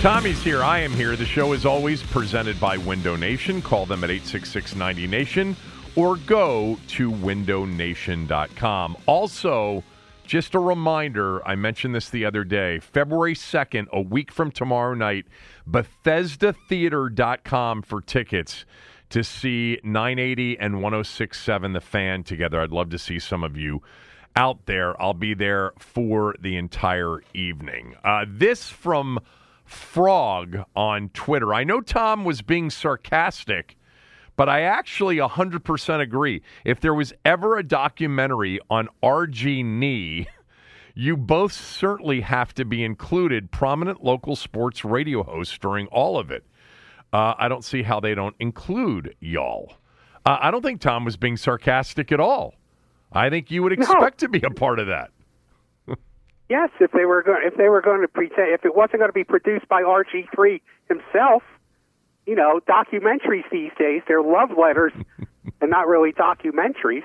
Tommy's 0.00 0.42
here. 0.42 0.62
I 0.62 0.78
am 0.78 0.92
here. 0.92 1.14
The 1.14 1.26
show 1.26 1.52
is 1.52 1.66
always 1.66 2.02
presented 2.02 2.58
by 2.58 2.78
Window 2.78 3.16
Nation. 3.16 3.60
Call 3.60 3.84
them 3.84 4.02
at 4.02 4.08
866 4.08 4.74
90 4.74 5.06
Nation 5.06 5.54
or 5.94 6.16
go 6.16 6.78
to 6.88 7.12
windownation.com. 7.12 8.96
Also, 9.04 9.84
just 10.24 10.54
a 10.54 10.58
reminder 10.58 11.46
I 11.46 11.54
mentioned 11.54 11.94
this 11.94 12.08
the 12.08 12.24
other 12.24 12.44
day 12.44 12.78
February 12.78 13.34
2nd, 13.34 13.90
a 13.90 14.00
week 14.00 14.32
from 14.32 14.50
tomorrow 14.50 14.94
night, 14.94 15.26
BethesdaTheater.com 15.68 17.82
for 17.82 18.00
tickets 18.00 18.64
to 19.10 19.22
see 19.22 19.80
980 19.84 20.60
and 20.60 20.76
1067 20.76 21.74
The 21.74 21.80
Fan 21.82 22.22
together. 22.22 22.62
I'd 22.62 22.72
love 22.72 22.88
to 22.88 22.98
see 22.98 23.18
some 23.18 23.44
of 23.44 23.58
you 23.58 23.82
out 24.34 24.64
there. 24.64 24.98
I'll 24.98 25.12
be 25.12 25.34
there 25.34 25.74
for 25.78 26.36
the 26.40 26.56
entire 26.56 27.20
evening. 27.34 27.96
Uh, 28.02 28.24
this 28.26 28.70
from 28.70 29.20
Frog 29.70 30.64
on 30.74 31.10
Twitter. 31.10 31.54
I 31.54 31.62
know 31.62 31.80
Thom 31.80 32.24
was 32.24 32.42
being 32.42 32.70
sarcastic, 32.70 33.76
but 34.34 34.48
I 34.48 34.62
actually 34.62 35.18
100% 35.18 36.00
agree. 36.00 36.42
If 36.64 36.80
there 36.80 36.92
was 36.92 37.12
ever 37.24 37.56
a 37.56 37.62
documentary 37.62 38.58
on 38.68 38.88
RG 39.00 39.64
Nee, 39.64 40.26
you 40.94 41.16
both 41.16 41.52
certainly 41.52 42.20
have 42.22 42.52
to 42.54 42.64
be 42.64 42.82
included, 42.82 43.52
prominent 43.52 44.02
local 44.02 44.34
sports 44.34 44.84
radio 44.84 45.22
hosts 45.22 45.56
during 45.56 45.86
all 45.86 46.18
of 46.18 46.32
it. 46.32 46.44
Uh, 47.12 47.34
I 47.38 47.46
don't 47.48 47.64
see 47.64 47.84
how 47.84 48.00
they 48.00 48.14
don't 48.14 48.34
include 48.40 49.14
y'all. 49.20 49.74
Uh, 50.26 50.36
I 50.40 50.50
don't 50.50 50.62
think 50.62 50.80
Thom 50.80 51.04
was 51.04 51.16
being 51.16 51.36
sarcastic 51.36 52.10
at 52.10 52.18
all. 52.18 52.54
I 53.12 53.30
think 53.30 53.52
you 53.52 53.62
would 53.62 53.72
expect 53.72 54.22
no. 54.22 54.26
to 54.26 54.28
be 54.28 54.42
a 54.44 54.50
part 54.50 54.80
of 54.80 54.88
that. 54.88 55.10
Yes, 56.50 56.68
if 56.80 56.90
they 56.90 57.06
were 57.06 57.22
going, 57.22 57.42
if 57.44 57.56
they 57.56 57.68
were 57.68 57.80
going 57.80 58.02
to 58.02 58.08
pretend, 58.08 58.52
if 58.52 58.64
it 58.64 58.74
wasn't 58.74 58.98
going 58.98 59.08
to 59.08 59.14
be 59.14 59.24
produced 59.24 59.68
by 59.68 59.82
RG 59.82 60.26
three 60.34 60.60
himself, 60.88 61.42
you 62.26 62.34
know, 62.34 62.60
documentaries 62.68 63.48
these 63.50 63.70
days 63.78 64.02
they're 64.06 64.22
love 64.22 64.50
letters 64.58 64.92
and 65.60 65.70
not 65.70 65.86
really 65.86 66.12
documentaries. 66.12 67.04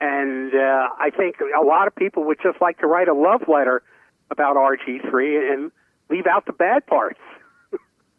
And 0.00 0.54
uh, 0.54 0.88
I 0.98 1.10
think 1.10 1.36
a 1.40 1.64
lot 1.64 1.86
of 1.86 1.96
people 1.96 2.24
would 2.24 2.38
just 2.42 2.60
like 2.60 2.78
to 2.78 2.86
write 2.86 3.08
a 3.08 3.14
love 3.14 3.42
letter 3.48 3.82
about 4.30 4.56
RG 4.56 5.10
three 5.10 5.50
and 5.50 5.70
leave 6.08 6.26
out 6.26 6.46
the 6.46 6.52
bad 6.52 6.86
parts. 6.86 7.20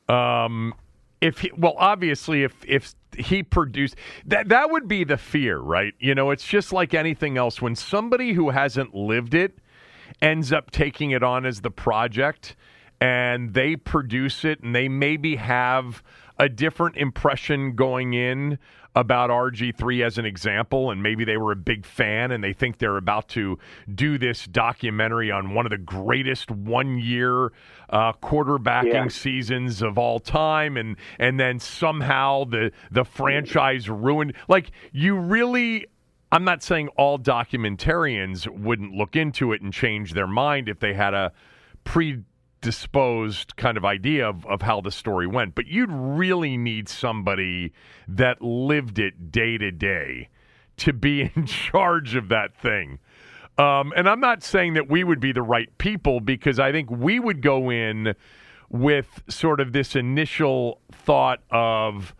Um, 0.09 0.73
if 1.19 1.39
he, 1.39 1.51
well, 1.57 1.75
obviously, 1.77 2.43
if 2.43 2.53
if 2.65 2.95
he 3.17 3.43
produced 3.43 3.97
that, 4.25 4.47
that 4.47 4.71
would 4.71 4.87
be 4.87 5.03
the 5.03 5.17
fear, 5.17 5.59
right? 5.59 5.93
You 5.99 6.15
know, 6.15 6.31
it's 6.31 6.47
just 6.47 6.71
like 6.71 6.93
anything 6.93 7.37
else. 7.37 7.61
When 7.61 7.75
somebody 7.75 8.31
who 8.31 8.51
hasn't 8.51 8.95
lived 8.95 9.33
it 9.33 9.59
ends 10.21 10.51
up 10.51 10.71
taking 10.71 11.11
it 11.11 11.23
on 11.23 11.45
as 11.45 11.61
the 11.61 11.71
project, 11.71 12.55
and 12.99 13.53
they 13.53 13.75
produce 13.75 14.43
it, 14.43 14.61
and 14.61 14.75
they 14.75 14.89
maybe 14.89 15.35
have 15.35 16.03
a 16.39 16.49
different 16.49 16.97
impression 16.97 17.75
going 17.75 18.13
in 18.13 18.59
about 18.97 19.29
RG3 19.29 20.03
as 20.03 20.17
an 20.17 20.25
example, 20.25 20.89
and 20.89 21.03
maybe 21.03 21.23
they 21.23 21.37
were 21.37 21.51
a 21.51 21.55
big 21.55 21.85
fan 21.85 22.31
and 22.31 22.43
they 22.43 22.51
think 22.51 22.79
they're 22.79 22.97
about 22.97 23.29
to 23.29 23.59
do 23.93 24.17
this 24.17 24.45
documentary 24.47 25.29
on 25.29 25.53
one 25.53 25.67
of 25.67 25.69
the 25.69 25.77
greatest 25.77 26.49
one 26.49 26.97
year 26.97 27.53
uh, 27.89 28.11
quarterbacking 28.13 28.93
yeah. 28.93 29.07
seasons 29.07 29.83
of 29.83 29.99
all 29.99 30.19
time, 30.19 30.77
and 30.77 30.97
and 31.19 31.39
then 31.39 31.59
somehow 31.59 32.43
the 32.43 32.71
the 32.89 33.05
franchise 33.05 33.87
ruined. 33.89 34.33
Like 34.47 34.71
you 34.91 35.15
really. 35.15 35.87
I'm 36.31 36.43
not 36.43 36.61
saying 36.61 36.89
all 36.89 37.17
documentarians 37.17 38.47
wouldn't 38.47 38.93
look 38.93 39.15
into 39.15 39.53
it 39.53 39.61
and 39.61 39.71
change 39.71 40.13
their 40.13 40.27
mind 40.27 40.67
if 40.67 40.79
they 40.79 40.93
had 40.93 41.13
a 41.13 41.31
predisposed 41.85 43.55
kind 43.55 43.77
of 43.77 43.85
idea 43.85 44.27
of, 44.27 44.45
of 44.45 44.61
how 44.61 44.81
the 44.81 44.91
story 44.91 45.25
went. 45.25 45.55
But 45.55 45.67
you'd 45.67 45.91
really 45.91 46.57
need 46.57 46.89
somebody 46.89 47.71
that 48.09 48.41
lived 48.41 48.99
it 48.99 49.31
day 49.31 49.57
to 49.57 49.71
day 49.71 50.29
to 50.77 50.93
be 50.93 51.21
in 51.35 51.45
charge 51.45 52.15
of 52.15 52.29
that 52.29 52.55
thing. 52.55 52.99
Um, 53.57 53.91
and 53.95 54.07
I'm 54.07 54.19
not 54.19 54.43
saying 54.43 54.73
that 54.73 54.89
we 54.89 55.03
would 55.03 55.19
be 55.19 55.31
the 55.31 55.41
right 55.41 55.75
people 55.77 56.19
because 56.19 56.59
I 56.59 56.71
think 56.71 56.91
we 56.91 57.19
would 57.19 57.41
go 57.41 57.71
in 57.71 58.13
with 58.69 59.23
sort 59.29 59.59
of 59.59 59.71
this 59.71 59.95
initial 59.95 60.81
thought 60.91 61.39
of, 61.49 62.13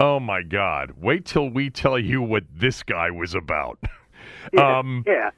oh 0.00 0.20
my 0.20 0.42
God, 0.42 0.92
wait 0.96 1.24
till 1.24 1.50
we 1.50 1.70
tell 1.70 1.98
you 1.98 2.22
what 2.22 2.44
this 2.54 2.82
guy 2.82 3.10
was 3.10 3.34
about. 3.34 3.78
Yeah. 4.52 4.78
um, 4.78 5.04
yeah 5.06 5.30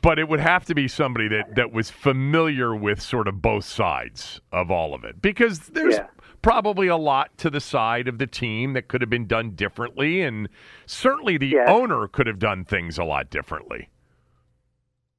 but 0.00 0.18
it 0.18 0.28
would 0.28 0.40
have 0.40 0.64
to 0.64 0.74
be 0.74 0.88
somebody 0.88 1.28
that, 1.28 1.54
that 1.56 1.72
was 1.72 1.90
familiar 1.90 2.74
with 2.74 3.02
sort 3.02 3.28
of 3.28 3.42
both 3.42 3.64
sides 3.64 4.40
of 4.50 4.70
all 4.70 4.94
of 4.94 5.04
it 5.04 5.20
because 5.20 5.60
there's 5.68 5.96
yeah. 5.96 6.06
probably 6.40 6.86
a 6.86 6.96
lot 6.96 7.36
to 7.38 7.50
the 7.50 7.60
side 7.60 8.08
of 8.08 8.18
the 8.18 8.26
team 8.26 8.72
that 8.72 8.88
could 8.88 9.02
have 9.02 9.10
been 9.10 9.26
done 9.26 9.50
differently 9.50 10.22
and 10.22 10.48
certainly 10.86 11.36
the 11.36 11.48
yes. 11.48 11.68
owner 11.68 12.08
could 12.08 12.26
have 12.26 12.38
done 12.38 12.64
things 12.64 12.96
a 12.96 13.04
lot 13.04 13.28
differently 13.28 13.88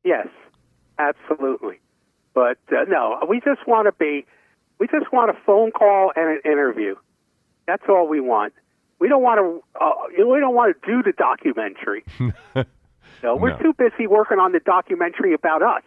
yes 0.03 0.27
absolutely 0.97 1.79
but 2.33 2.57
uh, 2.71 2.83
no 2.87 3.19
we 3.29 3.39
just 3.41 3.67
want 3.67 3.85
to 3.85 3.91
be 3.91 4.25
we 4.79 4.87
just 4.87 5.11
want 5.13 5.29
a 5.29 5.37
phone 5.45 5.71
call 5.71 6.11
and 6.15 6.29
an 6.29 6.39
interview 6.45 6.95
that's 7.67 7.83
all 7.87 8.07
we 8.07 8.19
want 8.19 8.53
we 9.03 9.09
don't 9.09 9.21
want 9.21 9.37
to 9.37 9.83
uh, 9.83 9.91
we 10.17 10.39
don't 10.39 10.55
want 10.55 10.73
to 10.73 10.87
do 10.87 11.03
the 11.03 11.11
documentary 11.11 12.05
No, 13.23 13.35
we're 13.37 13.51
no. 13.51 13.57
too 13.57 13.73
busy 13.73 14.05
working 14.05 14.37
on 14.37 14.51
the 14.51 14.59
documentary 14.59 15.33
about 15.33 15.63
us 15.63 15.83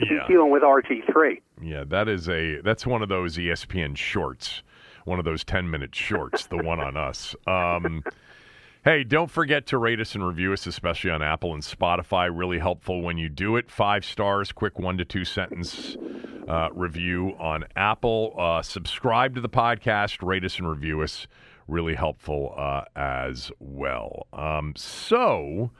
to 0.00 0.06
yeah. 0.06 0.26
be 0.26 0.34
dealing 0.34 0.50
with 0.50 0.62
RG3. 0.62 1.40
Yeah, 1.62 1.84
that 1.86 2.08
is 2.08 2.28
a 2.28 2.60
that's 2.62 2.86
one 2.86 3.02
of 3.02 3.08
those 3.08 3.36
ESPN 3.36 3.96
shorts, 3.96 4.62
one 5.04 5.18
of 5.20 5.24
those 5.24 5.44
10 5.44 5.70
minute 5.70 5.94
shorts, 5.94 6.46
the 6.48 6.56
one 6.56 6.80
on 6.80 6.96
us. 6.96 7.36
Um, 7.46 8.02
hey, 8.84 9.04
don't 9.04 9.30
forget 9.30 9.66
to 9.68 9.78
rate 9.78 10.00
us 10.00 10.16
and 10.16 10.26
review 10.26 10.52
us, 10.52 10.66
especially 10.66 11.10
on 11.10 11.22
Apple 11.22 11.54
and 11.54 11.62
Spotify. 11.62 12.28
Really 12.36 12.58
helpful 12.58 13.00
when 13.00 13.16
you 13.16 13.28
do 13.28 13.56
it. 13.56 13.70
Five 13.70 14.04
stars, 14.04 14.50
quick 14.50 14.78
one 14.78 14.98
to 14.98 15.04
two 15.04 15.24
sentence 15.24 15.96
uh, 16.48 16.70
review 16.72 17.36
on 17.38 17.64
Apple. 17.76 18.34
Uh, 18.36 18.62
subscribe 18.62 19.36
to 19.36 19.40
the 19.40 19.48
podcast, 19.48 20.26
rate 20.26 20.44
us 20.44 20.58
and 20.58 20.68
review 20.68 21.02
us. 21.02 21.28
Really 21.70 21.94
helpful 21.94 22.54
uh, 22.56 22.82
as 22.96 23.50
well. 23.58 24.26
Um, 24.32 24.74
so. 24.76 25.70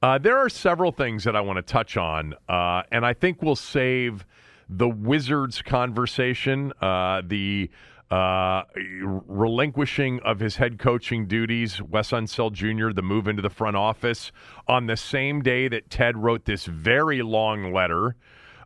Uh, 0.00 0.16
there 0.16 0.38
are 0.38 0.48
several 0.48 0.92
things 0.92 1.24
that 1.24 1.34
I 1.34 1.40
want 1.40 1.56
to 1.56 1.62
touch 1.62 1.96
on, 1.96 2.32
uh, 2.48 2.82
and 2.92 3.04
I 3.04 3.14
think 3.14 3.42
we'll 3.42 3.56
save 3.56 4.24
the 4.68 4.88
Wizards 4.88 5.60
conversation, 5.60 6.72
uh, 6.80 7.22
the 7.26 7.68
uh, 8.10 8.62
relinquishing 8.74 10.20
of 10.20 10.40
his 10.40 10.56
head 10.56 10.78
coaching 10.78 11.26
duties, 11.26 11.82
Wes 11.82 12.10
Unseld 12.10 12.52
Jr., 12.52 12.92
the 12.92 13.02
move 13.02 13.28
into 13.28 13.42
the 13.42 13.50
front 13.50 13.76
office, 13.76 14.32
on 14.66 14.86
the 14.86 14.96
same 14.96 15.42
day 15.42 15.68
that 15.68 15.90
Ted 15.90 16.16
wrote 16.16 16.44
this 16.44 16.64
very 16.64 17.22
long 17.22 17.72
letter 17.72 18.16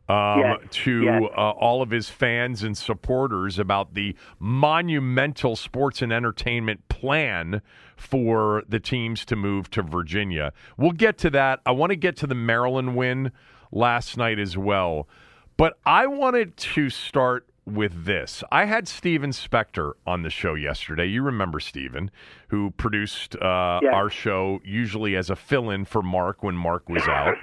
um, 0.09 0.41
Yes, 0.41 0.59
to 0.71 1.03
yes. 1.03 1.23
uh, 1.37 1.51
all 1.51 1.83
of 1.83 1.91
his 1.91 2.09
fans 2.09 2.63
and 2.63 2.77
supporters 2.77 3.59
about 3.59 3.95
the 3.95 4.15
monumental 4.39 5.57
sports 5.57 6.03
and 6.03 6.13
entertainment 6.13 6.89
plan 6.89 7.63
for 7.97 8.63
the 8.69 8.81
teams 8.81 9.25
to 9.27 9.37
move 9.37 9.71
to 9.71 9.83
Virginia. 9.83 10.53
We'll 10.77 10.93
get 10.93 11.19
to 11.19 11.31
that. 11.31 11.61
I 11.65 11.71
want 11.71 11.91
to 11.91 11.97
get 11.97 12.17
to 12.19 12.27
the 12.27 12.35
Maryland 12.35 12.97
win 12.97 13.33
last 13.71 14.17
night 14.17 14.39
as 14.39 14.57
well. 14.57 15.09
But 15.57 15.79
I 15.87 16.07
wanted 16.07 16.57
to 16.57 16.91
start 16.91 17.47
with 17.65 18.05
this. 18.05 18.43
I 18.51 18.65
had 18.65 18.89
Steven 18.89 19.31
Spector 19.31 19.93
on 20.07 20.23
the 20.23 20.31
show 20.31 20.55
yesterday. 20.55 21.07
You 21.07 21.23
remember 21.23 21.61
Steven, 21.61 22.11
who 22.49 22.73
produced 22.73 23.37
uh, 23.37 23.81
our 23.93 24.11
show 24.11 24.61
usually 24.65 25.15
as 25.15 25.31
a 25.31 25.37
fill 25.37 25.71
in 25.71 25.85
for 25.85 26.03
Mark 26.03 26.43
when 26.43 26.57
Mark 26.57 26.89
was 26.89 27.07
out. 27.07 27.37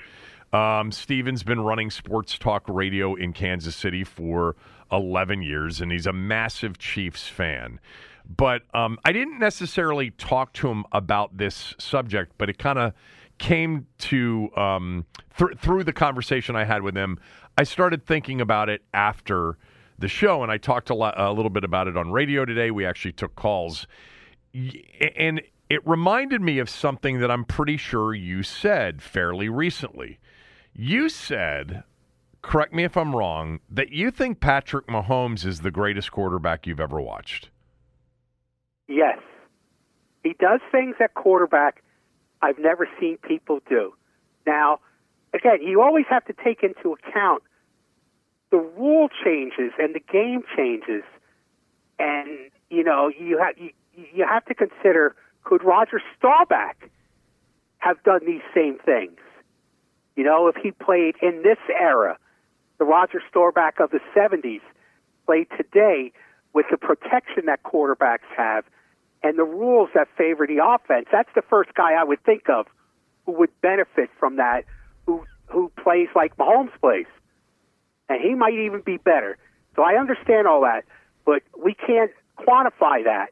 Um, 0.51 0.91
Steven's 0.91 1.43
been 1.43 1.61
running 1.61 1.91
sports 1.91 2.37
talk 2.37 2.63
radio 2.67 3.15
in 3.15 3.33
Kansas 3.33 3.75
City 3.75 4.03
for 4.03 4.55
11 4.91 5.41
years, 5.43 5.79
and 5.81 5.91
he's 5.91 6.07
a 6.07 6.13
massive 6.13 6.77
Chiefs 6.77 7.27
fan. 7.27 7.79
But 8.25 8.63
um, 8.73 8.99
I 9.05 9.11
didn't 9.11 9.39
necessarily 9.39 10.11
talk 10.11 10.53
to 10.53 10.69
him 10.69 10.85
about 10.91 11.37
this 11.37 11.75
subject, 11.77 12.33
but 12.37 12.49
it 12.49 12.57
kind 12.57 12.79
of 12.79 12.93
came 13.37 13.87
to 13.97 14.49
um, 14.55 15.05
thr- 15.31 15.53
through 15.57 15.83
the 15.83 15.93
conversation 15.93 16.55
I 16.55 16.65
had 16.65 16.83
with 16.83 16.95
him. 16.95 17.19
I 17.57 17.63
started 17.63 18.05
thinking 18.05 18.41
about 18.41 18.69
it 18.69 18.83
after 18.93 19.57
the 19.97 20.07
show, 20.07 20.43
and 20.43 20.51
I 20.51 20.57
talked 20.57 20.89
a, 20.89 20.93
a 20.93 21.31
little 21.31 21.49
bit 21.49 21.63
about 21.63 21.87
it 21.87 21.97
on 21.97 22.11
radio 22.11 22.45
today. 22.45 22.71
We 22.71 22.85
actually 22.85 23.13
took 23.13 23.35
calls, 23.35 23.87
and 25.15 25.41
it 25.69 25.87
reminded 25.87 26.41
me 26.41 26.59
of 26.59 26.69
something 26.69 27.19
that 27.19 27.29
I'm 27.29 27.45
pretty 27.45 27.77
sure 27.77 28.13
you 28.13 28.43
said 28.43 29.01
fairly 29.01 29.49
recently. 29.49 30.19
You 30.73 31.09
said, 31.09 31.83
correct 32.41 32.73
me 32.73 32.83
if 32.83 32.95
I'm 32.95 33.15
wrong, 33.15 33.59
that 33.69 33.91
you 33.91 34.11
think 34.11 34.39
Patrick 34.39 34.87
Mahomes 34.87 35.45
is 35.45 35.61
the 35.61 35.71
greatest 35.71 36.11
quarterback 36.11 36.65
you've 36.65 36.79
ever 36.79 37.01
watched. 37.01 37.49
Yes. 38.87 39.19
He 40.23 40.33
does 40.39 40.59
things 40.71 40.95
at 40.99 41.13
quarterback 41.13 41.83
I've 42.41 42.59
never 42.59 42.87
seen 42.99 43.17
people 43.17 43.59
do. 43.67 43.93
Now, 44.45 44.79
again, 45.33 45.61
you 45.61 45.81
always 45.81 46.05
have 46.09 46.25
to 46.25 46.33
take 46.33 46.63
into 46.63 46.93
account 46.93 47.43
the 48.51 48.57
rule 48.57 49.09
changes 49.23 49.71
and 49.77 49.93
the 49.93 49.99
game 49.99 50.43
changes, 50.55 51.03
and 51.99 52.49
you 52.69 52.83
know 52.83 53.09
you 53.09 53.37
have 53.37 53.57
you, 53.57 53.71
you 53.93 54.25
have 54.27 54.45
to 54.45 54.55
consider 54.55 55.15
could 55.43 55.63
Roger 55.63 56.01
Staubach 56.17 56.89
have 57.77 58.01
done 58.03 58.21
these 58.25 58.41
same 58.53 58.77
things? 58.83 59.19
You 60.19 60.25
know, 60.25 60.49
if 60.49 60.57
he 60.57 60.71
played 60.71 61.15
in 61.21 61.43
this 61.43 61.59
era, 61.69 62.17
the 62.77 62.83
Roger 62.83 63.21
Staubach 63.31 63.79
of 63.79 63.91
the 63.91 64.01
'70s 64.13 64.59
played 65.25 65.47
today 65.55 66.11
with 66.51 66.65
the 66.69 66.75
protection 66.75 67.45
that 67.45 67.63
quarterbacks 67.63 68.27
have 68.35 68.65
and 69.23 69.39
the 69.39 69.45
rules 69.45 69.87
that 69.95 70.09
favor 70.17 70.45
the 70.45 70.61
offense. 70.61 71.07
That's 71.09 71.29
the 71.35 71.41
first 71.41 71.73
guy 71.73 71.93
I 71.93 72.03
would 72.03 72.21
think 72.25 72.49
of 72.49 72.67
who 73.25 73.31
would 73.31 73.61
benefit 73.61 74.09
from 74.19 74.35
that, 74.35 74.65
who 75.05 75.23
who 75.45 75.71
plays 75.81 76.09
like 76.13 76.35
Mahomes 76.35 76.77
plays, 76.81 77.07
and 78.09 78.19
he 78.21 78.35
might 78.35 78.55
even 78.55 78.81
be 78.81 78.97
better. 78.97 79.37
So 79.77 79.83
I 79.83 79.93
understand 79.97 80.47
all 80.47 80.63
that, 80.63 80.83
but 81.25 81.43
we 81.57 81.73
can't 81.75 82.11
quantify 82.37 83.05
that. 83.05 83.27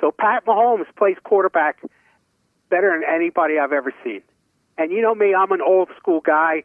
So 0.00 0.12
Pat 0.12 0.46
Mahomes 0.46 0.86
plays 0.96 1.16
quarterback 1.24 1.82
better 2.70 2.92
than 2.92 3.02
anybody 3.12 3.58
I've 3.58 3.72
ever 3.72 3.92
seen. 4.04 4.22
And 4.78 4.90
you 4.90 5.02
know 5.02 5.14
me, 5.14 5.34
I'm 5.34 5.52
an 5.52 5.60
old 5.60 5.88
school 5.98 6.20
guy. 6.20 6.64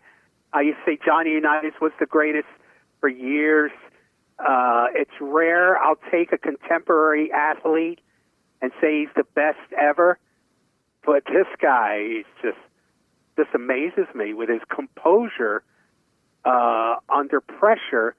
I 0.53 0.61
used 0.61 0.79
to 0.85 0.91
say 0.91 0.99
Johnny 1.03 1.31
Unitas 1.31 1.73
was 1.81 1.91
the 1.99 2.05
greatest 2.05 2.47
for 2.99 3.09
years. 3.09 3.71
Uh, 4.39 4.87
it's 4.93 5.11
rare 5.19 5.77
I'll 5.77 5.99
take 6.11 6.31
a 6.31 6.37
contemporary 6.37 7.31
athlete 7.31 7.99
and 8.61 8.71
say 8.81 9.01
he's 9.01 9.09
the 9.15 9.25
best 9.35 9.59
ever. 9.79 10.19
But 11.05 11.25
this 11.25 11.47
guy, 11.61 12.03
he's 12.07 12.25
just 12.41 12.57
just 13.37 13.49
amazes 13.53 14.07
me 14.15 14.33
with 14.33 14.49
his 14.49 14.61
composure 14.67 15.63
uh, 16.43 16.95
under 17.07 17.39
pressure 17.39 18.15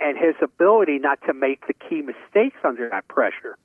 and 0.00 0.18
his 0.18 0.34
ability 0.42 0.98
not 0.98 1.20
to 1.26 1.32
make 1.32 1.66
the 1.66 1.72
key 1.72 2.02
mistakes 2.02 2.56
under 2.64 2.88
that 2.90 3.06
pressure. 3.08 3.56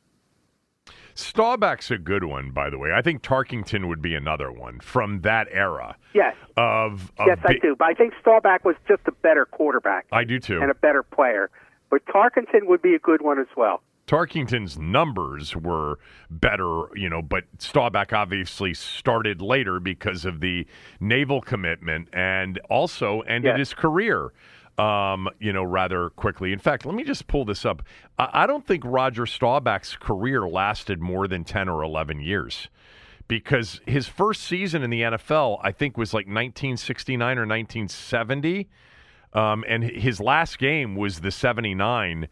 Staubach's 1.16 1.92
a 1.92 1.98
good 1.98 2.24
one, 2.24 2.52
by 2.52 2.70
the 2.70 2.78
way. 2.78 2.92
I 2.94 3.02
think 3.02 3.22
Tarkenton 3.22 3.88
would 3.88 4.02
be 4.02 4.16
another 4.16 4.52
one 4.52 4.80
from 4.80 5.22
that 5.22 5.48
era 5.52 5.96
Yes, 6.14 6.36
of. 6.58 7.12
of 7.18 7.28
yes, 7.28 7.40
I 7.46 7.54
do. 7.62 7.76
But 7.78 7.86
I 7.90 7.94
think 7.94 8.14
Staubach 8.22 8.64
was 8.66 8.76
just 8.88 9.02
a 9.08 9.12
better 9.12 9.46
quarterback 9.46 10.08
I 10.12 10.24
do 10.24 10.40
too. 10.40 10.62
and 10.62 10.70
a 10.72 10.76
better 10.76 11.04
player. 11.04 11.50
But 11.90 12.06
Tarkenton 12.06 12.68
would 12.68 12.82
be 12.82 12.96
a 12.96 13.00
good 13.00 13.22
one 13.22 13.40
as 13.40 13.48
well. 13.56 13.82
Tarkenton's 14.08 14.78
numbers 14.78 15.56
were 15.56 16.00
better, 16.30 16.84
you 16.96 17.10
know, 17.10 17.22
but 17.22 17.46
Staubach 17.60 18.12
obviously 18.12 18.74
started 18.74 19.42
later 19.42 19.80
because 19.80 20.26
of 20.26 20.40
the 20.42 20.66
naval 21.00 21.40
commitment 21.40 22.10
and 22.12 22.60
also 22.70 23.22
ended 23.22 23.52
Yes. 23.52 23.60
his 23.60 23.74
career, 23.74 24.34
um, 24.82 25.30
you 25.40 25.54
know, 25.54 25.64
rather 25.64 26.10
quickly. 26.10 26.52
In 26.52 26.58
fact, 26.58 26.88
let 26.88 26.96
me 26.96 27.04
just 27.04 27.28
pull 27.28 27.46
this 27.46 27.66
up. 27.66 27.84
I, 28.18 28.30
I 28.34 28.48
don't 28.48 28.66
think 28.66 28.84
Roger 28.84 29.28
Staubach's 29.28 29.96
career 29.96 30.48
lasted 30.48 31.00
more 31.00 31.28
than 31.28 31.44
10 31.44 31.70
or 31.70 31.84
11 31.84 32.20
years 32.20 32.68
because 33.28 33.80
his 33.86 34.08
first 34.08 34.42
season 34.42 34.82
in 34.82 34.90
the 34.90 35.02
NFL, 35.02 35.60
I 35.62 35.72
think, 35.72 35.98
was 35.98 36.16
like 36.16 36.26
1969 36.26 37.38
or 37.38 37.46
1970. 37.46 38.70
Um, 39.34 39.64
and 39.68 39.84
his 39.84 40.20
last 40.20 40.58
game 40.58 40.96
was 40.96 41.20
the 41.20 41.32
79 41.32 42.28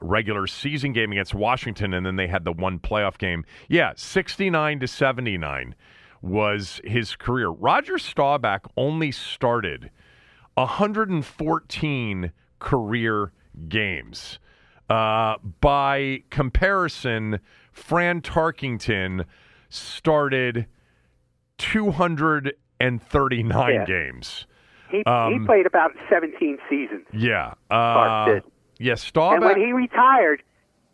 regular 0.00 0.46
season 0.46 0.92
game 0.92 1.10
against 1.10 1.34
Washington, 1.34 1.94
and 1.94 2.04
then 2.04 2.16
they 2.16 2.26
had 2.26 2.44
the 2.44 2.52
one 2.52 2.78
playoff 2.78 3.16
game. 3.16 3.46
Yeah, 3.68 3.94
69 3.96 4.80
to 4.80 4.86
79 4.86 5.74
was 6.20 6.82
his 6.84 7.16
career. 7.16 7.48
Roger 7.48 7.96
Staubach 7.96 8.70
only 8.76 9.10
started 9.10 9.90
114 10.56 12.32
career 12.58 13.32
games. 13.68 14.38
Uh, 14.88 15.36
by 15.60 16.22
comparison, 16.30 17.38
Fran 17.72 18.20
Tarkenton 18.20 19.24
started 19.68 20.66
239 21.58 23.74
Yeah. 23.74 23.84
games. 23.84 24.46
He, 24.90 24.98
he 24.98 25.04
Um, 25.04 25.46
played 25.46 25.66
about 25.66 25.92
17 26.08 26.58
seasons. 26.68 27.06
Yeah. 27.12 27.54
Uh, 27.70 28.26
did. 28.26 28.44
yeah, 28.78 28.94
And 29.16 29.44
when 29.44 29.56
he 29.58 29.72
retired, 29.72 30.42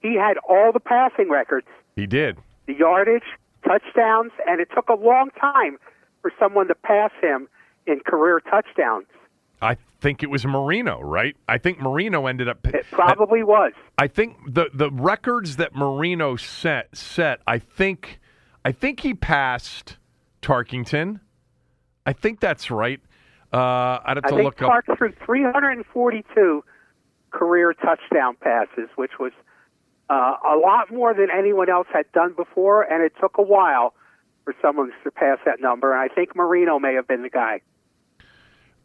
he 0.00 0.14
had 0.14 0.38
all 0.48 0.72
the 0.72 0.80
passing 0.80 1.28
records, 1.28 1.66
he 1.96 2.06
did. 2.06 2.38
the 2.66 2.74
yardage, 2.74 3.24
touchdowns, 3.66 4.32
and 4.46 4.60
it 4.60 4.68
took 4.74 4.88
a 4.88 4.94
long 4.94 5.30
time 5.38 5.76
for 6.22 6.32
someone 6.38 6.68
to 6.68 6.74
pass 6.74 7.10
him 7.20 7.48
in 7.86 8.00
career 8.00 8.40
touchdowns. 8.40 9.06
I 9.62 9.76
think 10.00 10.22
it 10.22 10.30
was 10.30 10.44
Marino, 10.46 11.00
right? 11.00 11.36
I 11.48 11.58
think 11.58 11.80
Marino 11.80 12.26
ended 12.26 12.48
up. 12.48 12.66
It 12.66 12.86
probably 12.90 13.42
was. 13.42 13.72
I 13.98 14.06
think 14.06 14.36
the 14.46 14.70
the 14.72 14.90
records 14.90 15.56
that 15.56 15.74
Marino 15.74 16.36
set 16.36 16.96
set. 16.96 17.40
I 17.46 17.58
think, 17.58 18.20
I 18.64 18.72
think 18.72 19.00
he 19.00 19.14
passed 19.14 19.98
Tarkenton. 20.42 21.20
I 22.06 22.12
think 22.12 22.40
that's 22.40 22.70
right. 22.70 23.00
Uh, 23.52 23.98
I'd 24.04 24.16
have 24.16 24.24
I 24.24 24.28
to 24.30 24.34
think 24.36 24.44
look 24.44 24.56
Clark 24.56 24.88
up. 24.88 24.98
threw 24.98 25.12
342 25.26 26.64
career 27.30 27.74
touchdown 27.74 28.36
passes, 28.40 28.88
which 28.96 29.12
was 29.18 29.32
uh, 30.08 30.34
a 30.44 30.56
lot 30.56 30.92
more 30.92 31.14
than 31.14 31.28
anyone 31.36 31.68
else 31.68 31.86
had 31.92 32.10
done 32.12 32.32
before, 32.36 32.82
and 32.82 33.02
it 33.04 33.12
took 33.20 33.38
a 33.38 33.42
while 33.42 33.94
for 34.44 34.54
someone 34.62 34.88
to 34.88 34.92
surpass 35.04 35.38
that 35.44 35.60
number. 35.60 35.92
And 35.92 36.00
I 36.00 36.12
think 36.12 36.34
Marino 36.34 36.78
may 36.78 36.94
have 36.94 37.06
been 37.06 37.22
the 37.22 37.30
guy. 37.30 37.60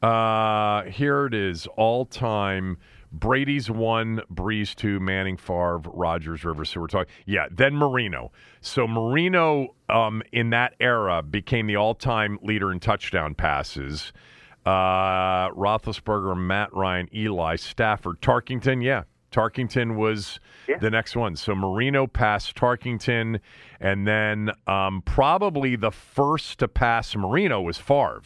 Uh, 0.05 0.83
here 0.83 1.25
it 1.25 1.33
is, 1.33 1.67
all 1.77 2.05
time. 2.05 2.77
Brady's 3.11 3.71
one, 3.71 4.21
Brees 4.33 4.75
two, 4.75 4.99
Manning, 4.99 5.37
Favre, 5.37 5.81
Rodgers, 5.85 6.43
Rivers. 6.43 6.69
So 6.69 6.81
we're 6.81 6.87
talking, 6.87 7.11
yeah. 7.25 7.47
Then 7.49 7.75
Marino. 7.75 8.31
So 8.61 8.87
Marino, 8.87 9.73
um, 9.89 10.21
in 10.33 10.49
that 10.49 10.75
era, 10.79 11.23
became 11.23 11.65
the 11.67 11.77
all-time 11.77 12.37
leader 12.43 12.71
in 12.71 12.79
touchdown 12.79 13.33
passes. 13.33 14.11
Uh, 14.65 15.49
Roethlisberger, 15.51 16.37
Matt 16.37 16.73
Ryan, 16.73 17.07
Eli, 17.15 17.55
Stafford, 17.55 18.19
Tarkenton. 18.21 18.83
Yeah, 18.83 19.03
Tarkenton 19.31 19.95
was 19.95 20.39
Yeah. 20.67 20.77
the 20.79 20.89
next 20.89 21.15
one. 21.15 21.35
So 21.35 21.55
Marino 21.55 22.07
passed 22.07 22.55
Tarkenton, 22.55 23.39
and 23.79 24.05
then 24.05 24.51
um, 24.67 25.01
probably 25.03 25.75
the 25.75 25.91
first 25.91 26.59
to 26.59 26.67
pass 26.67 27.15
Marino 27.15 27.61
was 27.61 27.77
Favre. 27.77 28.21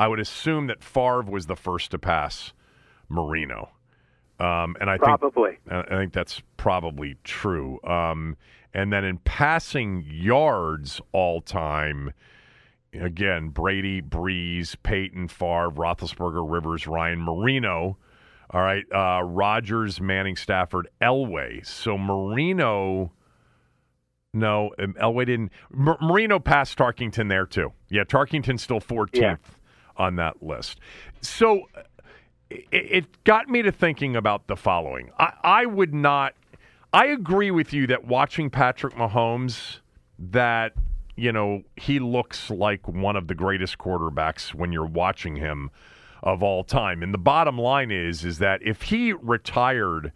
I 0.00 0.08
would 0.08 0.18
assume 0.18 0.66
that 0.68 0.82
Favre 0.82 1.20
was 1.20 1.44
the 1.44 1.54
first 1.54 1.90
to 1.90 1.98
pass 1.98 2.54
Marino. 3.10 3.68
Um, 4.40 4.74
and 4.80 4.88
I 4.88 4.94
think 4.94 5.20
Probably. 5.20 5.58
I 5.70 5.80
I 5.80 5.88
think 5.98 6.14
that's 6.14 6.40
probably 6.56 7.16
true. 7.22 7.78
Um, 7.84 8.38
and 8.72 8.90
then 8.90 9.04
in 9.04 9.18
passing 9.18 10.06
yards 10.08 11.02
all 11.12 11.42
time, 11.42 12.14
again, 12.94 13.50
Brady, 13.50 14.00
Brees, 14.00 14.74
Peyton, 14.82 15.28
Favre, 15.28 15.70
Roethlisberger, 15.70 16.50
Rivers, 16.50 16.86
Ryan, 16.86 17.20
Marino. 17.20 17.98
All 18.52 18.62
right, 18.62 18.84
uh, 18.92 19.22
Rodgers, 19.22 20.00
Manning, 20.00 20.34
Stafford, 20.34 20.88
Elway. 21.02 21.64
So 21.66 21.98
Marino, 21.98 23.12
no, 24.32 24.70
um, 24.78 24.94
Elway 24.94 25.26
didn't. 25.26 25.52
Mar- 25.70 25.98
Marino 26.00 26.38
passed 26.38 26.78
Tarkenton 26.78 27.28
there 27.28 27.44
too. 27.44 27.72
Yeah, 27.90 28.04
Tarkenton's 28.04 28.62
still 28.62 28.80
14th 28.80 29.20
Yeah. 29.20 29.36
On 30.00 30.16
that 30.16 30.42
list. 30.42 30.80
So 31.20 31.68
it, 32.48 32.64
it 32.72 33.24
got 33.24 33.48
me 33.48 33.62
to 33.62 33.70
thinking 33.70 34.16
about 34.16 34.46
the 34.46 34.56
following. 34.56 35.10
I, 35.18 35.32
I 35.42 35.66
would 35.66 35.94
not. 35.94 36.34
I 36.92 37.06
agree 37.06 37.50
with 37.50 37.72
you 37.72 37.86
that 37.88 38.06
watching 38.06 38.50
Patrick 38.50 38.94
Mahomes, 38.94 39.78
that 40.18 40.72
you 41.16 41.32
know 41.32 41.62
he 41.76 41.98
looks 41.98 42.50
like 42.50 42.88
one 42.88 43.14
of 43.14 43.28
the 43.28 43.34
greatest 43.34 43.78
quarterbacks 43.78 44.54
when 44.54 44.72
you're 44.72 44.86
watching 44.86 45.36
him 45.36 45.70
of 46.22 46.42
all 46.42 46.64
time. 46.64 47.02
And 47.02 47.14
the 47.14 47.18
bottom 47.18 47.58
line 47.58 47.90
is, 47.90 48.24
is 48.24 48.38
that 48.38 48.60
if 48.62 48.82
he 48.82 49.12
retired 49.12 50.12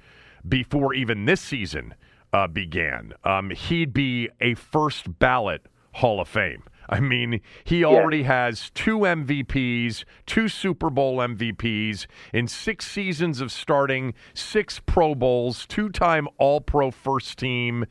before 0.47 0.93
even 0.93 1.25
this 1.25 1.41
season 1.41 1.95
uh, 2.33 2.47
began, 2.47 3.15
um, 3.25 3.51
he'd 3.51 3.93
be 3.93 4.29
a 4.41 4.55
first 4.55 5.19
ballot 5.19 5.67
Hall 5.93 6.21
of 6.21 6.29
Fame. 6.29 6.65
I 6.89 7.01
mean, 7.01 7.41
he 7.65 7.85
already 7.85 8.25
has 8.25 8.71
two 8.71 9.01
MVPs, 9.01 10.05
two 10.27 10.49
Super 10.49 10.91
Bowl 10.91 11.19
MVPs 11.19 12.07
in 12.33 12.49
six 12.49 12.87
seasons 12.87 13.41
of 13.41 13.51
starting, 13.51 14.15
six 14.35 14.81
Pro 14.81 15.15
Bowls, 15.15 15.67
two 15.67 15.89
time 15.89 16.29
All 16.39 16.61
Pro 16.61 16.91
first 16.91 17.39
team, 17.39 17.87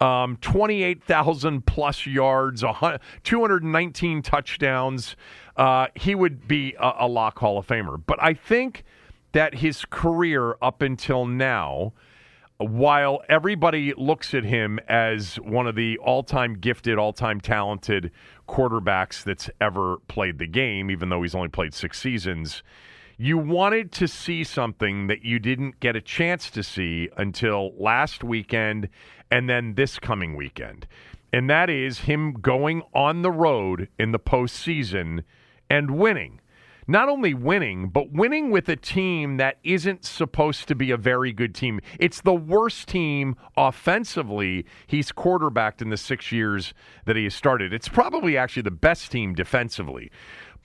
um, 0.00 0.36
28,000 0.40 1.64
plus 1.64 2.06
yards, 2.06 2.64
219 3.22 4.22
touchdowns. 4.22 5.16
Uh, 5.56 5.86
he 5.94 6.14
would 6.14 6.48
be 6.48 6.74
a, 6.80 6.92
a 7.00 7.08
lock 7.08 7.38
Hall 7.38 7.58
of 7.58 7.66
Famer. 7.66 8.02
But 8.04 8.20
I 8.20 8.34
think 8.34 8.84
that 9.32 9.54
his 9.54 9.84
career 9.84 10.56
up 10.60 10.82
until 10.82 11.24
now, 11.24 11.92
while 12.64 13.22
everybody 13.28 13.94
looks 13.96 14.34
at 14.34 14.44
him 14.44 14.78
as 14.88 15.36
one 15.36 15.66
of 15.66 15.74
the 15.74 15.98
all 15.98 16.22
time 16.22 16.54
gifted, 16.54 16.98
all 16.98 17.12
time 17.12 17.40
talented 17.40 18.10
quarterbacks 18.48 19.22
that's 19.24 19.48
ever 19.60 19.98
played 20.08 20.38
the 20.38 20.46
game, 20.46 20.90
even 20.90 21.08
though 21.08 21.22
he's 21.22 21.34
only 21.34 21.48
played 21.48 21.74
six 21.74 22.00
seasons, 22.00 22.62
you 23.16 23.38
wanted 23.38 23.92
to 23.92 24.08
see 24.08 24.44
something 24.44 25.06
that 25.06 25.24
you 25.24 25.38
didn't 25.38 25.80
get 25.80 25.96
a 25.96 26.00
chance 26.00 26.50
to 26.50 26.62
see 26.62 27.08
until 27.16 27.72
last 27.78 28.24
weekend 28.24 28.88
and 29.30 29.48
then 29.48 29.74
this 29.74 29.98
coming 29.98 30.34
weekend. 30.34 30.86
And 31.32 31.48
that 31.48 31.70
is 31.70 32.00
him 32.00 32.34
going 32.34 32.82
on 32.94 33.22
the 33.22 33.30
road 33.30 33.88
in 33.98 34.12
the 34.12 34.18
postseason 34.18 35.24
and 35.70 35.92
winning 35.92 36.41
not 36.86 37.08
only 37.08 37.34
winning, 37.34 37.88
but 37.88 38.12
winning 38.12 38.50
with 38.50 38.68
a 38.68 38.76
team 38.76 39.36
that 39.36 39.58
isn't 39.62 40.04
supposed 40.04 40.68
to 40.68 40.74
be 40.74 40.90
a 40.90 40.96
very 40.96 41.32
good 41.32 41.54
team. 41.54 41.80
It's 41.98 42.20
the 42.20 42.34
worst 42.34 42.88
team 42.88 43.36
offensively 43.56 44.66
he's 44.86 45.12
quarterbacked 45.12 45.82
in 45.82 45.90
the 45.90 45.96
six 45.96 46.32
years 46.32 46.74
that 47.04 47.16
he 47.16 47.24
has 47.24 47.34
started. 47.34 47.72
It's 47.72 47.88
probably 47.88 48.36
actually 48.36 48.62
the 48.62 48.70
best 48.70 49.10
team 49.12 49.34
defensively. 49.34 50.10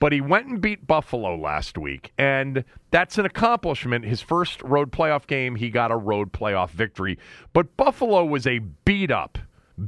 But 0.00 0.12
he 0.12 0.20
went 0.20 0.46
and 0.46 0.60
beat 0.60 0.86
Buffalo 0.86 1.36
last 1.36 1.76
week, 1.76 2.12
and 2.16 2.64
that's 2.92 3.18
an 3.18 3.26
accomplishment. 3.26 4.04
His 4.04 4.20
first 4.20 4.62
road 4.62 4.92
playoff 4.92 5.26
game, 5.26 5.56
he 5.56 5.70
got 5.70 5.90
a 5.90 5.96
road 5.96 6.32
playoff 6.32 6.70
victory. 6.70 7.18
But 7.52 7.76
Buffalo 7.76 8.24
was 8.24 8.46
a 8.46 8.60
beat 8.84 9.10
up, 9.10 9.38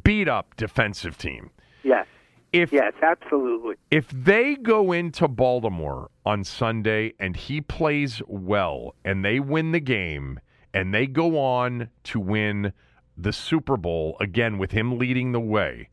beat 0.02 0.26
up 0.26 0.56
defensive 0.56 1.16
team. 1.16 1.50
Yes. 1.84 2.06
If 2.52 2.72
Yes, 2.72 2.94
absolutely. 3.02 3.76
if 3.90 4.08
they 4.08 4.56
go 4.56 4.92
into 4.92 5.28
Baltimore 5.28 6.10
on 6.26 6.44
Sunday 6.44 7.14
and 7.18 7.36
he 7.36 7.60
plays 7.60 8.20
well 8.26 8.94
and 9.04 9.24
they 9.24 9.38
win 9.38 9.72
the 9.72 9.80
game 9.80 10.40
and 10.74 10.92
they 10.92 11.06
go 11.06 11.38
on 11.38 11.90
to 12.04 12.20
win 12.20 12.72
the 13.16 13.32
Super 13.32 13.76
Bowl 13.76 14.16
again 14.20 14.58
with 14.58 14.72
him 14.72 14.98
leading 14.98 15.32
the 15.32 15.40
way, 15.40 15.88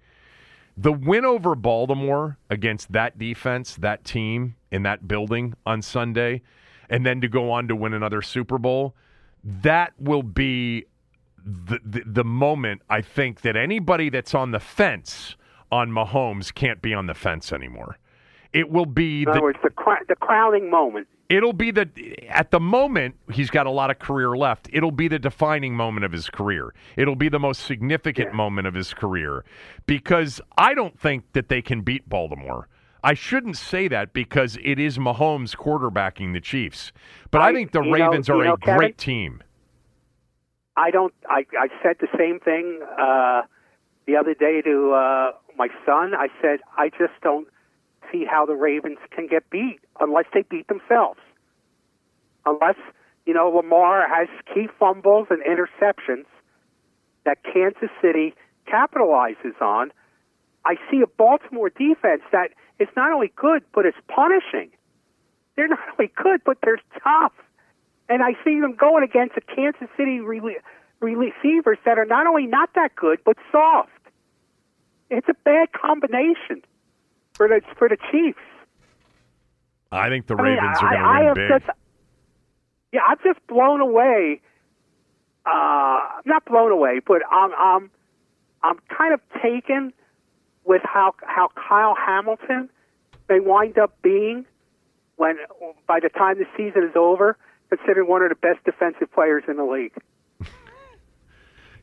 the 0.75 0.91
win 0.91 1.25
over 1.25 1.55
Baltimore 1.55 2.37
against 2.49 2.91
that 2.91 3.17
defense, 3.17 3.75
that 3.75 4.03
team 4.03 4.55
in 4.71 4.83
that 4.83 5.07
building 5.07 5.53
on 5.65 5.81
Sunday, 5.81 6.41
and 6.89 7.05
then 7.05 7.21
to 7.21 7.27
go 7.27 7.51
on 7.51 7.67
to 7.67 7.75
win 7.75 7.93
another 7.93 8.21
Super 8.21 8.57
Bowl, 8.57 8.95
that 9.43 9.93
will 9.99 10.23
be 10.23 10.85
the, 11.45 11.79
the, 11.83 12.03
the 12.05 12.23
moment 12.23 12.81
I 12.89 13.01
think 13.01 13.41
that 13.41 13.55
anybody 13.55 14.09
that's 14.09 14.35
on 14.35 14.51
the 14.51 14.59
fence 14.59 15.35
on 15.71 15.89
Mahomes 15.91 16.53
can't 16.53 16.81
be 16.81 16.93
on 16.93 17.07
the 17.07 17.13
fence 17.13 17.51
anymore. 17.51 17.97
It 18.53 18.69
will 18.69 18.85
be 18.85 19.25
the 19.25 19.39
words, 19.41 19.59
the, 19.61 19.69
cr- 19.69 20.03
the 20.07 20.15
crowning 20.15 20.69
moment. 20.69 21.07
it'll 21.29 21.51
be 21.53 21.69
the 21.71 21.89
at 22.29 22.51
the 22.51 22.59
moment 22.61 23.15
he's 23.31 23.49
got 23.49 23.67
a 23.67 23.69
lot 23.69 23.91
of 23.91 23.99
career 23.99 24.35
left. 24.37 24.69
It'll 24.71 24.91
be 24.91 25.07
the 25.09 25.19
defining 25.19 25.75
moment 25.75 26.05
of 26.05 26.11
his 26.13 26.29
career. 26.29 26.73
It'll 26.95 27.17
be 27.17 27.27
the 27.29 27.39
most 27.39 27.65
significant 27.65 28.33
moment 28.33 28.65
of 28.65 28.73
his 28.73 28.93
career 28.93 29.43
because 29.85 30.39
I 30.57 30.73
don't 30.73 30.97
think 30.99 31.25
that 31.33 31.49
they 31.49 31.61
can 31.61 31.81
beat 31.81 32.07
Baltimore. 32.07 32.69
I 33.03 33.13
shouldn't 33.13 33.57
say 33.57 33.87
that 33.89 34.11
because 34.13 34.57
it 34.63 34.79
is 34.79 34.97
Mahomes 34.97 35.55
quarterbacking 35.55 36.33
the 36.33 36.41
Chiefs. 36.41 36.91
But 37.31 37.41
I, 37.41 37.49
I- 37.49 37.53
think 37.53 37.73
the 37.73 37.81
know- 37.81 37.91
Ravens 37.91 38.27
you 38.29 38.39
are 38.39 38.45
know, 38.45 38.53
a 38.53 38.57
Kevin? 38.57 38.77
great 38.77 38.97
team. 38.97 39.43
I 40.77 40.91
don't. 40.91 41.13
I 41.29 41.45
I 41.59 41.67
said 41.83 41.97
the 41.99 42.07
same 42.17 42.39
thing 42.39 42.81
uh, 42.99 43.41
the 44.07 44.15
other 44.15 44.33
day 44.33 44.61
to 44.61 44.93
uh, 44.93 45.31
my 45.57 45.67
son. 45.85 46.13
I 46.15 46.27
said 46.41 46.59
I 46.77 46.89
just 46.89 47.13
don't 47.21 47.47
see 48.11 48.25
how 48.25 48.45
the 48.45 48.55
Ravens 48.55 48.97
can 49.11 49.27
get 49.27 49.49
beat 49.49 49.79
unless 49.99 50.25
they 50.33 50.43
beat 50.43 50.67
themselves. 50.67 51.19
Unless 52.45 52.77
you 53.25 53.33
know 53.33 53.49
Lamar 53.49 54.07
has 54.07 54.27
key 54.53 54.67
fumbles 54.79 55.27
and 55.29 55.41
interceptions 55.43 56.25
that 57.25 57.37
Kansas 57.43 57.89
City 58.01 58.33
capitalizes 58.67 59.61
on. 59.61 59.91
I 60.65 60.75
see 60.89 61.01
a 61.01 61.07
Baltimore 61.07 61.69
defense 61.69 62.23
that 62.31 62.51
is 62.79 62.87
not 62.95 63.11
only 63.11 63.31
good 63.35 63.63
but 63.73 63.85
is 63.85 63.93
punishing. 64.07 64.71
They're 65.55 65.67
not 65.67 65.79
only 65.93 66.11
good 66.15 66.41
but 66.45 66.57
they're 66.63 66.79
tough 67.03 67.33
and 68.09 68.23
I 68.23 68.33
see 68.43 68.59
them 68.59 68.75
going 68.75 69.03
against 69.03 69.35
the 69.35 69.41
Kansas 69.41 69.87
City 69.97 70.19
rele- 70.19 70.61
receivers 71.01 71.77
that 71.85 71.97
are 71.99 72.05
not 72.05 72.27
only 72.27 72.45
not 72.45 72.69
that 72.75 72.95
good 72.95 73.19
but 73.25 73.37
soft. 73.51 73.89
It's 75.09 75.27
a 75.29 75.35
bad 75.45 75.71
combination 75.71 76.63
for 77.33 77.47
the 77.47 77.61
for 77.77 77.87
the 77.87 77.97
Chiefs. 78.11 78.39
I 79.91 80.09
think 80.09 80.27
the 80.27 80.35
I 80.35 80.43
mean, 80.43 80.53
Ravens 80.53 80.77
I, 80.81 80.85
are 80.85 80.89
going 80.89 81.03
to 81.03 81.25
win 81.25 81.49
big. 81.49 81.61
just 81.61 81.77
yeah, 82.91 83.01
I'm 83.07 83.17
just 83.23 83.45
blown 83.47 83.81
away. 83.81 84.41
Uh, 85.45 85.99
not 86.25 86.43
blown 86.45 86.71
away, 86.71 86.99
but 87.05 87.21
I'm 87.31 87.51
I'm 87.57 87.91
I'm 88.63 88.79
kind 88.95 89.13
of 89.13 89.21
taken 89.41 89.93
with 90.65 90.81
how 90.83 91.13
how 91.21 91.49
Kyle 91.55 91.95
Hamilton 91.95 92.69
may 93.29 93.39
wind 93.39 93.77
up 93.77 94.01
being 94.01 94.45
when 95.15 95.37
by 95.87 95.99
the 96.01 96.09
time 96.09 96.37
the 96.37 96.45
season 96.55 96.83
is 96.83 96.95
over, 96.95 97.37
considered 97.69 98.05
one 98.05 98.23
of 98.23 98.29
the 98.29 98.35
best 98.35 98.63
defensive 98.65 99.11
players 99.13 99.43
in 99.47 99.57
the 99.57 99.65
league. 99.65 99.93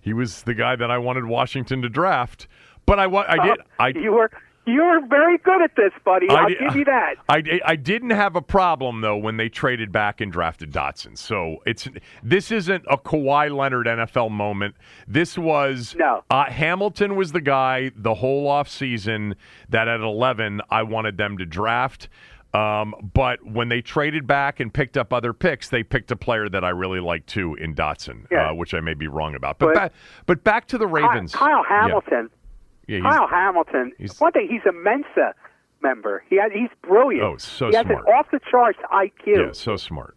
He 0.00 0.12
was 0.12 0.42
the 0.42 0.52
guy 0.52 0.76
that 0.76 0.90
I 0.90 0.98
wanted 0.98 1.24
Washington 1.24 1.80
to 1.80 1.88
draft. 1.88 2.46
But 2.86 2.98
I, 2.98 3.04
I 3.06 3.46
did. 3.46 3.58
I, 3.78 3.88
you 3.88 4.12
were 4.12 4.30
you 4.66 4.82
were 4.82 5.00
very 5.06 5.36
good 5.38 5.60
at 5.60 5.76
this, 5.76 5.92
buddy. 6.06 6.26
I'll 6.30 6.48
di- 6.48 6.56
give 6.58 6.74
you 6.74 6.84
that. 6.86 7.16
I, 7.28 7.60
I 7.66 7.76
didn't 7.76 8.10
have 8.10 8.34
a 8.34 8.40
problem 8.40 9.02
though 9.02 9.16
when 9.16 9.36
they 9.36 9.48
traded 9.50 9.92
back 9.92 10.20
and 10.22 10.32
drafted 10.32 10.72
Dotson. 10.72 11.18
So 11.18 11.58
it's 11.66 11.86
this 12.22 12.50
isn't 12.50 12.84
a 12.88 12.96
Kawhi 12.96 13.54
Leonard 13.54 13.86
NFL 13.86 14.30
moment. 14.30 14.74
This 15.06 15.36
was 15.36 15.94
No. 15.98 16.24
Uh, 16.30 16.44
Hamilton 16.46 17.14
was 17.16 17.32
the 17.32 17.42
guy 17.42 17.90
the 17.94 18.14
whole 18.14 18.48
off 18.48 18.68
season 18.68 19.34
that 19.68 19.86
at 19.88 20.00
eleven 20.00 20.60
I 20.70 20.82
wanted 20.82 21.18
them 21.18 21.36
to 21.38 21.44
draft. 21.46 22.08
Um, 22.54 23.10
but 23.14 23.44
when 23.44 23.68
they 23.68 23.82
traded 23.82 24.28
back 24.28 24.60
and 24.60 24.72
picked 24.72 24.96
up 24.96 25.12
other 25.12 25.32
picks, 25.32 25.68
they 25.68 25.82
picked 25.82 26.12
a 26.12 26.16
player 26.16 26.48
that 26.48 26.62
I 26.64 26.68
really 26.68 27.00
like 27.00 27.26
too 27.26 27.56
in 27.56 27.74
Dotson, 27.74 28.26
Yeah. 28.30 28.50
uh, 28.50 28.54
which 28.54 28.74
I 28.74 28.80
may 28.80 28.94
be 28.94 29.08
wrong 29.08 29.34
about. 29.34 29.58
But 29.58 29.74
But- 29.74 29.74
ba- 29.74 29.90
but 30.26 30.44
back 30.44 30.68
to 30.68 30.78
the 30.78 30.86
Ravens. 30.86 31.34
Kyle. 31.34 31.64
Hamilton. 31.64 32.30
Yeah, 32.30 32.38
he's- 32.86 33.02
Kyle 33.02 33.26
Hamilton. 33.28 33.92
one 34.18 34.32
thing, 34.32 34.48
he's 34.50 34.64
a 34.68 34.72
Mensa 34.72 35.34
member. 35.82 36.24
He 36.28 36.36
has, 36.36 36.50
he's 36.52 36.70
brilliant. 36.82 37.22
Oh, 37.24 37.36
so 37.36 37.70
smart. 37.70 37.72
he 37.72 37.76
has 37.76 37.86
smart. 37.86 38.06
an 38.06 38.12
off 38.14 38.26
the 38.30 38.40
charts 38.50 38.78
IQ. 38.92 39.10
Yeah, 39.26 39.52
so 39.52 39.76
smart. 39.76 40.16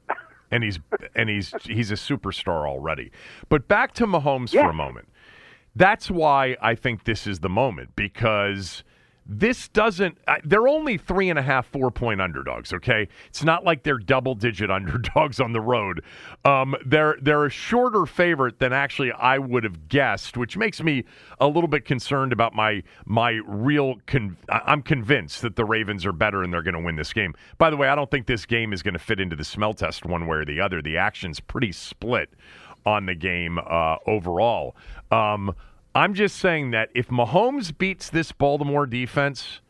And 0.51 0.63
he's 0.63 0.79
and 1.15 1.29
he's 1.29 1.53
he's 1.63 1.91
a 1.91 1.95
superstar 1.95 2.67
already. 2.67 3.11
But 3.49 3.67
back 3.67 3.93
to 3.95 4.05
Mahomes 4.07 4.51
for 4.51 4.69
a 4.69 4.73
moment. 4.73 5.09
That's 5.75 6.09
why 6.09 6.57
I 6.61 6.73
think 6.73 7.03
this 7.03 7.27
is 7.27 7.39
the 7.41 7.49
moment 7.49 7.95
because 7.95 8.83
this 9.29 9.67
doesn't 9.69 10.17
they're 10.45 10.67
only 10.67 10.97
three 10.97 11.29
and 11.29 11.37
a 11.37 11.41
half 11.41 11.67
four 11.67 11.91
point 11.91 12.21
underdogs 12.21 12.73
okay? 12.73 13.07
It's 13.27 13.43
not 13.43 13.63
like 13.63 13.83
they're 13.83 13.97
double 13.97 14.35
digit 14.35 14.71
underdogs 14.77 15.39
on 15.39 15.53
the 15.53 15.61
road. 15.61 16.03
Um, 16.45 16.75
they're 16.85 17.17
they're 17.21 17.45
a 17.45 17.49
shorter 17.49 18.05
favorite 18.05 18.59
than 18.59 18.73
actually 18.73 19.11
i 19.11 19.37
would 19.37 19.63
have 19.63 19.89
guessed 19.89 20.37
which 20.37 20.57
makes 20.57 20.81
me 20.81 21.03
a 21.39 21.47
little 21.47 21.67
bit 21.67 21.85
concerned 21.85 22.31
about 22.31 22.53
my 22.53 22.81
my 23.05 23.39
real 23.45 23.95
con- 24.05 24.37
i'm 24.49 24.81
convinced 24.81 25.41
that 25.41 25.55
the 25.55 25.65
ravens 25.65 26.05
are 26.05 26.11
better 26.13 26.43
and 26.43 26.53
they're 26.53 26.61
going 26.61 26.73
to 26.73 26.79
win 26.79 26.95
this 26.95 27.13
game. 27.13 27.33
By 27.57 27.69
the 27.69 27.77
way 27.77 27.87
i 27.87 27.95
don't 27.95 28.09
think 28.09 28.27
this 28.27 28.45
game 28.45 28.73
is 28.73 28.81
going 28.81 28.93
to 28.93 28.99
fit 28.99 29.19
into 29.19 29.35
the 29.35 29.43
smell 29.43 29.73
test 29.73 30.05
one 30.05 30.27
way 30.27 30.37
or 30.37 30.45
the 30.45 30.61
other. 30.61 30.81
The 30.81 30.97
action's 30.97 31.39
pretty 31.39 31.71
split 31.71 32.29
on 32.85 33.05
the 33.05 33.15
game 33.15 33.59
uh, 33.59 33.97
overall. 34.05 34.75
Um, 35.11 35.53
I'm 35.97 36.13
just 36.13 36.35
saying 36.35 36.69
that 36.71 36.89
if 36.93 37.07
Mahomes 37.07 37.75
beats 37.75 38.11
this 38.11 38.31
Baltimore 38.31 38.85
defense 38.85 39.61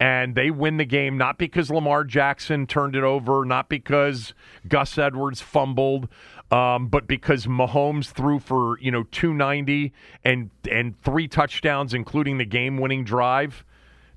and 0.00 0.34
they 0.34 0.50
win 0.50 0.78
the 0.78 0.86
game, 0.86 1.18
not 1.18 1.36
because 1.36 1.70
Lamar 1.70 2.04
Jackson 2.04 2.66
turned 2.66 2.96
it 2.96 3.02
over, 3.02 3.44
not 3.44 3.68
because 3.68 4.32
Gus 4.66 4.96
Edwards 4.96 5.42
fumbled, 5.42 6.08
um, 6.50 6.88
but 6.88 7.06
because 7.06 7.44
Mahomes 7.44 8.06
threw 8.06 8.38
for 8.38 8.78
you 8.80 8.90
know 8.90 9.02
290 9.12 9.92
and 10.24 10.48
and 10.72 10.98
three 11.02 11.28
touchdowns, 11.28 11.92
including 11.92 12.38
the 12.38 12.46
game-winning 12.46 13.04
drive, 13.04 13.62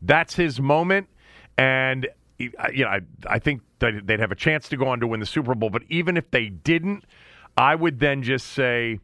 that's 0.01 0.35
his 0.35 0.61
moment. 0.61 1.09
And 1.57 2.07
you 2.39 2.53
know, 2.59 2.87
I, 2.87 3.01
I 3.27 3.39
think 3.39 3.61
they'd 3.79 4.21
have 4.21 4.31
a 4.31 4.35
chance 4.35 4.69
to 4.69 4.77
go 4.77 4.87
on 4.87 5.01
to 5.01 5.07
win 5.07 5.19
the 5.19 5.25
Super 5.25 5.53
Bowl. 5.53 5.69
But 5.69 5.83
even 5.89 6.15
if 6.15 6.31
they 6.31 6.47
didn't, 6.47 7.03
I 7.57 7.75
would 7.75 7.99
then 7.99 8.23
just 8.23 8.47
say 8.47 9.01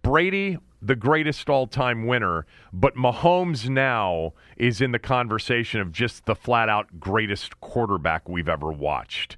Brady 0.00 0.56
the 0.82 0.96
greatest 0.96 1.48
all 1.48 1.66
time 1.66 2.06
winner, 2.06 2.44
but 2.72 2.96
Mahomes 2.96 3.68
now 3.68 4.34
is 4.56 4.80
in 4.80 4.90
the 4.90 4.98
conversation 4.98 5.80
of 5.80 5.92
just 5.92 6.26
the 6.26 6.34
flat 6.34 6.68
out 6.68 6.98
greatest 6.98 7.60
quarterback 7.60 8.28
we've 8.28 8.48
ever 8.48 8.72
watched. 8.72 9.36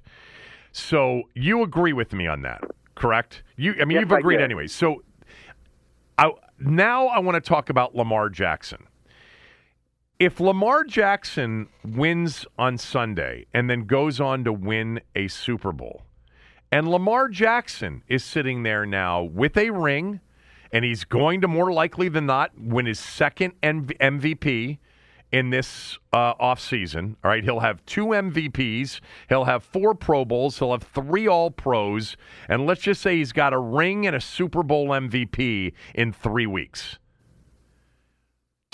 So 0.71 1.23
you 1.35 1.61
agree 1.61 1.93
with 1.93 2.11
me 2.11 2.27
on 2.27 2.41
that, 2.41 2.63
correct? 2.95 3.43
You, 3.55 3.75
I 3.79 3.85
mean, 3.85 3.91
yes, 3.95 4.01
you've 4.01 4.11
agreed 4.11 4.41
anyway. 4.41 4.67
So 4.67 5.03
I, 6.17 6.31
now 6.59 7.07
I 7.07 7.19
want 7.19 7.41
to 7.41 7.47
talk 7.47 7.69
about 7.69 7.95
Lamar 7.95 8.29
Jackson. 8.29 8.87
If 10.17 10.39
Lamar 10.39 10.83
Jackson 10.83 11.67
wins 11.83 12.45
on 12.57 12.77
Sunday 12.77 13.45
and 13.53 13.69
then 13.69 13.85
goes 13.85 14.19
on 14.19 14.43
to 14.45 14.53
win 14.53 15.01
a 15.15 15.27
Super 15.27 15.71
Bowl, 15.71 16.01
and 16.71 16.87
Lamar 16.87 17.29
Jackson 17.29 18.01
is 18.07 18.23
sitting 18.23 18.63
there 18.63 18.85
now 18.85 19.23
with 19.23 19.57
a 19.57 19.69
ring 19.69 20.21
and 20.71 20.85
he's 20.85 21.03
going 21.03 21.41
to 21.41 21.47
more 21.47 21.71
likely 21.71 22.09
than 22.09 22.25
not 22.25 22.51
win 22.57 22.85
his 22.85 22.99
second 22.99 23.53
MVP 23.61 24.77
in 25.31 25.49
this 25.49 25.97
uh, 26.13 26.33
offseason. 26.35 27.15
All 27.23 27.29
right, 27.31 27.43
he'll 27.43 27.59
have 27.59 27.85
two 27.85 28.07
MVPs, 28.07 28.99
he'll 29.27 29.45
have 29.45 29.63
four 29.63 29.93
Pro 29.93 30.23
Bowls, 30.23 30.59
he'll 30.59 30.71
have 30.71 30.83
three 30.83 31.27
All 31.27 31.51
Pros, 31.51 32.15
and 32.47 32.65
let's 32.65 32.81
just 32.81 33.01
say 33.01 33.17
he's 33.17 33.33
got 33.33 33.53
a 33.53 33.59
ring 33.59 34.07
and 34.07 34.15
a 34.15 34.21
Super 34.21 34.63
Bowl 34.63 34.89
MVP 34.89 35.73
in 35.93 36.13
three 36.13 36.47
weeks. 36.47 36.99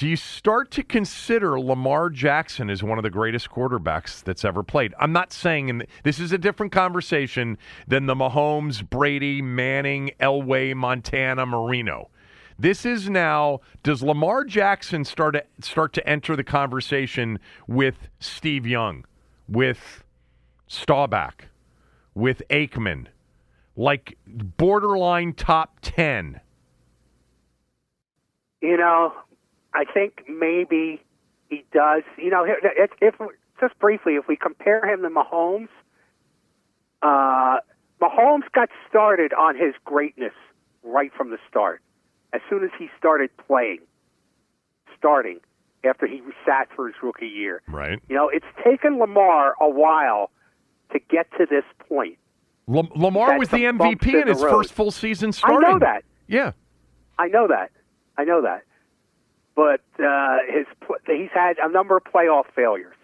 Do 0.02 0.10
you 0.10 0.16
start 0.16 0.72
to 0.72 0.84
consider 0.84 1.60
Lamar 1.60 2.10
Jackson 2.10 2.72
as 2.72 2.82
one 2.82 2.98
of 2.98 3.04
the 3.04 3.12
greatest 3.12 3.52
quarterbacks 3.52 4.24
that's 4.24 4.44
ever 4.44 4.64
played? 4.64 4.96
I'm 5.00 5.12
not 5.12 5.32
saying, 5.32 5.70
and 5.70 5.86
this 6.02 6.20
is 6.20 6.32
a 6.32 6.40
different 6.40 6.72
conversation 6.72 7.56
than 7.88 8.08
the 8.08 8.16
Mahomes, 8.16 8.90
Brady, 8.90 9.44
Manning, 9.44 10.10
Elway, 10.20 10.74
Montana, 10.74 11.46
Marino. 11.46 12.10
This 12.58 12.84
is 12.84 13.12
now. 13.12 13.60
Does 13.84 14.02
Lamar 14.02 14.44
Jackson 14.44 15.06
start 15.06 15.36
to 15.36 15.46
start 15.60 15.94
to 15.94 16.10
enter 16.10 16.36
the 16.36 16.44
conversation 16.44 17.38
with 17.68 18.08
Steve 18.20 18.66
Young, 18.66 19.06
with 19.48 20.04
Staubach, 20.68 21.46
with 22.16 22.42
Aikman, 22.50 23.06
like 23.76 24.18
borderline 24.26 25.34
top 25.34 25.78
ten? 25.84 26.42
You 28.62 28.78
know, 28.78 29.14
I 29.74 29.86
think 29.86 30.24
maybe 30.28 31.02
he 31.50 31.66
does. 31.74 32.04
You 32.18 32.30
know, 32.30 32.46
if, 32.46 32.92
if 33.02 33.16
just 33.60 33.78
briefly, 33.80 34.16
if 34.16 34.28
we 34.28 34.36
compare 34.36 34.86
him 34.86 35.02
to 35.04 35.10
Mahomes, 35.10 35.70
uh, 37.02 37.60
Mahomes 38.02 38.52
got 38.54 38.70
started 38.90 39.34
on 39.34 39.56
his 39.56 39.74
greatness 39.86 40.34
right 40.84 41.12
from 41.16 41.30
the 41.30 41.38
start. 41.50 41.82
As 42.34 42.42
soon 42.50 42.64
as 42.64 42.70
he 42.78 42.90
started 42.98 43.30
playing, 43.48 43.80
starting 44.98 45.40
after 45.84 46.08
he 46.08 46.22
sat 46.46 46.70
for 46.76 46.88
his 46.88 46.96
rookie 47.02 47.28
year. 47.28 47.62
Right. 47.68 48.00
You 48.08 48.16
know, 48.16 48.30
it's 48.30 48.46
taken 48.64 49.00
Lamar 49.00 49.56
a 49.60 49.70
while 49.70 50.32
to 50.94 51.00
get 51.00 51.30
to 51.38 51.46
this 51.50 51.64
point. 51.90 52.18
L- 52.74 52.90
Lamar 52.96 53.38
was 53.38 53.50
the 53.50 53.64
MVP 53.66 54.08
in, 54.08 54.22
in 54.22 54.28
his 54.28 54.42
first 54.42 54.74
full 54.74 54.92
season 54.92 55.32
starting. 55.32 55.66
I 55.66 55.72
know 55.72 55.80
that. 55.80 56.04
Yeah. 56.28 56.52
I 57.18 57.28
know 57.28 57.48
that. 57.48 57.72
I 58.18 58.24
know 58.24 58.42
that 58.44 58.64
but 59.56 59.82
uh, 60.04 60.38
his 60.48 60.66
he's 61.06 61.30
had 61.34 61.58
a 61.62 61.70
number 61.70 61.98
of 61.98 62.04
playoff 62.04 62.46
failures. 62.56 62.96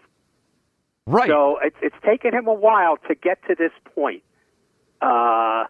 Right. 1.06 1.30
So 1.30 1.60
it's 1.64 1.78
it's 1.82 1.96
taken 2.06 2.34
him 2.34 2.48
a 2.48 2.54
while 2.54 2.98
to 3.08 3.16
get 3.16 3.40
to 3.48 3.56
this 3.56 3.72
point. 3.96 4.24
Uh, 5.02 5.66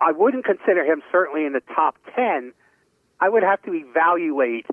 I 0.00 0.12
wouldn't 0.14 0.44
consider 0.44 0.84
him 0.84 1.02
certainly 1.10 1.46
in 1.46 1.52
the 1.52 1.62
top 1.74 1.96
ten. 2.14 2.52
I 3.20 3.28
would 3.28 3.42
have 3.42 3.62
to 3.62 3.72
evaluate 3.72 4.66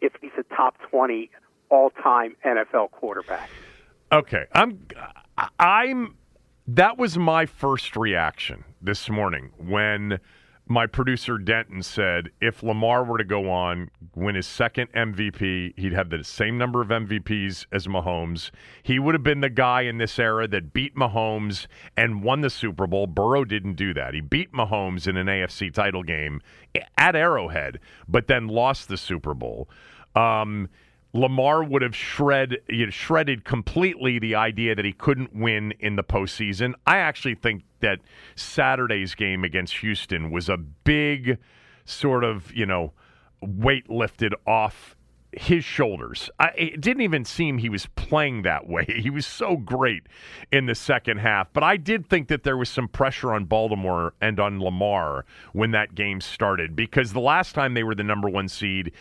if 0.00 0.12
he's 0.20 0.30
a 0.38 0.54
top 0.54 0.76
twenty 0.90 1.30
all-time 1.68 2.36
NFL 2.44 2.90
quarterback. 2.90 3.48
Okay, 4.10 4.44
I'm 4.52 4.86
I'm 5.58 6.16
that 6.66 6.98
was 6.98 7.18
my 7.18 7.46
first 7.46 7.96
reaction 7.96 8.64
this 8.80 9.08
morning 9.10 9.50
when 9.58 10.18
my 10.72 10.86
producer 10.86 11.36
Denton 11.36 11.82
said 11.82 12.30
if 12.40 12.62
Lamar 12.62 13.04
were 13.04 13.18
to 13.18 13.24
go 13.24 13.50
on, 13.50 13.90
win 14.14 14.36
his 14.36 14.46
second 14.46 14.90
MVP, 14.92 15.78
he'd 15.78 15.92
have 15.92 16.08
the 16.08 16.24
same 16.24 16.56
number 16.56 16.80
of 16.80 16.88
MVPs 16.88 17.66
as 17.70 17.86
Mahomes. 17.86 18.50
He 18.82 18.98
would 18.98 19.14
have 19.14 19.22
been 19.22 19.42
the 19.42 19.50
guy 19.50 19.82
in 19.82 19.98
this 19.98 20.18
era 20.18 20.48
that 20.48 20.72
beat 20.72 20.96
Mahomes 20.96 21.66
and 21.94 22.24
won 22.24 22.40
the 22.40 22.48
Super 22.48 22.86
Bowl. 22.86 23.06
Burrow 23.06 23.44
didn't 23.44 23.74
do 23.74 23.92
that. 23.92 24.14
He 24.14 24.22
beat 24.22 24.52
Mahomes 24.52 25.06
in 25.06 25.18
an 25.18 25.26
AFC 25.26 25.72
title 25.72 26.02
game 26.02 26.40
at 26.96 27.14
Arrowhead, 27.14 27.78
but 28.08 28.26
then 28.26 28.48
lost 28.48 28.88
the 28.88 28.96
Super 28.96 29.34
Bowl. 29.34 29.68
Um, 30.16 30.70
Lamar 31.14 31.62
would 31.62 31.82
have 31.82 31.94
shred, 31.94 32.58
you 32.68 32.86
know, 32.86 32.90
shredded 32.90 33.44
completely 33.44 34.18
the 34.18 34.34
idea 34.34 34.74
that 34.74 34.84
he 34.84 34.92
couldn't 34.92 35.34
win 35.34 35.72
in 35.78 35.96
the 35.96 36.02
postseason. 36.02 36.74
I 36.86 36.98
actually 36.98 37.34
think 37.34 37.64
that 37.80 37.98
Saturday's 38.34 39.14
game 39.14 39.44
against 39.44 39.78
Houston 39.78 40.30
was 40.30 40.48
a 40.48 40.56
big 40.56 41.38
sort 41.84 42.24
of, 42.24 42.52
you 42.54 42.64
know, 42.64 42.92
weight 43.40 43.90
lifted 43.90 44.34
off 44.46 44.96
his 45.32 45.64
shoulders. 45.64 46.30
I, 46.38 46.48
it 46.56 46.80
didn't 46.80 47.02
even 47.02 47.24
seem 47.24 47.58
he 47.58 47.68
was 47.68 47.86
playing 47.96 48.42
that 48.42 48.66
way. 48.68 48.86
He 49.02 49.10
was 49.10 49.26
so 49.26 49.56
great 49.56 50.04
in 50.52 50.66
the 50.66 50.76
second 50.76 51.18
half. 51.18 51.52
But 51.52 51.64
I 51.64 51.76
did 51.76 52.08
think 52.08 52.28
that 52.28 52.44
there 52.44 52.56
was 52.56 52.68
some 52.68 52.86
pressure 52.86 53.32
on 53.32 53.46
Baltimore 53.46 54.14
and 54.20 54.38
on 54.38 54.60
Lamar 54.60 55.24
when 55.52 55.72
that 55.72 55.96
game 55.96 56.20
started 56.20 56.76
because 56.76 57.12
the 57.12 57.20
last 57.20 57.54
time 57.54 57.74
they 57.74 57.82
were 57.82 57.96
the 57.96 58.04
number 58.04 58.28
one 58.28 58.48
seed, 58.48 58.92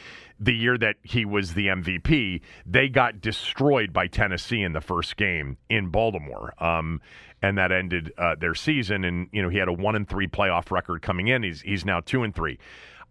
the 0.41 0.53
year 0.53 0.75
that 0.75 0.95
he 1.03 1.23
was 1.23 1.53
the 1.53 1.67
MVP, 1.67 2.41
they 2.65 2.89
got 2.89 3.21
destroyed 3.21 3.93
by 3.93 4.07
Tennessee 4.07 4.63
in 4.63 4.73
the 4.73 4.81
first 4.81 5.15
game 5.15 5.57
in 5.69 5.89
Baltimore. 5.89 6.55
Um, 6.61 6.99
and 7.43 7.57
that 7.59 7.71
ended 7.71 8.11
uh, 8.17 8.35
their 8.35 8.55
season. 8.55 9.03
And, 9.03 9.27
you 9.31 9.41
know, 9.41 9.49
he 9.49 9.57
had 9.57 9.67
a 9.67 9.73
one 9.73 9.95
and 9.95 10.09
three 10.09 10.27
playoff 10.27 10.71
record 10.71 11.03
coming 11.03 11.27
in. 11.27 11.43
He's, 11.43 11.61
he's 11.61 11.85
now 11.85 11.99
two 11.99 12.23
and 12.23 12.33
three. 12.33 12.57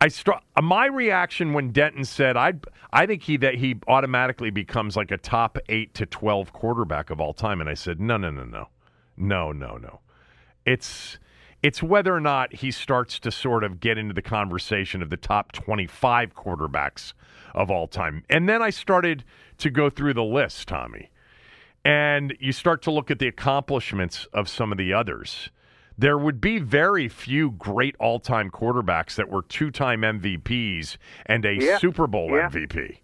I 0.01 0.09
start 0.09 0.43
my 0.61 0.87
reaction 0.87 1.53
when 1.53 1.73
Denton 1.73 2.07
said 2.07 2.35
I 2.35 2.55
I 2.91 3.05
think 3.05 3.23
he 3.23 3.37
that 3.37 3.57
he 3.57 3.77
automatically 3.87 4.49
becomes 4.49 4.97
like 4.97 5.11
a 5.11 5.19
top 5.19 5.59
8 5.69 5.93
to 5.93 6.07
12 6.07 6.55
quarterback 6.55 7.11
of 7.11 7.21
all 7.21 7.35
time 7.35 7.61
and 7.61 7.69
I 7.69 7.75
said 7.75 8.01
no 8.01 8.17
no 8.17 8.31
no 8.31 8.45
no. 8.45 8.69
No 9.19 9.53
no 9.53 9.77
no. 9.77 10.01
It's 10.65 11.19
it's 11.63 11.83
whether 11.83 12.15
or 12.15 12.21
not 12.21 12.55
he 12.55 12.71
starts 12.71 13.19
to 13.21 13.31
sort 13.31 13.65
of 13.65 13.81
get 13.81 13.99
into 13.99 14.15
the 14.15 14.23
conversation 14.23 15.03
of 15.03 15.11
the 15.11 15.17
top 15.17 15.53
25 15.53 16.35
quarterbacks 16.35 17.13
of 17.55 17.71
all 17.71 17.87
time. 17.87 18.25
And 18.31 18.49
then 18.49 18.63
I 18.63 18.71
started 18.71 19.25
to 19.59 19.71
go 19.71 19.91
through 19.91 20.15
the 20.15 20.25
list, 20.25 20.69
Tommy. 20.69 21.11
And 21.85 22.37
you 22.41 22.53
start 22.53 22.83
to 22.83 22.91
look 22.91 23.11
at 23.11 23.19
the 23.19 23.29
accomplishments 23.29 24.27
of 24.33 24.49
some 24.49 24.73
of 24.73 24.79
the 24.79 24.93
others 24.93 25.51
there 26.01 26.17
would 26.17 26.41
be 26.41 26.59
very 26.59 27.09
few 27.09 27.51
great 27.51 27.95
all 28.01 28.19
time 28.19 28.51
quarterbacks 28.51 29.17
that 29.17 29.29
were 29.29 29.43
two 29.43 29.71
time 29.71 30.01
MVPs 30.01 30.97
and 31.27 31.45
a 31.45 31.55
yeah. 31.55 31.79
Super 31.79 32.07
Bowl 32.07 32.31
yeah. 32.31 32.49
MVP. 32.49 32.97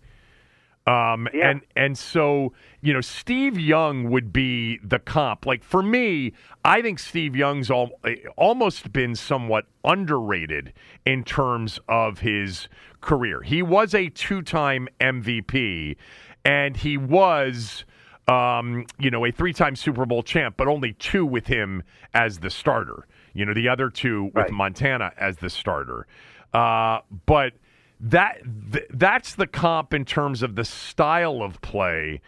Um, 0.86 1.28
yeah. 1.34 1.50
and 1.50 1.60
and 1.74 1.98
so 1.98 2.52
you 2.80 2.92
know 2.92 3.00
Steve 3.00 3.58
Young 3.58 4.08
would 4.10 4.32
be 4.32 4.78
the 4.84 5.00
comp. 5.00 5.44
Like 5.44 5.64
for 5.64 5.82
me, 5.82 6.32
I 6.64 6.80
think 6.80 7.00
Steve 7.00 7.34
Young's 7.34 7.70
all, 7.70 7.90
almost 8.36 8.92
been 8.92 9.16
somewhat 9.16 9.66
underrated 9.84 10.72
in 11.04 11.24
terms 11.24 11.80
of 11.88 12.20
his 12.20 12.68
career. 13.00 13.42
He 13.42 13.62
was 13.62 13.94
a 13.94 14.08
two-time 14.10 14.88
MVP, 15.00 15.96
and 16.44 16.76
he 16.76 16.96
was. 16.96 17.84
Um, 18.28 18.86
you 18.98 19.08
know, 19.08 19.24
a 19.24 19.30
three-time 19.30 19.76
Super 19.76 20.04
Bowl 20.04 20.20
champ, 20.24 20.56
but 20.56 20.66
only 20.66 20.94
two 20.94 21.24
with 21.24 21.46
him 21.46 21.84
as 22.12 22.40
the 22.40 22.50
starter. 22.50 23.06
You 23.34 23.46
know, 23.46 23.54
the 23.54 23.68
other 23.68 23.88
two 23.88 24.24
with 24.34 24.34
Right. 24.34 24.50
Montana 24.50 25.12
as 25.16 25.36
the 25.36 25.48
starter. 25.48 26.08
Uh, 26.52 27.02
but 27.26 27.52
that 28.00 28.42
th- 28.72 28.86
that's 28.90 29.34
the 29.34 29.46
comp 29.46 29.94
in 29.94 30.04
terms 30.04 30.42
of 30.42 30.54
the 30.56 30.64
style 30.64 31.42
of 31.42 31.60
play. 31.60 32.20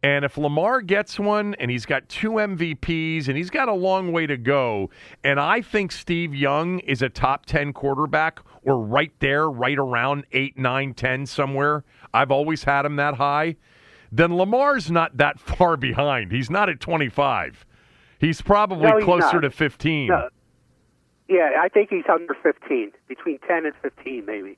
And 0.00 0.24
if 0.24 0.38
Lamar 0.38 0.80
gets 0.80 1.18
one 1.18 1.54
and 1.58 1.72
he's 1.72 1.84
got 1.84 2.08
two 2.08 2.30
MVPs 2.32 3.26
and 3.26 3.36
he's 3.36 3.50
got 3.50 3.68
a 3.68 3.72
long 3.74 4.12
way 4.12 4.26
to 4.28 4.36
go, 4.36 4.90
and 5.24 5.40
I 5.40 5.60
think 5.60 5.90
Steve 5.90 6.34
Young 6.36 6.78
is 6.80 7.02
a 7.02 7.08
top 7.08 7.46
10 7.46 7.72
quarterback 7.72 8.38
or 8.62 8.78
right 8.78 9.10
there, 9.18 9.50
right 9.50 9.76
around 9.76 10.24
8, 10.30 10.56
9, 10.56 10.94
10 10.94 11.26
somewhere, 11.26 11.82
I've 12.14 12.30
always 12.30 12.62
had 12.62 12.84
him 12.86 12.94
that 12.96 13.14
high, 13.14 13.56
then 14.12 14.36
Lamar's 14.36 14.88
not 14.88 15.16
that 15.16 15.40
far 15.40 15.76
behind. 15.76 16.30
He's 16.30 16.48
not 16.48 16.68
at 16.68 16.78
25. 16.78 17.66
He's 18.20 18.40
probably 18.40 18.88
No, 18.88 18.96
he's 18.98 19.04
closer 19.04 19.34
not. 19.34 19.40
to 19.40 19.50
15. 19.50 20.08
No. 20.08 20.28
Yeah, 21.28 21.50
I 21.60 21.68
think 21.68 21.90
he's 21.90 22.04
under 22.08 22.34
15, 22.40 22.92
between 23.08 23.38
10 23.48 23.66
and 23.66 23.74
15, 23.82 24.24
maybe. 24.24 24.56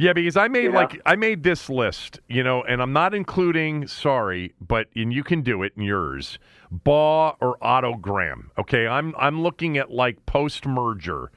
Yeah, 0.00 0.14
because 0.14 0.38
I 0.38 0.48
made 0.48 0.72
like 0.72 0.98
I 1.04 1.14
made 1.14 1.42
this 1.42 1.68
list, 1.68 2.20
you 2.26 2.42
know, 2.42 2.62
and 2.62 2.80
I'm 2.80 2.94
not 2.94 3.12
including 3.12 3.86
sorry, 3.86 4.54
but 4.58 4.86
and 4.96 5.12
you 5.12 5.22
can 5.22 5.42
do 5.42 5.62
it 5.62 5.74
in 5.76 5.82
yours. 5.82 6.38
Baugh 6.70 7.36
or 7.38 7.58
Otto 7.60 7.96
Graham. 7.96 8.50
Okay, 8.56 8.86
I'm 8.86 9.14
I'm 9.18 9.42
looking 9.42 9.76
at 9.76 9.90
like 9.90 10.24
post 10.24 10.64
merger 10.64 11.30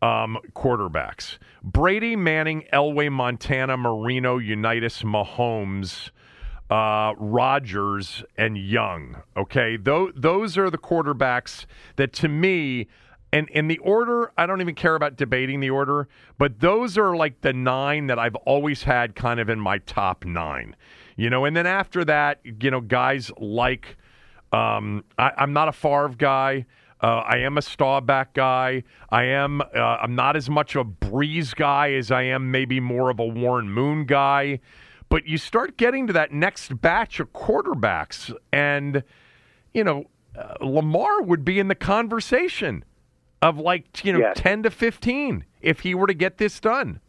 um, 0.00 0.38
quarterbacks. 0.56 1.36
Brady, 1.62 2.16
Manning, 2.16 2.64
Elway, 2.72 3.12
Montana, 3.12 3.76
Marino, 3.76 4.38
Unitas, 4.38 5.02
Mahomes, 5.02 6.10
uh, 6.70 7.12
Rodgers, 7.18 8.24
and 8.38 8.56
Young. 8.56 9.22
Okay, 9.36 9.76
those 9.76 10.12
those 10.16 10.56
are 10.56 10.70
the 10.70 10.78
quarterbacks 10.78 11.66
that 11.96 12.14
to 12.14 12.28
me, 12.28 12.88
and 13.32 13.48
in 13.50 13.68
the 13.68 13.78
order, 13.78 14.32
I 14.38 14.46
don't 14.46 14.60
even 14.60 14.74
care 14.74 14.94
about 14.94 15.16
debating 15.16 15.60
the 15.60 15.70
order, 15.70 16.08
but 16.38 16.60
those 16.60 16.96
are 16.96 17.14
like 17.14 17.42
the 17.42 17.52
nine 17.52 18.06
that 18.06 18.18
I've 18.18 18.36
always 18.36 18.82
had 18.82 19.14
kind 19.14 19.38
of 19.38 19.48
in 19.50 19.60
my 19.60 19.78
top 19.78 20.24
nine. 20.24 20.74
You 21.16 21.28
know, 21.30 21.44
and 21.44 21.56
then 21.56 21.66
after 21.66 22.04
that, 22.04 22.40
you 22.44 22.70
know, 22.70 22.80
guys 22.80 23.30
like 23.38 23.96
um, 24.52 25.04
I, 25.18 25.32
I'm 25.36 25.52
not 25.52 25.68
a 25.68 25.72
Favre 25.72 26.14
guy. 26.16 26.66
Uh, 27.00 27.22
I 27.24 27.38
am 27.38 27.58
a 27.58 27.62
Staubach 27.62 28.32
guy. 28.34 28.82
I 29.10 29.24
am. 29.24 29.60
Uh, 29.60 29.66
I'm 29.76 30.14
not 30.14 30.36
as 30.36 30.48
much 30.48 30.74
a 30.74 30.84
Brees 30.84 31.54
guy 31.54 31.92
as 31.92 32.10
I 32.10 32.22
am 32.22 32.50
maybe 32.50 32.80
more 32.80 33.10
of 33.10 33.20
a 33.20 33.26
Warren 33.26 33.70
Moon 33.70 34.04
guy. 34.04 34.60
But 35.08 35.26
you 35.26 35.38
start 35.38 35.76
getting 35.76 36.06
to 36.08 36.12
that 36.14 36.32
next 36.32 36.80
batch 36.80 37.20
of 37.20 37.32
quarterbacks, 37.32 38.34
and 38.52 39.04
you 39.72 39.84
know, 39.84 40.06
uh, 40.36 40.54
Lamar 40.60 41.22
would 41.22 41.44
be 41.44 41.58
in 41.58 41.68
the 41.68 41.74
conversation 41.74 42.84
of 43.42 43.58
like 43.58 44.04
you 44.04 44.12
know 44.12 44.18
Yes. 44.20 44.36
ten 44.36 44.62
to 44.64 44.70
fifteen 44.70 45.44
if 45.60 45.80
he 45.80 45.94
were 45.94 46.06
to 46.06 46.14
get 46.14 46.38
this 46.38 46.58
done. 46.60 47.00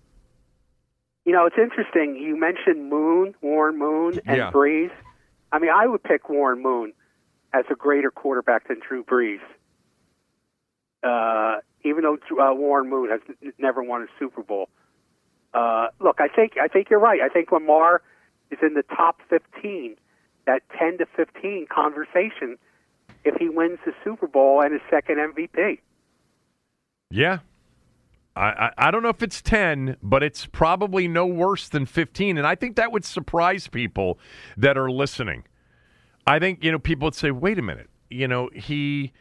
You 1.25 1.33
know, 1.33 1.45
it's 1.45 1.57
interesting. 1.57 2.15
You 2.15 2.39
mentioned 2.39 2.89
Moon, 2.89 3.35
Warren 3.41 3.77
Moon, 3.77 4.19
and 4.25 4.37
Yeah. 4.37 4.51
Brees. 4.51 4.89
I 5.51 5.59
mean, 5.59 5.69
I 5.69 5.85
would 5.87 6.01
pick 6.03 6.29
Warren 6.29 6.61
Moon 6.61 6.93
as 7.53 7.65
a 7.69 7.75
greater 7.75 8.09
quarterback 8.11 8.67
than 8.67 8.79
Drew 8.87 9.03
Brees. 9.03 9.39
Uh, 11.03 11.59
even 11.83 12.03
though 12.03 12.17
uh, 12.41 12.53
Warren 12.53 12.89
Moon 12.89 13.09
has 13.09 13.21
n- 13.41 13.53
never 13.57 13.81
won 13.83 14.01
a 14.03 14.07
Super 14.19 14.43
Bowl. 14.43 14.69
Uh, 15.53 15.87
look, 15.99 16.19
I 16.19 16.27
think 16.27 16.53
I 16.61 16.67
think 16.67 16.89
you're 16.89 16.99
right. 16.99 17.21
I 17.21 17.29
think 17.29 17.51
Lamar 17.51 18.01
is 18.51 18.59
in 18.61 18.73
the 18.73 18.83
top 18.83 19.19
15, 19.29 19.95
that 20.45 20.61
10 20.77 20.97
to 20.99 21.05
15 21.15 21.67
conversation, 21.73 22.57
if 23.23 23.35
he 23.35 23.47
wins 23.49 23.79
the 23.85 23.93
Super 24.03 24.27
Bowl 24.27 24.61
and 24.61 24.73
his 24.73 24.81
second 24.89 25.17
MVP. 25.17 25.79
Yeah. 27.11 27.39
I, 28.35 28.41
I, 28.49 28.71
I 28.77 28.91
don't 28.91 29.03
know 29.03 29.09
if 29.09 29.23
it's 29.23 29.41
10, 29.41 29.97
but 30.01 30.23
it's 30.23 30.45
probably 30.45 31.07
no 31.07 31.25
worse 31.25 31.67
than 31.67 31.85
15. 31.85 32.37
And 32.37 32.45
I 32.45 32.55
think 32.55 32.75
that 32.75 32.91
would 32.91 33.03
surprise 33.03 33.67
people 33.67 34.19
that 34.57 34.77
are 34.77 34.91
listening. 34.91 35.43
I 36.27 36.39
think, 36.39 36.63
you 36.63 36.71
know, 36.71 36.79
people 36.79 37.07
would 37.07 37.15
say, 37.15 37.31
wait 37.31 37.57
a 37.57 37.61
minute, 37.61 37.89
you 38.09 38.27
know, 38.27 38.49
he. 38.53 39.11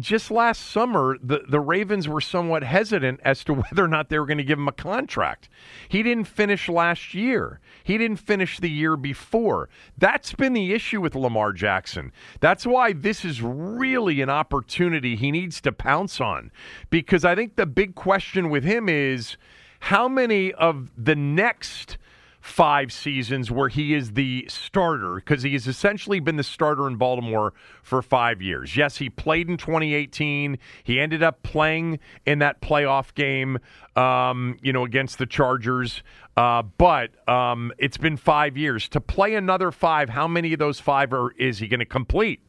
Just 0.00 0.30
last 0.30 0.70
summer, 0.70 1.18
the, 1.22 1.42
the 1.48 1.60
Ravens 1.60 2.08
were 2.08 2.20
somewhat 2.20 2.62
hesitant 2.62 3.20
as 3.22 3.44
to 3.44 3.54
whether 3.54 3.84
or 3.84 3.88
not 3.88 4.08
they 4.08 4.18
were 4.18 4.26
going 4.26 4.38
to 4.38 4.44
give 4.44 4.58
him 4.58 4.68
a 4.68 4.72
contract. 4.72 5.48
He 5.88 6.02
didn't 6.02 6.24
finish 6.24 6.68
last 6.68 7.14
year. 7.14 7.60
He 7.82 7.98
didn't 7.98 8.16
finish 8.16 8.58
the 8.58 8.70
year 8.70 8.96
before. 8.96 9.68
That's 9.98 10.32
been 10.32 10.54
the 10.54 10.72
issue 10.72 11.00
with 11.00 11.14
Lamar 11.14 11.52
Jackson. 11.52 12.12
That's 12.40 12.66
why 12.66 12.92
this 12.92 13.24
is 13.24 13.42
really 13.42 14.20
an 14.20 14.30
opportunity 14.30 15.16
he 15.16 15.30
needs 15.30 15.60
to 15.62 15.72
pounce 15.72 16.20
on. 16.20 16.50
Because 16.88 17.24
I 17.24 17.34
think 17.34 17.56
the 17.56 17.66
big 17.66 17.94
question 17.94 18.48
with 18.48 18.64
him 18.64 18.88
is 18.88 19.36
how 19.80 20.08
many 20.08 20.52
of 20.54 20.90
the 20.96 21.14
next 21.14 21.98
five 22.44 22.92
seasons 22.92 23.50
where 23.50 23.70
he 23.70 23.94
is 23.94 24.12
the 24.12 24.44
starter 24.50 25.14
because 25.14 25.42
he 25.42 25.54
has 25.54 25.66
essentially 25.66 26.20
been 26.20 26.36
the 26.36 26.44
starter 26.44 26.86
in 26.86 26.94
Baltimore 26.96 27.54
for 27.82 28.02
five 28.02 28.42
years. 28.42 28.76
Yes, 28.76 28.98
he 28.98 29.08
played 29.08 29.48
in 29.48 29.56
2018. 29.56 30.58
He 30.82 31.00
ended 31.00 31.22
up 31.22 31.42
playing 31.42 32.00
in 32.26 32.40
that 32.40 32.60
playoff 32.60 33.14
game, 33.14 33.58
um, 33.96 34.58
you 34.60 34.74
know, 34.74 34.84
against 34.84 35.16
the 35.16 35.24
Chargers. 35.24 36.02
Uh, 36.36 36.60
but 36.62 37.26
um, 37.26 37.72
it's 37.78 37.96
been 37.96 38.18
five 38.18 38.58
years. 38.58 38.90
To 38.90 39.00
play 39.00 39.36
another 39.36 39.72
five, 39.72 40.10
how 40.10 40.28
many 40.28 40.52
of 40.52 40.58
those 40.58 40.78
five 40.78 41.14
are 41.14 41.30
is 41.38 41.60
he 41.60 41.66
going 41.66 41.80
to 41.80 41.86
complete? 41.86 42.42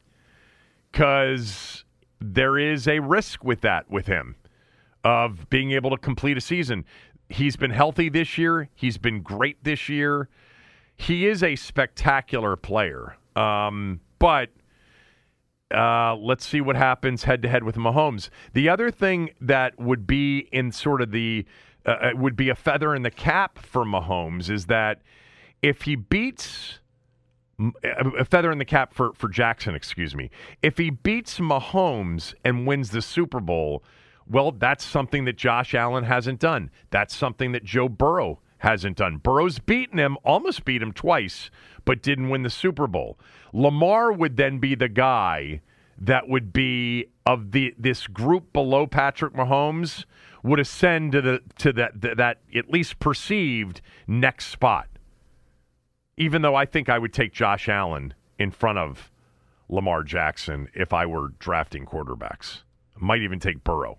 Because 0.92 1.86
there 2.20 2.58
is 2.58 2.86
a 2.86 2.98
risk 2.98 3.42
with 3.42 3.62
that 3.62 3.90
with 3.90 4.06
him 4.06 4.36
of 5.04 5.48
being 5.48 5.70
able 5.70 5.88
to 5.88 5.96
complete 5.96 6.36
a 6.36 6.40
season. 6.42 6.84
He's 7.28 7.56
been 7.56 7.70
healthy 7.70 8.08
this 8.08 8.38
year. 8.38 8.68
He's 8.74 8.98
been 8.98 9.22
great 9.22 9.62
this 9.64 9.88
year. 9.88 10.28
He 10.96 11.26
is 11.26 11.42
a 11.42 11.56
spectacular 11.56 12.56
player. 12.56 13.16
Um, 13.34 14.00
but 14.18 14.50
uh, 15.74 16.14
let's 16.16 16.46
see 16.46 16.60
what 16.60 16.76
happens 16.76 17.24
head 17.24 17.42
to 17.42 17.48
head 17.48 17.64
with 17.64 17.76
Mahomes. 17.76 18.30
The 18.52 18.68
other 18.68 18.90
thing 18.90 19.30
that 19.40 19.78
would 19.78 20.06
be 20.06 20.48
in 20.52 20.72
sort 20.72 21.02
of 21.02 21.10
the 21.10 21.44
uh, 21.84 21.90
uh, 21.90 22.10
would 22.14 22.36
be 22.36 22.48
a 22.48 22.54
feather 22.54 22.94
in 22.94 23.02
the 23.02 23.10
cap 23.10 23.58
for 23.58 23.84
Mahomes 23.84 24.50
is 24.50 24.66
that 24.66 25.02
if 25.62 25.82
he 25.82 25.94
beats 25.94 26.80
a 27.84 28.24
feather 28.24 28.52
in 28.52 28.58
the 28.58 28.64
cap 28.64 28.92
for, 28.92 29.12
for 29.14 29.28
Jackson, 29.28 29.74
excuse 29.74 30.14
me. 30.14 30.30
If 30.62 30.78
he 30.78 30.90
beats 30.90 31.38
Mahomes 31.38 32.34
and 32.44 32.66
wins 32.66 32.90
the 32.90 33.00
Super 33.00 33.40
Bowl, 33.40 33.82
well, 34.28 34.52
that's 34.52 34.84
something 34.84 35.24
that 35.24 35.36
Josh 35.36 35.74
Allen 35.74 36.04
hasn't 36.04 36.40
done. 36.40 36.70
That's 36.90 37.14
something 37.14 37.52
that 37.52 37.64
Joe 37.64 37.88
Burrow 37.88 38.40
hasn't 38.58 38.96
done. 38.96 39.18
Burrow's 39.18 39.58
beaten 39.58 39.98
him, 39.98 40.16
almost 40.24 40.64
beat 40.64 40.82
him 40.82 40.92
twice, 40.92 41.50
but 41.84 42.02
didn't 42.02 42.30
win 42.30 42.42
the 42.42 42.50
Super 42.50 42.86
Bowl. 42.86 43.18
Lamar 43.52 44.12
would 44.12 44.36
then 44.36 44.58
be 44.58 44.74
the 44.74 44.88
guy 44.88 45.60
that 45.98 46.28
would 46.28 46.52
be 46.52 47.06
of 47.24 47.52
the 47.52 47.74
this 47.78 48.06
group 48.06 48.52
below 48.52 48.86
Patrick 48.86 49.32
Mahomes 49.34 50.04
would 50.42 50.60
ascend 50.60 51.12
to 51.12 51.22
the 51.22 51.40
to 51.58 51.72
that 51.72 52.00
that, 52.00 52.16
that 52.18 52.40
at 52.54 52.70
least 52.70 52.98
perceived 52.98 53.80
next 54.06 54.46
spot 54.46 54.88
even 56.16 56.42
though 56.42 56.54
I 56.54 56.64
think 56.64 56.88
I 56.88 56.98
would 56.98 57.12
take 57.12 57.32
Josh 57.32 57.68
Allen 57.68 58.14
in 58.38 58.50
front 58.50 58.78
of 58.78 59.10
Lamar 59.68 60.02
Jackson 60.02 60.68
if 60.74 60.92
I 60.92 61.06
were 61.06 61.28
drafting 61.38 61.84
quarterbacks. 61.84 62.62
I 62.96 63.04
might 63.04 63.22
even 63.22 63.40
take 63.40 63.64
Burrow. 63.64 63.98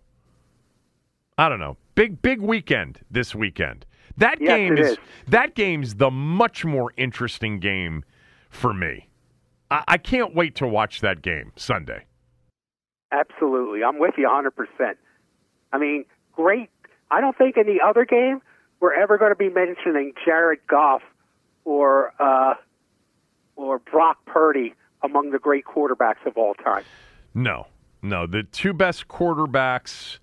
I 1.38 1.50
don't 1.50 1.60
know. 1.60 1.78
Big 1.96 2.22
big 2.22 2.42
weekend 2.42 3.00
this 3.12 3.34
weekend. 3.36 3.86
That 4.18 4.42
Yes, 4.42 4.50
game 4.50 4.78
is, 4.78 4.92
is. 4.92 4.98
that 5.28 5.54
game's 5.56 5.96
the 5.96 6.10
much 6.10 6.66
more 6.66 6.92
interesting 6.98 7.60
game 7.60 8.04
for 8.50 8.74
me. 8.74 9.10
I, 9.70 9.84
I 9.88 9.98
can't 9.98 10.34
wait 10.34 10.56
to 10.56 10.68
watch 10.68 11.02
that 11.02 11.22
game 11.22 11.52
Sunday. 11.56 12.06
Absolutely. 13.12 13.84
I'm 13.84 14.00
with 14.00 14.16
you 14.18 14.28
100%. 14.28 14.96
I 15.72 15.78
mean, 15.78 16.06
great. 16.34 16.70
I 17.12 17.22
don't 17.22 17.38
think 17.38 17.58
in 17.58 17.66
the 17.68 17.80
other 17.86 18.06
game 18.06 18.42
we're 18.80 18.94
ever 18.94 19.18
going 19.18 19.32
to 19.32 19.36
be 19.36 19.50
mentioning 19.50 20.14
Jared 20.26 20.60
Goff 20.68 21.02
or 21.64 22.14
uh, 22.20 22.56
or 23.56 23.80
Brock 23.80 24.18
Purdy 24.26 24.74
among 25.04 25.32
the 25.32 25.40
great 25.40 25.66
quarterbacks 25.66 26.26
of 26.26 26.38
all 26.38 26.54
time. 26.56 26.84
No, 27.34 27.68
no. 28.02 28.26
The 28.28 28.44
two 28.44 28.74
best 28.74 29.08
quarterbacks, 29.08 30.20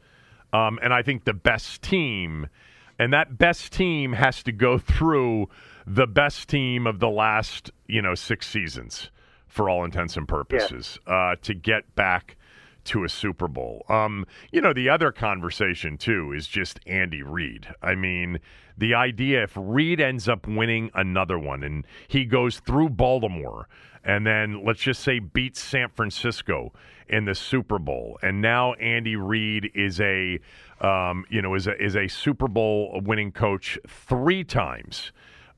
um, 0.54 0.78
and 0.82 0.94
I 0.94 1.02
think 1.02 1.24
the 1.24 1.34
best 1.34 1.82
team, 1.82 2.48
and 2.96 3.12
that 3.12 3.36
best 3.36 3.72
team 3.72 4.12
has 4.12 4.42
to 4.44 4.52
go 4.52 4.78
through 4.78 5.48
the 5.84 6.06
best 6.06 6.48
team 6.48 6.86
of 6.86 7.00
the 7.00 7.10
last, 7.10 7.72
you 7.88 8.00
know, 8.00 8.14
six 8.14 8.46
seasons, 8.46 9.10
for 9.48 9.68
all 9.68 9.84
intents 9.84 10.16
and 10.16 10.28
purposes, 10.28 10.98
uh, 11.08 11.34
to 11.42 11.54
get 11.54 11.94
back 11.96 12.36
to 12.84 13.02
a 13.02 13.08
Super 13.08 13.48
Bowl. 13.48 13.84
Um, 13.88 14.26
you 14.52 14.60
know, 14.60 14.72
the 14.72 14.88
other 14.88 15.10
conversation 15.10 15.98
too 15.98 16.32
is 16.32 16.46
just 16.46 16.78
Andy 16.86 17.22
Reid. 17.22 17.66
I 17.82 17.96
mean, 17.96 18.38
the 18.76 18.94
idea 18.94 19.44
if 19.44 19.52
Reid 19.56 20.00
ends 20.00 20.28
up 20.28 20.46
winning 20.46 20.90
another 20.94 21.38
one 21.38 21.62
and 21.62 21.86
he 22.08 22.24
goes 22.24 22.60
through 22.60 22.90
Baltimore 22.90 23.68
and 24.04 24.26
then 24.26 24.64
let's 24.64 24.80
just 24.80 25.02
say 25.02 25.18
beats 25.18 25.60
San 25.60 25.88
Francisco 25.88 26.72
in 27.08 27.24
the 27.24 27.34
Super 27.34 27.78
Bowl, 27.78 28.18
and 28.22 28.40
now 28.40 28.74
Andy 28.74 29.16
Reid 29.16 29.70
is 29.74 30.00
a 30.00 30.38
um, 30.80 31.24
you 31.30 31.40
know 31.42 31.54
is 31.54 31.66
a 31.66 31.82
is 31.82 31.96
a 31.96 32.08
Super 32.08 32.48
Bowl 32.48 33.00
winning 33.04 33.32
coach 33.32 33.78
three 33.88 34.44
times. 34.44 35.12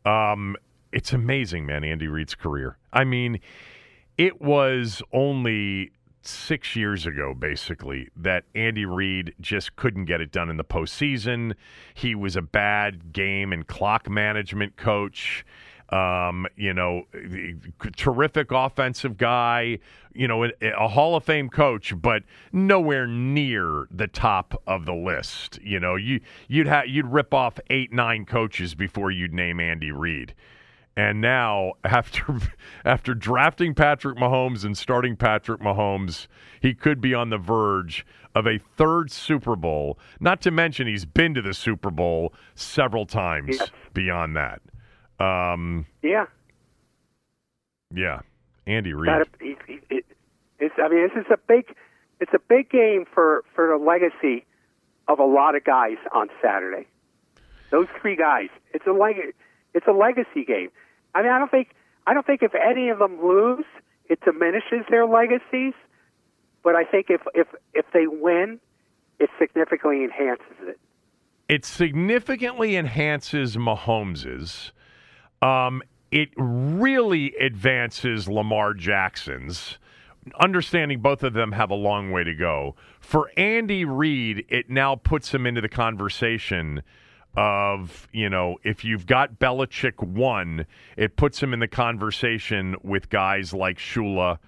Um, 0.05 0.57
it's 0.93 1.13
amazing, 1.13 1.67
man. 1.67 1.85
Andy 1.85 2.07
Reid's 2.07 2.35
career. 2.35 2.79
I 2.93 3.05
mean, 3.05 3.41
it 4.17 4.41
was 4.41 5.03
only 5.13 5.91
six 6.27 6.77
years 6.77 7.07
ago, 7.07 7.35
basically, 7.35 8.09
that 8.17 8.45
Andy 8.55 8.85
Reid 8.85 9.35
just 9.41 9.77
couldn't 9.77 10.07
get 10.07 10.21
it 10.21 10.33
done 10.33 10.51
in 10.51 10.57
the 10.57 10.65
postseason. 10.65 11.55
He 11.95 12.15
was 12.15 12.37
a 12.37 12.43
bad 12.43 13.13
game 13.13 13.53
and 13.53 13.67
clock 13.67 14.09
management 14.09 14.77
coach. 14.77 15.45
Um, 15.91 16.49
you 16.57 16.75
know, 16.75 17.05
terrific 17.97 18.51
offensive 18.51 19.17
guy, 19.17 19.79
you 20.13 20.27
know, 20.27 20.45
a 20.45 20.89
Hall 20.89 21.15
of 21.15 21.23
Fame 21.23 21.49
coach, 21.49 21.95
but 22.03 22.25
nowhere 22.51 23.07
near 23.07 23.87
the 23.93 24.09
top 24.09 24.61
of 24.67 24.85
the 24.85 24.95
list. 24.95 25.61
You 25.63 25.79
know, 25.79 25.95
you 25.95 26.21
you'd 26.49 26.67
have 26.67 26.89
you'd 26.89 27.07
rip 27.07 27.33
off 27.33 27.61
eight, 27.71 27.93
nine 27.93 28.25
coaches 28.25 28.75
before 28.75 29.13
you'd 29.13 29.33
name 29.33 29.61
Andy 29.61 29.93
Reid. 29.93 30.35
And 30.97 31.21
now, 31.21 31.75
after 31.85 32.39
after 32.85 33.15
drafting 33.15 33.75
Patrick 33.75 34.17
Mahomes 34.17 34.65
and 34.65 34.77
starting 34.77 35.17
Patrick 35.17 35.61
Mahomes, 35.61 36.27
he 36.61 36.75
could 36.75 37.01
be 37.01 37.13
on 37.13 37.31
the 37.31 37.39
verge 37.39 38.07
of 38.35 38.47
a 38.47 38.59
third 38.59 39.11
Super 39.11 39.57
Bowl. 39.57 39.99
Not 40.21 40.41
to 40.43 40.51
mention, 40.51 40.87
he's 40.87 41.05
been 41.05 41.35
to 41.35 41.43
the 41.43 41.55
Super 41.55 41.91
Bowl 41.91 42.33
several 42.55 43.07
times 43.07 43.59
beyond 43.95 44.37
that. 44.37 44.61
Um, 45.19 45.87
yeah. 46.03 46.27
Yeah. 47.95 48.21
Andy 48.67 48.93
Reid. 48.93 49.27
He, 49.41 49.57
he, 49.67 49.81
it, 49.91 50.05
it's, 50.59 50.75
I 50.79 50.89
mean, 50.89 51.09
this 51.09 51.25
is 51.25 51.31
a 51.31 51.39
big, 51.47 51.75
it's 52.21 52.33
a 52.35 52.41
big 52.49 52.69
game 52.71 53.05
for, 53.13 53.45
for 53.55 53.69
the 53.69 53.83
legacy 53.83 54.45
of 55.09 55.19
a 55.19 55.25
lot 55.25 55.55
of 55.55 55.65
guys 55.65 55.97
on 56.13 56.29
Saturday. 56.43 56.87
Those 57.71 57.87
three 58.01 58.17
guys. 58.17 58.49
It's 58.75 58.87
a 58.87 58.93
leg, 58.93 59.17
it's 59.75 59.87
a 59.87 59.93
legacy 59.93 60.45
game. 60.45 60.71
I 61.17 61.23
mean, 61.23 61.33
I 61.33 61.39
don't 61.39 61.51
think, 61.51 61.69
I 62.07 62.13
don't 62.13 62.27
think 62.27 62.43
if 62.43 62.53
any 62.55 62.91
of 62.91 62.99
them 62.99 63.19
lose, 63.25 63.65
it 64.09 64.21
diminishes 64.21 64.85
their 64.91 65.07
legacies. 65.07 65.73
But 66.63 66.77
I 66.77 66.85
think 66.85 67.07
if 67.09 67.23
if 67.35 67.47
if 67.75 67.87
they 67.95 68.07
win, 68.07 68.61
it 69.19 69.31
significantly 69.39 70.05
enhances 70.05 70.57
it. 70.61 70.79
It 71.49 71.65
significantly 71.65 72.77
enhances 72.77 73.57
Mahomes's. 73.57 74.73
Um, 75.41 75.83
it 76.11 76.31
really 76.37 77.35
advances 77.37 78.29
Lamar 78.29 78.75
Jackson's. 78.75 79.79
Understanding 80.41 81.01
both 81.01 81.23
of 81.23 81.35
them 81.35 81.53
have 81.53 81.71
a 81.71 81.75
long 81.75 82.11
way 82.11 82.25
to 82.25 82.35
go. 82.35 82.75
For 83.01 83.31
Andy 83.37 83.85
Reid, 83.85 84.45
it 84.49 84.69
now 84.69 84.97
puts 84.97 85.33
him 85.33 85.47
into 85.47 85.61
the 85.61 85.69
conversation 85.69 86.83
of, 87.37 88.09
you 88.13 88.31
know, 88.31 88.57
if 88.65 88.85
you've 88.85 89.07
got 89.07 89.39
Belichick 89.39 90.03
one, 90.03 90.67
it 90.97 91.17
puts 91.17 91.43
him 91.43 91.53
in 91.53 91.61
the 91.61 91.69
conversation 91.69 92.77
with 92.83 93.11
guys 93.11 93.53
like 93.53 93.79
Shula 93.79 94.39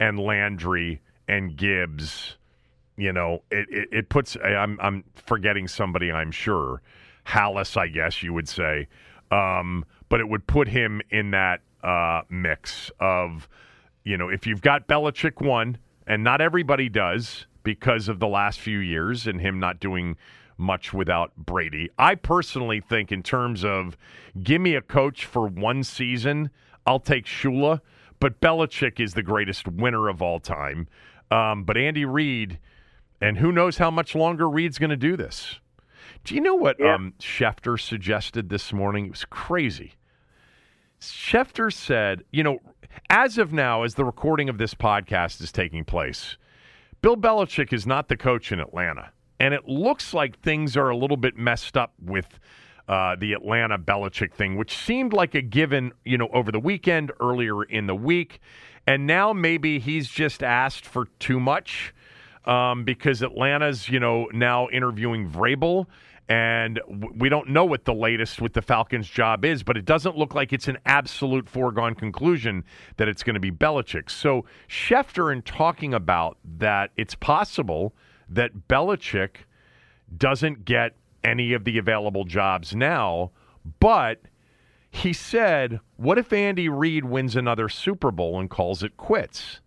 and 0.00 0.18
Landry 0.18 1.00
and 1.28 1.56
Gibbs. 1.56 2.36
You 2.96 3.12
know, 3.12 3.42
it, 3.50 3.66
it, 3.70 3.88
it 3.92 4.08
puts, 4.08 4.36
I'm, 4.36 4.78
I'm 4.80 5.04
forgetting 5.14 5.68
somebody, 5.68 6.10
I'm 6.10 6.30
sure. 6.30 6.82
Halas, 7.26 7.76
I 7.76 7.88
guess 7.88 8.22
you 8.22 8.32
would 8.32 8.48
say. 8.48 8.88
Um, 9.30 9.84
but 10.08 10.20
it 10.20 10.28
would 10.28 10.46
put 10.46 10.68
him 10.68 11.02
in 11.10 11.32
that 11.32 11.60
uh, 11.84 12.22
mix 12.30 12.90
of, 12.98 13.46
you 14.04 14.16
know, 14.16 14.30
if 14.30 14.46
you've 14.46 14.62
got 14.62 14.88
Belichick 14.88 15.44
one, 15.44 15.78
and 16.06 16.24
not 16.24 16.40
everybody 16.40 16.88
does 16.88 17.46
because 17.62 18.08
of 18.08 18.18
the 18.18 18.26
last 18.26 18.58
few 18.60 18.78
years 18.78 19.26
and 19.26 19.40
him 19.42 19.60
not 19.60 19.78
doing 19.78 20.16
much 20.58 20.92
without 20.92 21.34
Brady. 21.36 21.88
I 21.98 22.16
personally 22.16 22.80
think, 22.80 23.10
in 23.12 23.22
terms 23.22 23.64
of 23.64 23.96
give 24.42 24.60
me 24.60 24.74
a 24.74 24.82
coach 24.82 25.24
for 25.24 25.46
one 25.46 25.84
season, 25.84 26.50
I'll 26.86 27.00
take 27.00 27.24
Shula, 27.24 27.80
but 28.20 28.40
Belichick 28.40 29.00
is 29.00 29.14
the 29.14 29.22
greatest 29.22 29.68
winner 29.68 30.08
of 30.08 30.20
all 30.20 30.40
time. 30.40 30.88
Um, 31.30 31.64
but 31.64 31.76
Andy 31.76 32.04
Reid, 32.04 32.58
and 33.20 33.38
who 33.38 33.52
knows 33.52 33.78
how 33.78 33.90
much 33.90 34.14
longer 34.14 34.48
Reid's 34.48 34.78
going 34.78 34.90
to 34.90 34.96
do 34.96 35.16
this. 35.16 35.60
Do 36.24 36.34
you 36.34 36.40
know 36.40 36.54
what 36.54 36.76
yeah. 36.78 36.94
um, 36.94 37.14
Schefter 37.20 37.80
suggested 37.80 38.48
this 38.48 38.72
morning? 38.72 39.06
It 39.06 39.10
was 39.12 39.24
crazy. 39.24 39.94
Schefter 41.00 41.72
said, 41.72 42.24
you 42.32 42.42
know, 42.42 42.58
as 43.08 43.38
of 43.38 43.52
now, 43.52 43.84
as 43.84 43.94
the 43.94 44.04
recording 44.04 44.48
of 44.48 44.58
this 44.58 44.74
podcast 44.74 45.40
is 45.40 45.52
taking 45.52 45.84
place, 45.84 46.36
Bill 47.00 47.16
Belichick 47.16 47.72
is 47.72 47.86
not 47.86 48.08
the 48.08 48.16
coach 48.16 48.50
in 48.50 48.58
Atlanta. 48.58 49.12
And 49.40 49.54
it 49.54 49.68
looks 49.68 50.12
like 50.12 50.40
things 50.40 50.76
are 50.76 50.88
a 50.88 50.96
little 50.96 51.16
bit 51.16 51.36
messed 51.36 51.76
up 51.76 51.92
with 52.02 52.38
uh, 52.88 53.16
the 53.16 53.34
Atlanta 53.34 53.78
Belichick 53.78 54.32
thing, 54.32 54.56
which 54.56 54.76
seemed 54.76 55.12
like 55.12 55.34
a 55.34 55.42
given, 55.42 55.92
you 56.04 56.18
know, 56.18 56.28
over 56.32 56.50
the 56.50 56.60
weekend, 56.60 57.12
earlier 57.20 57.62
in 57.62 57.86
the 57.86 57.94
week. 57.94 58.40
And 58.86 59.06
now 59.06 59.32
maybe 59.32 59.78
he's 59.78 60.08
just 60.08 60.42
asked 60.42 60.86
for 60.86 61.06
too 61.18 61.38
much 61.38 61.94
um, 62.46 62.84
because 62.84 63.22
Atlanta's, 63.22 63.88
you 63.88 64.00
know, 64.00 64.28
now 64.32 64.68
interviewing 64.70 65.30
Vrabel 65.30 65.86
and 66.28 66.78
we 67.16 67.30
don't 67.30 67.48
know 67.48 67.64
what 67.64 67.86
the 67.86 67.94
latest 67.94 68.40
with 68.40 68.52
the 68.52 68.60
Falcons' 68.60 69.08
job 69.08 69.46
is, 69.46 69.62
but 69.62 69.78
it 69.78 69.86
doesn't 69.86 70.16
look 70.16 70.34
like 70.34 70.52
it's 70.52 70.68
an 70.68 70.76
absolute 70.84 71.48
foregone 71.48 71.94
conclusion 71.94 72.64
that 72.98 73.08
it's 73.08 73.22
going 73.22 73.34
to 73.34 73.40
be 73.40 73.50
Belichick. 73.50 74.10
So 74.10 74.44
Schefter, 74.68 75.32
in 75.32 75.40
talking 75.40 75.94
about 75.94 76.36
that, 76.58 76.90
it's 76.98 77.14
possible 77.14 77.94
that 78.28 78.68
Belichick 78.68 79.36
doesn't 80.16 80.64
get 80.64 80.94
any 81.24 81.52
of 81.52 81.64
the 81.64 81.78
available 81.78 82.24
jobs 82.24 82.74
now, 82.74 83.30
but 83.80 84.22
he 84.90 85.12
said, 85.12 85.80
"What 85.96 86.18
if 86.18 86.32
Andy 86.32 86.68
Reid 86.68 87.04
wins 87.04 87.36
another 87.36 87.68
Super 87.68 88.10
Bowl 88.10 88.40
and 88.40 88.48
calls 88.48 88.82
it 88.82 88.96
quits?" 88.96 89.60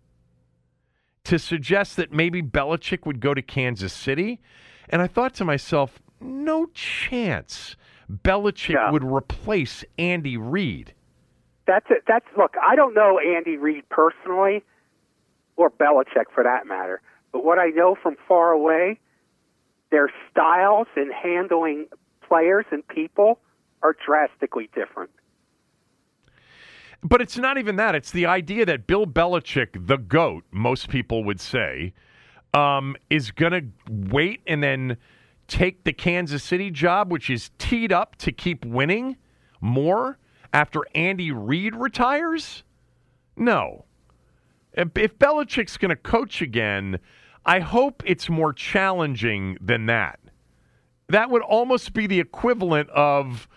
To 1.24 1.38
suggest 1.38 1.96
that 1.96 2.12
maybe 2.12 2.42
Belichick 2.42 3.06
would 3.06 3.20
go 3.20 3.32
to 3.34 3.42
Kansas 3.42 3.92
City. 3.92 4.40
And 4.88 5.00
I 5.00 5.06
thought 5.06 5.34
to 5.34 5.44
myself, 5.44 6.02
no 6.20 6.66
chance 6.74 7.76
Belichick 8.10 8.74
yeah. 8.74 8.90
would 8.90 9.04
replace 9.04 9.84
Andy 9.98 10.36
Reid. 10.36 10.94
That's 11.66 11.86
it. 11.90 12.02
That's 12.06 12.26
look. 12.36 12.54
I 12.60 12.74
don't 12.74 12.94
know 12.94 13.18
Andy 13.18 13.56
Reid 13.56 13.88
personally, 13.88 14.64
or 15.56 15.70
Belichick 15.70 16.26
for 16.34 16.42
that 16.42 16.66
matter. 16.66 17.00
But 17.32 17.44
what 17.44 17.58
I 17.58 17.68
know 17.68 17.96
from 18.00 18.16
far 18.28 18.52
away, 18.52 19.00
their 19.90 20.10
styles 20.30 20.86
in 20.96 21.10
handling 21.10 21.86
players 22.26 22.66
and 22.70 22.86
people 22.86 23.40
are 23.82 23.96
drastically 24.04 24.70
different. 24.74 25.10
But 27.02 27.20
it's 27.20 27.36
not 27.36 27.58
even 27.58 27.76
that. 27.76 27.94
It's 27.94 28.12
the 28.12 28.26
idea 28.26 28.64
that 28.66 28.86
Bill 28.86 29.06
Belichick, 29.06 29.86
the 29.86 29.96
GOAT, 29.96 30.44
most 30.52 30.88
people 30.88 31.24
would 31.24 31.40
say, 31.40 31.94
um, 32.54 32.96
is 33.10 33.30
going 33.32 33.52
to 33.52 33.64
wait 33.90 34.40
and 34.46 34.62
then 34.62 34.98
take 35.48 35.84
the 35.84 35.92
Kansas 35.92 36.44
City 36.44 36.70
job, 36.70 37.10
which 37.10 37.28
is 37.28 37.50
teed 37.58 37.92
up 37.92 38.16
to 38.16 38.30
keep 38.30 38.64
winning 38.64 39.16
more 39.60 40.18
after 40.52 40.82
Andy 40.94 41.32
Reid 41.32 41.74
retires? 41.74 42.62
No. 43.36 43.84
If 44.74 45.18
Belichick's 45.18 45.76
going 45.76 45.90
to 45.90 45.96
coach 45.96 46.40
again, 46.40 46.98
I 47.44 47.60
hope 47.60 48.02
it's 48.06 48.28
more 48.28 48.52
challenging 48.52 49.58
than 49.60 49.86
that. 49.86 50.20
That 51.08 51.30
would 51.30 51.42
almost 51.42 51.92
be 51.92 52.06
the 52.06 52.20
equivalent 52.20 52.88
of 52.90 53.48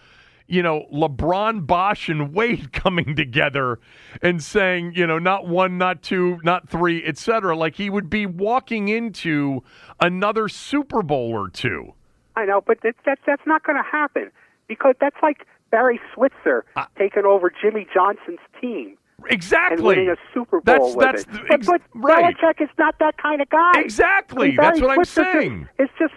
you 0.48 0.62
know, 0.62 0.86
LeBron, 0.94 1.66
Bosh, 1.66 2.10
and 2.10 2.34
Wade 2.34 2.72
coming 2.74 3.16
together 3.16 3.80
and 4.22 4.42
saying, 4.44 4.94
you 4.96 5.08
know, 5.08 5.20
not 5.20 5.48
one, 5.48 5.78
not 5.78 6.02
two, 6.02 6.40
not 6.44 6.70
three, 6.70 7.04
etc. 7.04 7.58
Like 7.58 7.76
he 7.76 7.90
would 7.90 8.10
be 8.10 8.26
walking 8.26 8.88
into 8.90 9.64
another 10.00 10.48
Super 10.48 11.02
Bowl 11.02 11.32
or 11.32 11.50
two. 11.50 11.94
I 12.36 12.46
know, 12.46 12.62
but 12.62 12.80
that's 12.84 12.98
that's, 13.06 13.22
that's 13.26 13.42
not 13.46 13.64
going 13.64 13.78
to 13.78 13.90
happen 13.90 14.32
because 14.68 14.96
that's 15.00 15.16
like 15.24 15.48
Barry 15.72 16.00
Switzer 16.14 16.66
uh, 16.76 16.86
taking 16.98 17.26
over 17.26 17.52
Jimmy 17.62 17.88
Johnson's 17.94 18.40
team. 18.60 18.98
Exactly. 19.30 19.78
And 19.78 19.86
winning 19.86 20.10
a 20.10 20.16
Super 20.34 20.62
Bowl 20.62 20.94
that's, 20.94 21.26
with 21.26 21.26
that's, 21.28 21.40
it. 21.40 21.52
Ex- 21.52 21.68
but, 21.68 21.82
but 21.94 22.08
right. 22.08 22.36
Belichick 22.36 22.62
is 22.62 22.70
not 22.78 23.00
that 23.00 23.18
kind 23.18 23.42
of 23.42 23.50
guy. 23.50 23.74
Exactly. 23.78 24.50
Mean, 24.50 24.58
that's 24.58 24.82
what 24.82 24.98
I'm 24.98 25.06
saying. 25.06 25.68
It's 25.80 25.92
just, 25.98 26.14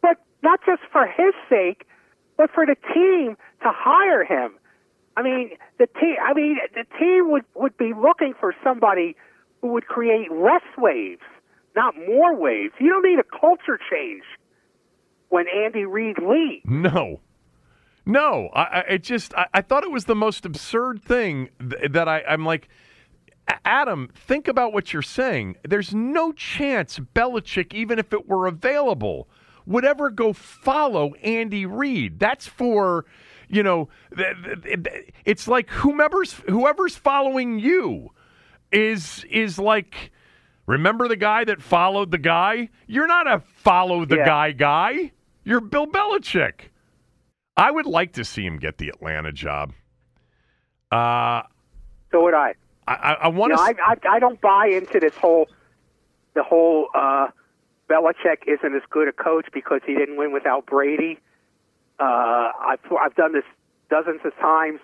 but 0.00 0.16
not 0.42 0.60
just 0.64 0.82
for 0.92 1.06
his 1.06 1.34
sake, 1.48 1.86
but 2.36 2.50
for 2.50 2.64
the 2.64 2.76
team 2.94 3.36
to 3.62 3.70
hire 3.72 4.24
him. 4.24 4.54
I 5.16 5.22
mean, 5.22 5.50
the 5.78 5.86
team. 5.98 6.16
I 6.22 6.34
mean, 6.34 6.58
the 6.74 6.84
team 6.98 7.30
would 7.30 7.44
would 7.54 7.76
be 7.78 7.92
looking 7.94 8.34
for 8.38 8.54
somebody 8.62 9.16
who 9.62 9.68
would 9.68 9.86
create 9.86 10.30
less 10.30 10.62
waves, 10.76 11.22
not 11.74 11.94
more 12.06 12.34
waves. 12.36 12.74
You 12.78 12.90
don't 12.90 13.02
need 13.02 13.18
a 13.18 13.38
culture 13.38 13.78
change 13.90 14.24
when 15.30 15.46
Andy 15.48 15.84
Reid 15.84 16.18
leaves. 16.18 16.64
No. 16.66 17.20
No, 18.06 18.50
I, 18.54 18.62
I 18.62 18.80
it 18.90 19.02
just 19.02 19.34
I, 19.34 19.46
I 19.54 19.60
thought 19.62 19.82
it 19.82 19.90
was 19.90 20.04
the 20.04 20.14
most 20.14 20.44
absurd 20.46 21.02
thing 21.02 21.50
th- 21.58 21.90
that 21.90 22.08
I, 22.08 22.22
I'm 22.28 22.44
like, 22.44 22.68
Adam, 23.64 24.08
think 24.14 24.46
about 24.48 24.72
what 24.72 24.92
you're 24.92 25.02
saying. 25.02 25.56
There's 25.68 25.92
no 25.94 26.32
chance 26.32 26.98
Belichick, 26.98 27.74
even 27.74 27.98
if 27.98 28.12
it 28.12 28.28
were 28.28 28.46
available, 28.46 29.28
would 29.66 29.84
ever 29.84 30.10
go 30.10 30.32
follow 30.32 31.14
Andy 31.14 31.66
Reid. 31.66 32.20
That's 32.20 32.46
for, 32.46 33.04
you 33.48 33.62
know, 33.64 33.88
th- 34.16 34.36
th- 34.62 34.84
th- 34.84 35.14
it's 35.24 35.48
like 35.48 35.68
whomever's 35.70 36.32
whoever's 36.48 36.96
following 36.96 37.58
you 37.58 38.10
is 38.72 39.24
is 39.30 39.58
like. 39.58 40.12
Remember 40.68 41.06
the 41.06 41.14
guy 41.14 41.44
that 41.44 41.62
followed 41.62 42.10
the 42.10 42.18
guy? 42.18 42.70
You're 42.88 43.06
not 43.06 43.28
a 43.28 43.38
follow 43.38 44.04
the 44.04 44.16
Yeah. 44.16 44.24
guy 44.26 44.50
guy. 44.50 45.12
You're 45.44 45.60
Bill 45.60 45.86
Belichick. 45.86 46.70
I 47.56 47.70
would 47.70 47.86
like 47.86 48.12
to 48.14 48.24
see 48.24 48.44
him 48.44 48.58
get 48.58 48.78
the 48.78 48.88
Atlanta 48.88 49.32
job. 49.32 49.72
Uh, 50.90 51.42
So 52.12 52.22
would 52.24 52.34
I. 52.34 52.54
I, 52.86 52.94
I, 52.94 53.12
I 53.14 53.28
want 53.28 53.50
You 53.50 53.56
to. 53.56 53.62
know, 53.62 53.68
I, 53.86 53.92
I 53.92 54.16
I 54.16 54.18
don't 54.20 54.40
buy 54.40 54.66
into 54.72 55.00
this 55.00 55.14
whole 55.16 55.48
the 56.34 56.42
whole 56.42 56.88
uh, 56.94 57.28
Belichick 57.90 58.46
isn't 58.46 58.74
as 58.74 58.82
good 58.90 59.08
a 59.08 59.12
coach 59.12 59.46
because 59.52 59.80
he 59.86 59.94
didn't 59.94 60.16
win 60.16 60.32
without 60.32 60.66
Brady. 60.66 61.18
Uh, 61.98 62.04
I've 62.60 62.80
I've 63.00 63.14
done 63.14 63.32
this 63.32 63.44
dozens 63.90 64.20
of 64.24 64.36
times. 64.36 64.80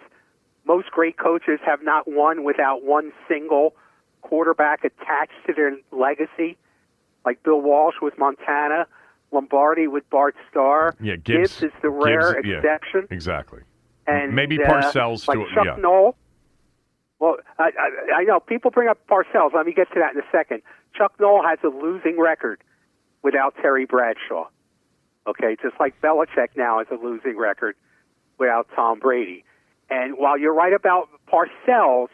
Most 0.64 0.90
great 0.90 1.18
coaches 1.18 1.60
have 1.64 1.82
not 1.82 2.08
won 2.10 2.42
without 2.44 2.84
one 2.84 3.12
single 3.28 3.74
quarterback 4.22 4.84
attached 4.84 5.32
to 5.46 5.52
their 5.52 5.76
legacy, 5.90 6.56
like 7.24 7.42
Bill 7.42 7.60
Walsh 7.60 7.96
with 8.00 8.16
Montana, 8.18 8.86
Lombardi 9.32 9.86
with 9.88 10.08
Bart 10.10 10.34
Starr. 10.50 10.94
yeah, 11.00 11.16
Gibbs, 11.16 11.62
is 11.62 11.72
the 11.82 11.90
rare 11.90 12.34
Gibbs, 12.34 12.46
yeah, 12.48 12.56
exception, 12.58 13.08
exactly. 13.10 13.60
and 14.06 14.34
maybe 14.34 14.58
Parcells 14.58 14.86
uh, 14.86 14.92
Parcells 14.92 15.28
like 15.28 15.38
to 15.38 15.54
Chuck 15.54 15.64
yeah. 15.66 15.76
Noll. 15.78 16.16
Well, 17.18 17.36
I, 17.58 17.70
I, 17.78 18.20
I 18.20 18.24
know 18.24 18.40
people 18.40 18.70
bring 18.70 18.88
up 18.88 18.98
Parcells. 19.08 19.54
Let 19.54 19.64
me 19.66 19.72
get 19.72 19.88
to 19.94 20.00
that 20.00 20.14
in 20.14 20.20
a 20.20 20.26
second. 20.32 20.62
Chuck 20.94 21.12
Noll 21.20 21.42
has 21.42 21.58
a 21.64 21.68
losing 21.68 22.18
record 22.20 22.60
without 23.22 23.54
Terry 23.62 23.86
Bradshaw. 23.86 24.48
Okay, 25.26 25.56
just 25.62 25.76
like 25.78 26.00
Belichick 26.00 26.48
now 26.56 26.78
has 26.78 26.88
a 26.90 27.00
losing 27.02 27.38
record 27.38 27.76
without 28.38 28.66
Tom 28.74 28.98
Brady. 28.98 29.44
And 29.88 30.14
while 30.18 30.36
you're 30.36 30.54
right 30.54 30.72
about 30.72 31.08
Parcells, 31.32 32.08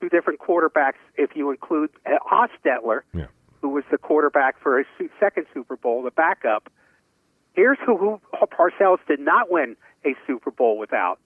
two 0.00 0.08
different 0.10 0.40
quarterbacks, 0.40 1.00
if 1.16 1.30
you 1.34 1.50
include 1.50 1.90
uh, 2.04 2.18
Hostetler, 2.30 3.00
Yeah. 3.14 3.26
Who 3.64 3.70
was 3.70 3.84
the 3.90 3.96
quarterback 3.96 4.60
for 4.62 4.76
his 4.76 5.08
second 5.18 5.46
Super 5.54 5.74
Bowl, 5.78 6.02
the 6.02 6.10
backup. 6.10 6.70
Here's 7.54 7.78
who, 7.86 7.96
who 7.96 8.20
Parcells 8.46 8.98
did 9.08 9.20
not 9.20 9.50
win 9.50 9.74
a 10.04 10.10
Super 10.26 10.50
Bowl 10.50 10.76
without 10.76 11.18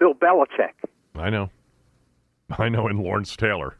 Bill 0.00 0.14
Belichick. 0.14 0.72
I 1.14 1.30
know, 1.30 1.48
I 2.58 2.68
know. 2.68 2.88
And 2.88 2.98
Lawrence 2.98 3.36
Taylor. 3.36 3.76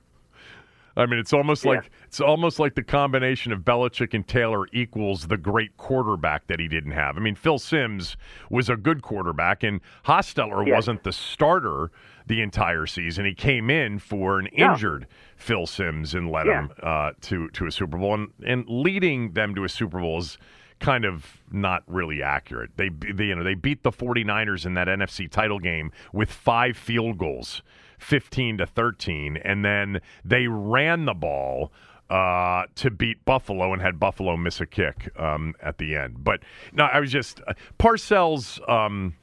I 0.96 1.06
mean, 1.06 1.18
it's 1.18 1.32
almost 1.32 1.64
Yeah. 1.64 1.70
like 1.72 1.90
it's 2.04 2.20
almost 2.20 2.60
like 2.60 2.76
the 2.76 2.82
combination 2.84 3.50
of 3.50 3.62
Belichick 3.62 4.14
and 4.14 4.24
Taylor 4.24 4.66
equals 4.72 5.26
the 5.26 5.36
great 5.36 5.76
quarterback 5.78 6.46
that 6.46 6.60
he 6.60 6.68
didn't 6.68 6.92
have. 6.92 7.16
I 7.16 7.20
mean, 7.20 7.34
Phil 7.34 7.58
Simms 7.58 8.16
was 8.50 8.68
a 8.68 8.76
good 8.76 9.02
quarterback, 9.02 9.64
and 9.64 9.80
Hostetler 10.04 10.64
Yes. 10.64 10.76
wasn't 10.76 11.02
the 11.02 11.12
starter 11.12 11.90
the 12.26 12.40
entire 12.40 12.86
season. 12.86 13.24
He 13.24 13.34
came 13.34 13.70
in 13.70 13.98
for 13.98 14.38
an 14.38 14.48
No. 14.56 14.72
injured 14.72 15.06
Phil 15.36 15.66
Simms 15.66 16.14
and 16.14 16.30
led 16.30 16.46
Yeah. 16.46 16.60
him 16.62 16.70
uh, 16.82 17.12
to 17.22 17.48
to 17.50 17.66
a 17.66 17.70
Super 17.72 17.98
Bowl, 17.98 18.14
and 18.14 18.28
and 18.44 18.64
leading 18.68 19.32
them 19.32 19.54
to 19.54 19.64
a 19.64 19.68
Super 19.68 20.00
Bowl 20.00 20.18
is 20.18 20.38
kind 20.80 21.04
of 21.04 21.40
not 21.52 21.84
really 21.86 22.22
accurate. 22.22 22.70
They, 22.76 22.88
they 22.88 23.26
you 23.26 23.34
know 23.36 23.44
they 23.44 23.54
beat 23.54 23.82
the 23.84 23.92
49ers 23.92 24.66
in 24.66 24.74
that 24.74 24.88
NFC 24.88 25.30
title 25.30 25.58
game 25.60 25.92
with 26.12 26.30
five 26.30 26.76
field 26.76 27.18
goals. 27.18 27.62
15 27.98 28.58
to 28.58 28.66
13 28.66 29.36
and 29.44 29.64
then 29.64 30.00
they 30.24 30.48
ran 30.48 31.04
the 31.04 31.14
ball 31.14 31.70
uh, 32.10 32.64
to 32.74 32.90
beat 32.90 33.24
Buffalo 33.24 33.72
and 33.72 33.80
had 33.80 34.00
Buffalo 34.00 34.36
miss 34.36 34.60
a 34.60 34.66
kick 34.66 35.08
um, 35.16 35.54
at 35.62 35.78
the 35.78 35.94
end. 35.94 36.24
But 36.24 36.40
no, 36.72 36.84
I 36.86 36.98
was 36.98 37.12
just 37.12 37.40
uh, 37.46 37.54
Parcells. 37.78 38.58
Um, 38.68 39.14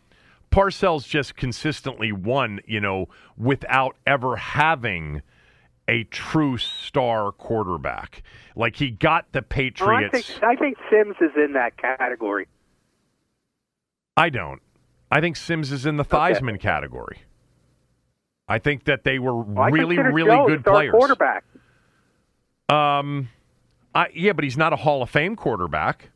Parcells 0.52 1.08
just 1.08 1.36
consistently 1.36 2.12
won, 2.12 2.60
you 2.66 2.80
know, 2.80 3.08
without 3.38 3.96
ever 4.08 4.36
having 4.36 5.22
a 5.88 6.04
true 6.06 6.58
star 6.58 7.32
quarterback. 7.32 8.24
Like 8.56 8.76
he 8.76 8.92
got 8.92 9.32
the 9.32 9.40
Well, 9.40 9.46
I 9.46 9.54
Patriots. 9.54 10.28
think 10.28 10.44
I 10.44 10.56
think 10.56 10.78
Simms 10.90 11.16
is 11.22 11.32
in 11.36 11.54
that 11.54 11.78
category. 11.78 12.48
I 14.18 14.30
don't. 14.30 14.62
I 15.12 15.22
think 15.22 15.36
Simms 15.36 15.72
is 15.72 15.86
in 15.86 15.98
the 15.98 16.06
Theismann 16.06 16.60
category. 16.60 17.22
I 18.48 18.60
think 18.60 18.84
that 18.86 19.04
they 19.04 19.20
were 19.20 19.36
Well, 19.36 19.70
really, 19.70 19.98
really 19.98 20.30
Joe 20.32 20.48
good 20.48 20.64
players. 20.66 20.92
Quarterback. 20.92 21.44
Um, 22.70 23.30
I, 23.96 24.08
yeah, 24.14 24.34
but 24.34 24.44
he's 24.44 24.58
not 24.58 24.74
a 24.74 24.76
Hall 24.76 25.02
of 25.02 25.10
Fame 25.10 25.36
quarterback. 25.36 26.10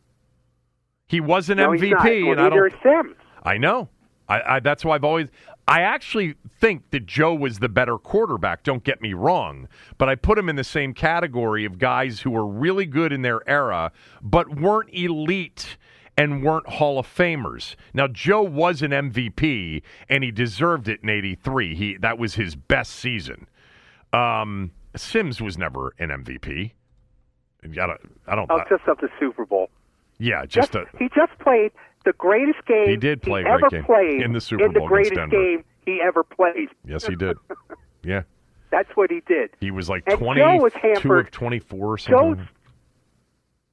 He 1.08 1.20
was 1.20 1.50
an 1.50 1.58
no, 1.58 1.70
MVP, 1.70 1.82
he's 1.84 1.92
not. 1.92 2.04
Well, 2.04 2.32
and 2.32 2.42
I 2.42 2.50
don't. 2.50 2.74
Simms. 2.84 3.16
I 3.44 3.58
know. 3.58 3.90
I, 4.34 4.56
I 4.56 4.60
that's 4.60 4.84
why 4.84 4.96
I've 4.96 5.04
always. 5.04 5.28
I 5.68 5.82
actually 5.82 6.36
think 6.60 6.90
that 6.92 7.06
Joe 7.06 7.34
was 7.34 7.60
the 7.60 7.70
better 7.70 7.98
quarterback. 7.98 8.64
Don't 8.64 8.84
get 8.84 9.02
me 9.02 9.14
wrong, 9.14 9.70
but 9.98 10.10
I 10.10 10.16
put 10.16 10.38
him 10.38 10.50
in 10.50 10.56
the 10.56 10.64
same 10.64 10.94
category 10.94 11.64
of 11.66 11.80
guys 11.80 12.20
who 12.22 12.32
were 12.32 12.46
really 12.46 12.86
good 12.86 13.14
in 13.14 13.22
their 13.22 13.48
era, 13.48 13.92
but 14.22 14.60
weren't 14.60 14.90
elite 14.94 15.78
and 16.18 16.44
weren't 16.44 16.68
Hall 16.68 17.00
of 17.00 17.08
Famers. 17.08 17.76
Now 17.94 18.08
Joe 18.08 18.44
was 18.44 18.82
an 18.82 18.92
MVP, 18.92 19.82
and 20.10 20.24
he 20.24 20.32
deserved 20.32 20.88
it 20.88 21.02
in 21.04 21.10
'83. 21.10 21.76
He 21.76 21.98
that 21.98 22.18
was 22.18 22.36
his 22.36 22.56
best 22.56 22.94
season. 22.94 23.48
Um, 24.12 24.72
Simms 24.96 25.42
was 25.42 25.58
never 25.58 25.94
an 26.00 26.10
MVP. 26.10 26.72
I 27.64 27.68
don't. 27.68 28.00
I 28.28 28.36
don't. 28.36 28.52
Oh, 28.52 28.60
just 28.70 28.88
of 28.88 28.98
the 28.98 29.10
Super 29.20 29.46
Bowl. 29.46 29.70
yeah, 30.20 30.46
just 30.46 30.76
a. 30.76 30.86
he 31.00 31.08
just 31.16 31.38
played 31.40 31.72
the 32.06 32.14
greatest 32.14 32.66
game 32.66 32.88
He 32.90 32.98
did 32.98 33.22
play 33.22 33.44
great 33.44 33.54
ever 33.54 33.70
game 33.70 33.84
played 33.86 34.22
in 34.22 34.34
the 34.34 34.42
Super 34.42 34.60
Bowl. 34.60 34.68
in 34.68 34.74
the 34.74 34.80
Bowl 34.80 34.88
against 34.98 35.12
greatest 35.14 35.32
game 35.32 35.64
he 35.86 36.02
ever 36.02 36.24
played. 36.24 36.70
Yes, 36.86 37.06
he 37.06 37.16
did. 37.16 37.38
Yeah. 38.06 38.24
That's 38.70 38.90
what 38.96 39.10
he 39.12 39.22
did. 39.28 39.52
He 39.62 39.72
was 39.72 39.88
like 39.88 40.04
And 40.08 40.20
22 40.20 40.44
Joe 40.46 40.58
was 40.62 40.74
hampered. 40.74 41.26
of 41.28 41.32
24 41.32 41.88
or 41.88 41.98
Joe's 41.98 42.38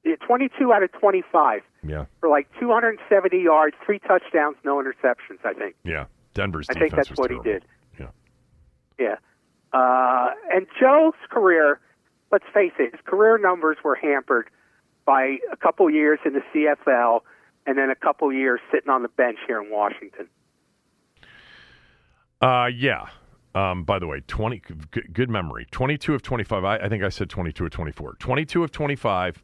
yeah, 0.05 0.15
22 0.25 0.71
out 0.73 0.83
of 0.83 0.91
25 0.93 1.61
Yeah, 1.85 2.05
for 2.19 2.29
like 2.29 2.47
270 2.59 3.37
yards, 3.37 3.75
three 3.85 3.99
touchdowns, 3.99 4.55
no 4.63 4.77
interceptions. 4.81 5.43
I 5.43 5.53
think. 5.53 5.75
yeah. 5.83 6.05
Denver's 6.33 6.67
I 6.69 6.73
think 6.75 6.95
that's 6.95 7.09
what 7.11 7.27
terrible. 7.27 7.43
he 7.43 7.49
did. 7.51 7.65
Yeah. 7.99 8.07
Yeah. 8.97 9.15
Uh, 9.73 10.29
and 10.53 10.65
Joe's 10.79 11.13
career, 11.29 11.79
let's 12.31 12.45
face 12.53 12.71
it, 12.79 12.91
his 12.93 13.01
career 13.05 13.37
numbers 13.37 13.77
were 13.83 13.95
hampered 13.95 14.49
by 15.05 15.37
a 15.51 15.57
couple 15.57 15.89
years 15.89 16.19
in 16.25 16.33
the 16.33 16.41
CFL 16.53 17.19
and 17.65 17.77
then 17.77 17.89
a 17.89 17.95
couple 17.95 18.31
years 18.33 18.59
sitting 18.71 18.89
on 18.89 19.03
the 19.03 19.09
bench 19.09 19.37
here 19.47 19.61
in 19.61 19.69
Washington. 19.71 20.27
Uh, 22.41 22.69
yeah. 22.73 23.07
Um, 23.53 23.83
by 23.83 23.99
the 23.99 24.07
way, 24.07 24.21
20, 24.27 24.61
good, 24.91 25.13
good 25.13 25.29
memory. 25.29 25.67
22 25.71 26.13
of 26.15 26.21
25. 26.21 26.63
I, 26.63 26.77
I 26.77 26.89
think 26.89 27.03
I 27.03 27.09
said 27.09 27.29
22 27.29 27.65
of 27.65 27.71
24. 27.71 28.15
22 28.15 28.63
of 28.63 28.71
25, 28.71 29.43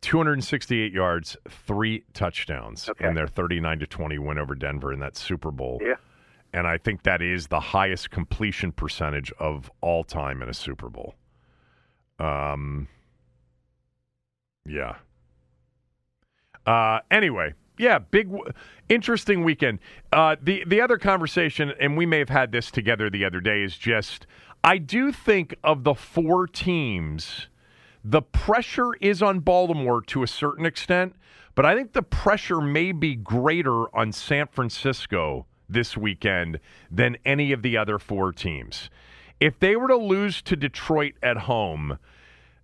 268 0.00 0.92
yards, 0.92 1.36
three 1.48 2.04
touchdowns, 2.14 2.88
Okay. 2.88 3.04
and 3.06 3.16
their 3.16 3.26
39 3.26 3.80
to 3.80 3.86
20 3.86 4.18
win 4.18 4.38
over 4.38 4.54
Denver 4.54 4.92
in 4.92 5.00
that 5.00 5.16
Super 5.16 5.50
Bowl. 5.50 5.78
Yeah. 5.82 5.94
And 6.54 6.66
I 6.66 6.78
think 6.78 7.02
that 7.02 7.20
is 7.20 7.48
the 7.48 7.60
highest 7.60 8.10
completion 8.10 8.72
percentage 8.72 9.30
of 9.38 9.70
all 9.82 10.02
time 10.02 10.40
in 10.40 10.48
a 10.48 10.54
Super 10.54 10.88
Bowl. 10.88 11.14
Um, 12.18 12.88
yeah. 14.64 14.94
Uh, 16.68 17.00
anyway, 17.10 17.54
yeah, 17.78 17.98
big, 17.98 18.30
interesting 18.90 19.42
weekend. 19.42 19.78
Uh, 20.12 20.36
the 20.42 20.64
the 20.66 20.82
other 20.82 20.98
conversation, 20.98 21.72
and 21.80 21.96
we 21.96 22.04
may 22.04 22.18
have 22.18 22.28
had 22.28 22.52
this 22.52 22.70
together 22.70 23.08
the 23.08 23.24
other 23.24 23.40
day, 23.40 23.62
is 23.62 23.78
just 23.78 24.26
I 24.62 24.76
do 24.76 25.10
think 25.10 25.54
of 25.64 25.84
the 25.84 25.94
four 25.94 26.46
teams, 26.46 27.46
the 28.04 28.20
pressure 28.20 28.92
is 29.00 29.22
on 29.22 29.40
Baltimore 29.40 30.02
to 30.02 30.22
a 30.22 30.26
certain 30.26 30.66
extent, 30.66 31.14
but 31.54 31.64
I 31.64 31.74
think 31.74 31.94
the 31.94 32.02
pressure 32.02 32.60
may 32.60 32.92
be 32.92 33.14
greater 33.14 33.96
on 33.96 34.12
San 34.12 34.46
Francisco 34.48 35.46
this 35.70 35.96
weekend 35.96 36.60
than 36.90 37.16
any 37.24 37.50
of 37.52 37.62
the 37.62 37.78
other 37.78 37.98
four 37.98 38.30
teams. 38.30 38.90
If 39.40 39.58
they 39.58 39.74
were 39.74 39.88
to 39.88 39.96
lose 39.96 40.42
to 40.42 40.54
Detroit 40.54 41.14
at 41.22 41.38
home, 41.38 41.98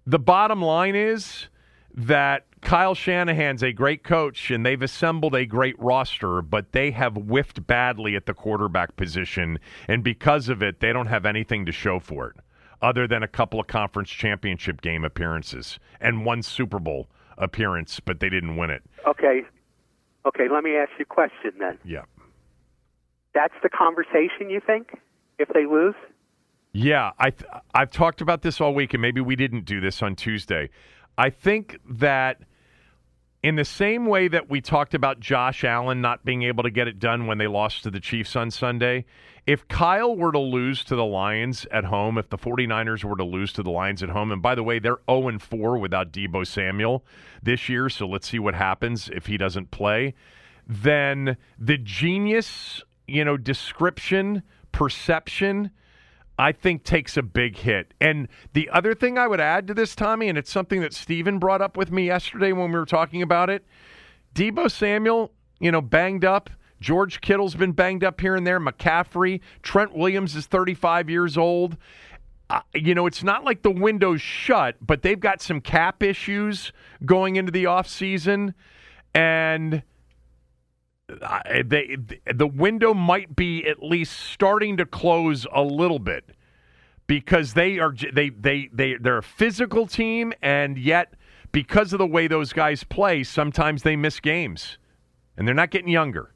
the 0.07 0.19
bottom 0.19 0.61
line 0.61 0.95
is 0.95 1.49
that 1.95 2.47
Kyle 2.61 2.95
Shanahan's 2.95 3.63
a 3.63 3.73
great 3.73 4.03
coach 4.03 4.51
and 4.51 4.67
they've 4.67 4.83
assembled 4.83 5.35
a 5.35 5.47
great 5.47 5.79
roster, 5.79 6.43
but 6.43 6.73
they 6.73 6.91
have 6.91 7.15
whiffed 7.15 7.67
badly 7.67 8.17
at 8.17 8.27
the 8.27 8.35
quarterback 8.35 8.97
position. 8.97 9.59
And 9.87 10.03
because 10.03 10.49
of 10.49 10.63
it, 10.63 10.81
they 10.81 10.93
don't 10.93 11.07
have 11.07 11.25
anything 11.25 11.67
to 11.67 11.73
show 11.73 12.01
for 12.01 12.29
it 12.29 12.37
other 12.83 13.07
than 13.07 13.23
a 13.23 13.29
couple 13.29 13.61
of 13.61 13.67
conference 13.67 14.11
championship 14.11 14.81
game 14.81 15.05
appearances 15.05 15.79
and 16.01 16.25
one 16.25 16.43
Super 16.43 16.79
Bowl 16.79 17.09
appearance, 17.39 18.01
but 18.01 18.21
they 18.21 18.29
didn't 18.29 18.57
win 18.57 18.71
it. 18.71 18.83
Okay. 19.07 19.43
Okay, 20.27 20.49
let 20.51 20.65
me 20.65 20.77
ask 20.77 20.91
you 20.99 21.03
a 21.03 21.15
question 21.15 21.53
then. 21.59 21.79
Yeah. 21.85 22.03
That's 23.35 23.55
the 23.63 23.69
conversation 23.69 24.49
you 24.49 24.61
think 24.65 24.99
if 25.39 25.49
they 25.49 25.67
lose? 25.67 25.95
Yeah, 26.73 27.13
I 27.19 27.31
th- 27.31 27.51
I've 27.73 27.91
talked 27.91 28.21
about 28.21 28.43
this 28.43 28.61
all 28.61 28.75
week, 28.75 28.95
and 28.95 29.01
maybe 29.03 29.21
we 29.21 29.37
didn't 29.37 29.65
do 29.65 29.81
this 29.81 30.03
on 30.03 30.17
Tuesday. 30.17 30.71
I 31.17 31.31
think 31.31 31.79
that 31.89 32.41
in 33.43 33.57
the 33.57 33.65
same 33.65 34.07
way 34.07 34.27
that 34.29 34.49
we 34.49 34.63
talked 34.63 34.95
about 34.95 35.21
Josh 35.21 35.65
Allen 35.65 36.01
not 36.01 36.25
being 36.25 36.43
able 36.45 36.63
to 36.63 36.71
get 36.71 36.89
it 36.89 36.99
done 36.99 37.27
when 37.27 37.37
they 37.37 37.47
lost 37.47 37.83
to 37.83 37.91
the 37.91 38.01
Chiefs 38.01 38.35
on 38.37 38.51
Sunday, 38.51 39.05
if 39.47 39.69
Kyle 39.69 40.17
were 40.17 40.33
to 40.33 40.39
lose 40.39 40.83
to 40.85 40.97
the 40.97 41.05
Lions 41.05 41.67
at 41.71 41.85
home, 41.85 42.17
if 42.17 42.31
the 42.31 42.39
49ers 42.39 43.05
were 43.05 43.17
to 43.17 43.25
lose 43.25 43.53
to 43.53 43.63
the 43.63 43.71
Lions 43.71 44.03
at 44.03 44.09
home, 44.09 44.33
and 44.33 44.41
by 44.41 44.55
the 44.55 44.63
way, 44.63 44.79
they're 44.79 45.01
0 45.11 45.29
and 45.29 45.43
4 45.43 45.77
without 45.77 46.11
Deebo 46.11 46.47
Samuel 46.47 47.05
this 47.43 47.69
year, 47.69 47.91
so 47.91 48.07
let's 48.07 48.27
see 48.27 48.39
what 48.39 48.55
happens 48.55 49.11
if 49.13 49.27
he 49.27 49.37
doesn't 49.37 49.71
play, 49.71 50.15
then 50.67 51.37
the 51.59 51.77
genius, 51.77 52.83
you 53.07 53.27
know, 53.27 53.37
description, 53.37 54.43
perception, 54.73 55.71
I 56.39 56.53
think 56.53 56.85
takes 56.85 57.17
a 57.17 57.23
big 57.23 57.57
hit. 57.57 57.95
And 58.01 58.29
the 58.53 58.69
other 58.71 58.95
thing 58.95 59.19
I 59.19 59.27
would 59.27 59.41
add 59.41 59.67
to 59.69 59.75
this, 59.75 59.95
Tommy, 59.95 60.29
and 60.29 60.37
it's 60.37 60.51
something 60.51 60.81
that 60.81 60.93
Steven 60.93 61.39
brought 61.39 61.63
up 61.63 61.77
with 61.77 61.93
me 61.93 62.07
yesterday 62.07 62.53
when 62.53 62.73
we 62.73 62.79
were 62.79 62.87
talking 62.87 63.23
about 63.23 63.51
it. 63.51 63.65
Deebo 64.35 64.71
Samuel, 64.71 65.33
you 65.61 65.71
know, 65.71 65.81
banged 65.81 66.25
up. 66.25 66.51
George 66.81 67.21
Kittle's 67.21 67.55
been 67.55 67.73
banged 67.73 68.03
up 68.03 68.21
here 68.21 68.35
and 68.35 68.47
there. 68.47 68.59
McCaffrey, 68.59 69.41
Trent 69.63 69.95
Williams 69.95 70.35
is 70.35 70.47
35 70.47 71.09
years 71.09 71.39
old. 71.39 71.77
Uh, 72.51 72.61
you 72.75 72.95
know, 72.95 73.07
it's 73.07 73.23
not 73.23 73.45
like 73.45 73.63
the 73.63 73.71
window's 73.71 74.21
shut, 74.21 74.77
but 74.81 75.03
they've 75.03 75.21
got 75.21 75.41
some 75.41 75.61
cap 75.61 76.03
issues 76.03 76.73
going 77.05 77.37
into 77.37 77.53
the 77.53 77.65
offseason. 77.65 78.55
And 79.15 79.83
they 81.65 81.97
the 82.33 82.47
window 82.47 82.95
might 82.95 83.35
be 83.35 83.67
at 83.67 83.83
least 83.83 84.19
starting 84.19 84.77
to 84.77 84.87
close 84.87 85.47
a 85.53 85.63
little 85.63 85.99
bit 85.99 86.31
because 87.07 87.55
they 87.55 87.79
are 87.79 87.95
they 88.13 88.31
they 88.31 88.69
they 88.73 88.95
they're 88.95 89.19
a 89.19 89.23
physical 89.23 89.87
team 89.87 90.33
and 90.43 90.79
yet 90.79 91.15
because 91.53 91.93
of 91.93 91.99
the 91.99 92.07
way 92.07 92.27
those 92.27 92.53
guys 92.53 92.85
play 92.85 93.23
sometimes 93.23 93.83
they 93.83 93.97
miss 93.97 94.21
games 94.21 94.79
and 95.37 95.47
they're 95.47 95.55
not 95.55 95.71
getting 95.71 95.89
younger. 95.89 96.33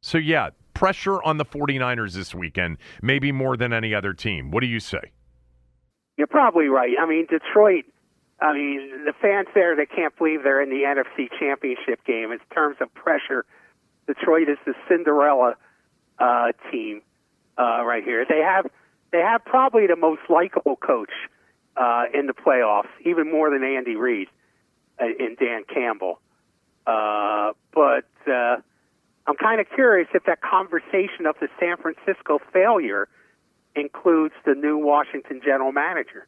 So 0.00 0.18
yeah, 0.18 0.50
pressure 0.74 1.22
on 1.22 1.38
the 1.38 1.44
49ers 1.44 2.14
this 2.14 2.34
weekend, 2.34 2.78
maybe 3.02 3.32
more 3.32 3.56
than 3.56 3.72
any 3.72 3.94
other 3.94 4.12
team. 4.12 4.50
What 4.50 4.60
do 4.60 4.66
you 4.66 4.80
say? 4.80 5.12
You're 6.16 6.28
probably 6.28 6.66
right. 6.66 6.94
I 7.00 7.06
mean, 7.06 7.26
Detroit 7.28 7.84
I 8.40 8.52
mean, 8.52 9.04
the 9.04 9.12
fans 9.20 9.48
there, 9.54 9.74
they 9.74 9.86
can't 9.86 10.16
believe 10.16 10.44
they're 10.44 10.62
in 10.62 10.70
the 10.70 10.82
NFC 10.84 11.28
Championship 11.38 12.04
game. 12.04 12.30
In 12.30 12.38
terms 12.54 12.76
of 12.80 12.92
pressure, 12.94 13.44
Detroit 14.06 14.48
is 14.48 14.58
the 14.64 14.74
Cinderella 14.88 15.56
uh, 16.18 16.52
team 16.70 17.02
uh, 17.58 17.84
right 17.84 18.04
here. 18.04 18.24
They 18.28 18.40
have 18.40 18.70
they 19.10 19.18
have 19.18 19.44
probably 19.44 19.86
the 19.86 19.96
most 19.96 20.20
likable 20.28 20.76
coach 20.76 21.12
uh, 21.76 22.04
in 22.12 22.26
the 22.26 22.34
playoffs, 22.34 22.88
even 23.04 23.30
more 23.30 23.50
than 23.50 23.64
Andy 23.64 23.96
Reid 23.96 24.28
uh, 25.00 25.06
and 25.18 25.36
Dan 25.36 25.64
Campbell. 25.72 26.20
Uh, 26.86 27.52
but 27.74 28.08
uh, 28.26 28.56
I'm 29.26 29.36
kind 29.36 29.60
of 29.60 29.66
curious 29.74 30.08
if 30.14 30.24
that 30.24 30.40
conversation 30.42 31.26
of 31.26 31.36
the 31.40 31.48
San 31.58 31.76
Francisco 31.76 32.38
failure 32.52 33.08
includes 33.74 34.34
the 34.44 34.54
new 34.54 34.78
Washington 34.78 35.40
general 35.44 35.72
manager. 35.72 36.26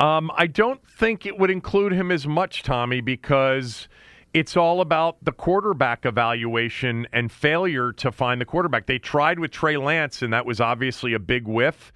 Um, 0.00 0.30
I 0.36 0.46
don't 0.46 0.84
think 0.86 1.24
it 1.24 1.38
would 1.38 1.50
include 1.50 1.92
him 1.92 2.10
as 2.10 2.26
much, 2.26 2.62
Tommy, 2.62 3.00
because 3.00 3.88
it's 4.32 4.56
all 4.56 4.80
about 4.80 5.24
the 5.24 5.32
quarterback 5.32 6.04
evaluation 6.04 7.06
and 7.12 7.30
failure 7.30 7.92
to 7.92 8.10
find 8.10 8.40
the 8.40 8.44
quarterback. 8.44 8.86
They 8.86 8.98
tried 8.98 9.38
with 9.38 9.52
Trey 9.52 9.76
Lance, 9.76 10.22
and 10.22 10.32
that 10.32 10.44
was 10.44 10.60
obviously 10.60 11.14
a 11.14 11.20
big 11.20 11.46
whiff. 11.46 11.92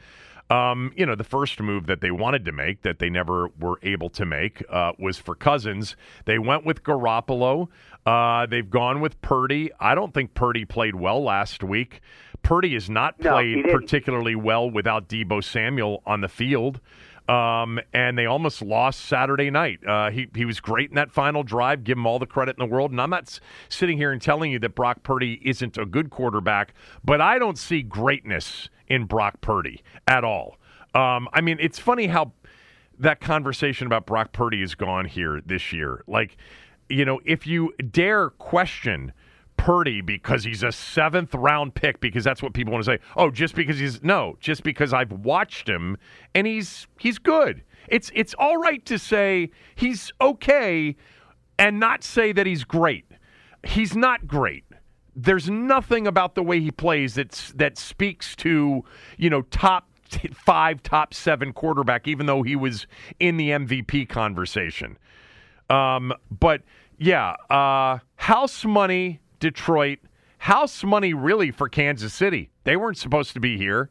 Um, 0.51 0.93
you 0.97 1.05
know, 1.05 1.15
the 1.15 1.25
first 1.25 1.61
move 1.61 1.87
that 1.87 2.01
they 2.01 2.11
wanted 2.11 2.47
to 2.47 2.53
make 2.53 2.83
that 2.83 3.01
they 3.01 3.11
never 3.11 3.49
were 3.61 3.79
able 3.83 4.09
to 4.11 4.25
make 4.25 4.65
uh, 4.71 4.93
was 4.99 5.19
for 5.19 5.35
Cousins. 5.35 5.95
They 6.25 6.39
went 6.39 6.65
with 6.65 6.83
Garoppolo. 6.85 7.69
Uh, 8.07 8.47
they've 8.47 8.71
gone 8.71 9.01
with 9.01 9.21
Purdy. 9.21 9.71
I 9.79 9.95
don't 9.95 10.15
think 10.15 10.33
Purdy 10.33 10.65
played 10.65 10.95
well 10.95 11.23
last 11.23 11.63
week. 11.63 12.01
Purdy 12.43 12.73
has 12.75 12.89
not 12.89 13.19
played 13.21 13.67
no, 13.67 13.73
particularly 13.73 14.37
well 14.37 14.71
without 14.71 15.09
Deebo 15.09 15.45
Samuel 15.45 16.03
on 16.07 16.23
the 16.23 16.29
field. 16.29 16.81
Um, 17.29 17.79
and 17.93 18.17
they 18.17 18.25
almost 18.25 18.63
lost 18.63 19.01
Saturday 19.01 19.51
night. 19.51 19.81
Uh, 19.87 20.11
he 20.11 20.29
he 20.35 20.47
was 20.47 20.61
great 20.61 20.89
in 20.89 20.95
that 20.95 21.11
final 21.13 21.43
drive. 21.43 21.85
Give 21.85 21.99
him 21.99 22.07
all 22.07 22.19
the 22.19 22.27
credit 22.27 22.57
in 22.59 22.67
the 22.67 22.73
world. 22.73 22.91
And 22.91 23.01
I'm 23.01 23.11
not 23.11 23.39
sitting 23.69 23.99
here 23.99 24.13
and 24.13 24.23
telling 24.23 24.51
you 24.51 24.59
that 24.61 24.75
Brock 24.75 25.03
Purdy 25.03 25.39
isn't 25.45 25.77
a 25.77 25.85
good 25.85 26.09
quarterback, 26.09 26.73
but 27.05 27.21
I 27.21 27.39
don't 27.39 27.59
see 27.59 27.83
greatness 27.83 28.71
in 28.87 29.05
Brock 29.05 29.43
Purdy 29.43 29.83
at 30.07 30.25
all. 30.25 30.57
Um, 30.95 31.29
I 31.35 31.43
mean, 31.43 31.59
it's 31.61 31.79
funny 31.79 32.07
how 32.07 32.33
that 32.99 33.21
conversation 33.21 33.87
about 33.87 34.07
Brock 34.07 34.33
Purdy 34.33 34.63
is 34.63 34.75
gone 34.75 35.05
here 35.05 35.41
this 35.45 35.73
year. 35.73 36.03
Like, 36.07 36.37
you 36.89 37.05
know, 37.05 37.21
if 37.25 37.47
you 37.47 37.75
dare 37.91 38.31
question 38.31 39.13
Purdy 39.59 40.01
because 40.01 40.45
he's 40.45 40.63
a 40.63 40.73
seventh 40.73 41.35
round 41.35 41.75
pick 41.75 42.01
because 42.01 42.25
that's 42.25 42.43
what 42.43 42.55
people 42.55 42.73
want 42.73 42.87
to 42.87 42.93
say. 42.93 42.99
Oh, 43.17 43.31
just 43.31 43.55
because 43.55 43.79
he's 43.79 44.03
no, 44.03 44.39
just 44.41 44.63
because 44.63 44.95
I've 44.95 45.13
watched 45.13 45.69
him 45.69 45.99
and 46.35 46.47
he's 46.47 46.87
he's 46.99 47.19
good. 47.19 47.63
It's 47.89 48.11
it's 48.15 48.35
all 48.39 48.57
right 48.57 48.83
to 48.87 48.99
say 48.99 49.51
he's 49.75 50.11
okay 50.21 50.97
and 51.59 51.79
not 51.79 52.03
say 52.03 52.33
that 52.33 52.47
he's 52.47 52.65
great. 52.65 53.05
He's 53.67 53.95
not 53.95 54.27
great. 54.27 54.65
There's 55.15 55.51
nothing 55.51 56.07
about 56.07 56.35
the 56.35 56.43
way 56.43 56.61
he 56.61 56.71
plays 56.71 57.15
that's 57.15 57.53
that 57.53 57.77
speaks 57.77 58.35
to, 58.37 58.85
you 59.19 59.29
know, 59.29 59.43
top 59.43 59.89
five, 60.33 60.83
top 60.83 61.13
seven 61.13 61.53
quarterback, 61.53 62.07
even 62.09 62.27
though 62.27 62.43
he 62.43 62.57
was 62.57 62.87
in 63.19 63.37
the 63.37 63.51
MVP 63.51 64.09
conversation. 64.09 64.97
Um, 65.69 66.15
but 66.31 66.63
yeah, 66.97 67.35
uh, 67.51 67.99
house 68.17 68.65
money 68.65 69.21
Detroit. 69.39 69.99
House 70.39 70.85
money 70.85 71.15
really 71.15 71.51
for 71.51 71.69
Kansas 71.69 72.15
City. 72.15 72.51
They 72.65 72.77
weren't 72.77 72.99
supposed 72.99 73.33
to 73.35 73.41
be 73.41 73.57
here. 73.57 73.91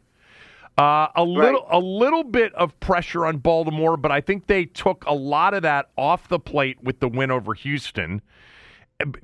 Uh, 0.77 1.07
a 1.15 1.23
little, 1.23 1.61
right. 1.61 1.71
a 1.71 1.79
little 1.79 2.23
bit 2.23 2.53
of 2.53 2.79
pressure 2.79 3.25
on 3.25 3.37
Baltimore, 3.37 3.97
but 3.97 4.11
I 4.11 4.21
think 4.21 4.45
they 4.45 4.65
took 4.65 5.03
a 5.07 5.13
lot 5.13 5.55
of 5.55 5.63
that 5.63 5.89
off 5.97 6.27
the 6.27 6.39
plate 6.39 6.77
with 6.83 6.99
the 6.99 7.07
win 7.07 7.31
over 7.31 7.55
Houston. 7.55 8.21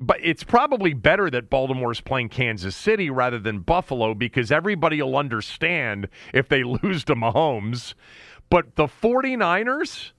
But 0.00 0.18
it's 0.20 0.42
probably 0.42 0.94
better 0.94 1.30
that 1.30 1.50
Baltimore 1.50 1.92
is 1.92 2.00
playing 2.00 2.30
Kansas 2.30 2.74
City 2.74 3.08
rather 3.08 3.38
than 3.38 3.60
Buffalo 3.60 4.14
because 4.14 4.50
everybody 4.50 5.00
will 5.00 5.16
understand 5.16 6.08
if 6.32 6.48
they 6.48 6.62
lose 6.82 7.04
to 7.04 7.14
Mahomes. 7.14 7.94
But 8.50 8.74
the 8.74 8.86
49ers, 8.86 10.10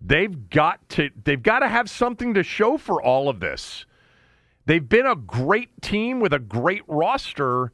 they've 0.00 0.48
got 0.50 0.86
to 0.90 1.10
they've 1.24 1.42
got 1.42 1.60
to 1.60 1.68
have 1.68 1.90
something 1.90 2.34
to 2.34 2.42
show 2.42 2.76
for 2.78 3.02
all 3.02 3.28
of 3.28 3.40
this. 3.40 3.86
They've 4.66 4.86
been 4.86 5.06
a 5.06 5.16
great 5.16 5.82
team 5.82 6.20
with 6.20 6.32
a 6.32 6.38
great 6.38 6.82
roster, 6.86 7.72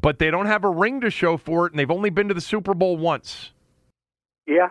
but 0.00 0.18
they 0.18 0.30
don't 0.30 0.46
have 0.46 0.64
a 0.64 0.70
ring 0.70 1.00
to 1.00 1.10
show 1.10 1.36
for 1.36 1.66
it, 1.66 1.72
and 1.72 1.78
they've 1.78 1.90
only 1.90 2.10
been 2.10 2.28
to 2.28 2.34
the 2.34 2.40
Super 2.40 2.74
Bowl 2.74 2.96
once. 2.96 3.52
Yeah. 4.46 4.70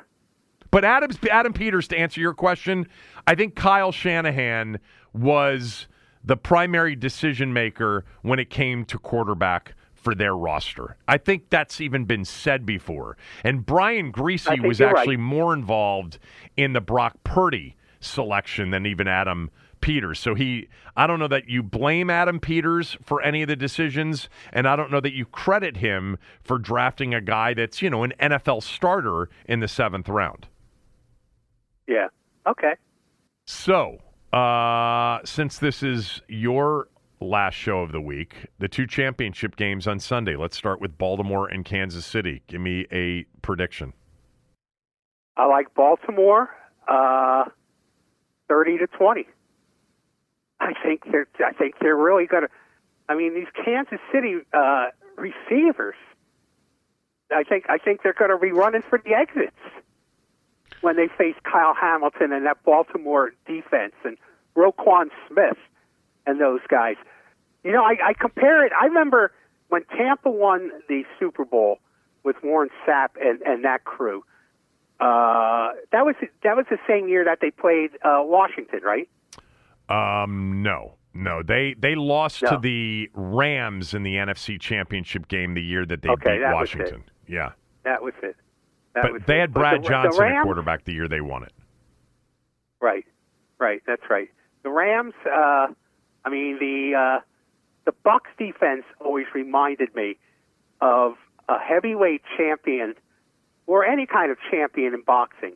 But 0.72 0.84
Adams, 0.84 1.20
Adam 1.30 1.54
Peters, 1.54 1.88
to 1.90 1.98
answer 1.98 2.20
your 2.20 2.34
question, 2.34 2.88
I 3.28 3.36
think 3.36 3.56
Kyle 3.56 3.92
Shanahan 3.92 4.80
was 5.14 5.88
the 6.24 6.38
primary 6.38 6.96
decision 6.96 7.54
maker 7.54 8.06
when 8.22 8.40
it 8.40 8.50
came 8.50 8.86
to 8.86 8.98
quarterback 8.98 9.76
for 9.94 10.14
their 10.16 10.36
roster. 10.36 10.98
I 11.08 11.18
think 11.18 11.50
that's 11.50 11.80
even 11.80 12.06
been 12.06 12.26
said 12.26 12.66
before. 12.66 13.18
And 13.44 13.66
Brian 13.66 14.12
Griese 14.12 14.66
was 14.66 14.82
actually 14.82 15.16
right. 15.16 15.24
more 15.24 15.54
involved 15.54 16.20
in 16.58 16.74
the 16.74 16.82
Brock 16.82 17.18
Purdy 17.24 17.78
selection 18.00 18.72
than 18.72 18.86
even 18.86 19.08
Adam 19.08 19.50
Peters. 19.84 20.18
So 20.18 20.34
he, 20.34 20.70
I 20.96 21.08
don't 21.08 21.20
know 21.20 21.28
that 21.28 21.50
you 21.50 21.62
blame 21.62 22.10
Adam 22.10 22.40
Peters 22.40 22.98
for 23.04 23.22
any 23.22 23.42
of 23.42 23.50
the 23.50 23.56
decisions, 23.58 24.30
and 24.54 24.66
I 24.66 24.78
don't 24.78 24.90
know 24.90 25.02
that 25.02 25.14
you 25.14 25.26
credit 25.26 25.76
him 25.76 26.18
for 26.42 26.58
drafting 26.58 27.14
a 27.14 27.20
guy 27.20 27.54
that's, 27.54 27.82
you 27.82 27.90
know, 27.90 28.04
an 28.04 28.14
NFL 28.18 28.64
starter 28.64 29.30
in 29.46 29.60
the 29.60 29.68
seventh 29.68 30.08
round. 30.08 30.48
Yeah. 31.86 32.08
Okay. 32.48 32.76
So, 33.46 33.98
uh, 34.32 35.20
since 35.26 35.58
this 35.58 35.84
is 35.84 36.22
your 36.30 36.88
last 37.20 37.56
show 37.56 37.80
of 37.80 37.92
the 37.92 38.02
week, 38.02 38.36
the 38.60 38.70
two 38.70 38.88
championship 38.88 39.58
games 39.58 39.86
on 39.86 40.00
Sunday. 40.00 40.38
Let's 40.38 40.56
start 40.56 40.80
with 40.80 40.98
Baltimore 40.98 41.50
and 41.50 41.66
Kansas 41.66 42.06
City. 42.06 42.42
Give 42.48 42.62
me 42.62 42.88
a 42.90 43.26
prediction. 43.42 43.92
I 45.36 45.46
like 45.48 45.74
Baltimore, 45.74 46.52
uh, 46.88 47.46
thirty 48.48 48.78
to 48.78 48.88
twenty. 48.88 49.28
I 50.64 50.74
think 50.82 51.04
they're. 51.12 51.28
I 51.46 51.52
think 51.52 51.76
they're 51.80 51.96
really 51.96 52.26
going 52.26 52.44
to. 52.44 52.50
I 53.10 53.16
mean, 53.16 53.36
these 53.36 53.48
Kansas 53.66 54.00
City 54.12 54.38
uh, 54.54 54.88
receivers. 55.18 55.96
I 57.32 57.44
think 57.44 57.66
I 57.70 57.78
think 57.78 58.02
they're 58.04 58.14
going 58.14 58.32
to 58.32 58.38
be 58.38 58.52
running 58.52 58.82
for 58.82 59.02
the 59.04 59.14
exits 59.14 59.58
when 60.82 60.96
they 60.96 61.08
face 61.08 61.36
Kyle 61.44 61.74
Hamilton 61.74 62.32
and 62.32 62.46
that 62.46 62.64
Baltimore 62.64 63.32
defense 63.46 63.94
and 64.04 64.18
Roquan 64.56 65.10
Smith 65.28 65.58
and 66.26 66.40
those 66.40 66.62
guys. 66.70 66.96
You 67.64 67.72
know, 67.72 67.84
I, 67.84 67.96
I 68.10 68.14
compare 68.14 68.66
it. 68.66 68.72
I 68.80 68.86
remember 68.86 69.32
when 69.70 69.84
Tampa 69.98 70.30
won 70.30 70.72
the 70.88 71.04
Super 71.20 71.46
Bowl 71.46 71.80
with 72.24 72.36
Warren 72.44 72.70
Sapp 72.86 73.10
and, 73.20 73.42
and 73.42 73.66
that 73.66 73.84
crew. 73.84 74.24
Uh, 75.00 75.72
that 75.92 76.06
was 76.06 76.16
that 76.44 76.56
was 76.56 76.66
the 76.70 76.78
same 76.88 77.08
year 77.08 77.26
that 77.26 77.40
they 77.42 77.52
played 77.52 77.92
uh, 78.04 78.22
Washington, 78.22 78.82
right? 78.84 79.10
Um, 79.90 80.62
no, 80.64 80.96
no, 81.14 81.44
they 81.44 81.76
they 81.78 81.96
lost 81.96 82.42
No. 82.44 82.52
to 82.52 82.58
the 82.58 83.10
Rams 83.14 83.94
in 83.94 84.04
the 84.04 84.16
NFC 84.16 84.60
Championship 84.60 85.28
game 85.28 85.54
the 85.54 85.62
year 85.62 85.86
that 85.86 86.02
they 86.02 86.10
Okay, 86.10 86.34
beat 86.36 86.40
that 86.42 86.54
was 86.56 86.60
Washington. 86.74 87.04
Yeah, 87.28 87.52
That 87.84 88.02
was 88.02 88.14
it. 88.24 88.36
That 88.96 89.12
was 89.12 89.22
but 89.22 89.28
they 89.28 89.38
it. 89.38 89.42
had 89.42 89.54
Brad 89.54 89.84
the, 89.84 89.88
Johnson 89.90 90.26
the 90.26 90.36
at 90.36 90.44
quarterback 90.44 90.84
the 90.86 90.94
year 90.94 91.08
they 91.08 91.22
won 91.22 91.44
it. 91.44 91.52
Right, 92.82 93.06
right. 93.60 93.82
That's 93.88 94.04
right. 94.10 94.30
The 94.64 94.70
Rams. 94.70 95.14
Uh, 95.26 95.68
I 96.26 96.30
mean, 96.30 96.58
the 96.60 96.96
uh, 96.98 97.22
the 97.86 97.92
Bucks 98.04 98.30
defense 98.38 98.84
always 99.02 99.26
reminded 99.34 99.94
me 99.96 100.18
of 100.82 101.14
a 101.50 101.60
heavyweight 101.60 102.22
champion 102.38 102.96
or 103.68 103.86
any 103.86 104.06
kind 104.06 104.32
of 104.32 104.38
champion 104.52 104.94
in 104.94 105.02
boxing 105.02 105.56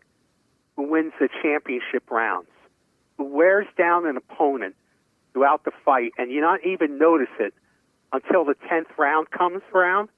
who 0.76 0.84
wins 0.90 1.14
the 1.20 1.30
championship 1.42 2.10
rounds, 2.12 2.48
wears 3.24 3.68
down 3.78 4.06
an 4.06 4.18
opponent 4.18 4.76
throughout 5.34 5.64
the 5.64 5.72
fight, 5.86 6.12
and 6.18 6.32
you 6.32 6.42
not 6.42 6.66
even 6.66 6.98
notice 6.98 7.34
it 7.40 7.54
until 8.14 8.46
the 8.46 8.56
tenth 8.70 8.88
round 8.98 9.30
comes 9.32 9.62
around, 9.74 10.10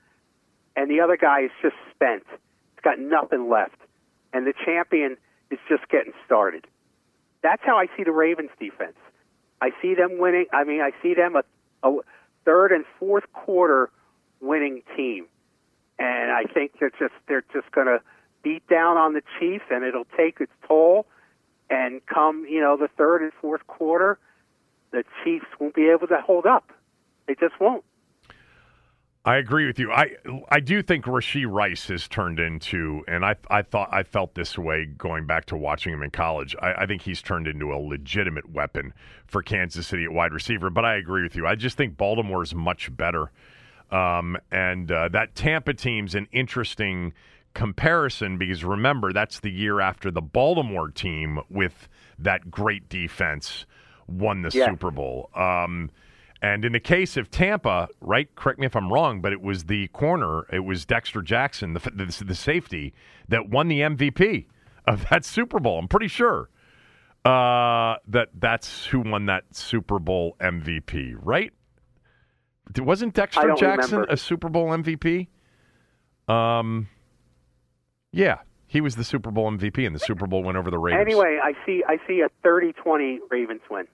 and 0.76 0.89
the 0.89 1.02
other 1.02 1.18
guy 1.18 1.41
is 1.41 1.52
just 1.62 1.76
spent. 1.93 2.24
He's 2.30 2.84
got 2.84 3.00
nothing 3.00 3.50
left, 3.50 3.78
and 4.34 4.45
the 4.45 4.54
champion 4.66 5.18
is 5.52 5.60
just 5.68 5.88
getting 5.89 6.14
started. 6.26 6.68
That's 7.41 7.62
how 7.66 7.78
I 7.78 7.88
see 7.97 8.04
the 8.04 8.12
Ravens 8.12 8.52
defense. 8.60 8.97
I 9.62 9.72
see 9.82 9.95
them 9.95 10.20
winning. 10.20 10.45
I 10.54 10.64
mean, 10.64 10.82
I 10.82 10.91
see 11.02 11.14
them 11.14 11.36
a, 11.36 11.43
a 11.88 11.97
third 12.45 12.72
and 12.72 12.86
fourth 13.00 13.26
quarter 13.34 13.89
winning 14.41 14.82
team, 14.95 15.26
and 15.97 16.32
I 16.32 16.43
think 16.43 16.74
they're 16.80 16.91
just 16.91 17.14
they're 17.28 17.43
just 17.54 17.72
going 17.72 17.88
to 17.88 18.02
beat 18.41 18.66
down 18.68 18.97
on 18.97 19.14
the 19.14 19.22
Chiefs, 19.39 19.66
and 19.70 19.84
it'll 19.84 20.08
take 20.18 20.39
its 20.39 20.52
toll. 20.68 21.06
And 21.70 22.05
come 22.05 22.45
you 22.49 22.61
know 22.61 22.78
the 22.78 22.89
third 22.97 23.22
and 23.22 23.32
fourth 23.41 23.65
quarter, 23.67 24.17
the 24.91 25.03
Chiefs 25.24 25.45
won't 25.59 25.76
be 25.76 25.89
able 25.89 26.07
to 26.07 26.22
hold 26.22 26.45
up. 26.45 26.72
They 27.28 27.36
just 27.36 27.59
won't. 27.59 27.84
I 29.26 29.36
agree 29.36 29.67
with 29.67 29.78
you. 29.78 29.91
I 29.91 30.15
I 30.49 30.59
do 30.59 30.82
think 30.82 31.05
Rashee 31.05 31.45
Rice 31.47 31.88
has 31.89 32.07
turned 32.07 32.39
into, 32.39 33.03
and 33.07 33.26
I 33.26 33.36
I 33.49 33.61
thought 33.61 33.89
I 33.91 34.03
felt 34.03 34.34
this 34.34 34.57
way 34.57 34.86
going 34.86 35.28
back 35.28 35.45
to 35.47 35.57
watching 35.57 35.93
him 35.93 36.01
in 36.01 36.09
college. 36.09 36.55
I, 36.61 36.74
I 36.74 36.86
think 36.86 37.01
he's 37.01 37.22
turned 37.22 37.47
into 37.47 37.74
a 37.74 37.78
legitimate 37.78 38.49
weapon 38.49 38.93
for 39.28 39.43
Kansas 39.43 39.86
City 39.86 40.05
at 40.05 40.13
wide 40.13 40.32
receiver. 40.32 40.70
But 40.70 40.86
I 40.86 40.95
agree 40.95 41.22
with 41.22 41.36
you. 41.36 41.45
I 41.45 41.55
just 41.55 41.76
think 41.76 41.97
Baltimore 41.97 42.41
is 42.41 42.55
much 42.55 42.95
better, 42.95 43.32
um, 43.91 44.38
and 44.51 44.89
uh, 44.89 45.09
that 45.09 45.36
Tampa 45.36 45.74
team's 45.74 46.15
an 46.15 46.28
interesting 46.32 47.13
comparison 47.54 48.38
because 48.38 48.64
remember 48.64 49.12
that's 49.12 49.39
the 49.39 49.52
year 49.52 49.80
after 49.82 50.12
the 50.12 50.22
Baltimore 50.22 50.89
team 50.89 51.39
with 51.50 51.89
that 52.18 52.50
great 52.52 52.88
defense 52.89 53.66
won 54.08 54.41
the 54.41 54.50
Yeah. 54.54 54.66
Super 54.68 54.91
Bowl. 54.91 55.30
Um, 55.36 55.89
and 56.41 56.64
in 56.64 56.72
the 56.72 56.80
case 56.80 57.18
of 57.18 57.30
Tampa, 57.30 57.89
right? 58.00 58.34
Correct 58.36 58.60
me 58.60 58.66
if 58.66 58.76
I'm 58.76 58.91
wrong, 58.93 59.20
but 59.20 59.34
it 59.34 59.41
was 59.41 59.66
the 59.66 59.88
corner, 59.89 60.45
it 60.54 60.60
was 60.64 60.86
Dexter 60.86 61.22
Jackson, 61.22 61.74
the 61.74 61.80
the, 61.93 62.24
the 62.26 62.36
safety 62.36 62.93
that 63.28 63.50
won 63.50 63.68
the 63.68 63.82
MVP 63.82 64.45
of 64.86 65.08
that 65.10 65.26
Super 65.26 65.60
Bowl. 65.60 65.78
I'm 65.80 65.88
pretty 65.89 66.08
sure 66.08 66.50
uh, 67.26 67.95
that 68.08 68.30
that's 68.34 68.86
who 68.86 69.02
won 69.02 69.26
that 69.26 69.43
Super 69.54 70.00
Bowl 70.00 70.38
MVP, 70.39 71.16
right? 71.22 71.52
Wasn't 72.78 73.14
Dexter 73.14 73.56
Jackson 73.58 73.97
remember. 73.97 74.14
a 74.14 74.18
Super 74.18 74.47
Bowl 74.47 74.68
MVP? 74.68 75.28
Um, 76.28 76.88
yeah, 78.12 78.39
he 78.68 78.82
was 78.82 78.95
the 78.95 79.03
Super 79.03 79.32
Bowl 79.32 79.51
MVP, 79.51 79.86
and 79.86 79.95
the 79.95 79.99
Super 79.99 80.28
Bowl 80.28 80.43
went 80.43 80.57
over 80.57 80.70
the 80.70 80.78
Raiders. 80.78 81.01
Anyway, 81.01 81.39
I 81.41 81.53
see 81.66 81.84
I 81.88 81.97
see 82.07 82.22
a 82.22 82.30
30-20 82.47 83.18
Ravens 83.30 83.62
win. 83.70 83.88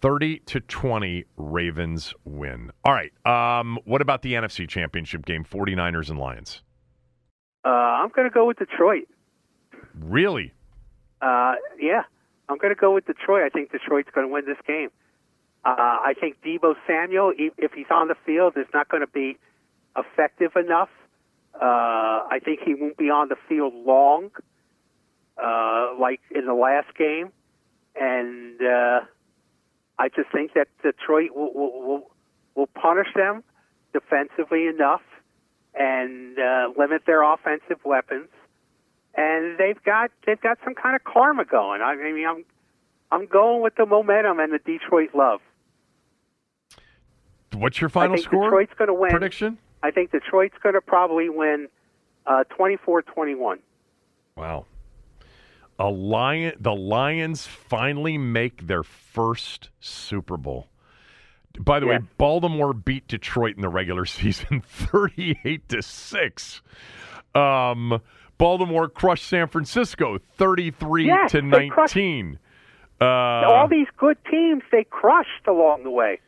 30 0.00 0.38
to 0.40 0.60
20 0.60 1.24
Ravens 1.36 2.14
win. 2.24 2.70
All 2.84 2.92
right. 2.92 3.12
Um, 3.26 3.78
what 3.84 4.00
about 4.00 4.22
the 4.22 4.34
NFC 4.34 4.68
Championship 4.68 5.26
game, 5.26 5.44
49ers 5.44 6.08
and 6.08 6.18
Lions? 6.18 6.62
Uh, 7.64 7.68
I'm 7.68 8.10
going 8.10 8.28
to 8.28 8.32
go 8.32 8.46
with 8.46 8.58
Detroit. 8.58 9.08
Really? 9.98 10.52
Uh, 11.20 11.54
yeah, 11.80 12.02
I'm 12.48 12.58
going 12.58 12.72
to 12.72 12.80
go 12.80 12.94
with 12.94 13.06
Detroit. 13.06 13.42
I 13.44 13.48
think 13.48 13.72
Detroit's 13.72 14.08
going 14.14 14.26
to 14.26 14.32
win 14.32 14.44
this 14.46 14.58
game. 14.66 14.90
Uh, 15.64 15.74
I 15.76 16.14
think 16.18 16.36
Deebo 16.42 16.74
Samuel, 16.86 17.32
if 17.36 17.72
he's 17.72 17.86
on 17.90 18.08
the 18.08 18.14
field, 18.24 18.54
is 18.56 18.66
not 18.72 18.88
going 18.88 19.00
to 19.00 19.08
be 19.08 19.36
effective 19.96 20.52
enough. 20.54 20.88
Uh, 21.60 22.24
I 22.30 22.40
think 22.44 22.60
he 22.64 22.74
won't 22.74 22.96
be 22.96 23.10
on 23.10 23.28
the 23.28 23.36
field 23.48 23.74
long, 23.74 24.30
uh, 25.42 25.90
like 26.00 26.20
in 26.34 26.46
the 26.46 26.54
last 26.54 26.94
game, 26.96 27.32
and 27.96 28.60
uh, 28.62 29.00
I 29.98 30.08
just 30.08 30.30
think 30.30 30.54
that 30.54 30.68
Detroit 30.82 31.34
will 31.34 31.52
will, 31.52 31.82
will, 31.82 32.10
will 32.54 32.66
punish 32.68 33.08
them 33.14 33.42
defensively 33.92 34.66
enough 34.66 35.02
and 35.74 36.38
uh, 36.38 36.68
limit 36.76 37.02
their 37.06 37.22
offensive 37.22 37.78
weapons 37.84 38.28
and 39.18 39.58
they've 39.58 39.82
got 39.82 40.10
they've 40.24 40.40
got 40.40 40.58
some 40.64 40.74
kind 40.74 40.94
of 40.94 41.04
karma 41.04 41.44
going. 41.44 41.82
I 41.82 41.96
mean, 41.96 42.26
I'm 42.26 42.44
I'm 43.10 43.26
going 43.26 43.62
with 43.62 43.74
the 43.74 43.84
momentum 43.84 44.38
and 44.38 44.52
the 44.52 44.58
Detroit 44.58 45.10
love. 45.14 45.40
What's 47.52 47.80
your 47.80 47.90
final 47.90 48.16
score? 48.16 48.44
Detroit's 48.44 48.72
going 48.78 48.88
to 48.88 48.94
win. 48.94 49.10
Prediction? 49.10 49.58
I 49.82 49.90
think 49.90 50.10
Detroit's 50.10 50.56
going 50.62 50.74
to 50.74 50.80
probably 50.80 51.28
win 51.28 51.68
uh, 52.26 52.44
24-21. 52.58 53.58
Wow. 54.36 54.66
A 55.78 55.88
lion 55.88 56.54
the 56.58 56.74
Lions 56.74 57.46
finally 57.46 58.18
make 58.18 58.66
their 58.66 58.82
first 58.82 59.70
Super 59.80 60.36
Bowl. 60.36 60.66
By 61.60 61.80
the 61.80 61.86
way, 61.86 61.98
Baltimore 62.18 62.72
beat 62.72 63.06
Detroit 63.08 63.56
in 63.56 63.62
the 63.62 63.68
regular 63.68 64.04
season 64.04 64.60
38 64.60 65.68
to 65.68 65.82
6. 65.82 66.62
Um, 67.34 68.00
Baltimore 68.38 68.88
crushed 68.88 69.26
San 69.26 69.48
Francisco 69.48 70.18
33 70.36 71.06
Yes, 71.06 71.32
to 71.32 71.42
19. 71.42 72.38
Uh, 73.00 73.04
All 73.04 73.68
these 73.68 73.86
good 73.96 74.18
teams 74.30 74.62
they 74.72 74.84
crushed 74.84 75.46
along 75.46 75.84
the 75.84 75.90
way. 75.90 76.20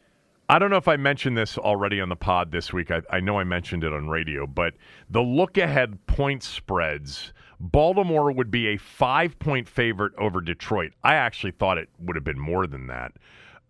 I 0.50 0.58
don't 0.58 0.68
know 0.68 0.78
if 0.78 0.88
I 0.88 0.96
mentioned 0.96 1.36
this 1.36 1.56
already 1.56 2.00
on 2.00 2.08
the 2.08 2.16
pod 2.16 2.50
this 2.50 2.72
week. 2.72 2.90
I, 2.90 3.02
I 3.08 3.20
know 3.20 3.38
I 3.38 3.44
mentioned 3.44 3.84
it 3.84 3.92
on 3.92 4.08
radio, 4.08 4.48
but 4.48 4.74
the 5.08 5.22
look 5.22 5.56
ahead 5.56 6.04
point 6.08 6.42
spreads, 6.42 7.32
Baltimore 7.60 8.32
would 8.32 8.50
be 8.50 8.66
a 8.66 8.76
five 8.76 9.38
point 9.38 9.68
favorite 9.68 10.12
over 10.18 10.40
Detroit. 10.40 10.90
I 11.04 11.14
actually 11.14 11.52
thought 11.52 11.78
it 11.78 11.88
would 12.00 12.16
have 12.16 12.24
been 12.24 12.40
more 12.40 12.66
than 12.66 12.88
that. 12.88 13.12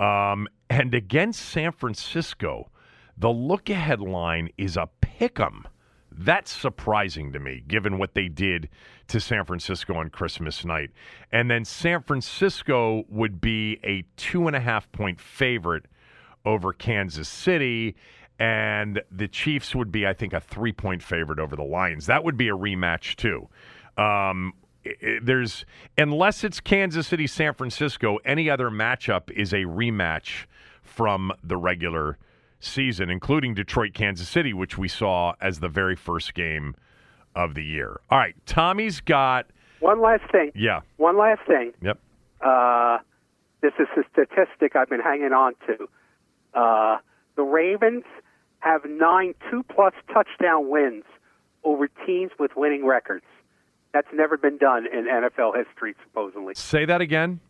Um, 0.03 0.49
and 0.71 0.95
against 0.95 1.43
San 1.43 1.73
Francisco, 1.73 2.71
the 3.15 3.29
look 3.29 3.69
ahead 3.69 4.01
line 4.01 4.49
is 4.57 4.79
a 4.79 4.89
pick 5.03 5.39
'em. 5.39 5.69
That's 6.11 6.51
surprising 6.51 7.31
to 7.35 7.41
me, 7.41 7.63
given 7.69 7.99
what 7.99 8.15
they 8.15 8.29
did 8.29 8.71
to 9.09 9.21
San 9.21 9.45
Francisco 9.45 9.97
on 9.97 10.09
Christmas 10.09 10.65
night. 10.65 10.93
And 11.31 11.51
then 11.51 11.67
San 11.67 12.01
Francisco 12.05 13.05
would 13.11 13.39
be 13.39 13.79
a 13.85 14.05
two 14.17 14.47
and 14.47 14.57
a 14.57 14.61
half 14.61 14.91
point 14.93 15.21
favorite 15.21 15.85
over 16.45 16.73
Kansas 16.73 17.29
City. 17.29 17.95
And 18.39 19.03
the 19.11 19.29
Chiefs 19.29 19.75
would 19.75 19.93
be, 19.93 20.07
I 20.07 20.15
think, 20.15 20.33
a 20.33 20.41
three 20.41 20.73
point 20.73 21.03
favorite 21.03 21.39
over 21.39 21.57
the 21.57 21.63
Lions. 21.63 22.07
That 22.07 22.25
would 22.25 22.37
be 22.37 22.49
a 22.49 22.57
rematch, 22.57 23.17
too. 23.17 23.49
Um, 24.03 24.55
there's, 25.23 25.67
unless 25.99 26.43
it's 26.43 26.59
Kansas 26.59 27.07
City, 27.07 27.27
San 27.27 27.53
Francisco, 27.53 28.17
any 28.25 28.49
other 28.49 28.71
matchup 28.71 29.31
is 29.31 29.53
a 29.53 29.65
rematch 29.65 30.47
from 30.83 31.33
the 31.45 31.59
regular 31.59 32.17
season, 32.61 33.11
including 33.11 33.53
Detroit, 33.55 33.93
Kansas 33.93 34.27
City, 34.29 34.55
which 34.55 34.79
we 34.79 34.89
saw 34.89 35.35
as 35.41 35.61
the 35.61 35.69
very 35.69 35.97
first 35.97 36.33
game 36.33 36.75
of 37.35 37.55
the 37.55 37.63
year. 37.63 38.01
All 38.11 38.19
right, 38.19 38.35
Tommy's 38.47 39.01
got, 39.03 39.47
One 39.81 40.01
last 40.01 40.23
thing. 40.33 40.51
yeah, 40.55 40.81
One 40.97 41.19
last 41.19 41.43
thing. 41.47 41.73
yep. 41.83 41.99
Uh, 42.41 42.99
this 43.61 43.73
is 43.79 43.87
a 43.99 44.03
statistic 44.11 44.77
I've 44.77 44.89
been 44.89 45.01
hanging 45.01 45.33
on 45.35 45.53
to. 45.67 45.89
Uh, 46.55 46.99
the 47.37 47.43
Ravens 47.43 48.05
have 48.61 48.83
nine 48.85 49.35
two-plus 49.51 49.95
touchdown 50.13 50.69
wins 50.69 51.05
over 51.65 51.89
teams 52.07 52.31
with 52.39 52.53
winning 52.57 52.85
records. 52.87 53.25
That's 53.93 54.09
never 54.13 54.37
been 54.37 54.59
done 54.59 54.87
in 54.87 55.05
NFL 55.07 55.57
history, 55.57 55.95
supposedly. 56.05 56.55
Say 56.55 56.85
that 56.85 57.01
again. 57.01 57.41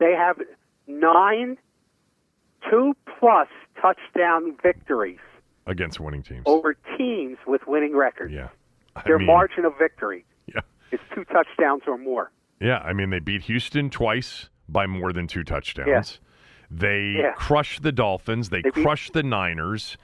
They 0.00 0.12
have 0.12 0.38
nine 0.86 1.58
two-plus 2.70 3.48
touchdown 3.80 4.56
victories 4.62 5.18
against 5.66 6.00
winning 6.00 6.22
teams. 6.22 6.42
over 6.46 6.76
teams 6.98 7.38
with 7.46 7.62
winning 7.66 7.96
records. 7.96 8.32
Yeah. 8.32 8.48
I 8.96 9.02
Their 9.02 9.18
mean, 9.18 9.26
margin 9.26 9.64
of 9.64 9.76
victory 9.78 10.24
Yeah. 10.46 10.60
is 10.92 11.00
two 11.14 11.24
touchdowns 11.24 11.82
or 11.86 11.98
more. 11.98 12.30
Yeah, 12.60 12.78
I 12.78 12.92
mean 12.92 13.10
they 13.10 13.18
beat 13.18 13.42
Houston 13.42 13.90
twice 13.90 14.48
by 14.68 14.86
more 14.86 15.12
than 15.12 15.26
two 15.26 15.42
touchdowns. 15.44 16.20
They 16.70 17.16
Yeah. 17.18 17.32
crushed 17.32 17.82
the 17.82 17.92
Dolphins. 17.92 18.48
They, 18.50 18.62
They 18.62 18.70
beat- 18.70 18.84
crushed 18.84 19.12
the 19.12 19.22
Niners. 19.22 19.96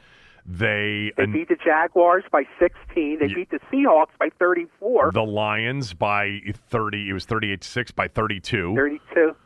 They, 0.47 1.13
They 1.17 1.23
and 1.25 1.33
beat 1.33 1.49
the 1.49 1.57
Jaguars 1.57 2.25
by 2.33 2.45
16. 2.59 3.19
They 3.21 3.29
beat 3.29 3.51
the 3.51 3.61
Seahawks 3.71 4.17
by 4.19 4.31
34. 4.39 5.11
the 5.13 5.23
Lions 5.23 5.93
by 5.93 6.41
thirty. 6.71 7.11
It 7.11 7.13
was 7.13 7.27
38 7.27 7.63
6 7.63 7.91
by 7.93 8.09
thirty-two. 8.09 8.75
32. 8.75 9.37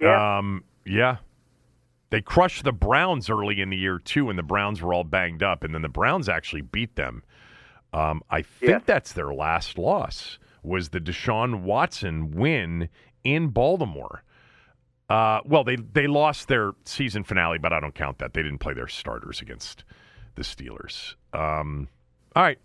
Yeah. 0.00 0.38
Um, 0.38 0.64
yeah. 0.84 1.18
They 2.10 2.20
crushed 2.20 2.64
the 2.64 2.72
Browns 2.72 3.30
early 3.30 3.60
in 3.60 3.70
the 3.70 3.76
year 3.76 3.98
too, 3.98 4.28
and 4.28 4.38
the 4.38 4.42
Browns 4.42 4.82
were 4.82 4.92
all 4.92 5.04
banged 5.04 5.42
up, 5.42 5.62
and 5.64 5.72
then 5.74 5.82
the 5.82 5.88
Browns 5.88 6.28
actually 6.28 6.62
beat 6.62 6.96
them. 6.96 7.22
Um, 7.92 8.22
I 8.28 8.42
think 8.42 8.86
that's 8.86 9.12
their 9.12 9.32
last 9.32 9.78
loss 9.78 10.38
was 10.62 10.88
the 10.90 11.00
Deshaun 11.00 11.62
Watson 11.62 12.32
win 12.32 12.88
in 13.22 13.48
Baltimore. 13.48 14.24
Uh, 15.08 15.40
well, 15.44 15.64
they 15.64 15.76
they 15.76 16.06
lost 16.06 16.48
their 16.48 16.72
season 16.84 17.24
finale, 17.24 17.58
but 17.58 17.72
I 17.72 17.80
don't 17.80 17.94
count 17.94 18.18
that. 18.18 18.32
They 18.32 18.42
didn't 18.42 18.58
play 18.58 18.74
their 18.74 18.88
starters 18.88 19.40
against 19.40 19.84
the 20.34 20.42
Steelers. 20.42 21.14
Um, 21.32 21.88
all 22.34 22.42
right, 22.42 22.58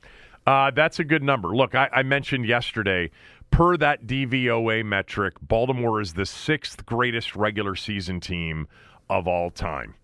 uh, 0.47 0.71
that's 0.71 0.99
a 0.99 1.03
good 1.03 1.21
number. 1.21 1.49
Look, 1.49 1.75
I, 1.75 1.89
I 1.91 2.03
mentioned 2.03 2.45
yesterday, 2.45 3.11
per 3.51 3.77
that 3.77 4.07
DVOA 4.07 4.85
metric, 4.85 5.35
Baltimore 5.41 5.99
is 5.99 6.13
the 6.13 6.25
sixth 6.25 6.85
greatest 6.85 7.35
regular 7.35 7.75
season 7.75 8.19
team 8.19 8.67
of 9.09 9.27
all 9.27 9.51
time. 9.51 9.95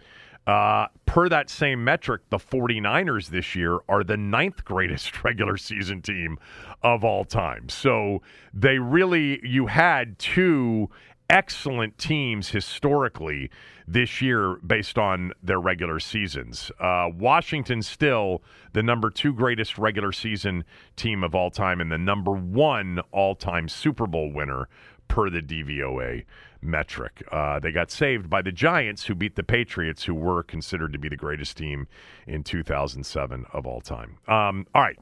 Uh, 0.46 0.88
per 1.08 1.28
that 1.28 1.50
same 1.50 1.84
metric, 1.84 2.22
the 2.30 2.38
49ers 2.38 3.30
this 3.30 3.56
year 3.56 3.80
are 3.90 4.04
the 4.04 4.18
ninth 4.18 4.64
greatest 4.64 5.24
regular 5.24 5.58
season 5.58 6.02
team 6.02 6.38
of 6.84 7.04
all 7.04 7.26
time. 7.26 7.68
So 7.70 8.22
they 8.54 8.78
really, 8.78 9.40
you 9.48 9.66
had 9.66 10.20
two 10.20 10.90
excellent 11.30 11.98
teams 11.98 12.50
historically 12.50 13.50
this 13.88 14.22
year 14.22 14.56
based 14.66 14.98
on 14.98 15.32
their 15.44 15.60
regular 15.60 16.00
seasons. 16.00 16.72
Uh, 16.80 17.10
Washington 17.18 17.82
still 17.82 18.42
the 18.74 18.84
number 18.84 19.10
two 19.10 19.34
greatest 19.34 19.78
regular 19.78 20.12
season 20.12 20.64
team 20.96 21.24
of 21.24 21.36
all 21.36 21.52
time 21.52 21.82
and 21.82 21.92
the 21.92 21.98
number 21.98 22.32
one 22.32 23.00
all 23.12 23.36
time 23.36 23.68
Super 23.68 24.08
Bowl 24.08 24.32
winner 24.32 24.68
per 25.08 25.30
the 25.30 25.42
DVOA 25.42 26.26
metric. 26.62 27.24
Uh, 27.32 27.60
they 27.60 27.72
got 27.72 27.92
saved 27.92 28.30
by 28.30 28.42
the 28.42 28.52
Giants, 28.52 29.06
who 29.06 29.16
beat 29.16 29.36
the 29.36 29.44
Patriots, 29.44 30.04
who 30.04 30.16
were 30.16 30.44
considered 30.44 30.94
to 30.94 31.00
be 31.00 31.08
the 31.08 31.16
greatest 31.16 31.58
team 31.58 31.88
in 32.28 32.44
2007 32.44 33.46
of 33.54 33.68
all 33.68 33.82
time. 33.82 34.18
Um, 34.28 34.66
all 34.74 34.82
right. 34.82 34.98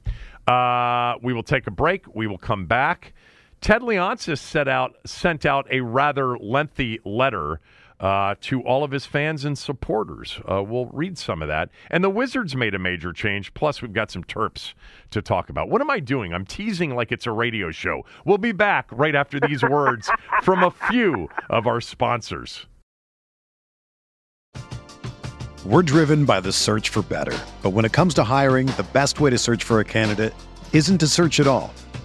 Uh, 0.46 1.18
we 1.24 1.34
will 1.34 1.44
take 1.44 1.68
a 1.68 1.72
break. 1.72 2.14
We 2.14 2.28
will 2.28 2.38
come 2.38 2.66
back. 2.66 3.14
Ted 3.64 3.82
Leonsis 3.82 4.40
set 4.40 4.68
out, 4.68 4.98
sent 5.06 5.46
out 5.46 5.66
a 5.72 5.80
rather 5.80 6.38
lengthy 6.38 7.00
letter 7.06 7.62
uh, 7.98 8.36
to 8.42 8.62
all 8.64 8.84
of 8.84 8.92
his 8.92 9.06
fans 9.06 9.46
and 9.46 9.58
supporters. 9.58 10.38
Uh, 10.52 10.62
we'll 10.62 10.88
read 10.88 11.18
some 11.18 11.42
of 11.42 11.48
that. 11.48 11.70
And 11.90 12.04
the 12.04 12.10
Wizards 12.10 12.58
made 12.58 12.76
a 12.76 12.80
major 12.80 13.14
change. 13.14 13.54
Plus, 13.54 13.82
we've 13.82 13.94
got 13.94 14.12
some 14.12 14.26
Terps 14.26 14.74
to 15.12 15.22
talk 15.22 15.50
about. 15.50 15.70
What 15.70 15.80
am 15.80 15.90
I 15.90 16.02
doing? 16.02 16.34
I'm 16.34 16.46
teasing 16.46 16.94
like 16.94 17.14
it's 17.14 17.26
a 17.26 17.32
radio 17.32 17.72
show. 17.72 18.04
We'll 18.26 18.38
be 18.38 18.52
back 18.52 18.90
right 18.92 19.16
after 19.16 19.40
these 19.40 19.64
words 19.64 20.12
from 20.44 20.62
a 20.62 20.72
few 20.72 21.30
of 21.50 21.66
our 21.66 21.80
sponsors. 21.80 22.66
We're 25.66 25.84
driven 25.84 26.26
by 26.26 26.42
the 26.42 26.52
search 26.52 26.90
for 26.90 27.04
better. 27.04 27.40
But 27.62 27.70
when 27.70 27.86
it 27.86 27.94
comes 27.94 28.14
to 28.16 28.26
hiring, 28.26 28.68
the 28.68 28.86
best 28.92 29.22
way 29.22 29.30
to 29.30 29.38
search 29.38 29.64
for 29.64 29.80
a 29.80 29.86
candidate 29.86 30.34
isn't 30.74 30.98
to 30.98 31.08
search 31.08 31.40
at 31.40 31.48
all. 31.48 31.74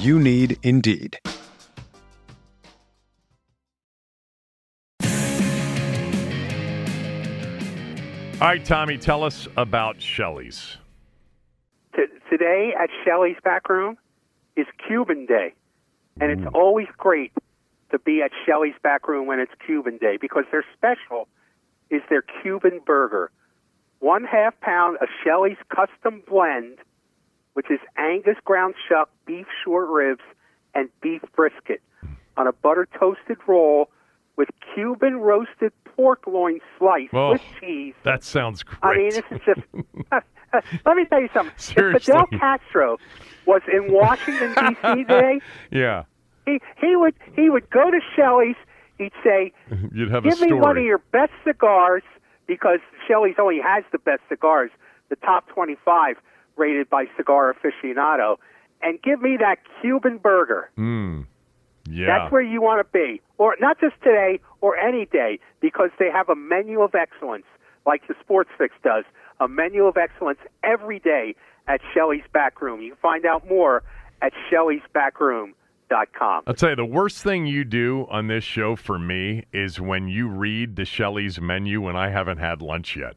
You 0.00 0.20
need 0.20 0.58
Indeed. 0.62 1.18
All 8.38 8.48
right, 8.48 8.62
Tommy, 8.62 8.98
tell 8.98 9.24
us 9.24 9.48
about 9.56 10.00
Shelley's. 10.02 10.76
T- 11.94 12.02
today 12.30 12.74
at 12.78 12.90
Shelley's 13.04 13.38
Back 13.42 13.68
Room 13.70 13.96
is 14.56 14.66
Cuban 14.86 15.24
Day. 15.24 15.54
And 16.20 16.30
it's 16.30 16.42
mm. 16.42 16.54
always 16.54 16.88
great 16.98 17.32
to 17.90 17.98
be 17.98 18.20
at 18.22 18.30
Shelley's 18.44 18.74
Back 18.82 19.08
Room 19.08 19.26
when 19.26 19.40
it's 19.40 19.52
Cuban 19.64 19.96
Day 19.96 20.18
because 20.20 20.44
their 20.50 20.64
special 20.76 21.28
is 21.90 22.02
their 22.10 22.22
Cuban 22.42 22.80
burger. 22.84 23.30
One 24.00 24.24
half 24.24 24.58
pound 24.60 24.98
of 25.00 25.08
Shelley's 25.24 25.56
custom 25.68 26.22
blend, 26.28 26.78
which 27.56 27.70
is 27.70 27.78
Angus 27.96 28.36
ground 28.44 28.74
chuck, 28.86 29.08
beef 29.26 29.46
short 29.64 29.88
ribs, 29.88 30.20
and 30.74 30.90
beef 31.00 31.22
brisket 31.34 31.80
on 32.36 32.46
a 32.46 32.52
butter 32.52 32.86
toasted 32.98 33.38
roll 33.46 33.88
with 34.36 34.50
Cuban 34.74 35.16
roasted 35.16 35.72
pork 35.96 36.26
loin 36.26 36.60
slice 36.78 37.08
Oh, 37.14 37.32
with 37.32 37.40
cheese. 37.58 37.94
That 38.02 38.22
sounds 38.22 38.62
great. 38.62 38.78
I 38.82 38.94
mean, 38.98 39.08
this 39.08 39.24
is 39.30 39.40
just. 39.46 39.60
let 40.84 40.96
me 40.98 41.06
tell 41.06 41.22
you 41.22 41.30
something. 41.32 41.54
Seriously. 41.56 41.96
If 41.96 42.04
Fidel 42.28 42.38
Castro 42.38 42.98
was 43.46 43.62
in 43.72 43.90
Washington 43.90 44.52
D.C. 44.54 44.94
today, 45.04 45.40
yeah, 45.70 46.02
he 46.44 46.60
he 46.78 46.94
would 46.94 47.14
he 47.34 47.48
would 47.48 47.70
go 47.70 47.90
to 47.90 48.00
Shelley's. 48.14 48.56
He'd 48.98 49.12
say, 49.24 49.52
you'd 49.94 50.10
have 50.10 50.26
a 50.26 50.28
"Give 50.28 50.36
story. 50.36 50.50
me 50.52 50.58
one 50.58 50.76
of 50.76 50.84
your 50.84 50.98
best 50.98 51.32
cigars," 51.42 52.02
because 52.46 52.80
Shelley's 53.08 53.36
only 53.38 53.60
has 53.64 53.82
the 53.92 53.98
best 53.98 54.20
cigars, 54.28 54.70
the 55.08 55.16
top 55.16 55.48
twenty-five 55.48 56.16
rated 56.56 56.88
by 56.90 57.04
Cigar 57.16 57.54
Aficionado, 57.54 58.36
and 58.82 59.00
give 59.02 59.20
me 59.20 59.36
that 59.38 59.58
Cuban 59.80 60.18
burger. 60.18 60.70
Mm. 60.78 61.26
Yeah. 61.88 62.06
That's 62.06 62.32
where 62.32 62.42
you 62.42 62.60
want 62.60 62.86
to 62.86 62.92
be, 62.92 63.20
or 63.38 63.56
not 63.60 63.78
just 63.80 63.94
today 64.02 64.40
or 64.60 64.76
any 64.76 65.06
day, 65.06 65.38
because 65.60 65.90
they 65.98 66.10
have 66.10 66.28
a 66.28 66.34
menu 66.34 66.80
of 66.80 66.94
excellence, 66.94 67.46
like 67.86 68.06
the 68.08 68.14
Sports 68.20 68.50
Fix 68.58 68.74
does, 68.82 69.04
a 69.40 69.48
menu 69.48 69.84
of 69.86 69.96
excellence 69.96 70.40
every 70.64 70.98
day 70.98 71.34
at 71.68 71.80
Shelley's 71.94 72.24
Back 72.32 72.60
Room. 72.60 72.80
You 72.80 72.90
can 72.90 72.98
find 73.00 73.26
out 73.26 73.48
more 73.48 73.82
at 74.22 74.32
Shelley'sBackroom.com. 74.50 76.42
I'll 76.46 76.54
tell 76.54 76.70
you, 76.70 76.76
the 76.76 76.84
worst 76.84 77.22
thing 77.22 77.46
you 77.46 77.64
do 77.64 78.06
on 78.10 78.26
this 78.26 78.44
show 78.44 78.74
for 78.76 78.98
me 78.98 79.44
is 79.52 79.80
when 79.80 80.08
you 80.08 80.28
read 80.28 80.76
the 80.76 80.84
Shelley's 80.84 81.40
menu 81.40 81.80
when 81.80 81.96
I 81.96 82.10
haven't 82.10 82.38
had 82.38 82.62
lunch 82.62 82.96
yet. 82.96 83.16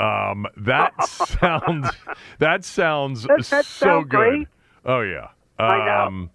Um, 0.00 0.46
that 0.56 0.92
sounds 1.04 1.90
that 2.38 2.64
sounds 2.64 3.26
Does 3.26 3.50
that 3.50 3.64
so 3.64 4.00
good. 4.02 4.08
great? 4.08 4.48
Oh 4.84 5.02
yeah. 5.02 5.28
Um, 5.58 6.30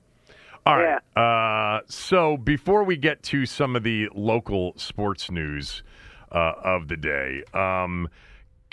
all 0.65 0.77
right. 0.77 1.01
Uh, 1.15 1.81
so 1.87 2.37
before 2.37 2.83
we 2.83 2.95
get 2.95 3.23
to 3.23 3.45
some 3.45 3.75
of 3.75 3.83
the 3.83 4.09
local 4.13 4.73
sports 4.77 5.31
news 5.31 5.83
uh, 6.31 6.53
of 6.63 6.87
the 6.87 6.97
day, 6.97 7.43
um, 7.53 8.07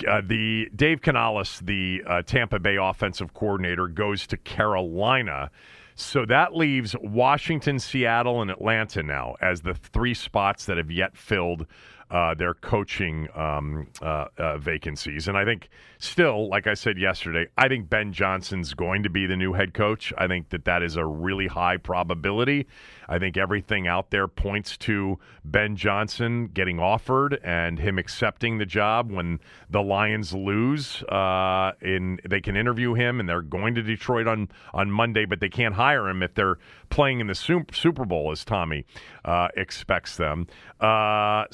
uh, 0.09 0.21
the 0.25 0.69
Dave 0.75 1.01
Canales, 1.01 1.61
the 1.63 2.03
uh, 2.07 2.23
Tampa 2.23 2.59
Bay 2.59 2.77
offensive 2.77 3.35
coordinator, 3.35 3.89
goes 3.89 4.27
to 4.27 4.37
Carolina. 4.37 5.51
So 5.95 6.25
that 6.27 6.57
leaves 6.57 6.97
Washington, 7.01 7.79
Seattle, 7.79 8.41
and 8.41 8.51
Atlanta 8.51 9.03
now 9.03 9.37
as 9.41 9.61
the 9.61 9.75
three 9.75 10.15
spots 10.15 10.65
that 10.67 10.79
have 10.79 10.91
yet 10.91 11.17
filled 11.17 11.67
uh, 12.13 12.35
their 12.35 12.53
coaching 12.53 13.27
um, 13.35 13.87
uh, 14.03 14.27
uh, 14.37 14.59
vacancies. 14.59 15.29
And 15.29 15.37
I 15.37 15.47
think 15.47 15.71
still, 15.99 16.47
like 16.49 16.67
I 16.67 16.75
said 16.75 16.99
yesterday, 16.99 17.47
I 17.57 17.69
think 17.69 17.89
Ben 17.89 18.13
Johnson's 18.13 18.75
going 18.75 19.03
to 19.05 19.11
be 19.11 19.25
the 19.25 19.37
new 19.37 19.55
head 19.55 19.73
coach. 19.73 20.13
I 20.19 20.27
think 20.27 20.51
that 20.51 20.67
that 20.67 20.83
is 20.83 20.97
a 20.97 21.07
really 21.07 21.47
high 21.47 21.79
probability. 21.79 22.67
I 23.09 23.19
think 23.19 23.37
everything 23.37 23.87
out 23.89 24.11
there 24.11 24.29
points 24.29 24.77
to 24.79 25.19
Ben 25.45 25.75
Johnson 25.75 26.49
getting 26.49 26.79
offered 26.79 27.41
and 27.43 27.79
him 27.79 27.99
accepting 27.99 28.59
the 28.59 28.67
job 28.67 29.11
when 29.11 29.41
the 29.71 29.83
Lions 29.83 30.35
lose. 30.35 31.03
Uh, 31.05 31.73
in 31.81 32.21
they 32.29 32.41
can 32.41 32.57
interview 32.57 32.95
him, 32.95 33.21
and 33.21 33.29
they're 33.29 33.43
going 33.43 33.75
to 33.75 33.83
Detroit 33.83 34.27
on 34.27 34.49
on 34.75 34.91
Monday, 34.91 35.25
but 35.25 35.41
they 35.41 35.49
can't 35.49 35.75
hire 35.75 36.09
him 36.09 36.23
if 36.23 36.35
they're 36.35 36.59
playing 36.91 37.21
in 37.21 37.27
the 37.27 37.35
Super 37.35 38.05
Bowl, 38.05 38.31
as 38.31 38.45
Tommy 38.45 38.85
uh, 39.25 39.49
expects 39.57 40.17
them. 40.17 40.47
Uh, 40.81 41.45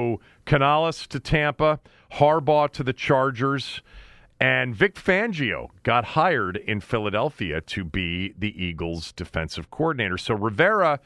so 0.00 0.20
Canales 0.44 1.06
to 1.08 1.20
Tampa, 1.20 1.80
Harbaugh 2.12 2.70
to 2.72 2.82
the 2.82 2.92
Chargers. 2.92 3.82
And 4.40 4.74
Vic 4.74 4.94
Fangio 4.94 5.68
got 5.82 6.04
hired 6.04 6.56
in 6.56 6.80
Philadelphia 6.80 7.60
to 7.60 7.84
be 7.84 8.32
the 8.38 8.62
Eagles' 8.62 9.12
defensive 9.12 9.70
coordinator. 9.70 10.16
So 10.16 10.34
Rivera 10.34 10.98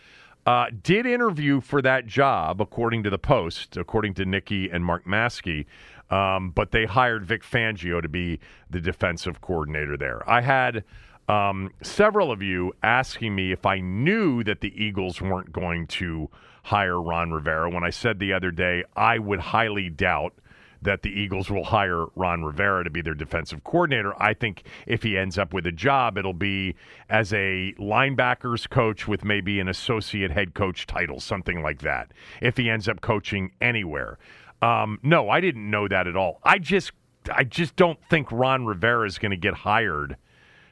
uh, 0.46 0.66
did 0.82 1.04
interview 1.04 1.60
for 1.60 1.82
that 1.82 2.06
job, 2.06 2.60
according 2.60 3.02
to 3.02 3.10
the 3.10 3.18
Post, 3.18 3.76
according 3.76 4.14
to 4.14 4.24
Nikki 4.24 4.70
and 4.70 4.84
Mark 4.84 5.04
Maske. 5.04 5.66
Um, 6.10 6.50
but 6.50 6.70
they 6.70 6.84
hired 6.84 7.26
Vic 7.26 7.42
Fangio 7.42 8.00
to 8.00 8.08
be 8.08 8.38
the 8.70 8.80
defensive 8.80 9.40
coordinator 9.40 9.96
there. 9.96 10.22
I 10.30 10.42
had 10.42 10.84
um, 11.28 11.72
several 11.82 12.30
of 12.30 12.40
you 12.40 12.72
asking 12.84 13.34
me 13.34 13.50
if 13.50 13.66
I 13.66 13.80
knew 13.80 14.44
that 14.44 14.60
the 14.60 14.72
Eagles 14.80 15.20
weren't 15.20 15.50
going 15.50 15.88
to 15.88 16.30
hire 16.64 17.00
Ron 17.00 17.30
Rivera. 17.30 17.70
When 17.70 17.84
I 17.84 17.90
said 17.90 18.18
the 18.18 18.32
other 18.32 18.50
day, 18.50 18.84
I 18.96 19.18
would 19.18 19.40
highly 19.40 19.90
doubt 19.90 20.34
that 20.82 21.02
the 21.02 21.10
Eagles 21.10 21.50
will 21.50 21.64
hire 21.64 22.06
Ron 22.14 22.44
Rivera 22.44 22.84
to 22.84 22.90
be 22.90 23.00
their 23.00 23.14
defensive 23.14 23.64
coordinator. 23.64 24.14
I 24.22 24.34
think 24.34 24.64
if 24.86 25.02
he 25.02 25.16
ends 25.16 25.38
up 25.38 25.54
with 25.54 25.66
a 25.66 25.72
job, 25.72 26.18
it'll 26.18 26.34
be 26.34 26.74
as 27.08 27.32
a 27.32 27.74
linebackers 27.78 28.68
coach 28.68 29.08
with 29.08 29.24
maybe 29.24 29.60
an 29.60 29.68
associate 29.68 30.30
head 30.30 30.54
coach 30.54 30.86
title, 30.86 31.20
something 31.20 31.62
like 31.62 31.80
that, 31.80 32.12
if 32.40 32.56
he 32.56 32.68
ends 32.68 32.88
up 32.88 33.00
coaching 33.00 33.52
anywhere. 33.60 34.18
Um, 34.60 34.98
no, 35.02 35.28
I 35.28 35.40
didn't 35.40 35.70
know 35.70 35.88
that 35.88 36.06
at 36.06 36.16
all. 36.16 36.40
I 36.44 36.58
just 36.58 36.92
I 37.32 37.44
just 37.44 37.76
don't 37.76 37.98
think 38.10 38.30
Ron 38.30 38.66
Rivera 38.66 39.06
is 39.06 39.18
going 39.18 39.30
to 39.30 39.36
get 39.36 39.54
hired 39.54 40.16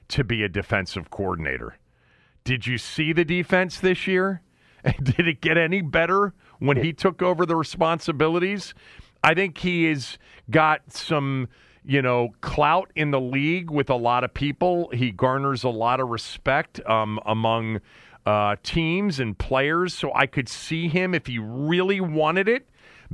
to 0.09 0.24
be 0.24 0.43
a 0.43 0.49
defensive 0.49 1.11
coordinator. 1.11 1.78
Did 2.45 2.66
you 2.66 2.76
see 2.76 3.12
the 3.12 3.24
defense 3.24 3.78
this 3.80 4.07
year? 4.07 4.43
Did 5.03 5.28
it 5.28 5.41
get 5.41 5.57
any 5.57 5.80
better 5.80 6.35
when 6.59 6.76
he 6.76 6.93
took 6.93 7.22
over 7.22 7.47
the 7.47 7.57
responsibilities? 7.57 8.74
I 9.22 9.35
think 9.35 9.59
he 9.59 9.85
has 9.85 10.18
got 10.51 10.93
some, 10.93 11.49
you 11.85 12.03
know, 12.03 12.30
clout 12.41 12.91
in 12.97 13.12
the 13.12 13.20
league 13.20 13.70
with 13.70 13.89
a 13.89 13.97
lot 13.97 14.24
of 14.24 14.35
people. 14.35 14.91
He 14.93 15.12
garners 15.12 15.62
a 15.62 15.68
lot 15.68 16.01
of 16.01 16.09
respect 16.09 16.80
um, 16.87 17.20
among 17.24 17.80
uh, 18.26 18.57
teams 18.62 19.20
and 19.20 19.39
players. 19.39 19.95
So 19.95 20.12
I 20.14 20.26
could 20.26 20.49
see 20.49 20.89
him 20.89 21.14
if 21.14 21.26
he 21.26 21.39
really 21.39 22.01
wanted 22.01 22.49
it 22.49 22.68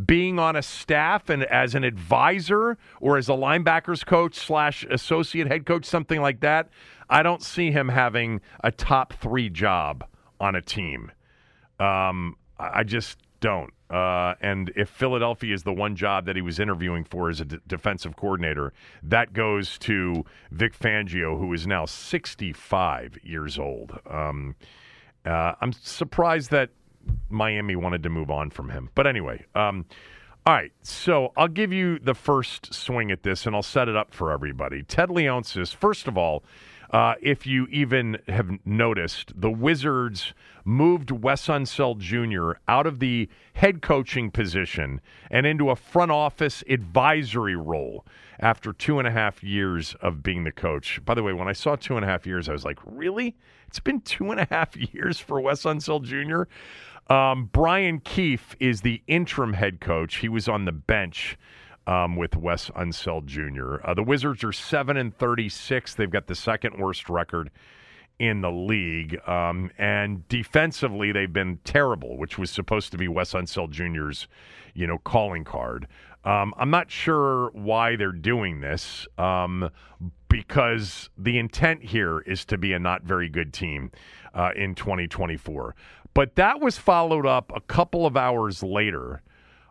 being 0.06 0.38
on 0.38 0.56
a 0.56 0.62
staff 0.62 1.28
and 1.28 1.44
as 1.44 1.74
an 1.74 1.84
advisor 1.84 2.78
or 3.00 3.16
as 3.16 3.28
a 3.28 3.32
linebackers 3.32 4.06
coach 4.06 4.36
slash 4.36 4.84
associate 4.90 5.48
head 5.48 5.66
coach, 5.66 5.84
something 5.84 6.20
like 6.20 6.40
that. 6.40 6.68
I 7.10 7.22
don't 7.22 7.42
see 7.42 7.70
him 7.70 7.88
having 7.88 8.40
a 8.62 8.70
top 8.70 9.12
three 9.14 9.50
job 9.50 10.04
on 10.40 10.54
a 10.54 10.62
team. 10.62 11.10
Um, 11.78 12.36
I 12.58 12.82
just 12.82 13.18
don't. 13.40 13.72
Uh, 13.90 14.34
and 14.40 14.70
if 14.76 14.88
Philadelphia 14.88 15.54
is 15.54 15.62
the 15.62 15.72
one 15.72 15.96
job 15.96 16.26
that 16.26 16.36
he 16.36 16.42
was 16.42 16.58
interviewing 16.58 17.04
for 17.04 17.30
as 17.30 17.40
a 17.40 17.44
d- 17.44 17.58
defensive 17.66 18.16
coordinator, 18.16 18.72
that 19.02 19.32
goes 19.32 19.78
to 19.78 20.24
Vic 20.50 20.78
Fangio, 20.78 21.38
who 21.38 21.52
is 21.52 21.66
now 21.66 21.86
65 21.86 23.18
years 23.22 23.58
old. 23.58 23.98
Um, 24.10 24.56
uh, 25.24 25.54
I'm 25.60 25.72
surprised 25.72 26.50
that 26.50 26.70
Miami 27.30 27.76
wanted 27.76 28.02
to 28.02 28.10
move 28.10 28.30
on 28.30 28.50
from 28.50 28.68
him. 28.68 28.90
But 28.94 29.06
anyway, 29.06 29.44
um, 29.54 29.86
all 30.44 30.54
right. 30.54 30.72
So 30.82 31.32
I'll 31.36 31.48
give 31.48 31.72
you 31.72 31.98
the 31.98 32.14
first 32.14 32.74
swing 32.74 33.10
at 33.10 33.22
this, 33.22 33.46
and 33.46 33.54
I'll 33.56 33.62
set 33.62 33.88
it 33.88 33.96
up 33.96 34.12
for 34.12 34.32
everybody. 34.32 34.82
Ted 34.82 35.08
Leonsis, 35.08 35.74
first 35.74 36.08
of 36.08 36.18
all, 36.18 36.44
uh, 36.90 37.14
if 37.20 37.46
you 37.46 37.66
even 37.66 38.18
have 38.28 38.50
noticed, 38.64 39.38
the 39.38 39.50
Wizards 39.50 40.32
moved 40.64 41.10
Wes 41.10 41.46
Unseld 41.46 41.98
Jr. 41.98 42.58
out 42.66 42.86
of 42.86 42.98
the 42.98 43.28
head 43.54 43.82
coaching 43.82 44.30
position 44.30 45.00
and 45.30 45.46
into 45.46 45.70
a 45.70 45.76
front 45.76 46.10
office 46.10 46.64
advisory 46.68 47.56
role 47.56 48.06
after 48.40 48.72
two 48.72 48.98
and 48.98 49.08
a 49.08 49.10
half 49.10 49.42
years 49.42 49.94
of 50.00 50.22
being 50.22 50.44
the 50.44 50.52
coach. 50.52 51.04
By 51.04 51.14
the 51.14 51.22
way, 51.22 51.32
when 51.32 51.48
I 51.48 51.52
saw 51.52 51.76
two 51.76 51.96
and 51.96 52.04
a 52.04 52.08
half 52.08 52.26
years, 52.26 52.48
I 52.48 52.52
was 52.52 52.64
like, 52.64 52.78
really? 52.84 53.36
It's 53.66 53.80
been 53.80 54.00
two 54.00 54.30
and 54.30 54.40
a 54.40 54.46
half 54.50 54.76
years 54.94 55.18
for 55.18 55.40
Wes 55.40 55.64
Unseld 55.64 56.04
Jr. 56.04 56.44
Um, 57.12 57.48
Brian 57.52 58.00
Keefe 58.00 58.54
is 58.60 58.82
the 58.82 59.02
interim 59.06 59.54
head 59.54 59.80
coach. 59.80 60.16
He 60.16 60.28
was 60.28 60.48
on 60.48 60.64
the 60.64 60.72
bench 60.72 61.38
um, 61.88 62.16
with 62.16 62.36
Wes 62.36 62.68
Unseld 62.70 63.24
Jr. 63.24 63.76
Uh, 63.82 63.94
the 63.94 64.02
Wizards 64.02 64.44
are 64.44 64.52
seven 64.52 64.98
and 64.98 65.16
thirty-six. 65.16 65.94
They've 65.94 66.10
got 66.10 66.26
the 66.26 66.34
second 66.34 66.78
worst 66.78 67.08
record 67.08 67.50
in 68.18 68.42
the 68.42 68.50
league, 68.50 69.18
um, 69.26 69.70
and 69.78 70.28
defensively 70.28 71.12
they've 71.12 71.32
been 71.32 71.58
terrible, 71.64 72.18
which 72.18 72.36
was 72.36 72.50
supposed 72.50 72.90
to 72.92 72.98
be 72.98 73.08
Wes 73.08 73.32
Unseld 73.32 73.70
Jr.'s, 73.70 74.28
you 74.74 74.86
know, 74.86 74.98
calling 74.98 75.44
card. 75.44 75.86
Um, 76.24 76.52
I'm 76.58 76.70
not 76.70 76.90
sure 76.90 77.50
why 77.52 77.96
they're 77.96 78.12
doing 78.12 78.60
this, 78.60 79.06
um, 79.16 79.70
because 80.28 81.08
the 81.16 81.38
intent 81.38 81.84
here 81.84 82.18
is 82.20 82.44
to 82.46 82.58
be 82.58 82.74
a 82.74 82.78
not 82.78 83.04
very 83.04 83.30
good 83.30 83.54
team 83.54 83.92
uh, 84.34 84.50
in 84.54 84.74
2024. 84.74 85.74
But 86.12 86.34
that 86.34 86.60
was 86.60 86.76
followed 86.76 87.24
up 87.24 87.50
a 87.54 87.60
couple 87.60 88.04
of 88.04 88.16
hours 88.16 88.62
later 88.62 89.22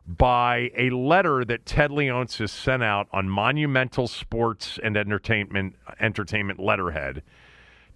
by 0.08 0.72
a 0.76 0.90
letter 0.90 1.44
that 1.44 1.66
Ted 1.66 1.92
Leonsis 1.92 2.50
sent 2.50 2.82
out 2.82 3.08
on 3.12 3.30
Monumental 3.30 4.08
Sports 4.08 4.80
and 4.82 4.96
Entertainment 4.96 5.76
Entertainment 6.00 6.60
letterhead 6.60 7.24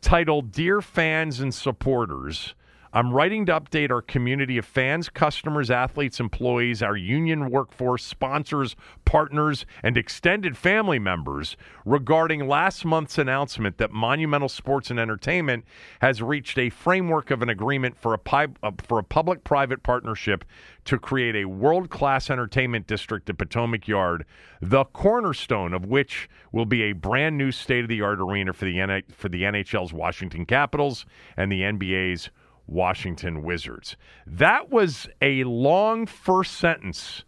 titled 0.01 0.51
Dear 0.51 0.81
Fans 0.81 1.39
and 1.39 1.53
Supporters, 1.53 2.53
I'm 2.93 3.13
writing 3.13 3.45
to 3.45 3.57
update 3.57 3.89
our 3.89 4.01
community 4.01 4.57
of 4.57 4.65
fans, 4.65 5.07
customers, 5.07 5.71
athletes, 5.71 6.19
employees, 6.19 6.83
our 6.83 6.97
union 6.97 7.49
workforce, 7.49 8.03
sponsors, 8.03 8.75
partners, 9.05 9.65
and 9.81 9.97
extended 9.97 10.57
family 10.57 10.99
members 10.99 11.55
regarding 11.85 12.49
last 12.49 12.83
month's 12.83 13.17
announcement 13.17 13.77
that 13.77 13.93
Monumental 13.93 14.49
Sports 14.49 14.91
and 14.91 14.99
Entertainment 14.99 15.63
has 16.01 16.21
reached 16.21 16.57
a 16.57 16.69
framework 16.69 17.31
of 17.31 17.41
an 17.41 17.47
agreement 17.47 17.97
for 17.97 18.13
a, 18.13 18.17
pi- 18.17 18.47
uh, 18.61 18.71
for 18.83 18.99
a 18.99 19.03
public 19.03 19.45
private 19.45 19.83
partnership 19.83 20.43
to 20.83 20.99
create 20.99 21.37
a 21.37 21.45
world 21.45 21.89
class 21.89 22.29
entertainment 22.29 22.87
district 22.87 23.29
at 23.29 23.37
Potomac 23.37 23.87
Yard, 23.87 24.25
the 24.61 24.83
cornerstone 24.83 25.73
of 25.73 25.85
which 25.85 26.27
will 26.51 26.65
be 26.65 26.83
a 26.83 26.91
brand 26.91 27.37
new 27.37 27.53
state 27.53 27.83
of 27.83 27.89
the 27.89 28.01
art 28.01 28.19
arena 28.19 28.51
for 28.51 28.65
the, 28.65 28.81
N- 28.81 29.03
for 29.13 29.29
the 29.29 29.43
NHL's 29.43 29.93
Washington 29.93 30.45
Capitals 30.45 31.05
and 31.37 31.49
the 31.49 31.61
NBA's 31.61 32.29
Washington 32.71 33.43
Wizards. 33.43 33.97
That 34.25 34.69
was 34.71 35.07
a 35.21 35.43
long 35.43 36.05
first 36.05 36.53
sentence 36.53 37.25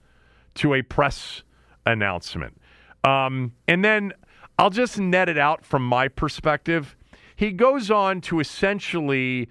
to 0.56 0.74
a 0.74 0.82
press 0.82 1.44
announcement. 1.86 2.60
Um, 3.04 3.52
and 3.68 3.84
then 3.84 4.14
I'll 4.58 4.70
just 4.70 4.98
net 4.98 5.28
it 5.28 5.38
out 5.38 5.66
from 5.66 5.86
my 5.86 6.08
perspective. 6.08 6.96
He 7.36 7.52
goes 7.52 7.92
on 7.92 8.22
to 8.22 8.40
essentially 8.40 9.50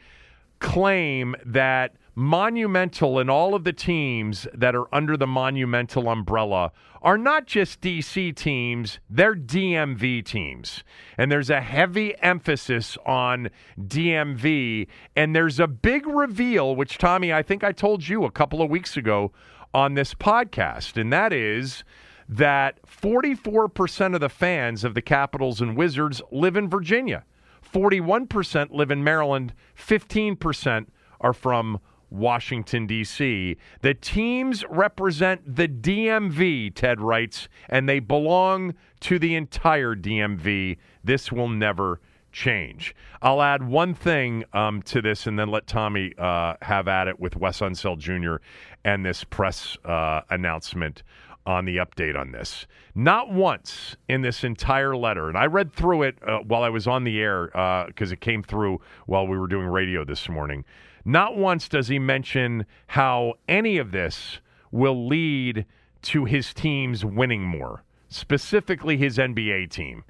claim 0.61 1.37
that 1.45 1.97
Monumental 2.15 3.19
and 3.19 3.31
all 3.31 3.55
of 3.55 3.65
the 3.65 3.73
teams 3.73 4.47
that 4.53 4.75
are 4.75 4.93
under 4.95 5.17
the 5.17 5.27
Monumental 5.27 6.11
umbrella 6.11 6.73
are 7.01 7.17
not 7.17 7.47
just 7.47 7.81
DC 7.81 8.37
teams, 8.37 8.99
they're 9.09 9.35
DMV 9.35 10.25
teams. 10.25 10.85
And 11.17 11.33
there's 11.33 11.51
a 11.51 11.61
heavy 11.61 12.15
emphasis 12.21 12.97
on 13.07 13.49
DMV. 13.81 14.87
And 15.17 15.35
there's 15.35 15.59
a 15.59 15.67
big 15.67 16.07
reveal, 16.07 16.77
which, 16.77 16.99
Tommy, 16.99 17.33
I 17.33 17.43
think 17.43 17.65
I 17.65 17.73
told 17.73 18.07
you 18.07 18.25
a 18.25 18.31
couple 18.31 18.63
of 18.63 18.71
weeks 18.71 18.97
ago 18.97 19.33
on 19.75 19.95
this 19.95 20.15
podcast, 20.15 21.01
and 21.01 21.13
that 21.13 21.33
is 21.33 21.83
that 22.29 22.79
44% 22.87 24.15
of 24.15 24.21
the 24.21 24.29
fans 24.29 24.85
of 24.85 24.95
the 24.95 25.03
Capitals 25.03 25.61
and 25.61 25.77
Wizards 25.77 26.21
live 26.31 26.57
in 26.57 26.69
Virginia, 26.69 27.25
41% 27.73 28.71
live 28.71 28.91
in 28.91 29.03
Maryland, 29.03 29.55
15% 29.77 30.87
are 31.21 31.33
from 31.33 31.81
Washington, 32.13 32.87
D.C. 32.87 33.57
The 33.81 33.95
teams 33.95 34.65
represent 34.69 35.57
the 35.57 35.69
DMV, 35.69 36.75
Ted 36.75 37.01
writes, 37.01 37.49
and 37.69 37.89
they 37.89 37.99
belong 38.01 38.75
to 39.01 39.19
the 39.19 39.35
entire 39.35 39.95
DMV. 39.95 40.77
This 41.03 41.33
will 41.33 41.49
never 41.49 42.01
change. 42.33 42.95
I'll 43.21 43.43
add 43.43 43.63
one 43.63 43.95
thing 43.95 44.45
um, 44.53 44.83
to 44.83 45.03
this 45.03 45.27
and 45.27 45.39
then 45.39 45.49
let 45.49 45.67
Tommy 45.67 46.13
uh, 46.19 46.55
have 46.63 46.89
at 46.89 47.09
it 47.09 47.21
with 47.21 47.37
Wes 47.37 47.61
Unseld 47.61 47.99
Jr. 47.99 48.37
and 48.85 49.05
this 49.05 49.25
press 49.25 49.77
uh, 49.85 50.23
announcement 50.31 51.03
on 51.45 51.65
the 51.65 51.77
update 51.77 52.19
on 52.19 52.33
this. 52.33 52.67
Not 52.95 53.33
once 53.33 53.97
in 54.09 54.23
this 54.23 54.45
entire 54.45 54.97
letter, 54.97 55.29
and 55.29 55.37
I 55.37 55.47
read 55.47 55.73
through 55.73 56.03
it 56.03 56.17
uh, 56.27 56.39
while 56.39 56.63
I 56.63 56.69
was 56.69 56.87
on 56.87 57.05
the 57.05 57.21
air 57.21 57.47
because 57.89 58.11
uh, 58.11 58.15
it 58.15 58.21
came 58.21 58.43
through 58.43 58.81
while 59.07 59.27
we 59.27 59.37
were 59.37 59.49
doing 59.49 59.67
radio 59.67 60.05
this 60.05 60.29
morning. 60.29 60.65
Not 61.05 61.37
once 61.37 61.69
does 61.69 61.89
he 61.89 61.99
mention 61.99 62.67
how 62.89 63.35
any 63.49 63.79
of 63.79 63.91
this 63.93 64.41
will 64.71 65.07
lead 65.07 65.67
to 66.03 66.25
his 66.25 66.53
teams 66.55 67.05
winning 67.05 67.43
more, 67.43 67.85
specifically 68.09 68.97
his 68.97 69.19
NBA 69.19 69.71
team. 69.71 70.05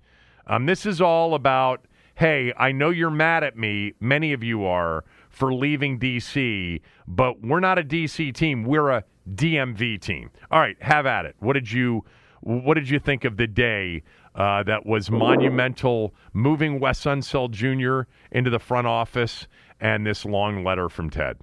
Um, 0.47 0.67
this 0.67 0.87
is 0.87 1.01
all 1.01 1.35
about 1.35 1.87
hey, 2.17 2.53
I 2.57 2.73
know 2.73 2.91
you're 2.91 3.11
mad 3.11 3.43
at 3.43 3.57
me, 3.57 3.95
many 3.99 4.33
of 4.33 4.45
you 4.45 4.65
are, 4.65 5.05
for 5.31 5.53
leaving 5.53 5.99
DC, 5.99 6.81
but 7.09 7.41
we're 7.43 7.59
not 7.59 7.79
a 7.79 7.83
DC 7.83 8.35
team. 8.35 8.65
We're 8.65 8.91
a 8.91 9.05
DMV 9.35 10.01
team. 10.01 10.31
All 10.51 10.61
right, 10.61 10.77
have 10.83 11.07
at 11.07 11.25
it. 11.25 11.37
What 11.41 11.55
did 11.55 11.73
you 11.73 12.05
what 12.43 12.75
did 12.75 12.89
you 12.89 12.99
think 12.99 13.25
of 13.25 13.37
the 13.37 13.47
day 13.47 14.03
uh, 14.35 14.65
that 14.65 14.85
was 14.85 15.11
monumental, 15.11 16.13
moving 16.33 16.81
Wes 16.81 17.03
Unseld 17.05 17.53
Jr. 17.53 18.09
into 18.37 18.51
the 18.51 18.59
front 18.59 18.87
office 18.87 19.47
and 19.83 20.07
this 20.07 20.25
long 20.25 20.65
letter 20.65 20.89
from 20.89 21.11
Ted? 21.11 21.37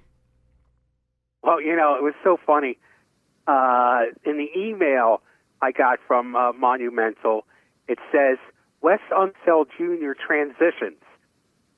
Well, 1.42 1.60
you 1.60 1.76
know, 1.76 1.94
it 1.94 2.02
was 2.02 2.14
so 2.24 2.38
funny. 2.44 2.78
Uh, 3.46 4.06
in 4.24 4.38
the 4.38 4.48
email 4.58 5.20
I 5.62 5.72
got 5.72 5.98
from 6.06 6.34
uh, 6.34 6.52
Monumental, 6.52 7.44
it 7.86 7.98
says 8.10 8.38
Wes 8.80 9.00
Unseld 9.12 9.66
Jr. 9.76 10.12
transitions 10.12 11.02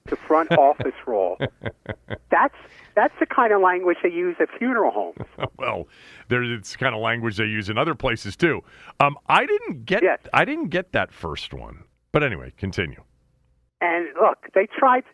to 0.07 0.17
front 0.17 0.53
office 0.59 0.95
role. 1.07 1.37
That's 2.31 2.55
that's 2.95 3.15
the 3.19 3.27
kind 3.27 3.53
of 3.53 3.61
language 3.61 3.99
they 4.03 4.11
use 4.11 4.37
at 4.39 4.49
funeral 4.59 4.91
homes. 4.93 5.27
well, 5.59 5.89
there's 6.29 6.49
it's 6.51 6.77
kind 6.77 6.95
of 6.95 7.01
language 7.01 7.37
they 7.37 7.45
use 7.45 7.69
in 7.69 7.79
other 7.79 7.95
places 7.95 8.37
too. 8.37 8.63
Um, 9.01 9.17
I 9.27 9.47
didn't 9.47 9.85
get 9.85 10.03
Yes. 10.03 10.21
I 10.33 10.45
didn't 10.45 10.69
get 10.69 10.93
that 10.93 11.13
first 11.13 11.53
one, 11.53 11.85
but 12.13 12.23
anyway, 12.23 12.53
continue. 12.57 13.03
And 13.81 14.09
look, 14.21 14.47
they 14.55 14.67
tried 14.67 15.05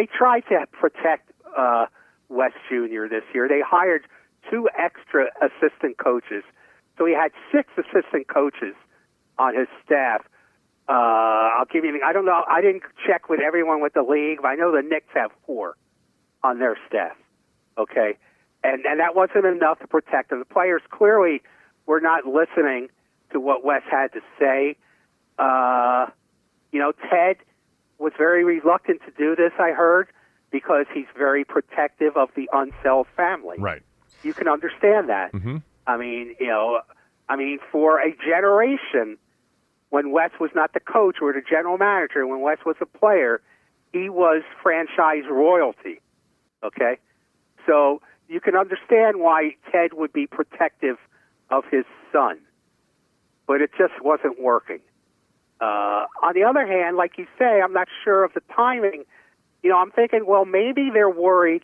they 0.00 0.06
tried 0.06 0.40
to 0.48 0.64
protect 0.72 1.30
uh, 1.54 1.84
West 2.30 2.54
Jr. 2.70 3.06
this 3.10 3.24
year. 3.34 3.48
They 3.48 3.60
hired 3.60 4.06
two 4.50 4.66
extra 4.78 5.26
assistant 5.42 5.98
coaches, 5.98 6.42
so 6.96 7.04
he 7.04 7.12
had 7.12 7.32
six 7.52 7.68
assistant 7.76 8.26
coaches 8.26 8.74
on 9.38 9.54
his 9.54 9.68
staff. 9.84 10.22
Uh, 10.88 10.92
I'll 10.92 11.66
give 11.66 11.84
you. 11.84 12.00
I 12.02 12.14
don't 12.14 12.24
know. 12.24 12.42
I 12.48 12.62
didn't 12.62 12.84
check 13.06 13.28
with 13.28 13.40
everyone 13.40 13.82
with 13.82 13.92
the 13.92 14.02
league, 14.02 14.38
but 14.40 14.48
I 14.48 14.54
know 14.54 14.72
the 14.74 14.80
Knicks 14.80 15.12
have 15.12 15.32
four 15.46 15.76
on 16.42 16.58
their 16.58 16.78
staff. 16.88 17.16
Okay, 17.76 18.16
and 18.64 18.86
and 18.86 19.00
that 19.00 19.14
wasn't 19.14 19.44
enough 19.44 19.80
to 19.80 19.86
protect 19.86 20.30
them. 20.30 20.38
The 20.38 20.46
players 20.46 20.80
clearly 20.90 21.42
were 21.84 22.00
not 22.00 22.24
listening 22.24 22.88
to 23.32 23.38
what 23.38 23.66
Wes 23.66 23.82
had 23.90 24.14
to 24.14 24.20
say. 24.38 24.76
Uh, 25.38 26.06
you 26.72 26.78
know, 26.78 26.92
Ted 27.10 27.36
was 28.00 28.12
very 28.16 28.44
reluctant 28.44 29.00
to 29.06 29.12
do 29.16 29.36
this. 29.36 29.52
I 29.58 29.70
heard 29.70 30.08
because 30.50 30.86
he's 30.92 31.06
very 31.16 31.44
protective 31.44 32.16
of 32.16 32.30
the 32.34 32.48
Unseld 32.52 33.06
family. 33.16 33.56
Right. 33.58 33.82
You 34.22 34.34
can 34.34 34.48
understand 34.48 35.08
that. 35.08 35.32
Mm-hmm. 35.32 35.58
I 35.86 35.96
mean, 35.96 36.34
you 36.40 36.48
know, 36.48 36.80
I 37.28 37.36
mean, 37.36 37.58
for 37.70 38.00
a 38.00 38.10
generation, 38.16 39.16
when 39.90 40.10
Wes 40.10 40.30
was 40.40 40.50
not 40.54 40.72
the 40.72 40.80
coach 40.80 41.16
or 41.20 41.32
the 41.32 41.42
general 41.48 41.78
manager, 41.78 42.26
when 42.26 42.40
Wes 42.40 42.58
was 42.64 42.76
a 42.80 42.86
player, 42.86 43.40
he 43.92 44.08
was 44.08 44.42
franchise 44.62 45.24
royalty. 45.30 46.00
Okay? 46.64 46.98
So 47.66 48.00
you 48.28 48.40
can 48.40 48.56
understand 48.56 49.20
why 49.20 49.56
Ted 49.70 49.92
would 49.94 50.12
be 50.12 50.26
protective 50.26 50.96
of 51.50 51.64
his 51.70 51.84
son. 52.12 52.38
But 53.46 53.60
it 53.60 53.70
just 53.76 53.94
wasn't 54.02 54.40
working. 54.40 54.80
Uh, 55.60 55.99
on 56.22 56.34
the 56.34 56.44
other 56.44 56.66
hand, 56.66 56.96
like 56.96 57.18
you 57.18 57.26
say, 57.38 57.60
I'm 57.62 57.72
not 57.72 57.88
sure 58.04 58.24
of 58.24 58.34
the 58.34 58.42
timing. 58.54 59.04
You 59.62 59.70
know, 59.70 59.78
I'm 59.78 59.90
thinking, 59.90 60.26
well, 60.26 60.44
maybe 60.44 60.90
they're 60.92 61.10
worried. 61.10 61.62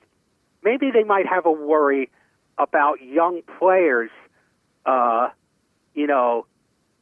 Maybe 0.63 0.91
they 0.91 1.05
might 1.05 1.27
have 1.27 1.47
a 1.47 1.53
worry 1.53 2.11
about 2.59 3.03
young 3.03 3.43
players, 3.59 4.11
uh, 4.87 5.29
you 5.95 6.07
know, 6.07 6.47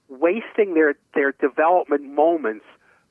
wasting 0.09 0.75
their 0.75 0.95
their 1.15 1.33
development 1.33 2.05
moments 2.05 2.65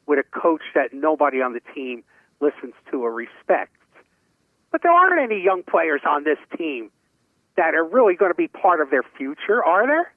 with 0.05 0.19
a 0.19 0.23
coach 0.39 0.61
that 0.75 0.93
nobody 0.93 1.41
on 1.41 1.53
the 1.53 1.61
team 1.73 2.03
listens 2.41 2.73
to 2.91 3.03
or 3.03 3.11
respects. 3.11 3.79
But 4.71 4.81
there 4.83 4.91
aren't 4.91 5.21
any 5.21 5.41
young 5.41 5.63
players 5.63 6.01
on 6.05 6.23
this 6.23 6.39
team 6.57 6.91
that 7.55 7.75
are 7.75 7.85
really 7.85 8.15
going 8.15 8.31
to 8.31 8.35
be 8.35 8.47
part 8.47 8.81
of 8.81 8.89
their 8.89 9.03
future, 9.17 9.63
are 9.63 9.87
there? 9.87 10.11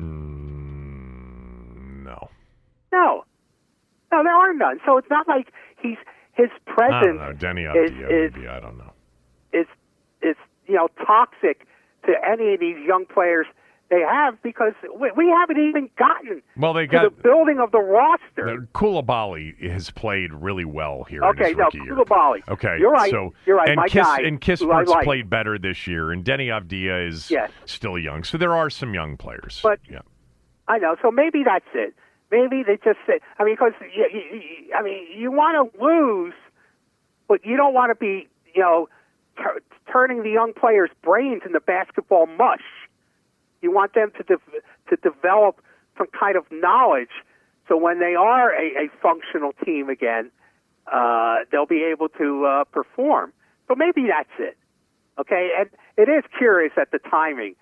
Mm, 0.00 0.44
no. 2.04 2.30
No, 2.92 3.24
no, 4.12 4.22
there 4.22 4.34
are 4.34 4.52
none. 4.54 4.80
So 4.86 4.96
it's 4.98 5.10
not 5.10 5.28
like 5.28 5.52
he's 5.80 5.98
his 6.32 6.48
I 6.50 6.70
don't 6.70 6.74
presence 6.76 7.20
know. 7.20 7.32
Denny 7.34 7.62
is 7.62 7.90
is 7.92 8.32
maybe. 8.34 8.48
I 8.48 8.60
don't 8.60 8.78
know. 8.78 8.92
is 9.52 9.66
is 10.22 10.36
you 10.66 10.74
know 10.76 10.88
toxic 11.04 11.66
to 12.06 12.12
any 12.26 12.54
of 12.54 12.60
these 12.60 12.76
young 12.86 13.04
players 13.06 13.46
they 13.90 14.00
have 14.08 14.40
because 14.42 14.72
we, 15.00 15.10
we 15.16 15.28
haven't 15.28 15.58
even 15.58 15.90
gotten 15.98 16.40
Well, 16.56 16.72
they 16.72 16.86
got 16.86 17.16
the 17.16 17.22
building 17.22 17.58
of 17.58 17.72
the 17.72 17.80
roster. 17.80 18.68
Coulibaly 18.72 19.68
has 19.68 19.90
played 19.90 20.32
really 20.32 20.64
well 20.64 21.02
here. 21.02 21.22
in 21.24 21.28
Okay, 21.30 21.52
no. 21.54 21.68
Coulibaly. 21.70 22.38
Okay, 22.48 22.76
You're 22.78 22.92
right. 22.92 23.10
So 23.10 23.34
You're 23.46 23.56
right. 23.56 23.68
And 23.68 23.76
My 23.78 23.88
Kiss 23.88 24.06
guy, 24.06 24.20
and 24.20 24.40
Kispert's 24.40 24.88
like. 24.90 25.02
played 25.04 25.28
better 25.28 25.58
this 25.58 25.88
year, 25.88 26.12
and 26.12 26.24
Deni 26.24 26.46
Avdija 26.46 27.08
is 27.08 27.30
Yes. 27.32 27.50
still 27.66 27.98
young. 27.98 28.22
So 28.22 28.38
there 28.38 28.54
are 28.54 28.70
some 28.70 28.94
young 28.94 29.16
players. 29.16 29.58
But- 29.60 29.80
yeah. 29.90 30.02
I 30.68 30.78
know. 30.78 30.94
So 31.02 31.10
maybe 31.10 31.42
that's 31.44 31.64
it. 31.74 31.92
Maybe 32.30 32.62
they 32.62 32.76
just 32.76 32.98
say. 33.06 33.20
I 33.38 33.44
mean, 33.44 33.54
because 33.54 33.72
you, 33.94 34.06
you, 34.12 34.74
I 34.76 34.82
mean, 34.82 35.06
you 35.16 35.32
want 35.32 35.72
to 35.72 35.84
lose, 35.84 36.34
but 37.28 37.44
you 37.44 37.56
don't 37.56 37.74
want 37.74 37.90
to 37.90 37.94
be, 37.96 38.28
you 38.54 38.62
know, 38.62 38.88
tur 39.36 39.60
turning 39.92 40.22
the 40.22 40.30
young 40.30 40.52
players' 40.52 40.90
brains 41.02 41.42
into 41.44 41.60
basketball 41.60 42.26
mush. 42.26 42.62
You 43.62 43.72
want 43.72 43.94
them 43.94 44.12
to 44.16 44.22
de- 44.22 44.60
to 44.90 44.96
develop 44.96 45.60
some 45.98 46.06
kind 46.18 46.36
of 46.36 46.44
knowledge, 46.50 47.10
so 47.68 47.76
when 47.76 47.98
they 47.98 48.14
are 48.14 48.52
a, 48.52 48.84
a 48.84 48.88
functional 49.02 49.52
team 49.64 49.88
again, 49.88 50.30
uh, 50.90 51.38
they'll 51.50 51.66
be 51.66 51.84
able 51.84 52.08
to 52.10 52.46
uh, 52.46 52.64
perform. 52.64 53.32
So 53.68 53.74
maybe 53.74 54.06
that's 54.08 54.30
it. 54.38 54.56
Okay, 55.18 55.50
and 55.58 55.68
it 55.96 56.10
is 56.10 56.24
curious 56.38 56.72
at 56.80 56.90
the 56.90 56.98
timing 57.10 57.54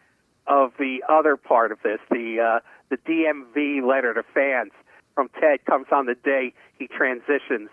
of 0.49 0.73
the 0.79 1.03
other 1.09 1.37
part 1.37 1.73
of 1.73 1.79
this, 1.83 1.99
the 2.11 2.41
uh, 2.41 2.61
the 2.89 2.97
DMV 2.97 3.87
letter 3.87 4.15
to 4.15 4.23
fans 4.35 4.73
from 5.15 5.29
Ted 5.41 5.65
comes 5.65 5.87
on 5.93 6.07
the 6.07 6.15
day 6.15 6.53
he 6.79 6.87
transitions 6.89 7.71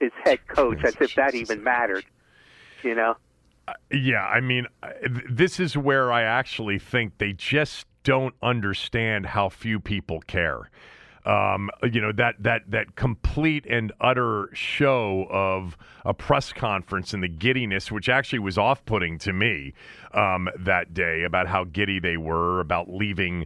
his 0.00 0.12
head 0.24 0.46
coach, 0.48 0.84
as 0.84 0.96
if 1.00 1.14
that 1.14 1.34
even 1.34 1.62
mattered. 1.62 2.04
You 2.82 2.94
know, 2.94 3.16
Yeah, 3.90 4.24
I 4.24 4.40
mean, 4.40 4.66
this 5.28 5.58
is 5.58 5.76
where 5.76 6.12
I 6.12 6.22
actually 6.22 6.78
think 6.78 7.18
they 7.18 7.32
just 7.32 7.86
don't 8.04 8.34
understand 8.42 9.26
how 9.26 9.48
few 9.48 9.80
people 9.80 10.20
care. 10.20 10.70
Um, 11.26 11.70
you 11.82 12.00
know 12.00 12.12
that 12.12 12.36
that 12.38 12.62
that 12.70 12.94
complete 12.94 13.66
and 13.68 13.92
utter 14.00 14.48
show 14.52 15.26
of 15.28 15.76
a 16.04 16.14
press 16.14 16.52
conference 16.52 17.12
and 17.12 17.22
the 17.22 17.28
giddiness, 17.28 17.90
which 17.90 18.08
actually 18.08 18.38
was 18.38 18.56
off-putting 18.56 19.18
to 19.18 19.32
me 19.32 19.74
um, 20.14 20.48
that 20.56 20.94
day, 20.94 21.24
about 21.24 21.48
how 21.48 21.64
giddy 21.64 21.98
they 21.98 22.16
were 22.16 22.60
about 22.60 22.88
leaving, 22.88 23.44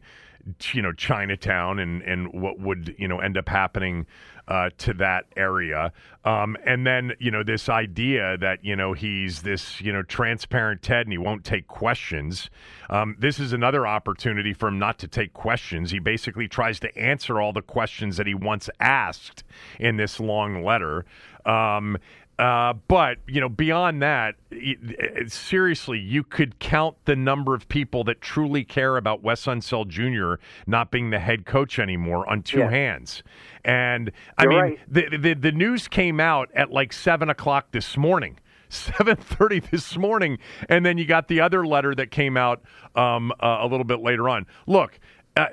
you 0.72 0.82
know, 0.82 0.92
Chinatown 0.92 1.78
and 1.78 2.02
and 2.02 2.32
what 2.34 2.60
would 2.60 2.94
you 2.98 3.08
know 3.08 3.18
end 3.18 3.38
up 3.38 3.48
happening 3.48 4.06
uh, 4.50 4.68
to 4.78 4.92
that 4.94 5.26
area. 5.36 5.92
Um, 6.24 6.56
and 6.66 6.86
then, 6.86 7.12
you 7.18 7.30
know, 7.30 7.42
this 7.42 7.68
idea 7.68 8.36
that, 8.38 8.64
you 8.64 8.76
know, 8.76 8.92
he's 8.92 9.42
this, 9.42 9.80
you 9.80 9.92
know, 9.92 10.02
transparent 10.02 10.82
Ted 10.82 11.06
and 11.06 11.12
he 11.12 11.18
won't 11.18 11.44
take 11.44 11.68
questions. 11.68 12.50
Um, 12.90 13.16
this 13.18 13.38
is 13.38 13.52
another 13.52 13.86
opportunity 13.86 14.52
for 14.52 14.68
him 14.68 14.78
not 14.78 14.98
to 14.98 15.08
take 15.08 15.32
questions. 15.32 15.92
He 15.92 16.00
basically 16.00 16.48
tries 16.48 16.80
to 16.80 16.98
answer 16.98 17.40
all 17.40 17.52
the 17.52 17.62
questions 17.62 18.16
that 18.16 18.26
he 18.26 18.34
once 18.34 18.68
asked 18.80 19.44
in 19.78 19.96
this 19.96 20.18
long 20.18 20.64
letter. 20.64 21.06
Um, 21.46 21.96
uh, 22.40 22.72
but 22.88 23.18
you 23.28 23.40
know, 23.40 23.48
beyond 23.48 24.02
that, 24.02 24.36
it, 24.50 24.78
it- 24.82 25.32
seriously, 25.32 25.98
you 25.98 26.24
could 26.24 26.58
count 26.58 26.96
the 27.04 27.14
number 27.14 27.54
of 27.54 27.68
people 27.68 28.02
that 28.04 28.20
truly 28.20 28.64
care 28.64 28.96
about 28.96 29.22
Wes 29.22 29.44
Unseld 29.44 29.88
Jr. 29.88 30.42
not 30.66 30.90
being 30.90 31.10
the 31.10 31.18
head 31.18 31.44
coach 31.44 31.78
anymore 31.78 32.28
on 32.28 32.42
two 32.42 32.60
Yeah. 32.60 32.70
hands. 32.70 33.22
And 33.64 34.10
I 34.38 34.44
You're 34.44 34.50
mean, 34.52 34.60
right. 34.60 34.78
the, 34.88 35.16
the 35.18 35.34
the 35.34 35.52
news 35.52 35.86
came 35.86 36.18
out 36.18 36.48
at 36.54 36.70
like 36.70 36.92
seven 36.92 37.28
o'clock 37.28 37.72
this 37.72 37.96
morning. 37.96 38.38
7:30 38.70 39.68
this 39.70 39.96
morning, 39.96 40.38
and 40.68 40.86
then 40.86 40.96
you 40.96 41.04
got 41.04 41.26
the 41.26 41.40
other 41.40 41.66
letter 41.66 41.92
that 41.94 42.12
came 42.12 42.36
out 42.36 42.62
um, 42.94 43.32
uh, 43.40 43.58
a 43.60 43.66
little 43.66 43.82
bit 43.84 43.98
later 44.00 44.28
on. 44.28 44.46
Look, 44.68 45.00
uh, 45.36 45.46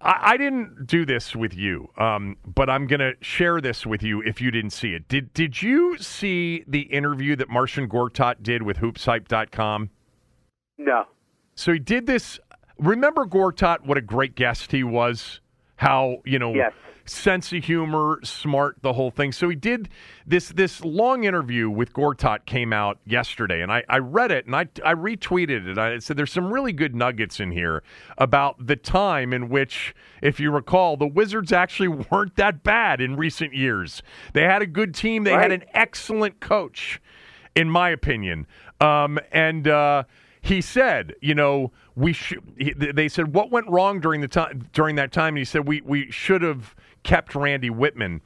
I, 0.00 0.20
I 0.22 0.36
didn't 0.36 0.86
do 0.86 1.04
this 1.04 1.36
with 1.36 1.54
you, 1.54 1.90
um, 1.96 2.36
but 2.46 2.68
I'm 2.68 2.86
going 2.86 3.00
to 3.00 3.12
share 3.20 3.60
this 3.60 3.86
with 3.86 4.02
you 4.02 4.20
if 4.22 4.40
you 4.40 4.50
didn't 4.50 4.70
see 4.70 4.94
it. 4.94 5.08
Did 5.08 5.32
Did 5.34 5.62
you 5.62 5.98
see 5.98 6.64
the 6.66 6.80
interview 6.82 7.36
that 7.36 7.48
Marcin 7.48 7.88
Gortat 7.88 8.42
did 8.42 8.62
with 8.62 8.78
HoopsHype.com? 8.78 9.90
No. 10.78 11.04
So 11.54 11.72
he 11.72 11.78
did 11.78 12.06
this. 12.06 12.40
Remember 12.78 13.24
Gortat? 13.24 13.86
What 13.86 13.98
a 13.98 14.02
great 14.02 14.34
guest 14.34 14.72
he 14.72 14.82
was. 14.84 15.40
How 15.76 16.18
you 16.24 16.38
know 16.38 16.54
Yes. 16.54 16.72
Sense 17.04 17.52
of 17.52 17.64
humor, 17.64 18.20
smart, 18.22 18.76
the 18.82 18.92
whole 18.92 19.10
thing. 19.10 19.32
So 19.32 19.48
he 19.48 19.56
did 19.56 19.88
this 20.26 20.48
this 20.50 20.84
long 20.84 21.24
interview 21.24 21.68
with 21.70 21.92
Gortat 21.92 22.46
came 22.46 22.72
out 22.72 22.98
yesterday, 23.04 23.62
and 23.62 23.72
I, 23.72 23.84
I 23.88 23.98
read 23.98 24.30
it 24.30 24.46
and 24.46 24.54
I 24.54 24.62
I 24.84 24.94
retweeted 24.94 25.66
it. 25.66 25.78
I 25.78 25.98
said 25.98 26.16
there's 26.16 26.32
some 26.32 26.52
really 26.52 26.72
good 26.72 26.94
nuggets 26.94 27.40
in 27.40 27.50
here 27.50 27.82
about 28.18 28.66
the 28.66 28.76
time 28.76 29.32
in 29.32 29.48
which, 29.48 29.94
if 30.20 30.40
you 30.40 30.50
recall, 30.50 30.96
the 30.96 31.06
Wizards 31.06 31.52
actually 31.52 31.88
weren't 32.10 32.36
that 32.36 32.62
bad 32.62 33.00
in 33.00 33.16
recent 33.16 33.54
years. 33.54 34.02
They 34.32 34.42
had 34.42 34.62
a 34.62 34.66
good 34.66 34.94
team. 34.94 35.24
They 35.24 35.32
had 35.32 35.52
an 35.52 35.64
excellent 35.74 36.40
coach, 36.40 37.00
in 37.54 37.68
my 37.68 37.90
opinion. 37.90 38.46
Um, 38.80 39.18
and 39.30 39.68
uh, 39.68 40.04
he 40.40 40.60
said, 40.60 41.14
you 41.20 41.34
know, 41.34 41.70
we 41.94 42.12
should. 42.12 42.42
They 42.76 43.08
said 43.08 43.34
what 43.34 43.50
went 43.50 43.68
wrong 43.68 44.00
during 44.00 44.20
the 44.20 44.28
time 44.28 44.68
during 44.72 44.96
that 44.96 45.12
time. 45.12 45.28
And 45.28 45.38
he 45.38 45.44
said 45.44 45.66
we 45.66 45.80
we 45.82 46.10
should 46.10 46.42
have 46.42 46.74
kept 47.02 47.34
Randy 47.34 47.70
Wittman 47.70 48.20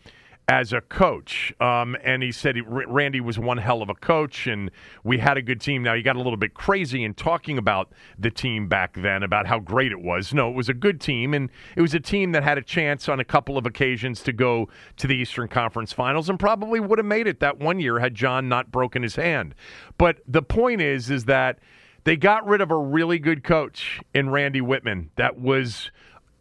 as 0.49 0.73
a 0.73 0.81
coach. 0.81 1.53
Um, 1.61 1.97
and 2.05 2.23
he 2.23 2.31
said 2.31 2.57
he, 2.57 2.63
Randy 2.63 3.21
was 3.21 3.39
one 3.39 3.59
hell 3.59 3.83
of 3.83 3.89
a 3.89 3.95
coach, 3.95 4.47
and 4.47 4.71
we 5.03 5.19
had 5.19 5.37
a 5.37 5.43
good 5.43 5.61
team. 5.61 5.83
Now 5.83 5.95
he 5.95 6.03
got 6.03 6.15
a 6.15 6.21
little 6.21 6.37
bit 6.37 6.55
crazy 6.55 7.03
in 7.03 7.15
talking 7.15 7.59
about 7.59 7.91
the 8.19 8.31
team 8.31 8.69
back 8.69 8.95
then, 8.95 9.23
about 9.23 9.47
how 9.47 9.59
great 9.59 9.91
it 9.91 10.01
was. 10.01 10.33
No, 10.33 10.49
it 10.49 10.55
was 10.55 10.69
a 10.69 10.75
good 10.75 11.01
team, 11.01 11.35
and 11.35 11.51
it 11.75 11.83
was 11.83 11.95
a 11.95 12.01
team 12.01 12.33
that 12.33 12.45
had 12.45 12.59
a 12.59 12.63
chance 12.63 13.09
on 13.09 13.19
a 13.19 13.25
couple 13.25 13.59
of 13.59 13.67
occasions 13.67 14.23
to 14.23 14.33
go 14.33 14.69
to 14.99 15.07
the 15.07 15.17
Eastern 15.17 15.49
Conference 15.49 15.93
Finals, 15.93 16.29
and 16.29 16.39
probably 16.39 16.79
would 16.79 16.99
have 16.99 17.07
made 17.07 17.27
it 17.27 17.41
that 17.41 17.59
one 17.59 17.81
year 17.81 17.99
had 17.99 18.15
John 18.15 18.49
not 18.49 18.71
broken 18.71 19.03
his 19.03 19.17
hand. 19.17 19.55
But 19.99 20.19
the 20.29 20.43
point 20.43 20.81
is, 20.81 21.11
is 21.11 21.25
that 21.25 21.59
they 22.05 22.17
got 22.17 22.47
rid 22.47 22.61
of 22.61 22.71
a 22.71 22.79
really 22.79 23.19
good 23.19 23.43
coach 23.43 24.01
in 24.15 24.31
Randy 24.31 24.61
Wittman 24.61 25.09
that 25.17 25.41
was 25.41 25.91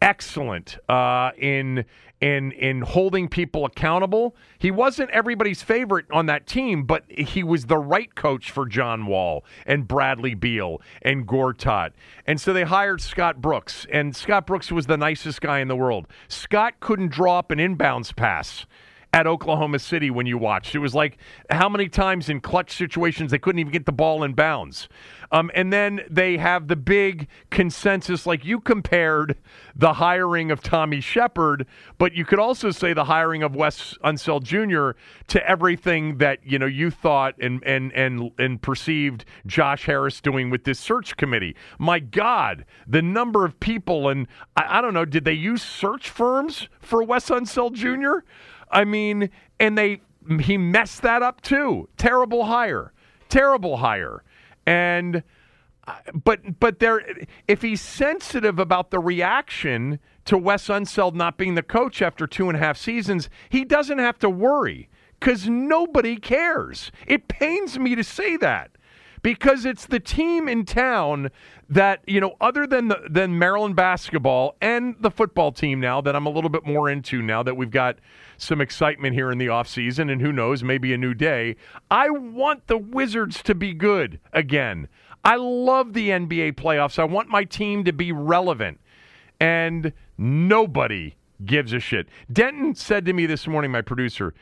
excellent 0.00 0.78
uh, 0.88 1.30
in 1.38 1.84
in 2.20 2.52
in 2.52 2.80
holding 2.80 3.28
people 3.28 3.64
accountable. 3.64 4.34
He 4.58 4.70
wasn't 4.70 5.10
everybody's 5.10 5.62
favorite 5.62 6.06
on 6.10 6.26
that 6.26 6.46
team, 6.46 6.84
but 6.84 7.04
he 7.10 7.42
was 7.42 7.66
the 7.66 7.78
right 7.78 8.14
coach 8.14 8.50
for 8.50 8.66
John 8.66 9.06
Wall 9.06 9.44
and 9.66 9.86
Bradley 9.86 10.34
Beal 10.34 10.80
and 11.02 11.26
Gortat. 11.26 11.92
And 12.26 12.40
so 12.40 12.52
they 12.52 12.64
hired 12.64 13.00
Scott 13.00 13.40
Brooks, 13.40 13.86
and 13.92 14.16
Scott 14.16 14.46
Brooks 14.46 14.72
was 14.72 14.86
the 14.86 14.96
nicest 14.96 15.40
guy 15.40 15.60
in 15.60 15.68
the 15.68 15.76
world. 15.76 16.06
Scott 16.28 16.80
couldn't 16.80 17.10
draw 17.10 17.38
up 17.38 17.50
an 17.50 17.58
inbounds 17.58 18.14
pass 18.14 18.66
at 19.12 19.26
Oklahoma 19.26 19.78
City 19.78 20.10
when 20.10 20.26
you 20.26 20.36
watched. 20.36 20.74
It 20.74 20.80
was 20.80 20.94
like 20.94 21.18
how 21.50 21.68
many 21.68 21.88
times 21.88 22.28
in 22.28 22.40
clutch 22.40 22.76
situations 22.76 23.30
they 23.30 23.38
couldn't 23.38 23.58
even 23.58 23.72
get 23.72 23.86
the 23.86 23.92
ball 23.92 24.22
in 24.24 24.34
bounds. 24.34 24.88
Um, 25.32 25.50
and 25.54 25.72
then 25.72 26.02
they 26.08 26.36
have 26.36 26.68
the 26.68 26.76
big 26.76 27.28
consensus, 27.50 28.26
like 28.26 28.44
you 28.44 28.60
compared 28.60 29.36
the 29.74 29.94
hiring 29.94 30.50
of 30.50 30.62
Tommy 30.62 31.00
Sheppard, 31.00 31.66
but 31.98 32.14
you 32.14 32.24
could 32.24 32.38
also 32.38 32.70
say 32.70 32.92
the 32.92 33.04
hiring 33.04 33.42
of 33.42 33.56
Wes 33.56 33.94
Unseld 34.04 34.44
Jr. 34.44 34.98
to 35.28 35.48
everything 35.48 36.18
that 36.18 36.40
you 36.44 36.58
know 36.58 36.66
you 36.66 36.90
thought 36.90 37.34
and 37.40 37.62
and 37.64 37.92
and 37.92 38.30
and 38.38 38.62
perceived 38.62 39.24
Josh 39.46 39.86
Harris 39.86 40.20
doing 40.20 40.50
with 40.50 40.64
this 40.64 40.78
search 40.78 41.16
committee. 41.16 41.56
My 41.78 41.98
God, 41.98 42.64
the 42.86 43.02
number 43.02 43.44
of 43.44 43.58
people 43.60 44.08
and 44.08 44.28
I, 44.56 44.78
I 44.78 44.80
don't 44.80 44.94
know, 44.94 45.04
did 45.04 45.24
they 45.24 45.32
use 45.32 45.62
search 45.62 46.08
firms 46.08 46.68
for 46.80 47.02
Wes 47.02 47.30
Unseld 47.30 47.72
Jr.? 47.72 48.24
I 48.70 48.84
mean, 48.84 49.30
and 49.58 49.76
they 49.76 50.00
he 50.40 50.58
messed 50.58 51.02
that 51.02 51.22
up 51.22 51.40
too. 51.40 51.88
Terrible 51.96 52.44
hire. 52.44 52.92
Terrible 53.28 53.78
hire. 53.78 54.22
And 54.66 55.22
uh, 55.86 55.94
but 56.24 56.58
but 56.58 56.78
there 56.80 57.02
if 57.46 57.62
he's 57.62 57.80
sensitive 57.80 58.58
about 58.58 58.90
the 58.90 58.98
reaction 58.98 60.00
to 60.24 60.36
Wes 60.36 60.66
Unseld 60.66 61.14
not 61.14 61.38
being 61.38 61.54
the 61.54 61.62
coach 61.62 62.02
after 62.02 62.26
two 62.26 62.48
and 62.48 62.56
a 62.56 62.60
half 62.60 62.76
seasons, 62.76 63.28
he 63.48 63.64
doesn't 63.64 63.98
have 63.98 64.18
to 64.18 64.30
worry 64.30 64.88
because 65.20 65.48
nobody 65.48 66.16
cares. 66.16 66.90
It 67.06 67.28
pains 67.28 67.78
me 67.78 67.94
to 67.94 68.04
say 68.04 68.36
that 68.38 68.70
because 69.26 69.64
it's 69.64 69.86
the 69.86 69.98
team 69.98 70.46
in 70.46 70.64
town 70.64 71.32
that 71.68 72.00
you 72.06 72.20
know 72.20 72.36
other 72.40 72.64
than 72.64 72.86
the, 72.86 73.00
than 73.10 73.36
Maryland 73.36 73.74
basketball 73.74 74.54
and 74.60 74.94
the 75.00 75.10
football 75.10 75.50
team 75.50 75.80
now 75.80 76.00
that 76.00 76.14
I'm 76.14 76.26
a 76.26 76.30
little 76.30 76.48
bit 76.48 76.64
more 76.64 76.88
into 76.88 77.20
now 77.20 77.42
that 77.42 77.56
we've 77.56 77.72
got 77.72 77.98
some 78.38 78.60
excitement 78.60 79.14
here 79.14 79.32
in 79.32 79.38
the 79.38 79.48
offseason 79.48 80.12
and 80.12 80.20
who 80.20 80.30
knows 80.30 80.62
maybe 80.62 80.92
a 80.92 80.96
new 80.96 81.12
day 81.12 81.56
I 81.90 82.08
want 82.08 82.68
the 82.68 82.78
Wizards 82.78 83.42
to 83.42 83.56
be 83.56 83.74
good 83.74 84.20
again. 84.32 84.86
I 85.24 85.34
love 85.34 85.92
the 85.92 86.10
NBA 86.10 86.52
playoffs. 86.52 86.96
I 86.96 87.04
want 87.04 87.28
my 87.28 87.42
team 87.42 87.82
to 87.82 87.92
be 87.92 88.12
relevant. 88.12 88.78
And 89.40 89.92
nobody 90.16 91.16
gives 91.44 91.72
a 91.72 91.80
shit. 91.80 92.06
Denton 92.32 92.76
said 92.76 93.04
to 93.06 93.12
me 93.12 93.26
this 93.26 93.48
morning 93.48 93.72
my 93.72 93.82
producer 93.82 94.34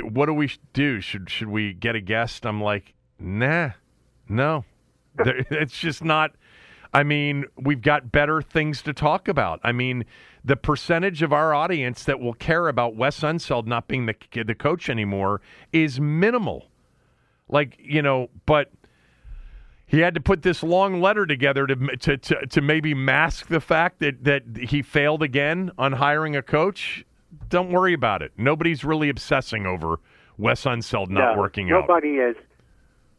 what 0.00 0.24
do 0.24 0.32
we 0.32 0.50
do? 0.72 1.02
Should 1.02 1.28
should 1.28 1.48
we 1.48 1.74
get 1.74 1.94
a 1.94 2.00
guest? 2.00 2.46
I'm 2.46 2.62
like 2.62 2.93
nah 3.18 3.70
no 4.28 4.64
There- 5.16 5.44
it's 5.50 5.78
just 5.78 6.04
not 6.04 6.32
I 6.94 7.02
mean, 7.02 7.46
we've 7.60 7.82
got 7.82 8.12
better 8.12 8.40
things 8.40 8.80
to 8.82 8.92
talk 8.92 9.26
about. 9.26 9.58
I 9.64 9.72
mean, 9.72 10.04
the 10.44 10.54
percentage 10.54 11.22
of 11.22 11.32
our 11.32 11.52
audience 11.52 12.04
that 12.04 12.20
will 12.20 12.34
care 12.34 12.68
about 12.68 12.94
Wes 12.94 13.20
Unseld 13.20 13.66
not 13.66 13.88
being 13.88 14.06
the 14.06 14.14
the 14.44 14.54
coach 14.54 14.88
anymore 14.88 15.40
is 15.72 16.00
minimal. 16.00 16.68
Like, 17.48 17.76
you 17.80 18.00
know, 18.00 18.30
but 18.46 18.70
he 19.86 19.98
had 19.98 20.14
to 20.14 20.20
put 20.20 20.42
this 20.42 20.62
long 20.62 21.00
letter 21.00 21.26
together 21.26 21.66
to 21.66 21.74
to 21.96 22.16
to, 22.16 22.46
to 22.46 22.60
maybe 22.60 22.94
mask 22.94 23.48
the 23.48 23.60
fact 23.60 23.98
that 23.98 24.22
that 24.22 24.44
he 24.56 24.80
failed 24.80 25.24
again 25.24 25.72
on 25.76 25.92
hiring 25.92 26.36
a 26.36 26.42
coach. 26.42 27.04
Don't 27.48 27.72
worry 27.72 27.92
about 27.92 28.22
it. 28.22 28.30
Nobody's 28.36 28.84
really 28.84 29.08
obsessing 29.08 29.66
over 29.66 29.98
Wes 30.38 30.62
Unseld 30.62 31.10
not 31.10 31.34
no, 31.34 31.40
working 31.40 31.72
out. 31.72 31.88
Nobody 31.88 32.18
is. 32.18 32.36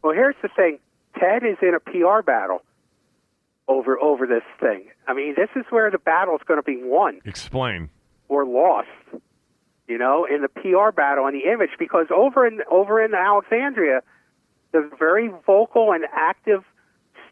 Well, 0.06 0.14
here's 0.14 0.36
the 0.40 0.48
thing. 0.54 0.78
Ted 1.18 1.42
is 1.42 1.56
in 1.60 1.74
a 1.74 1.80
PR 1.80 2.22
battle 2.22 2.62
over 3.66 3.98
over 3.98 4.24
this 4.24 4.44
thing. 4.60 4.84
I 5.08 5.14
mean, 5.14 5.34
this 5.36 5.48
is 5.56 5.64
where 5.70 5.90
the 5.90 5.98
battle 5.98 6.36
is 6.36 6.42
going 6.46 6.60
to 6.60 6.62
be 6.62 6.80
won 6.80 7.18
Explain. 7.24 7.90
or 8.28 8.46
lost. 8.46 8.86
You 9.88 9.98
know, 9.98 10.24
in 10.24 10.42
the 10.42 10.48
PR 10.48 10.92
battle 10.92 11.26
and 11.26 11.34
the 11.34 11.50
image, 11.50 11.70
because 11.76 12.06
over 12.14 12.46
in 12.46 12.60
over 12.70 13.04
in 13.04 13.14
Alexandria, 13.14 14.02
the 14.70 14.88
very 14.96 15.28
vocal 15.44 15.90
and 15.90 16.04
active 16.14 16.62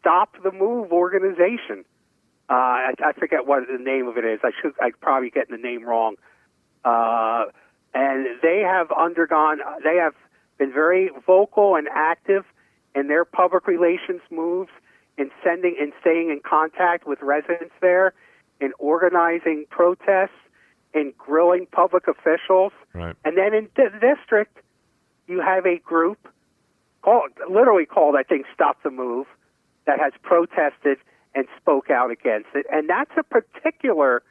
Stop 0.01 0.35
the 0.43 0.51
Move 0.51 0.91
organization. 0.91 1.85
Uh, 2.51 2.55
I, 2.55 2.95
I 2.99 3.13
forget 3.13 3.47
what 3.47 3.69
the 3.71 3.79
name 3.79 4.09
of 4.09 4.19
it 4.19 4.25
is. 4.25 4.41
I 4.43 4.51
should. 4.61 4.73
I 4.81 4.91
probably 5.01 5.31
getting 5.31 5.55
the 5.55 5.63
name 5.63 5.85
wrong. 5.85 6.17
Uh, 6.85 7.45
and 7.95 8.27
they 8.43 8.63
have 8.67 8.91
undergone. 8.91 9.61
They 9.85 9.95
have 9.95 10.15
been 10.59 10.73
very 10.73 11.13
vocal 11.25 11.77
and 11.77 11.87
active 11.95 12.45
in 12.95 13.09
their 13.09 13.25
public 13.25 13.67
relations 13.67 14.21
moves, 14.31 14.71
in 15.17 15.31
sending 15.43 15.77
and 15.81 15.93
staying 16.01 16.31
in 16.31 16.41
contact 16.41 17.07
with 17.07 17.21
residents 17.23 17.75
there, 17.81 18.13
in 18.61 18.73
organizing 18.79 19.65
protests, 19.71 20.31
in 20.93 21.13
grilling 21.19 21.67
public 21.73 22.07
officials. 22.09 22.73
Right. 22.93 23.17
And 23.25 23.37
then 23.37 23.55
in 23.55 23.69
the 23.75 23.91
district, 24.01 24.59
you 25.27 25.41
have 25.41 25.67
a 25.67 25.79
group 25.79 26.29
called, 27.03 27.31
literally 27.51 27.87
called, 27.87 28.15
I 28.17 28.23
think, 28.23 28.47
Stop 28.55 28.83
the 28.83 28.91
Move, 28.91 29.27
that 29.87 29.99
has 30.01 30.13
protested 30.23 30.99
and 31.35 31.47
spoke 31.61 31.91
out 31.91 32.11
against 32.11 32.49
it. 32.55 32.65
And 32.73 32.89
that's 32.89 33.11
a 33.19 33.23
particular 33.23 34.23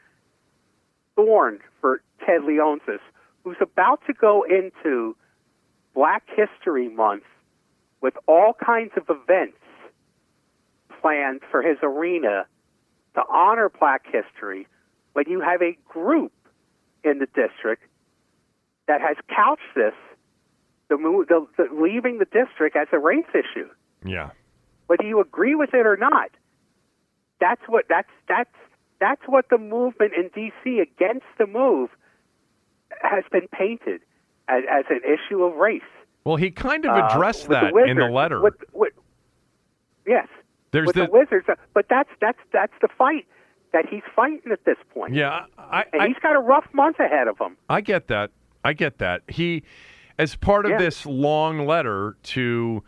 thorn 1.16 1.60
for 1.80 2.02
Ted 2.26 2.42
Leonsis, 2.42 3.00
who's 3.44 3.58
about 3.62 4.02
to 4.08 4.14
go 4.14 4.44
into 4.44 5.16
Black 5.94 6.24
History 6.28 6.90
Month 6.90 7.24
with 8.04 8.14
all 8.28 8.54
kinds 8.54 8.92
of 8.98 9.04
events 9.10 9.58
planned 11.02 11.40
for 11.50 11.64
his 11.64 11.78
arena 11.82 12.46
to 13.16 13.22
honor 13.32 13.72
black 13.80 14.04
history 14.06 14.68
when 15.14 15.26
you 15.28 15.40
have 15.40 15.62
a 15.62 15.76
group 15.88 16.34
in 17.04 17.20
the 17.20 17.28
district 17.28 17.84
that 18.88 19.00
has 19.00 19.16
couched 19.34 19.62
this, 19.76 19.94
the, 20.90 20.98
move, 20.98 21.28
the, 21.30 21.48
the 21.58 21.68
leaving 21.74 22.20
the 22.20 22.26
district 22.26 22.76
as 22.76 22.88
a 22.92 23.00
race 23.00 23.26
issue, 23.34 23.70
Yeah. 24.04 24.32
whether 24.88 25.06
you 25.06 25.22
agree 25.22 25.56
with 25.56 25.74
it 25.74 25.86
or 25.88 25.96
not. 25.96 26.30
That's 27.40 27.62
what 27.68 27.86
that's 27.90 28.10
that's 28.30 28.54
that's 29.02 29.22
what 29.26 29.50
the 29.50 29.58
movement 29.58 30.14
in 30.14 30.30
D.C. 30.34 30.80
against 30.80 31.26
the 31.38 31.46
move 31.46 31.90
has 33.02 33.26
been 33.32 33.48
painted 33.50 34.00
as, 34.48 34.64
as 34.72 34.86
an 34.90 35.02
issue 35.04 35.44
of 35.44 35.56
race. 35.56 35.82
Well, 36.26 36.36
he 36.38 36.52
kind 36.52 36.86
of 36.86 36.92
Uh, 36.96 37.08
addressed 37.08 37.48
with 37.50 37.60
that 37.60 37.74
the 37.74 37.84
in 37.84 37.98
the 37.98 38.06
letter. 38.08 38.42
With, 38.42 38.56
with, 38.72 38.94
yes, 40.08 40.28
There's 40.72 40.88
with 40.88 40.96
the, 40.96 41.06
the 41.06 41.12
Wizards, 41.12 41.48
but 41.74 41.86
that's 41.90 42.10
that's 42.22 42.40
that's 42.52 42.74
the 42.82 42.88
fight 42.98 43.26
that 43.74 43.86
he's 43.90 44.04
fighting 44.16 44.52
at 44.52 44.64
this 44.66 44.78
point. 44.94 45.14
Yeah, 45.14 45.46
I, 45.58 45.86
and 45.92 46.02
I, 46.02 46.08
he's 46.08 46.20
got 46.22 46.36
a 46.36 46.40
rough 46.40 46.68
month 46.74 47.00
ahead 47.00 47.28
of 47.28 47.38
him. 47.40 47.58
I 47.70 47.82
get 47.82 48.08
that. 48.08 48.32
I 48.64 48.74
get 48.74 49.00
that. 49.00 49.24
He, 49.28 49.64
as 50.18 50.36
part 50.36 50.66
of 50.66 50.72
Yeah. 50.72 50.78
this 50.78 51.06
long 51.06 51.66
letter 51.66 52.16
to, 52.24 52.84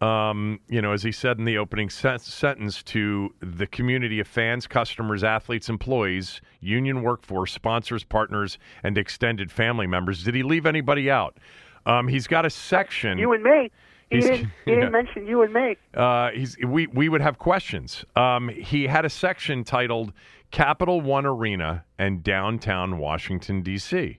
um, 0.00 0.60
you 0.68 0.80
know, 0.82 0.92
as 0.92 1.02
he 1.02 1.10
said 1.10 1.38
in 1.38 1.46
the 1.46 1.56
opening 1.58 1.88
sen- 1.88 2.18
sentence 2.18 2.82
to 2.84 3.34
the 3.40 3.66
community 3.66 4.20
of 4.20 4.28
fans, 4.28 4.66
customers, 4.66 5.24
athletes, 5.24 5.68
employees, 5.70 6.40
union 6.60 7.02
workforce, 7.02 7.50
sponsors, 7.52 8.04
partners, 8.04 8.58
and 8.84 8.96
extended 8.98 9.50
family 9.50 9.86
members. 9.86 10.22
Did 10.22 10.34
he 10.34 10.42
leave 10.42 10.66
anybody 10.66 11.10
out? 11.10 11.38
Um, 11.86 12.08
he's 12.08 12.26
got 12.26 12.44
a 12.44 12.50
section. 12.50 13.18
You 13.18 13.32
and 13.32 13.42
me. 13.42 13.70
He 14.10 14.20
didn't, 14.20 14.50
he 14.64 14.70
didn't 14.74 14.92
mention 14.92 15.26
you 15.26 15.42
and 15.42 15.52
me. 15.52 15.76
Uh, 15.94 16.30
he's 16.30 16.56
we 16.64 16.86
we 16.88 17.08
would 17.08 17.20
have 17.20 17.38
questions. 17.38 18.04
Um, 18.14 18.48
he 18.48 18.86
had 18.86 19.04
a 19.04 19.10
section 19.10 19.64
titled 19.64 20.12
"Capital 20.50 21.00
One 21.00 21.26
Arena 21.26 21.84
and 21.98 22.22
Downtown 22.22 22.98
Washington 22.98 23.62
D.C." 23.62 24.18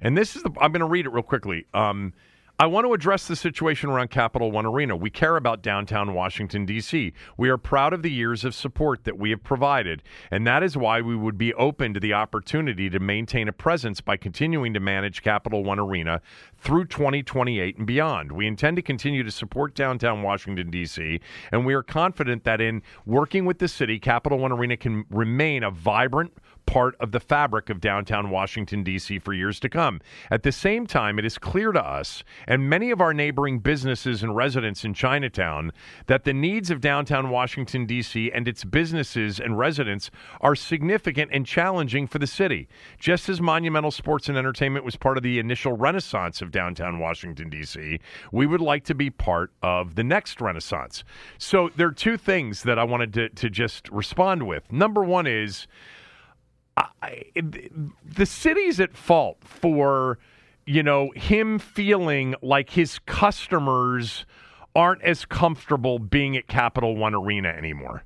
And 0.00 0.16
this 0.16 0.36
is 0.36 0.42
the 0.42 0.50
I'm 0.60 0.72
going 0.72 0.80
to 0.80 0.86
read 0.86 1.06
it 1.06 1.10
real 1.10 1.22
quickly. 1.22 1.66
Um, 1.74 2.14
I 2.60 2.66
want 2.66 2.86
to 2.88 2.92
address 2.92 3.28
the 3.28 3.36
situation 3.36 3.88
around 3.88 4.10
Capital 4.10 4.50
One 4.50 4.66
Arena. 4.66 4.96
We 4.96 5.10
care 5.10 5.36
about 5.36 5.62
downtown 5.62 6.12
Washington, 6.12 6.66
D.C. 6.66 7.12
We 7.36 7.50
are 7.50 7.56
proud 7.56 7.92
of 7.92 8.02
the 8.02 8.10
years 8.10 8.44
of 8.44 8.52
support 8.52 9.04
that 9.04 9.16
we 9.16 9.30
have 9.30 9.44
provided, 9.44 10.02
and 10.28 10.44
that 10.44 10.64
is 10.64 10.76
why 10.76 11.00
we 11.00 11.14
would 11.14 11.38
be 11.38 11.54
open 11.54 11.94
to 11.94 12.00
the 12.00 12.14
opportunity 12.14 12.90
to 12.90 12.98
maintain 12.98 13.46
a 13.46 13.52
presence 13.52 14.00
by 14.00 14.16
continuing 14.16 14.74
to 14.74 14.80
manage 14.80 15.22
Capital 15.22 15.62
One 15.62 15.78
Arena 15.78 16.20
through 16.56 16.86
2028 16.86 17.78
and 17.78 17.86
beyond. 17.86 18.32
We 18.32 18.48
intend 18.48 18.74
to 18.74 18.82
continue 18.82 19.22
to 19.22 19.30
support 19.30 19.76
downtown 19.76 20.22
Washington, 20.22 20.68
D.C., 20.68 21.20
and 21.52 21.64
we 21.64 21.74
are 21.74 21.84
confident 21.84 22.42
that 22.42 22.60
in 22.60 22.82
working 23.06 23.44
with 23.44 23.60
the 23.60 23.68
city, 23.68 24.00
Capital 24.00 24.36
One 24.36 24.50
Arena 24.50 24.76
can 24.76 25.04
remain 25.10 25.62
a 25.62 25.70
vibrant, 25.70 26.32
part 26.68 26.94
of 27.00 27.12
the 27.12 27.20
fabric 27.20 27.70
of 27.70 27.80
downtown 27.80 28.28
Washington, 28.28 28.82
D.C. 28.82 29.18
for 29.20 29.32
years 29.32 29.58
to 29.60 29.70
come. 29.70 30.02
At 30.30 30.42
the 30.42 30.52
same 30.52 30.86
time, 30.86 31.18
it 31.18 31.24
is 31.24 31.38
clear 31.38 31.72
to 31.72 31.82
us 31.82 32.22
and 32.46 32.68
many 32.68 32.90
of 32.90 33.00
our 33.00 33.14
neighboring 33.14 33.60
businesses 33.60 34.22
and 34.22 34.36
residents 34.36 34.84
in 34.84 34.92
Chinatown 34.92 35.72
that 36.08 36.24
the 36.24 36.34
needs 36.34 36.70
of 36.70 36.82
downtown 36.82 37.30
Washington, 37.30 37.86
D.C. 37.86 38.30
and 38.32 38.46
its 38.46 38.64
businesses 38.64 39.40
and 39.40 39.58
residents 39.58 40.10
are 40.42 40.54
significant 40.54 41.30
and 41.32 41.46
challenging 41.46 42.06
for 42.06 42.18
the 42.18 42.26
city. 42.26 42.68
Just 42.98 43.30
as 43.30 43.40
Monumental 43.40 43.90
Sports 43.90 44.28
and 44.28 44.36
Entertainment 44.36 44.84
was 44.84 44.96
part 44.96 45.16
of 45.16 45.22
the 45.22 45.38
initial 45.38 45.72
renaissance 45.72 46.42
of 46.42 46.50
downtown 46.50 46.98
Washington, 46.98 47.48
D.C., 47.48 47.98
we 48.30 48.46
would 48.46 48.60
like 48.60 48.84
to 48.84 48.94
be 48.94 49.08
part 49.08 49.52
of 49.62 49.94
the 49.94 50.04
next 50.04 50.38
renaissance. 50.38 51.02
So 51.38 51.70
there 51.76 51.88
are 51.88 51.92
two 51.92 52.18
things 52.18 52.62
that 52.64 52.78
I 52.78 52.84
wanted 52.84 53.14
to, 53.14 53.30
to 53.30 53.48
just 53.48 53.88
respond 53.88 54.46
with. 54.46 54.70
Number 54.70 55.02
one 55.02 55.26
is, 55.26 55.66
I, 57.02 57.24
the 57.34 58.26
city's 58.26 58.80
at 58.80 58.96
fault 58.96 59.38
for 59.42 60.18
you 60.66 60.82
know 60.82 61.10
him 61.14 61.58
feeling 61.58 62.34
like 62.42 62.70
his 62.70 62.98
customers 63.00 64.26
aren't 64.74 65.02
as 65.02 65.24
comfortable 65.24 65.98
being 65.98 66.36
at 66.36 66.46
Capital 66.46 66.96
One 66.96 67.14
Arena 67.14 67.48
anymore. 67.48 68.04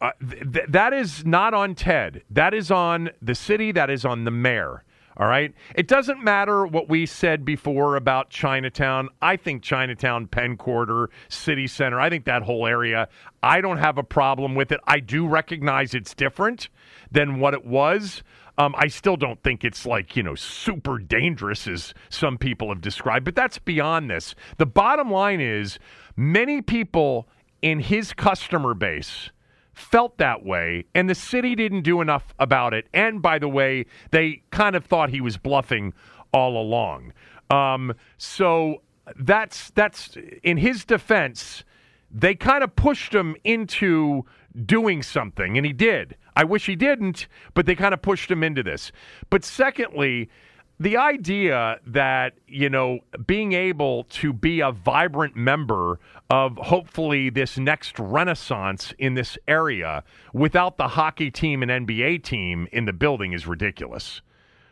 Uh, 0.00 0.10
th- 0.28 0.52
th- 0.52 0.66
that 0.68 0.92
is 0.92 1.24
not 1.24 1.54
on 1.54 1.74
Ted. 1.74 2.22
That 2.30 2.52
is 2.52 2.70
on 2.70 3.10
the 3.22 3.34
city. 3.34 3.72
That 3.72 3.88
is 3.88 4.04
on 4.04 4.24
the 4.24 4.30
mayor. 4.30 4.84
All 5.18 5.26
right. 5.26 5.54
It 5.74 5.88
doesn't 5.88 6.22
matter 6.22 6.66
what 6.66 6.90
we 6.90 7.06
said 7.06 7.44
before 7.44 7.96
about 7.96 8.28
Chinatown. 8.28 9.08
I 9.22 9.36
think 9.36 9.62
Chinatown, 9.62 10.26
Penn 10.26 10.58
Quarter, 10.58 11.08
City 11.30 11.66
Center, 11.66 11.98
I 11.98 12.10
think 12.10 12.26
that 12.26 12.42
whole 12.42 12.66
area, 12.66 13.08
I 13.42 13.62
don't 13.62 13.78
have 13.78 13.96
a 13.96 14.02
problem 14.02 14.54
with 14.54 14.72
it. 14.72 14.80
I 14.86 15.00
do 15.00 15.26
recognize 15.26 15.94
it's 15.94 16.14
different 16.14 16.68
than 17.10 17.40
what 17.40 17.54
it 17.54 17.64
was. 17.64 18.22
Um, 18.58 18.74
I 18.76 18.88
still 18.88 19.16
don't 19.16 19.42
think 19.42 19.64
it's 19.64 19.86
like, 19.86 20.16
you 20.16 20.22
know, 20.22 20.34
super 20.34 20.98
dangerous 20.98 21.66
as 21.66 21.94
some 22.10 22.36
people 22.36 22.68
have 22.68 22.80
described, 22.82 23.24
but 23.24 23.34
that's 23.34 23.58
beyond 23.58 24.10
this. 24.10 24.34
The 24.58 24.66
bottom 24.66 25.10
line 25.10 25.40
is 25.40 25.78
many 26.16 26.60
people 26.60 27.28
in 27.62 27.80
his 27.80 28.12
customer 28.12 28.74
base 28.74 29.30
felt 29.76 30.16
that 30.16 30.42
way, 30.42 30.86
and 30.94 31.08
the 31.08 31.14
city 31.14 31.54
didn't 31.54 31.82
do 31.82 32.00
enough 32.00 32.34
about 32.38 32.72
it. 32.72 32.88
And 32.94 33.20
by 33.20 33.38
the 33.38 33.48
way, 33.48 33.84
they 34.10 34.42
kind 34.50 34.74
of 34.74 34.84
thought 34.86 35.10
he 35.10 35.20
was 35.20 35.36
bluffing 35.36 35.92
all 36.32 36.60
along. 36.60 37.12
Um, 37.50 37.92
so 38.16 38.82
that's 39.18 39.70
that's 39.70 40.16
in 40.42 40.56
his 40.56 40.84
defense. 40.84 41.62
They 42.10 42.34
kind 42.34 42.64
of 42.64 42.74
pushed 42.74 43.14
him 43.14 43.36
into 43.44 44.24
doing 44.64 45.02
something, 45.02 45.58
and 45.58 45.66
he 45.66 45.74
did. 45.74 46.16
I 46.34 46.44
wish 46.44 46.66
he 46.66 46.76
didn't, 46.76 47.28
but 47.52 47.66
they 47.66 47.74
kind 47.74 47.92
of 47.92 48.00
pushed 48.00 48.30
him 48.30 48.42
into 48.42 48.62
this. 48.62 48.92
But 49.28 49.44
secondly, 49.44 50.30
the 50.78 50.96
idea 50.96 51.78
that 51.86 52.34
you 52.46 52.68
know 52.68 53.00
being 53.26 53.52
able 53.52 54.04
to 54.04 54.32
be 54.32 54.60
a 54.60 54.70
vibrant 54.72 55.34
member 55.36 55.98
of 56.30 56.56
hopefully 56.58 57.30
this 57.30 57.56
next 57.56 57.98
renaissance 57.98 58.92
in 58.98 59.14
this 59.14 59.38
area 59.48 60.02
without 60.32 60.76
the 60.76 60.88
hockey 60.88 61.30
team 61.30 61.62
and 61.62 61.86
NBA 61.86 62.22
team 62.24 62.68
in 62.72 62.84
the 62.84 62.92
building 62.92 63.32
is 63.32 63.46
ridiculous. 63.46 64.20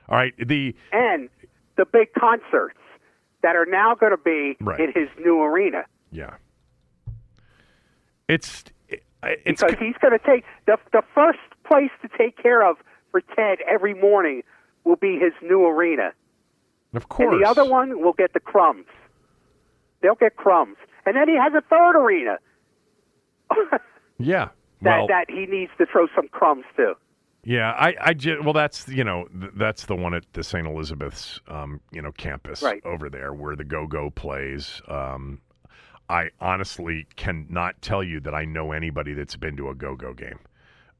All 0.08 0.16
right, 0.16 0.34
the 0.38 0.74
And 0.92 1.30
the 1.76 1.86
big 1.86 2.12
concerts 2.12 2.78
that 3.42 3.56
are 3.56 3.66
now 3.66 3.94
going 3.94 4.12
to 4.12 4.18
be 4.22 4.56
Right. 4.60 4.80
in 4.80 4.92
his 4.94 5.08
new 5.24 5.40
arena. 5.42 5.84
yeah, 6.10 6.34
it's 8.28 8.64
it's 9.22 9.62
because 9.62 9.78
he's 9.78 9.96
going 10.02 10.18
to 10.18 10.24
take 10.24 10.44
the 10.66 10.76
the 10.92 11.02
first 11.14 11.38
place 11.66 11.90
to 12.02 12.08
take 12.18 12.36
care 12.36 12.68
of 12.68 12.76
for 13.10 13.20
Ted 13.34 13.58
every 13.66 13.94
morning 13.94 14.42
will 14.84 14.96
be 14.96 15.18
his 15.18 15.32
new 15.42 15.66
arena, 15.66 16.12
of 16.94 17.08
course 17.08 17.32
and 17.32 17.42
the 17.42 17.48
other 17.48 17.64
one 17.64 18.00
will 18.02 18.12
get 18.12 18.32
the 18.32 18.40
crumbs. 18.40 18.86
They'll 20.02 20.14
get 20.14 20.36
crumbs, 20.36 20.76
and 21.06 21.16
then 21.16 21.28
he 21.28 21.36
has 21.36 21.52
a 21.54 21.62
third 21.62 21.96
arena 21.98 22.38
yeah. 24.18 24.48
that 24.82 24.98
well, 24.98 25.06
that 25.08 25.26
he 25.28 25.46
needs 25.46 25.72
to 25.78 25.86
throw 25.86 26.06
some 26.14 26.28
crumbs 26.28 26.64
to. 26.76 26.94
Yeah, 27.46 27.72
I, 27.72 27.94
I 28.00 28.14
ju- 28.14 28.40
well, 28.42 28.54
that's 28.54 28.88
you 28.88 29.04
know, 29.04 29.26
th- 29.38 29.52
that's 29.56 29.84
the 29.84 29.94
one 29.96 30.14
at 30.14 30.24
the 30.32 30.42
St. 30.42 30.66
Elizabeth's, 30.66 31.40
um, 31.48 31.80
you 31.92 32.00
know, 32.00 32.10
campus 32.12 32.62
Right. 32.62 32.82
over 32.86 33.10
there 33.10 33.34
where 33.34 33.54
the 33.54 33.64
Go 33.64 33.86
Go 33.86 34.10
plays. 34.10 34.80
Um, 34.88 35.40
I 36.08 36.30
honestly 36.40 37.06
cannot 37.16 37.80
tell 37.82 38.02
you 38.02 38.20
that 38.20 38.34
I 38.34 38.44
know 38.44 38.72
anybody 38.72 39.12
that's 39.14 39.36
been 39.36 39.56
to 39.56 39.68
a 39.68 39.74
Go 39.74 39.94
Go 39.94 40.14
game. 40.14 40.38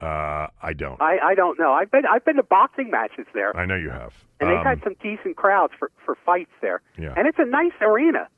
Uh, 0.00 0.48
I 0.62 0.72
don't. 0.76 1.00
I 1.00 1.18
I 1.22 1.34
don't 1.34 1.58
know. 1.58 1.72
I've 1.72 1.90
been 1.90 2.04
I've 2.10 2.24
been 2.24 2.36
to 2.36 2.42
boxing 2.42 2.90
matches 2.90 3.26
there, 3.32 3.56
I 3.56 3.64
know 3.64 3.76
you 3.76 3.90
have. 3.90 4.12
and 4.40 4.50
they've 4.50 4.58
Um, 4.58 4.64
had 4.64 4.82
some 4.82 4.94
decent 5.02 5.36
crowds 5.36 5.72
for 5.78 5.90
for 6.04 6.14
fights 6.26 6.50
there, 6.60 6.82
Yeah. 6.98 7.14
and 7.16 7.26
it's 7.26 7.38
a 7.38 7.44
nice 7.44 7.72
arena. 7.80 8.28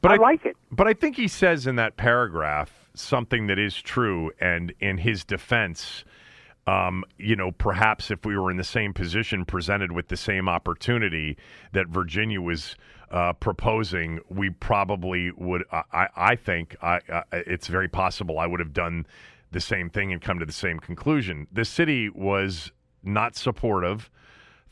but 0.00 0.12
I 0.12 0.16
like 0.16 0.44
it. 0.46 0.56
But 0.70 0.86
I 0.86 0.94
think 0.94 1.16
he 1.16 1.28
says 1.28 1.66
in 1.66 1.76
that 1.76 1.96
paragraph 1.96 2.88
something 2.94 3.46
that 3.48 3.58
is 3.58 3.80
true, 3.80 4.30
and 4.40 4.72
in 4.80 4.98
his 4.98 5.24
defense, 5.24 6.04
um, 6.66 7.04
you 7.18 7.34
know, 7.36 7.50
perhaps 7.52 8.10
if 8.10 8.24
we 8.24 8.36
were 8.38 8.50
in 8.50 8.56
the 8.56 8.64
same 8.64 8.92
position, 8.94 9.44
presented 9.44 9.92
with 9.92 10.08
the 10.08 10.16
same 10.16 10.48
opportunity 10.48 11.36
that 11.72 11.88
Virginia 11.88 12.40
was 12.40 12.76
uh, 13.10 13.32
proposing, 13.34 14.20
we 14.28 14.48
probably 14.50 15.30
would. 15.32 15.64
I, 15.72 15.82
I- 15.92 16.08
I 16.32 16.36
think 16.36 16.76
I, 16.82 17.00
I, 17.12 17.22
it's 17.32 17.66
very 17.66 17.88
possible 17.88 18.38
I 18.38 18.46
would 18.46 18.60
have 18.60 18.72
done 18.72 19.06
the 19.52 19.60
same 19.60 19.88
thing 19.88 20.12
and 20.12 20.20
come 20.20 20.38
to 20.38 20.46
the 20.46 20.52
same 20.52 20.78
conclusion. 20.80 21.46
The 21.52 21.64
city 21.64 22.08
was 22.08 22.72
not 23.02 23.36
supportive 23.36 24.10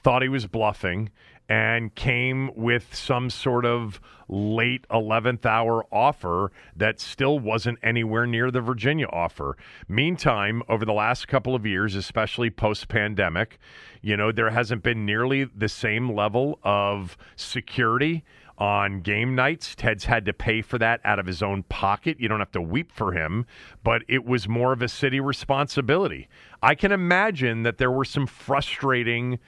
thought 0.02 0.22
he 0.22 0.28
was 0.28 0.46
bluffing 0.46 1.10
and 1.48 1.94
came 1.96 2.50
with 2.54 2.94
some 2.94 3.28
sort 3.28 3.66
of 3.66 4.00
late 4.28 4.86
11th 4.88 5.44
hour 5.44 5.84
offer 5.92 6.52
that 6.76 7.00
still 7.00 7.40
wasn't 7.40 7.76
anywhere 7.82 8.24
near 8.24 8.52
the 8.52 8.60
Virginia 8.60 9.06
offer. 9.08 9.56
Meantime, 9.88 10.62
over 10.68 10.84
the 10.84 10.92
last 10.92 11.26
couple 11.26 11.56
of 11.56 11.66
years, 11.66 11.96
especially 11.96 12.50
post 12.50 12.86
pandemic, 12.86 13.58
you 14.00 14.16
know, 14.16 14.30
there 14.30 14.50
hasn't 14.50 14.84
been 14.84 15.04
nearly 15.04 15.44
the 15.44 15.68
same 15.68 16.14
level 16.14 16.60
of 16.62 17.16
security 17.34 18.22
on 18.60 19.00
game 19.00 19.34
nights. 19.34 19.74
Ted's 19.74 20.04
had 20.04 20.26
to 20.26 20.32
pay 20.34 20.60
for 20.60 20.78
that 20.78 21.00
out 21.02 21.18
of 21.18 21.26
his 21.26 21.42
own 21.42 21.62
pocket. 21.64 22.20
You 22.20 22.28
don't 22.28 22.38
have 22.38 22.52
to 22.52 22.60
weep 22.60 22.92
for 22.92 23.12
him, 23.12 23.46
but 23.82 24.02
it 24.06 24.24
was 24.26 24.46
more 24.46 24.72
of 24.72 24.82
a 24.82 24.88
city 24.88 25.18
responsibility. 25.18 26.28
I 26.62 26.74
can 26.74 26.92
imagine 26.92 27.62
that 27.62 27.78
there 27.78 27.90
were 27.90 28.04
some 28.04 28.26
frustrating 28.26 29.38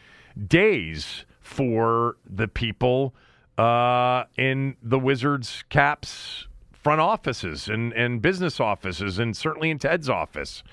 days 0.49 1.27
for 1.41 2.17
the 2.25 2.49
people 2.49 3.15
uh, 3.59 4.25
in 4.39 4.77
the 4.83 4.99
Wizards 4.99 5.63
Caps 5.69 6.49
front 6.73 7.01
offices 7.01 7.69
and, 7.69 7.93
and 7.93 8.23
business 8.23 8.59
offices, 8.59 9.19
and 9.19 9.37
certainly 9.37 9.71
in 9.71 9.79
Ted's 9.79 10.09
office. 10.09 10.65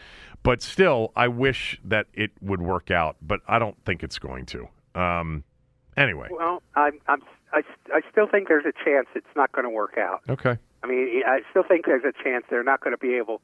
But 0.41 0.61
still, 0.61 1.11
I 1.15 1.27
wish 1.27 1.79
that 1.83 2.07
it 2.13 2.31
would 2.41 2.61
work 2.61 2.89
out, 2.89 3.17
but 3.21 3.41
I 3.47 3.59
don't 3.59 3.77
think 3.83 4.03
it's 4.03 4.17
going 4.17 4.45
to. 4.47 4.69
Um, 4.95 5.43
anyway, 5.97 6.29
Well, 6.31 6.63
I'm 6.75 6.99
I'm 7.07 7.21
I, 7.53 7.61
I 7.93 8.01
still 8.11 8.27
think 8.27 8.47
there's 8.47 8.65
a 8.65 8.73
chance 8.85 9.07
it's 9.15 9.25
not 9.35 9.51
going 9.51 9.63
to 9.65 9.69
work 9.69 9.97
out. 9.97 10.21
okay. 10.29 10.57
I 10.81 10.87
mean, 10.87 11.23
I 11.27 11.41
still 11.49 11.63
think 11.63 11.85
there's 11.85 12.05
a 12.05 12.23
chance 12.23 12.45
they're 12.49 12.63
not 12.63 12.79
going 12.81 12.93
to 12.93 12.97
be 12.97 13.15
able 13.15 13.41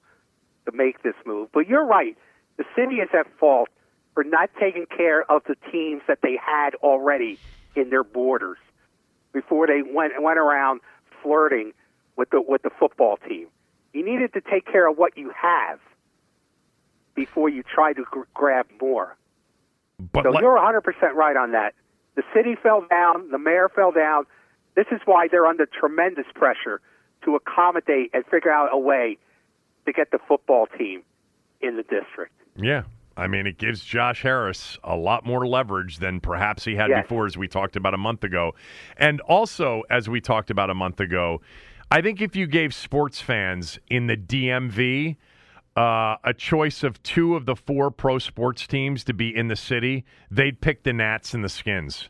to 0.65 0.71
make 0.71 1.03
this 1.03 1.15
move. 1.25 1.49
But 1.53 1.67
you're 1.67 1.85
right. 1.85 2.15
The 2.57 2.63
city 2.75 2.95
is 2.95 3.09
at 3.13 3.27
fault 3.37 3.67
for 4.13 4.23
not 4.23 4.49
taking 4.57 4.85
care 4.85 5.29
of 5.29 5.43
the 5.45 5.55
teams 5.69 6.01
that 6.07 6.19
they 6.23 6.37
had 6.41 6.75
already 6.75 7.37
in 7.75 7.89
their 7.89 8.05
borders 8.05 8.57
before 9.33 9.67
they 9.67 9.81
went 9.81 10.13
went 10.21 10.39
around 10.39 10.79
flirting 11.21 11.73
with 12.15 12.29
the 12.29 12.41
with 12.41 12.61
the 12.61 12.69
football 12.79 13.17
team. 13.27 13.47
You 13.91 14.05
needed 14.05 14.31
to 14.33 14.39
take 14.41 14.65
care 14.65 14.89
of 14.89 14.97
what 14.97 15.17
you 15.17 15.31
have 15.35 15.79
before 17.15 17.49
you 17.49 17.63
try 17.63 17.91
to 17.93 18.03
gr- 18.09 18.21
grab 18.33 18.67
more. 18.81 19.17
But 20.13 20.23
So 20.23 20.29
let- 20.31 20.41
you're 20.41 20.57
100% 20.57 20.81
right 21.15 21.35
on 21.35 21.51
that. 21.51 21.73
The 22.15 22.23
city 22.33 22.55
fell 22.61 22.85
down, 22.89 23.29
the 23.31 23.37
mayor 23.37 23.69
fell 23.73 23.91
down. 23.91 24.25
This 24.75 24.87
is 24.91 24.99
why 25.05 25.27
they're 25.29 25.45
under 25.45 25.65
tremendous 25.65 26.25
pressure 26.33 26.81
to 27.23 27.35
accommodate 27.35 28.11
and 28.13 28.25
figure 28.25 28.51
out 28.51 28.69
a 28.71 28.77
way 28.77 29.17
to 29.85 29.93
get 29.93 30.11
the 30.11 30.19
football 30.27 30.67
team 30.77 31.03
in 31.61 31.77
the 31.77 31.83
district. 31.83 32.33
Yeah. 32.55 32.83
I 33.17 33.27
mean, 33.27 33.47
it 33.47 33.57
gives 33.57 33.83
Josh 33.83 34.23
Harris 34.23 34.77
a 34.83 34.95
lot 34.95 35.25
more 35.25 35.47
leverage 35.47 35.99
than 35.99 36.19
perhaps 36.19 36.65
he 36.65 36.75
had 36.75 36.89
Yes. 36.89 37.03
before, 37.03 37.25
as 37.25 37.37
we 37.37 37.47
talked 37.47 37.77
about 37.77 37.93
a 37.93 37.97
month 37.97 38.25
ago. 38.25 38.53
And 38.97 39.21
also, 39.21 39.83
as 39.89 40.09
we 40.09 40.19
talked 40.19 40.49
about 40.49 40.69
a 40.69 40.73
month 40.73 40.99
ago, 40.99 41.41
I 41.89 42.01
think 42.01 42.21
if 42.21 42.35
you 42.35 42.45
gave 42.45 42.73
sports 42.73 43.21
fans 43.21 43.79
in 43.89 44.07
the 44.07 44.17
DMV 44.17 45.15
uh, 45.77 46.15
a 46.23 46.33
choice 46.35 46.83
of 46.83 47.01
two 47.03 47.35
of 47.35 47.45
the 47.45 47.55
four 47.55 47.91
pro 47.91 48.17
sports 48.17 48.65
teams 48.67 49.03
to 49.05 49.13
be 49.13 49.35
in 49.35 49.47
the 49.49 49.55
city, 49.55 50.05
they'd 50.31 50.61
pick 50.61 50.83
the 50.83 50.93
Nats 50.93 51.33
and 51.33 51.43
the 51.43 51.49
Skins. 51.49 52.09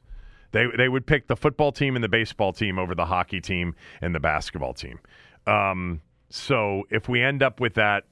They 0.51 0.65
they 0.77 0.87
would 0.87 1.05
pick 1.05 1.27
the 1.27 1.35
football 1.35 1.71
team 1.71 1.95
and 1.95 2.03
the 2.03 2.07
baseball 2.09 2.53
team 2.53 2.77
over 2.79 2.95
the 2.95 3.05
hockey 3.05 3.41
team 3.41 3.75
and 4.01 4.13
the 4.15 4.19
basketball 4.19 4.73
team. 4.73 4.99
Um, 5.47 6.01
so 6.29 6.83
if 6.89 7.09
we 7.09 7.21
end 7.21 7.43
up 7.43 7.59
with 7.59 7.73
that, 7.75 8.03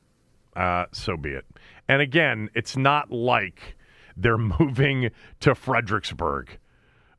uh, 0.55 0.85
so 0.91 1.15
be 1.17 1.29
it. 1.31 1.45
And 1.87 2.01
again, 2.01 2.49
it's 2.53 2.75
not 2.75 3.11
like 3.11 3.75
they're 4.17 4.37
moving 4.59 5.11
to 5.41 5.55
Fredericksburg. 5.55 6.57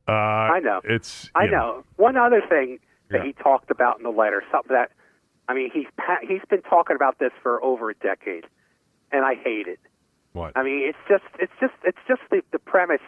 Uh, 0.07 0.11
I 0.11 0.59
know. 0.59 0.81
It's 0.83 1.29
I 1.35 1.45
you 1.45 1.51
know. 1.51 1.83
One 1.95 2.17
other 2.17 2.41
thing 2.47 2.79
that 3.09 3.19
Yeah. 3.19 3.25
he 3.25 3.33
talked 3.33 3.71
about 3.71 3.97
in 3.97 4.03
the 4.03 4.09
letter, 4.11 4.43
something 4.51 4.75
that, 4.75 4.91
I 5.47 5.53
mean, 5.53 5.69
he's 5.73 5.85
he's 6.27 6.41
been 6.49 6.61
talking 6.63 6.95
about 6.95 7.19
this 7.19 7.31
for 7.43 7.63
over 7.63 7.89
a 7.89 7.95
decade, 7.95 8.45
and 9.11 9.23
I 9.25 9.35
hate 9.35 9.67
it. 9.67 9.79
What? 10.33 10.53
I 10.55 10.63
mean, 10.63 10.81
it's 10.83 10.97
just 11.07 11.23
it's 11.39 11.53
just 11.59 11.73
it's 11.83 11.97
just 12.07 12.21
the, 12.31 12.41
the 12.51 12.59
premise 12.59 13.05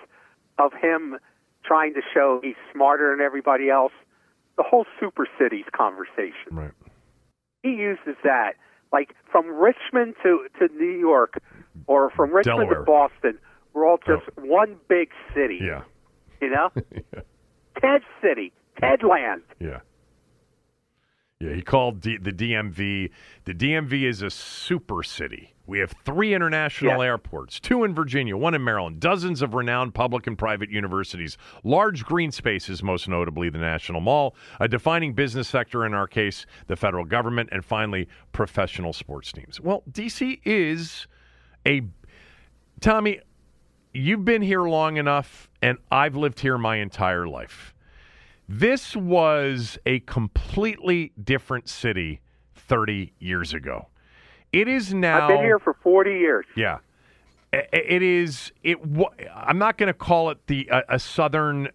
of 0.60 0.72
him 0.74 1.18
trying 1.66 1.94
to 1.96 2.02
show 2.14 2.40
he's 2.44 2.56
smarter 2.74 3.16
than 3.16 3.26
everybody 3.26 3.70
else. 3.70 3.92
The 4.58 4.64
whole 4.64 4.86
super 5.00 5.28
cities 5.40 5.66
conversation. 5.76 6.52
right. 6.52 6.72
He 7.64 7.70
uses 7.70 8.16
that 8.24 8.54
like 8.92 9.16
from 9.32 9.48
Richmond 9.48 10.16
to 10.24 10.48
to 10.60 10.74
New 10.76 10.98
York, 10.98 11.42
or 11.88 12.10
from 12.12 12.32
Richmond 12.32 12.70
Delaware. 12.70 12.80
to 12.80 12.84
Boston. 12.86 13.40
We're 13.74 13.88
all 13.88 13.98
just 13.98 14.24
oh. 14.38 14.42
one 14.42 14.78
big 14.88 15.10
city. 15.36 15.60
Yeah. 15.62 15.84
You 16.42 16.52
know, 16.52 16.70
yeah. 16.94 17.22
Ted 17.82 18.02
City, 18.22 18.52
Ted 18.80 19.04
Land. 19.04 19.42
Yeah. 19.60 19.80
Yeah, 21.40 21.54
he 21.54 21.62
called 21.62 22.02
D- 22.02 22.18
the 22.18 22.32
DMV. 22.32 23.12
The 23.46 23.54
DMV 23.54 24.06
is 24.08 24.24
a 24.24 24.30
super 24.32 25.04
city. 25.04 25.54
We 25.68 25.78
have 25.80 25.92
three 26.04 26.34
international 26.34 26.98
Yeah. 27.04 27.10
airports, 27.10 27.60
two 27.60 27.84
in 27.84 27.94
Virginia, 27.94 28.36
one 28.36 28.56
in 28.56 28.64
Maryland, 28.64 29.00
dozens 29.00 29.44
of 29.44 29.54
renowned 29.54 29.94
public 29.94 30.26
and 30.26 30.36
private 30.36 30.72
universities, 30.72 31.38
large 31.64 32.06
green 32.06 32.32
spaces, 32.32 32.82
most 32.82 33.08
notably 33.08 33.50
the 33.50 33.60
National 33.60 34.02
Mall, 34.02 34.36
a 34.60 34.68
defining 34.68 35.14
business 35.14 35.48
sector, 35.48 35.86
in 35.86 35.94
our 35.94 36.08
case, 36.08 36.48
the 36.66 36.76
federal 36.76 37.06
government, 37.06 37.50
and 37.52 37.64
finally, 37.64 38.08
professional 38.32 38.92
sports 38.94 39.32
teams. 39.32 39.62
Well, 39.62 39.84
DC 39.92 40.40
is 40.44 41.06
a. 41.68 41.84
Tommy, 42.80 43.20
you've 43.94 44.26
been 44.26 44.42
here 44.42 44.64
long 44.64 44.98
enough, 44.98 45.50
and 45.62 45.78
I've 45.92 46.16
lived 46.16 46.40
here 46.40 46.58
my 46.58 46.78
entire 46.78 47.28
life. 47.28 47.76
This 48.48 48.96
was 48.96 49.78
a 49.86 50.00
completely 50.02 51.12
different 51.22 51.68
city 51.68 52.22
30 52.56 53.14
years 53.20 53.54
ago. 53.54 53.88
It 54.54 54.68
is 54.68 54.94
now. 54.94 55.24
I've 55.24 55.30
been 55.30 55.44
here 55.44 55.60
for 55.60 55.74
40 55.74 56.12
years. 56.12 56.46
Yeah. 56.56 56.80
It 57.52 58.04
is. 58.04 58.52
It. 58.64 58.78
I'm 59.34 59.58
not 59.58 59.78
going 59.78 59.88
to 59.88 59.94
call 59.94 60.30
it 60.30 60.38
the 60.48 60.68
a, 60.72 60.84
a 60.90 61.00
southern, 61.00 61.70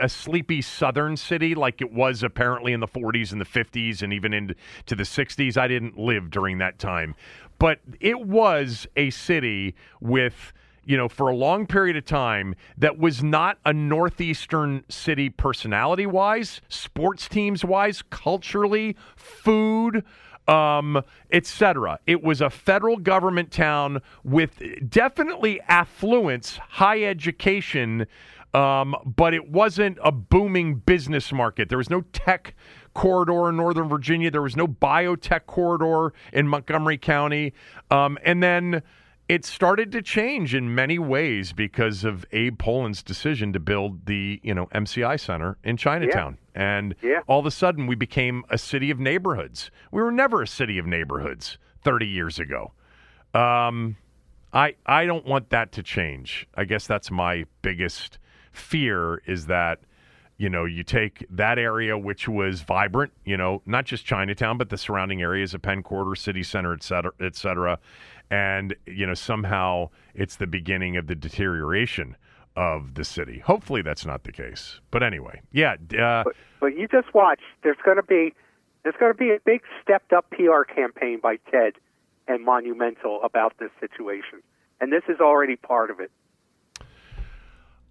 a 0.00 0.08
sleepy 0.08 0.60
southern 0.60 1.16
city 1.16 1.54
like 1.54 1.80
it 1.80 1.92
was 1.92 2.22
apparently 2.22 2.72
in 2.72 2.80
the 2.80 2.88
40s 2.88 3.30
and 3.30 3.40
the 3.40 3.44
50s 3.44 4.02
and 4.02 4.12
even 4.12 4.34
into 4.34 4.54
the 4.88 5.04
60s. 5.04 5.56
I 5.56 5.68
didn't 5.68 5.96
live 5.96 6.30
during 6.30 6.58
that 6.58 6.80
time, 6.80 7.14
but 7.58 7.80
it 8.00 8.20
was 8.20 8.88
a 8.96 9.10
city 9.10 9.76
with 10.00 10.52
you 10.86 10.96
know 10.96 11.08
for 11.08 11.28
a 11.28 11.36
long 11.36 11.66
period 11.66 11.96
of 11.96 12.04
time 12.06 12.54
that 12.78 12.98
was 12.98 13.22
not 13.22 13.58
a 13.66 13.72
northeastern 13.72 14.84
city 14.88 15.28
personality 15.28 16.06
wise, 16.06 16.62
sports 16.68 17.28
teams 17.28 17.64
wise, 17.64 18.02
culturally, 18.08 18.96
food 19.16 20.02
um, 20.48 21.02
etc. 21.32 21.98
It 22.06 22.22
was 22.22 22.40
a 22.40 22.50
federal 22.50 22.96
government 22.96 23.50
town 23.50 24.00
with 24.22 24.62
definitely 24.88 25.60
affluence, 25.68 26.58
high 26.68 27.02
education, 27.02 28.06
um, 28.54 28.94
but 29.04 29.34
it 29.34 29.50
wasn't 29.50 29.98
a 30.02 30.12
booming 30.12 30.76
business 30.76 31.32
market. 31.32 31.68
There 31.68 31.78
was 31.78 31.90
no 31.90 32.02
tech 32.12 32.54
corridor 32.94 33.50
in 33.50 33.56
Northern 33.56 33.88
Virginia. 33.88 34.30
There 34.30 34.42
was 34.42 34.56
no 34.56 34.66
biotech 34.66 35.46
corridor 35.46 36.14
in 36.32 36.48
Montgomery 36.48 36.96
County. 36.96 37.52
Um, 37.90 38.18
and 38.24 38.42
then 38.42 38.82
it 39.28 39.44
started 39.44 39.90
to 39.92 40.02
change 40.02 40.54
in 40.54 40.74
many 40.74 40.98
ways 40.98 41.52
because 41.52 42.04
of 42.04 42.24
Abe 42.32 42.58
Pollin's 42.58 43.02
decision 43.02 43.52
to 43.52 43.60
build 43.60 44.06
the, 44.06 44.40
you 44.44 44.54
know, 44.54 44.66
MCI 44.66 45.18
Center 45.18 45.56
in 45.64 45.76
Chinatown. 45.76 46.38
And 46.54 46.94
Yeah. 47.02 47.20
all 47.26 47.40
of 47.40 47.46
a 47.46 47.50
sudden 47.50 47.86
we 47.88 47.96
became 47.96 48.44
a 48.50 48.58
city 48.58 48.90
of 48.90 49.00
neighborhoods. 49.00 49.70
We 49.90 50.00
were 50.00 50.12
never 50.12 50.42
a 50.42 50.46
city 50.46 50.78
of 50.78 50.86
neighborhoods 50.86 51.58
30 51.82 52.06
years 52.06 52.38
ago. 52.38 52.72
Um, 53.34 53.96
I 54.52 54.74
I 54.86 55.04
don't 55.06 55.26
want 55.26 55.50
that 55.50 55.72
to 55.72 55.82
change. 55.82 56.46
I 56.54 56.64
guess 56.64 56.86
that's 56.86 57.10
my 57.10 57.44
biggest 57.62 58.18
fear 58.52 59.20
is 59.26 59.46
that 59.46 59.80
you 60.38 60.48
know 60.48 60.64
you 60.64 60.82
take 60.82 61.26
that 61.30 61.58
area 61.58 61.98
which 61.98 62.28
was 62.28 62.62
vibrant, 62.62 63.12
you 63.24 63.36
know, 63.36 63.60
not 63.66 63.84
just 63.84 64.06
Chinatown 64.06 64.56
but 64.56 64.70
the 64.70 64.78
surrounding 64.78 65.20
areas 65.20 65.52
of 65.52 65.62
Penn 65.62 65.82
Quarter, 65.82 66.14
City 66.14 66.42
Center, 66.42 66.72
et 66.72 66.82
cetera, 66.82 67.12
et 67.20 67.34
cetera, 67.36 67.78
and 68.30 68.74
you 68.86 69.06
know 69.06 69.14
somehow 69.14 69.90
it's 70.14 70.36
the 70.36 70.46
beginning 70.46 70.96
of 70.96 71.06
the 71.06 71.14
deterioration 71.14 72.16
of 72.56 72.94
the 72.94 73.04
city. 73.04 73.38
Hopefully 73.40 73.82
that's 73.82 74.06
not 74.06 74.24
the 74.24 74.32
case. 74.32 74.80
But 74.90 75.02
anyway, 75.02 75.42
yeah. 75.52 75.74
Uh, 75.74 76.24
But, 76.24 76.36
but 76.60 76.76
you 76.76 76.88
just 76.88 77.12
watch. 77.14 77.40
There's 77.62 77.76
going 77.84 77.98
to 77.98 78.02
be 78.02 78.34
there's 78.82 78.96
going 78.98 79.12
to 79.12 79.18
be 79.18 79.30
a 79.30 79.38
big 79.44 79.62
stepped 79.82 80.12
up 80.12 80.30
PR 80.30 80.62
campaign 80.62 81.20
by 81.22 81.36
Ted 81.50 81.74
and 82.28 82.44
Monumental 82.44 83.20
about 83.22 83.54
this 83.58 83.70
situation, 83.80 84.42
and 84.80 84.92
this 84.92 85.02
is 85.08 85.20
already 85.20 85.56
part 85.56 85.90
of 85.90 86.00
it. 86.00 86.10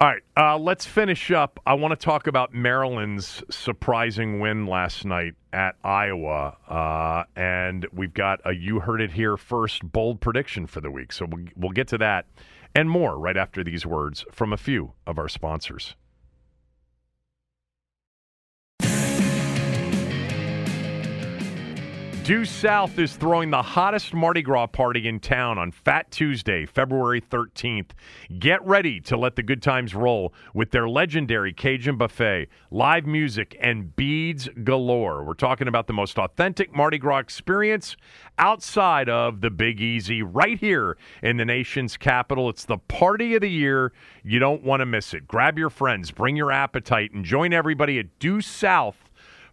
All 0.02 0.10
right, 0.10 0.22
uh, 0.36 0.58
let's 0.58 0.86
finish 0.86 1.32
up. 1.32 1.60
I 1.66 1.74
want 1.76 1.98
to 1.98 2.04
talk 2.04 2.28
about 2.28 2.54
Maryland's 2.54 3.42
surprising 3.50 4.42
win 4.42 4.68
last 4.68 5.06
night 5.06 5.36
at 5.56 5.76
Iowa, 5.84 6.58
uh, 6.68 7.24
and 7.36 7.88
we've 7.94 8.14
got 8.14 8.42
a 8.44 8.52
"You 8.54 8.82
Heard 8.82 9.02
It 9.02 9.14
Here 9.14 9.38
First 9.38 9.90
bold 9.90 10.20
prediction 10.20 10.68
for 10.68 10.82
the 10.82 10.92
week. 10.92 11.14
So 11.14 11.26
we'll, 11.26 11.46
we'll 11.56 11.72
get 11.72 11.88
to 11.88 11.98
that 12.00 12.26
and 12.76 12.90
more 12.90 13.18
right 13.18 13.38
after 13.38 13.64
these 13.64 13.86
words 13.86 14.26
from 14.32 14.52
a 14.52 14.58
few 14.58 14.92
of 15.08 15.18
our 15.18 15.30
sponsors. 15.30 15.96
Due 22.26 22.44
South 22.44 22.98
is 22.98 23.16
throwing 23.16 23.52
the 23.52 23.62
hottest 23.62 24.12
Mardi 24.12 24.42
Gras 24.42 24.66
party 24.66 25.08
in 25.08 25.20
town 25.20 25.60
on 25.60 25.72
Fat 25.72 26.10
Tuesday, 26.10 26.66
February 26.66 27.22
13th. 27.22 27.92
Get 28.40 28.66
ready 28.66 29.00
to 29.02 29.16
let 29.16 29.36
the 29.36 29.44
good 29.44 29.62
times 29.62 29.94
roll 29.94 30.34
with 30.52 30.72
their 30.72 30.90
legendary 30.90 31.54
Cajun 31.54 31.98
buffet, 31.98 32.48
live 32.72 33.06
music, 33.06 33.56
and 33.62 33.96
beads 33.96 34.50
galore. 34.64 35.24
We're 35.24 35.36
talking 35.36 35.68
about 35.68 35.86
the 35.86 35.94
most 35.94 36.18
authentic 36.18 36.76
Mardi 36.76 36.98
Gras 36.98 37.20
experience 37.20 37.96
outside 38.40 39.08
of 39.08 39.42
the 39.42 39.52
Big 39.52 39.80
Easy, 39.80 40.24
right 40.24 40.58
here 40.58 40.98
in 41.22 41.38
the 41.38 41.46
nation's 41.46 41.96
capital. 41.96 42.50
It's 42.50 42.66
the 42.66 42.80
party 42.80 43.36
of 43.36 43.42
the 43.42 43.52
year. 43.52 43.94
You 44.24 44.40
don't 44.40 44.64
want 44.64 44.80
to 44.80 44.88
miss 44.88 45.14
it. 45.14 45.28
Grab 45.28 45.60
your 45.60 45.70
friends, 45.70 46.10
bring 46.10 46.36
your 46.36 46.52
appetite, 46.52 47.12
and 47.12 47.24
join 47.24 47.54
everybody 47.54 48.00
at 48.00 48.18
Due 48.18 48.42
South 48.42 49.05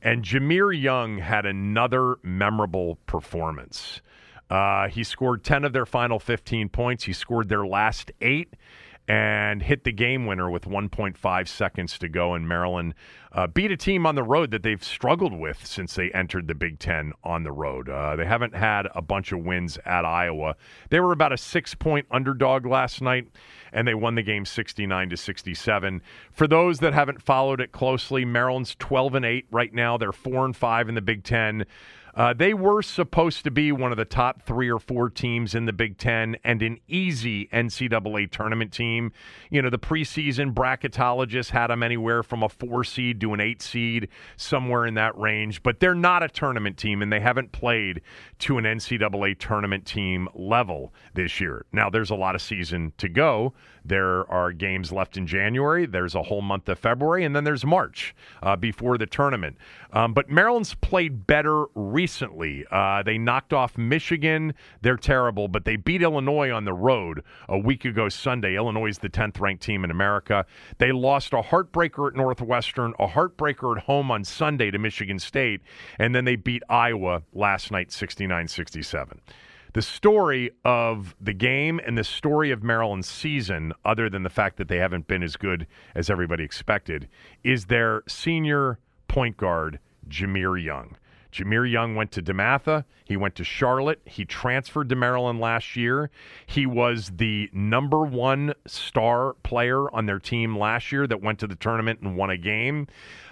And 0.01 0.23
Jahmir 0.23 0.81
Young 0.81 1.19
had 1.19 1.45
another 1.45 2.15
memorable 2.23 2.97
performance. 3.05 4.01
Uh, 4.51 4.89
he 4.89 5.01
scored 5.03 5.45
10 5.45 5.63
of 5.63 5.71
their 5.71 5.85
final 5.85 6.19
15 6.19 6.67
points. 6.67 7.05
He 7.05 7.13
scored 7.13 7.47
their 7.47 7.65
last 7.65 8.11
eight 8.19 8.53
and 9.07 9.63
hit 9.63 9.83
the 9.83 9.91
game 9.91 10.25
winner 10.25 10.49
with 10.49 10.65
1.5 10.65 11.47
seconds 11.47 11.97
to 11.97 12.09
go. 12.09 12.33
And 12.33 12.47
Maryland 12.47 12.93
uh, 13.31 13.47
beat 13.47 13.71
a 13.71 13.77
team 13.77 14.05
on 14.05 14.15
the 14.15 14.23
road 14.23 14.51
that 14.51 14.61
they've 14.61 14.83
struggled 14.83 15.33
with 15.33 15.65
since 15.65 15.95
they 15.95 16.11
entered 16.11 16.47
the 16.47 16.53
Big 16.53 16.79
Ten 16.79 17.13
on 17.23 17.43
the 17.43 17.51
road. 17.51 17.87
Uh, 17.87 18.17
they 18.17 18.25
haven't 18.25 18.53
had 18.53 18.87
a 18.93 19.01
bunch 19.01 19.31
of 19.31 19.39
wins 19.39 19.79
at 19.85 20.03
Iowa. 20.03 20.55
They 20.89 20.99
were 20.99 21.13
about 21.13 21.31
a 21.31 21.37
six 21.37 21.73
point 21.73 22.05
underdog 22.11 22.65
last 22.65 23.01
night, 23.01 23.27
and 23.71 23.87
they 23.87 23.95
won 23.95 24.15
the 24.15 24.21
game 24.21 24.45
69 24.45 25.09
to 25.09 25.17
67. 25.17 26.01
For 26.33 26.47
those 26.47 26.79
that 26.79 26.93
haven't 26.93 27.21
followed 27.21 27.61
it 27.61 27.71
closely, 27.71 28.25
Maryland's 28.25 28.75
12 28.75 29.15
and 29.15 29.25
8 29.25 29.45
right 29.49 29.73
now. 29.73 29.97
They're 29.97 30.11
4 30.11 30.45
and 30.45 30.55
5 30.55 30.89
in 30.89 30.95
the 30.95 31.01
Big 31.01 31.23
Ten. 31.23 31.65
Uh, 32.13 32.33
they 32.33 32.53
were 32.53 32.81
supposed 32.81 33.43
to 33.43 33.51
be 33.51 33.71
one 33.71 33.91
of 33.91 33.97
the 33.97 34.05
top 34.05 34.41
three 34.41 34.69
or 34.69 34.79
four 34.79 35.09
teams 35.09 35.55
in 35.55 35.65
the 35.65 35.73
Big 35.73 35.97
Ten 35.97 36.35
and 36.43 36.61
an 36.61 36.79
easy 36.87 37.47
NCAA 37.47 38.29
tournament 38.29 38.73
team. 38.73 39.11
You 39.49 39.61
know, 39.61 39.69
the 39.69 39.79
preseason 39.79 40.53
bracketologists 40.53 41.49
had 41.49 41.67
them 41.67 41.83
anywhere 41.83 42.23
from 42.23 42.43
a 42.43 42.49
four 42.49 42.83
seed 42.83 43.21
to 43.21 43.33
an 43.33 43.39
eight 43.39 43.61
seed, 43.61 44.09
somewhere 44.35 44.85
in 44.85 44.95
that 44.95 45.17
range. 45.17 45.63
But 45.63 45.79
they're 45.79 45.95
not 45.95 46.23
a 46.23 46.29
tournament 46.29 46.77
team, 46.77 47.01
and 47.01 47.11
they 47.11 47.19
haven't 47.19 47.51
played 47.51 48.01
to 48.39 48.57
an 48.57 48.65
NCAA 48.65 49.37
tournament 49.39 49.85
team 49.85 50.27
level 50.33 50.93
this 51.13 51.39
year. 51.39 51.65
Now, 51.71 51.89
there's 51.89 52.09
a 52.09 52.15
lot 52.15 52.35
of 52.35 52.41
season 52.41 52.93
to 52.97 53.07
go. 53.07 53.53
There 53.83 54.29
are 54.31 54.51
games 54.51 54.91
left 54.91 55.17
in 55.17 55.25
January. 55.25 55.85
There's 55.85 56.13
a 56.13 56.21
whole 56.21 56.41
month 56.41 56.69
of 56.69 56.77
February, 56.77 57.23
and 57.25 57.35
then 57.35 57.43
there's 57.43 57.65
March 57.65 58.13
uh, 58.43 58.55
before 58.55 58.97
the 58.97 59.07
tournament. 59.07 59.57
Um, 59.91 60.13
but 60.13 60.29
Maryland's 60.29 60.75
played 60.75 61.25
better 61.25 61.65
recently. 61.73 62.00
Uh, 62.71 63.03
they 63.03 63.17
knocked 63.17 63.53
off 63.53 63.77
Michigan. 63.77 64.53
They're 64.81 64.97
terrible, 64.97 65.47
but 65.47 65.65
they 65.65 65.75
beat 65.75 66.01
Illinois 66.01 66.51
on 66.51 66.65
the 66.65 66.73
road 66.73 67.23
a 67.49 67.57
week 67.57 67.85
ago 67.85 68.09
Sunday. 68.09 68.55
Illinois 68.55 68.89
is 68.89 68.99
the 68.99 69.09
10th 69.09 69.39
ranked 69.39 69.63
team 69.63 69.83
in 69.83 69.91
America. 69.91 70.45
They 70.77 70.91
lost 70.91 71.33
a 71.33 71.41
heartbreaker 71.41 72.09
at 72.09 72.15
Northwestern, 72.15 72.93
a 72.99 73.07
heartbreaker 73.07 73.77
at 73.77 73.83
home 73.83 74.11
on 74.11 74.23
Sunday 74.23 74.71
to 74.71 74.79
Michigan 74.79 75.19
State, 75.19 75.61
and 75.99 76.15
then 76.15 76.25
they 76.25 76.35
beat 76.35 76.63
Iowa 76.69 77.23
last 77.33 77.71
night 77.71 77.91
69 77.91 78.47
67 78.47 79.21
the 79.73 79.81
story 79.81 80.51
of 80.65 81.15
the 81.21 81.33
game 81.33 81.79
and 81.85 81.97
the 81.97 82.03
story 82.03 82.51
of 82.51 82.63
Maryland's 82.63 83.07
season, 83.07 83.73
other 83.85 84.09
than 84.09 84.23
the 84.23 84.29
fact 84.29 84.57
that 84.57 84.67
they 84.67 84.77
haven't 84.77 85.07
been 85.07 85.23
as 85.23 85.37
good 85.37 85.65
as 85.95 86.09
everybody 86.09 86.43
expected, 86.43 87.07
is 87.43 87.65
their 87.65 88.03
senior 88.07 88.79
point 89.07 89.37
guard, 89.37 89.79
Jahmir 90.07 90.61
Young. 90.61 90.97
Jahmir 91.31 91.69
Young 91.69 91.95
went 91.95 92.11
to 92.11 92.21
DeMatha. 92.21 92.83
He 93.05 93.15
went 93.15 93.35
to 93.35 93.43
Charlotte. 93.43 94.01
He 94.05 94.25
transferred 94.25 94.89
to 94.89 94.95
Maryland 94.95 95.39
last 95.39 95.75
year. 95.75 96.11
He 96.45 96.65
was 96.65 97.11
the 97.15 97.49
number 97.53 98.03
one 98.03 98.53
star 98.67 99.33
player 99.43 99.89
on 99.95 100.05
their 100.05 100.19
team 100.19 100.57
last 100.57 100.91
year 100.91 101.07
that 101.07 101.21
went 101.21 101.39
to 101.39 101.47
the 101.47 101.55
tournament 101.55 102.01
and 102.01 102.17
won 102.17 102.29
a 102.29 102.37
game. 102.37 102.87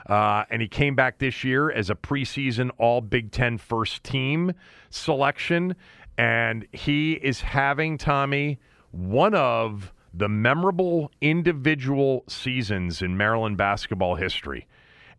Uh, 0.07 0.45
and 0.49 0.61
he 0.61 0.67
came 0.67 0.95
back 0.95 1.19
this 1.19 1.43
year 1.43 1.69
as 1.71 1.89
a 1.89 1.95
preseason 1.95 2.71
All 2.77 3.01
Big 3.01 3.31
Ten 3.31 3.57
first 3.57 4.03
team 4.03 4.53
selection. 4.89 5.75
And 6.17 6.67
he 6.71 7.13
is 7.13 7.41
having, 7.41 7.97
Tommy, 7.97 8.59
one 8.91 9.35
of 9.35 9.93
the 10.13 10.29
memorable 10.29 11.11
individual 11.21 12.23
seasons 12.27 13.01
in 13.01 13.15
Maryland 13.15 13.57
basketball 13.57 14.15
history. 14.15 14.67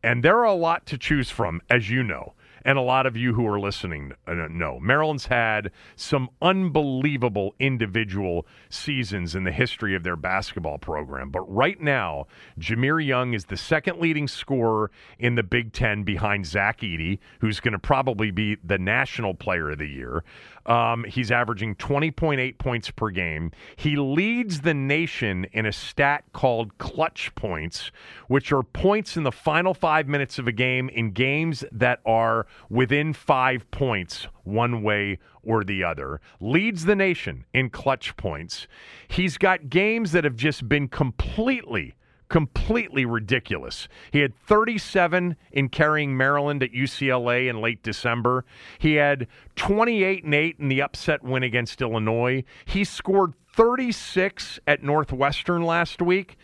And 0.03 0.25
there 0.25 0.39
are 0.39 0.45
a 0.45 0.55
lot 0.55 0.87
to 0.87 0.99
choose 0.99 1.31
from, 1.31 1.61
as 1.71 1.91
you 1.91 2.03
know 2.03 2.35
and 2.65 2.79
a 2.79 2.83
lot 2.83 3.07
of 3.07 3.17
you 3.17 3.35
who 3.35 3.47
are 3.47 3.61
listening 3.61 4.13
uh, 4.27 4.35
know. 4.51 4.79
Maryland's 4.81 5.27
had 5.27 5.71
some 5.97 6.29
unbelievable 6.43 7.55
individual 7.59 8.47
seasons 8.69 9.35
in 9.35 9.45
the 9.45 9.53
history 9.53 9.95
of 9.95 10.03
their 10.03 10.17
basketball 10.17 10.79
program. 10.79 11.31
But 11.31 11.43
right 11.53 11.81
now, 11.81 12.27
Jahmir 12.59 13.05
Young 13.05 13.35
is 13.35 13.47
the 13.47 13.57
second 13.57 13.99
leading 14.01 14.29
scorer 14.29 14.91
in 15.19 15.35
the 15.35 15.43
Big 15.43 15.73
Ten 15.73 16.03
behind 16.03 16.47
Zach 16.47 16.81
Edey, 16.81 17.19
who's 17.41 17.61
going 17.61 17.73
to 17.73 17.79
probably 17.79 18.31
be 18.31 18.57
the 18.63 18.79
national 18.79 19.35
player 19.35 19.71
of 19.71 19.79
the 19.79 19.89
year. 19.89 20.25
Um, 20.71 21.03
he's 21.03 21.33
averaging 21.33 21.75
20.8 21.75 22.57
points 22.59 22.93
per 22.93 23.11
game. 23.11 23.51
He 23.75 23.97
leads 23.97 24.61
the 24.61 24.73
nation 24.73 25.45
in 25.53 25.67
a 25.67 25.73
stat 25.73 26.23
called 26.33 26.79
clutch 26.79 27.35
points, 27.35 27.91
which 28.29 28.53
are 28.53 28.63
points 28.63 29.17
in 29.17 29.25
the 29.25 29.33
final 29.33 29.75
five 29.75 30.07
minutes 30.07 30.39
of 30.39 30.47
a 30.47 30.53
game 30.53 30.89
in 30.91 31.11
games 31.11 31.65
that 31.73 31.99
are 32.07 32.47
within 32.69 33.13
five 33.13 33.69
points, 33.73 34.29
one 34.45 34.85
way 34.85 35.19
or 35.43 35.65
the 35.65 35.83
other. 35.83 36.21
Leads 36.39 36.85
the 36.85 36.95
nation 36.95 37.47
in 37.53 37.69
clutch 37.69 38.17
points. 38.17 38.69
He's 39.09 39.39
got 39.39 39.71
games 39.71 40.13
that 40.13 40.23
have 40.23 40.37
just 40.37 40.69
been 40.69 40.87
completely 40.87 41.97
completely 42.31 43.05
ridiculous. 43.05 43.89
He 44.11 44.21
had 44.21 44.35
37 44.47 45.37
in 45.53 45.69
carrying 45.69 46.17
Maryland 46.17 46.63
at 46.63 46.73
UCLA 46.73 47.51
in 47.51 47.61
late 47.61 47.83
December. 47.83 48.47
He 48.79 48.95
had 48.95 49.27
28 49.57 50.25
and 50.25 50.35
8 50.35 50.57
in 50.59 50.69
the 50.69 50.81
upset 50.81 51.23
win 51.23 51.43
against 51.43 51.83
Illinois. 51.83 52.45
He 52.65 52.85
scored 52.85 53.35
36 53.53 54.61
at 54.67 54.83
Northwestern 54.83 55.63
last 55.63 56.01
week 56.01 56.39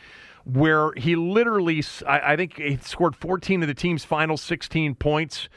where 0.44 0.92
he 0.96 1.16
literally 1.16 1.82
I, 2.06 2.32
I 2.32 2.36
think 2.36 2.56
he 2.58 2.78
scored 2.82 3.16
14 3.16 3.62
of 3.62 3.68
the 3.68 3.74
team's 3.74 4.04
final 4.04 4.36
16 4.36 4.94
points 4.96 5.48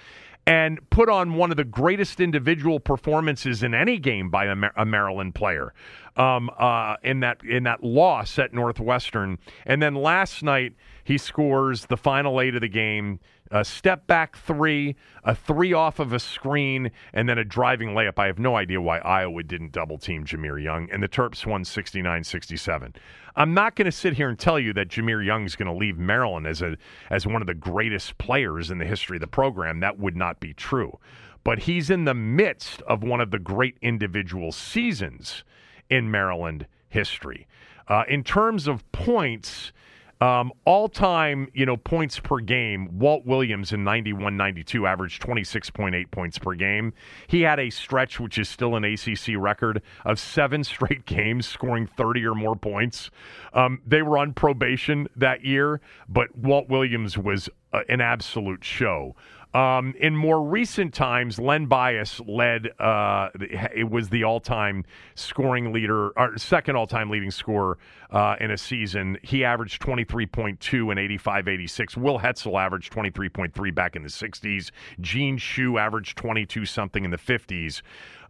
and 0.45 0.79
put 0.89 1.09
on 1.09 1.35
one 1.35 1.51
of 1.51 1.57
the 1.57 1.63
greatest 1.63 2.19
individual 2.19 2.79
performances 2.79 3.61
in 3.61 3.73
any 3.73 3.99
game 3.99 4.29
by 4.29 4.45
a, 4.45 4.85
Maryland 4.85 5.35
player 5.35 5.73
um, 6.15 6.49
uh, 6.57 6.95
in 7.03 7.19
that 7.19 7.43
in 7.43 7.63
that 7.63 7.83
loss 7.83 8.39
at 8.39 8.53
Northwestern. 8.53 9.37
And 9.65 9.81
then 9.81 9.95
last 9.95 10.41
night 10.43 10.73
he 11.09 11.17
scores 11.17 11.87
the 11.87 11.97
final 11.97 12.39
eight 12.39 12.53
of 12.53 12.61
the 12.61 12.67
game 12.67 13.19
a 13.49 13.65
step 13.65 14.05
back 14.05 14.37
three, 14.37 14.95
a 15.23 15.33
three 15.33 15.73
off 15.73 15.97
of 15.97 16.13
a 16.13 16.19
screen, 16.19 16.91
and 17.13 17.27
then 17.27 17.39
a 17.39 17.43
driving 17.43 17.95
layup. 17.95 18.19
I 18.19 18.27
have 18.27 18.37
no 18.37 18.55
idea 18.55 18.79
why 18.79 18.99
Iowa 18.99 19.41
didn't 19.41 19.71
double 19.71 19.97
team 19.97 20.23
Jahmir 20.23 20.63
Young, 20.63 20.87
and 20.91 21.01
the 21.01 21.07
Terps 21.07 21.47
won 21.47 21.65
69 21.65 22.23
67. 22.23 22.93
I'm 23.35 23.55
not 23.55 23.75
going 23.75 23.87
to 23.87 23.91
sit 23.91 24.13
here 24.13 24.29
and 24.29 24.37
tell 24.37 24.59
you 24.59 24.71
that 24.73 24.89
Jahmir 24.89 25.25
Young 25.25 25.45
is 25.45 25.55
going 25.55 25.65
to 25.65 25.73
leave 25.73 25.97
Maryland 25.97 26.45
as, 26.45 26.61
a, 26.61 26.77
as 27.09 27.25
one 27.25 27.41
of 27.41 27.47
the 27.47 27.55
greatest 27.55 28.19
players 28.19 28.69
in 28.69 28.77
the 28.77 28.85
history 28.85 29.17
of 29.17 29.21
the 29.21 29.27
program. 29.27 29.79
That 29.79 29.97
would 29.97 30.15
not 30.15 30.39
be 30.39 30.53
true. 30.53 30.99
But 31.43 31.57
he's 31.57 31.89
in 31.89 32.05
the 32.05 32.13
midst 32.13 32.83
of 32.83 33.01
one 33.01 33.19
of 33.19 33.31
the 33.31 33.39
great 33.39 33.79
individual 33.81 34.51
seasons 34.51 35.43
in 35.89 36.11
Maryland 36.11 36.67
history. 36.87 37.47
Uh, 37.87 38.03
in 38.07 38.23
terms 38.23 38.67
of 38.67 38.89
points, 38.91 39.71
um, 40.21 40.51
all 40.65 40.89
time, 40.89 41.49
you 41.53 41.65
know, 41.65 41.77
points 41.77 42.19
per 42.19 42.39
game, 42.39 42.99
Walt 42.99 43.25
Williams 43.25 43.71
in 43.71 43.83
91 43.85 44.35
92 44.35 44.85
averaged 44.85 45.21
26.8 45.21 46.11
points 46.11 46.37
per 46.37 46.55
game. 46.55 46.93
He 47.27 47.41
had 47.41 47.59
a 47.59 47.69
stretch, 47.69 48.19
which 48.19 48.37
is 48.37 48.49
still 48.49 48.75
an 48.75 48.83
ACC 48.83 49.35
record, 49.37 49.81
of 50.03 50.19
seven 50.19 50.63
straight 50.65 51.05
games 51.05 51.47
scoring 51.47 51.87
30 51.87 52.25
or 52.25 52.35
more 52.35 52.55
points. 52.55 53.11
Um, 53.53 53.81
they 53.85 54.01
were 54.01 54.17
on 54.17 54.33
probation 54.33 55.07
that 55.15 55.45
year, 55.45 55.79
but 56.09 56.35
Walt 56.37 56.67
Williams 56.67 57.17
was 57.17 57.49
uh, 57.71 57.81
an 57.87 58.01
absolute 58.01 58.63
show. 58.63 59.15
Um, 59.53 59.95
in 59.99 60.15
more 60.15 60.43
recent 60.43 60.93
times, 60.93 61.39
Len 61.39 61.65
Bias 61.65 62.19
led. 62.27 62.69
Uh, 62.79 63.29
it 63.73 63.89
was 63.89 64.09
the 64.09 64.23
all-time 64.23 64.85
scoring 65.15 65.73
leader, 65.73 66.09
or 66.09 66.37
second 66.37 66.75
all-time 66.75 67.09
leading 67.09 67.31
scorer 67.31 67.79
uh, 68.11 68.35
in 68.39 68.51
a 68.51 68.57
season. 68.57 69.17
He 69.23 69.43
averaged 69.43 69.81
23.2 69.81 70.91
and 70.91 71.19
85-86. 71.19 71.97
Will 71.97 72.19
Hetzel 72.19 72.61
averaged 72.61 72.93
23.3 72.93 73.73
back 73.73 73.95
in 73.95 74.03
the 74.03 74.09
60s. 74.09 74.69
Gene 75.01 75.37
Shue 75.37 75.79
averaged 75.79 76.17
22 76.17 76.65
something 76.65 77.03
in 77.03 77.09
the 77.09 77.17
50s. 77.17 77.81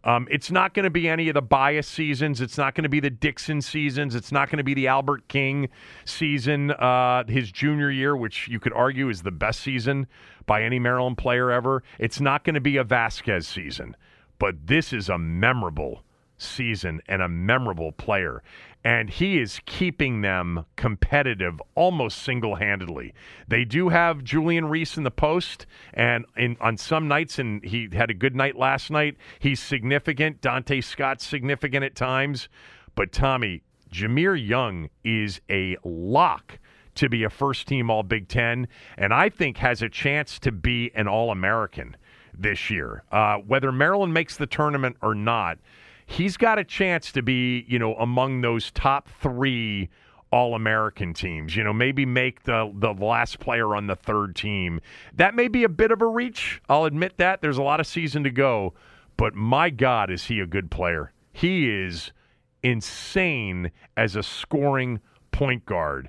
Um, 0.04 0.26
it's 0.30 0.50
not 0.50 0.74
going 0.74 0.84
to 0.84 0.90
be 0.90 1.08
any 1.08 1.28
of 1.28 1.34
the 1.34 1.42
bias 1.42 1.86
seasons. 1.86 2.40
It's 2.40 2.56
not 2.56 2.74
going 2.74 2.84
to 2.84 2.88
be 2.88 3.00
the 3.00 3.10
Dixon 3.10 3.60
seasons. 3.60 4.14
It's 4.14 4.32
not 4.32 4.48
going 4.48 4.58
to 4.58 4.64
be 4.64 4.74
the 4.74 4.88
Albert 4.88 5.28
King 5.28 5.68
season, 6.04 6.70
uh, 6.70 7.24
his 7.26 7.52
junior 7.52 7.90
year, 7.90 8.16
which 8.16 8.48
you 8.48 8.58
could 8.60 8.72
argue 8.72 9.08
is 9.08 9.22
the 9.22 9.30
best 9.30 9.60
season 9.60 10.06
by 10.46 10.62
any 10.62 10.78
Maryland 10.78 11.18
player 11.18 11.50
ever. 11.50 11.82
It's 11.98 12.20
not 12.20 12.44
going 12.44 12.54
to 12.54 12.60
be 12.60 12.76
a 12.76 12.84
Vasquez 12.84 13.46
season, 13.46 13.94
but 14.38 14.66
this 14.66 14.92
is 14.92 15.08
a 15.08 15.18
memorable 15.18 16.02
season 16.38 17.02
and 17.06 17.20
a 17.20 17.28
memorable 17.28 17.92
player 17.92 18.42
and 18.84 19.10
he 19.10 19.38
is 19.38 19.60
keeping 19.66 20.22
them 20.22 20.64
competitive 20.76 21.60
almost 21.74 22.18
single-handedly. 22.22 23.12
They 23.46 23.64
do 23.64 23.90
have 23.90 24.24
Julian 24.24 24.66
Reese 24.66 24.96
in 24.96 25.02
the 25.02 25.10
post, 25.10 25.66
and 25.92 26.24
in, 26.36 26.56
on 26.60 26.76
some 26.76 27.06
nights, 27.06 27.38
and 27.38 27.62
he 27.64 27.88
had 27.92 28.10
a 28.10 28.14
good 28.14 28.34
night 28.34 28.56
last 28.56 28.90
night. 28.90 29.16
He's 29.38 29.60
significant. 29.60 30.40
Donta 30.40 30.82
Scott's 30.82 31.26
significant 31.26 31.84
at 31.84 31.94
times, 31.94 32.48
but 32.94 33.12
Tommy 33.12 33.62
Jahmir 33.92 34.34
Young 34.34 34.88
is 35.04 35.40
a 35.50 35.76
lock 35.84 36.58
to 36.94 37.08
be 37.08 37.24
a 37.24 37.30
first 37.30 37.68
team 37.68 37.90
All 37.90 38.02
Big 38.02 38.28
Ten, 38.28 38.68
and 38.96 39.12
I 39.12 39.28
think 39.28 39.58
has 39.58 39.82
a 39.82 39.88
chance 39.88 40.38
to 40.40 40.52
be 40.52 40.90
an 40.94 41.06
All 41.06 41.30
American 41.30 41.96
this 42.32 42.70
year. 42.70 43.04
Uh, 43.10 43.36
whether 43.36 43.72
Maryland 43.72 44.14
makes 44.14 44.36
the 44.36 44.46
tournament 44.46 44.96
or 45.02 45.14
not, 45.14 45.58
he's 46.10 46.36
got 46.36 46.58
a 46.58 46.64
chance 46.64 47.12
to 47.12 47.22
be, 47.22 47.64
you 47.68 47.78
know, 47.78 47.94
among 47.94 48.40
those 48.40 48.70
top 48.72 49.08
three 49.20 49.88
all 50.32 50.54
American 50.54 51.14
teams. 51.14 51.56
You 51.56 51.64
know, 51.64 51.72
maybe 51.72 52.04
make 52.04 52.42
the 52.42 52.72
the 52.74 52.92
last 52.92 53.38
player 53.38 53.74
on 53.74 53.86
the 53.86 53.96
third 53.96 54.34
team. 54.34 54.80
That 55.14 55.34
may 55.34 55.48
be 55.48 55.64
a 55.64 55.68
bit 55.68 55.90
of 55.90 56.02
a 56.02 56.06
reach. 56.06 56.60
I'll 56.68 56.84
admit 56.84 57.16
that. 57.18 57.40
There's 57.40 57.58
a 57.58 57.62
lot 57.62 57.80
of 57.80 57.86
season 57.86 58.24
to 58.24 58.30
go, 58.30 58.74
but 59.16 59.34
my 59.34 59.70
God, 59.70 60.10
is 60.10 60.24
he 60.24 60.40
a 60.40 60.46
good 60.46 60.70
player? 60.70 61.12
He 61.32 61.70
is 61.70 62.12
insane 62.62 63.70
as 63.96 64.16
a 64.16 64.22
scoring 64.22 65.00
point 65.30 65.64
guard. 65.64 66.08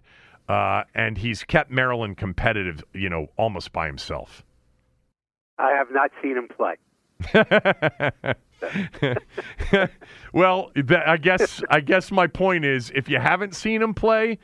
Uh, 0.50 0.84
and 0.94 1.18
he's 1.18 1.44
kept 1.44 1.72
Maryland 1.72 2.18
competitive, 2.18 2.84
you 2.94 3.10
know, 3.10 3.28
almost 3.38 3.72
by 3.72 3.86
himself. 3.88 4.44
I 5.58 5.72
have 5.78 5.88
not 5.92 6.12
seen 6.22 6.36
him 6.36 6.50
play. 6.50 6.76
well, 10.34 10.72
th- 10.76 11.02
I 11.06 11.18
guess 11.18 11.62
I 11.70 11.80
guess 11.80 12.12
my 12.12 12.28
point 12.28 12.66
is, 12.66 12.92
if 12.96 13.10
you 13.10 13.20
haven't 13.20 13.56
seen 13.56 13.82
him 13.82 13.94
play, 13.94 14.40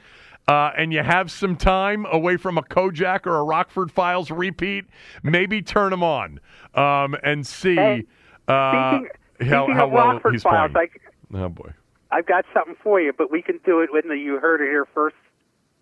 uh, 0.48 0.72
and 0.78 0.94
you 0.94 1.04
have 1.04 1.30
some 1.30 1.56
time 1.56 2.06
away 2.12 2.38
from 2.38 2.58
a 2.58 2.62
Kojak 2.62 3.26
or 3.26 3.38
a 3.38 3.44
Rockford 3.44 3.92
Files 3.92 4.32
repeat, 4.32 4.86
maybe 5.24 5.62
turn 5.62 5.92
him 5.92 6.04
on 6.04 6.40
um, 6.74 7.16
and 7.24 7.46
see 7.46 7.76
Hey, 7.76 8.06
uh, 8.48 9.00
speaking, 9.00 9.10
how, 9.50 9.66
speaking 9.66 9.76
how 9.76 9.88
well 9.88 10.08
Rockford 10.14 10.34
he's 10.34 10.44
Files, 10.44 10.72
playing. 10.72 10.90
I, 11.34 11.38
oh 11.38 11.50
boy. 11.50 11.72
I've 12.10 12.26
got 12.26 12.46
something 12.54 12.76
for 12.82 13.02
you, 13.02 13.12
but 13.18 13.32
we 13.32 13.42
can 13.42 13.60
do 13.66 13.82
it 13.82 13.92
when 13.92 14.08
the 14.08 14.16
you 14.16 14.40
heard 14.40 14.62
it 14.62 14.70
here 14.70 14.86
first 14.94 15.18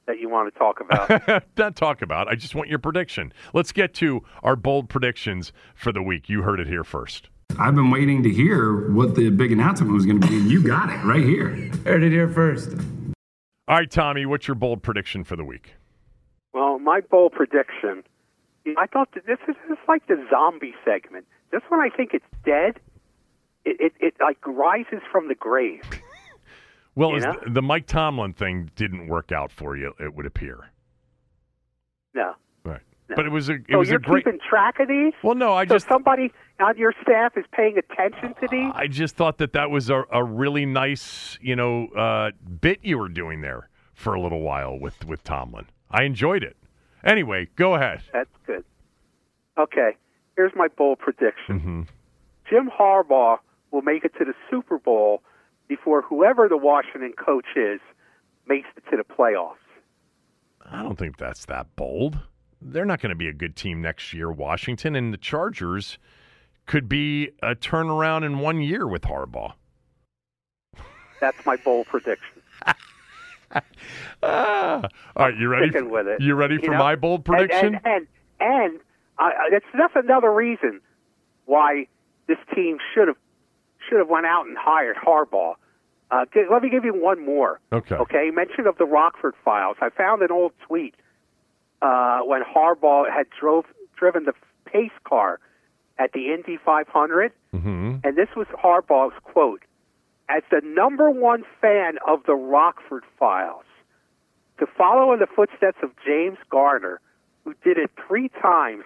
that 0.07 0.19
you 0.19 0.29
want 0.29 0.51
to 0.51 0.57
talk 0.57 0.79
about. 0.81 1.43
Not 1.57 1.75
talk 1.75 2.01
about. 2.01 2.27
I 2.27 2.35
just 2.35 2.55
want 2.55 2.69
your 2.69 2.79
prediction. 2.79 3.33
Let's 3.53 3.71
get 3.71 3.93
to 3.95 4.23
our 4.43 4.55
bold 4.55 4.89
predictions 4.89 5.51
for 5.75 5.91
the 5.91 6.01
week. 6.01 6.29
You 6.29 6.41
heard 6.41 6.59
it 6.59 6.67
here 6.67 6.83
first. 6.83 7.29
I've 7.57 7.75
been 7.75 7.89
waiting 7.89 8.23
to 8.23 8.29
hear 8.29 8.91
what 8.91 9.15
the 9.15 9.29
big 9.29 9.51
announcement 9.51 9.93
was 9.93 10.05
going 10.05 10.19
to 10.19 10.27
be, 10.27 10.35
and 10.35 10.51
you 10.51 10.61
got 10.61 10.89
it 10.89 11.03
right 11.05 11.23
here. 11.23 11.71
Heard 11.85 12.03
it 12.03 12.11
here 12.11 12.27
first. 12.27 12.73
All 13.67 13.77
right, 13.77 13.89
Tommy, 13.89 14.25
what's 14.25 14.47
your 14.47 14.55
bold 14.55 14.83
prediction 14.83 15.23
for 15.23 15.35
the 15.35 15.45
week? 15.45 15.75
well, 16.53 16.79
my 16.79 17.01
bold 17.01 17.33
prediction. 17.33 18.03
I 18.77 18.87
thought 18.87 19.09
that 19.13 19.25
this 19.25 19.37
is 19.47 19.55
this 19.69 19.77
is 19.77 19.83
like 19.87 20.07
the 20.07 20.25
zombie 20.29 20.73
segment. 20.83 21.25
This 21.51 21.61
one, 21.69 21.79
I 21.79 21.89
think 21.95 22.11
it's 22.13 22.25
dead. 22.43 22.79
It 23.63 23.77
it, 23.79 23.93
it 23.99 24.13
like 24.19 24.45
rises 24.45 25.01
from 25.11 25.27
the 25.27 25.35
grave. 25.35 25.83
Well, 26.97 27.15
is 27.17 27.23
the, 27.23 27.49
the 27.49 27.61
Mike 27.61 27.87
Tomlin 27.87 28.31
thing 28.31 28.71
didn't 28.77 29.07
work 29.07 29.33
out 29.33 29.51
for 29.51 29.75
you, 29.75 29.93
it 29.99 30.15
would 30.15 30.25
appear. 30.25 30.71
No. 32.13 32.35
No. 33.09 33.15
But 33.15 33.25
it 33.25 33.29
was 33.29 33.49
a 33.49 33.53
it 33.53 33.65
so 33.71 33.77
was 33.79 33.89
you're 33.89 33.97
a 33.97 34.01
great 34.01 34.25
keeping 34.25 34.39
track 34.47 34.79
of 34.79 34.87
these? 34.87 35.13
Well, 35.23 35.35
no, 35.35 35.53
I 35.53 35.65
so 35.65 35.75
just 35.75 35.87
somebody 35.87 36.31
on 36.59 36.75
your 36.77 36.93
staff 37.03 37.37
is 37.37 37.45
paying 37.51 37.77
attention 37.77 38.33
to 38.41 38.47
these. 38.49 38.71
I 38.73 38.87
just 38.87 39.15
thought 39.15 39.37
that 39.37 39.53
that 39.53 39.69
was 39.69 39.89
a, 39.89 40.03
a 40.11 40.23
really 40.23 40.65
nice, 40.65 41.37
you 41.41 41.55
know, 41.55 41.87
uh, 41.89 42.31
bit 42.61 42.79
you 42.81 42.97
were 42.97 43.09
doing 43.09 43.41
there 43.41 43.69
for 43.93 44.15
a 44.15 44.21
little 44.21 44.41
while 44.41 44.77
with 44.79 45.05
with 45.05 45.23
Tomlin. 45.23 45.67
I 45.91 46.03
enjoyed 46.03 46.43
it. 46.43 46.57
Anyway, 47.03 47.47
go 47.55 47.75
ahead. 47.75 48.01
That's 48.11 48.29
good. 48.47 48.63
Okay, 49.57 49.91
here's 50.35 50.51
my 50.55 50.67
bold 50.67 50.99
prediction. 50.99 51.59
hmm 51.59 51.81
Jim 52.49 52.69
Harbaugh 52.69 53.37
will 53.71 53.81
make 53.81 54.03
it 54.03 54.13
to 54.19 54.25
the 54.25 54.33
Super 54.49 54.77
Bowl 54.77 55.21
before 55.67 56.01
whoever 56.01 56.47
the 56.47 56.57
Washington 56.57 57.13
coach 57.13 57.45
is 57.55 57.79
makes 58.47 58.67
it 58.77 58.83
to 58.91 58.97
the 58.97 59.03
playoffs. 59.03 59.55
I 60.63 60.81
don't 60.83 60.97
think 60.97 61.17
that's 61.17 61.45
that 61.45 61.75
bold. 61.75 62.19
They're 62.61 62.85
not 62.85 63.01
going 63.01 63.09
to 63.09 63.15
be 63.15 63.27
a 63.27 63.33
good 63.33 63.55
team 63.55 63.81
next 63.81 64.13
year, 64.13 64.31
Washington, 64.31 64.95
and 64.95 65.13
the 65.13 65.17
Chargers 65.17 65.97
could 66.65 66.89
be 66.89 67.29
a 67.43 67.55
turnaround 67.55 68.25
in 68.25 68.39
one 68.39 68.61
year 68.61 68.87
with 68.87 69.03
Harbaugh. 69.03 69.53
That's 71.21 71.45
my 71.45 71.55
bold 71.57 71.87
prediction. 71.87 72.41
Ah. 74.23 74.81
All 75.15 75.27
right, 75.27 75.37
you 75.37 75.47
ready? 75.47 75.69
Sticking 75.69 75.89
with 75.89 76.07
it. 76.07 76.19
You 76.19 76.35
ready 76.35 76.55
You 76.55 76.61
for 76.61 76.71
know? 76.71 76.79
my 76.79 76.95
bold 76.95 77.23
prediction? 77.23 77.75
And 77.75 77.85
and, 77.85 78.07
and 78.39 78.79
uh, 79.17 79.29
that's 79.51 79.65
that's 79.77 79.93
another 79.95 80.33
reason 80.33 80.81
why 81.45 81.87
this 82.27 82.39
team 82.53 82.77
should 82.93 83.07
have 83.07 83.17
should 83.87 83.99
have 83.99 84.09
went 84.09 84.25
out 84.25 84.45
and 84.47 84.57
hired 84.57 84.97
Harbaugh. 84.97 85.53
Uh, 86.11 86.25
let 86.51 86.63
me 86.63 86.69
give 86.69 86.83
you 86.83 86.93
one 86.93 87.23
more. 87.23 87.59
Okay. 87.71 87.95
Okay. 87.95 88.29
Mention 88.33 88.67
of 88.67 88.77
the 88.77 88.85
Rockford 88.85 89.35
files. 89.45 89.77
I 89.79 89.89
found 89.89 90.21
an 90.21 90.31
old 90.31 90.51
tweet 90.67 90.95
uh, 91.81 92.19
when 92.21 92.41
Harbaugh 92.43 93.09
had 93.11 93.27
drove 93.39 93.65
driven 93.97 94.25
the 94.25 94.33
pace 94.65 94.91
car 95.05 95.39
at 95.97 96.11
the 96.13 96.33
Indy 96.33 96.57
500, 96.63 97.31
hmm 97.51 97.95
and 98.03 98.17
this 98.17 98.29
was 98.35 98.47
Harbaugh's 98.47 99.15
quote: 99.23 99.61
"As 100.29 100.43
the 100.51 100.61
number 100.63 101.09
one 101.09 101.43
fan 101.61 101.97
of 102.07 102.23
the 102.25 102.35
Rockford 102.35 103.03
files, 103.17 103.63
to 104.59 104.65
follow 104.77 105.13
in 105.13 105.19
the 105.19 105.27
footsteps 105.27 105.77
of 105.81 105.91
James 106.05 106.37
Garner, 106.49 106.99
who 107.43 107.53
did 107.63 107.77
it 107.77 107.89
three 108.07 108.29
times, 108.41 108.83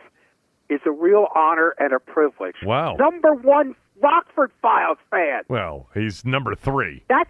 is 0.69 0.79
a 0.85 0.91
real 0.91 1.27
honor 1.35 1.73
and 1.79 1.91
a 1.93 1.99
privilege." 1.99 2.57
Wow. 2.63 2.95
Number 2.99 3.33
one 3.33 3.75
Rockford 4.01 4.51
Files 4.61 4.97
fan. 5.11 5.41
Well, 5.49 5.87
he's 5.93 6.23
number 6.23 6.55
three 6.55 7.03
That's 7.09 7.29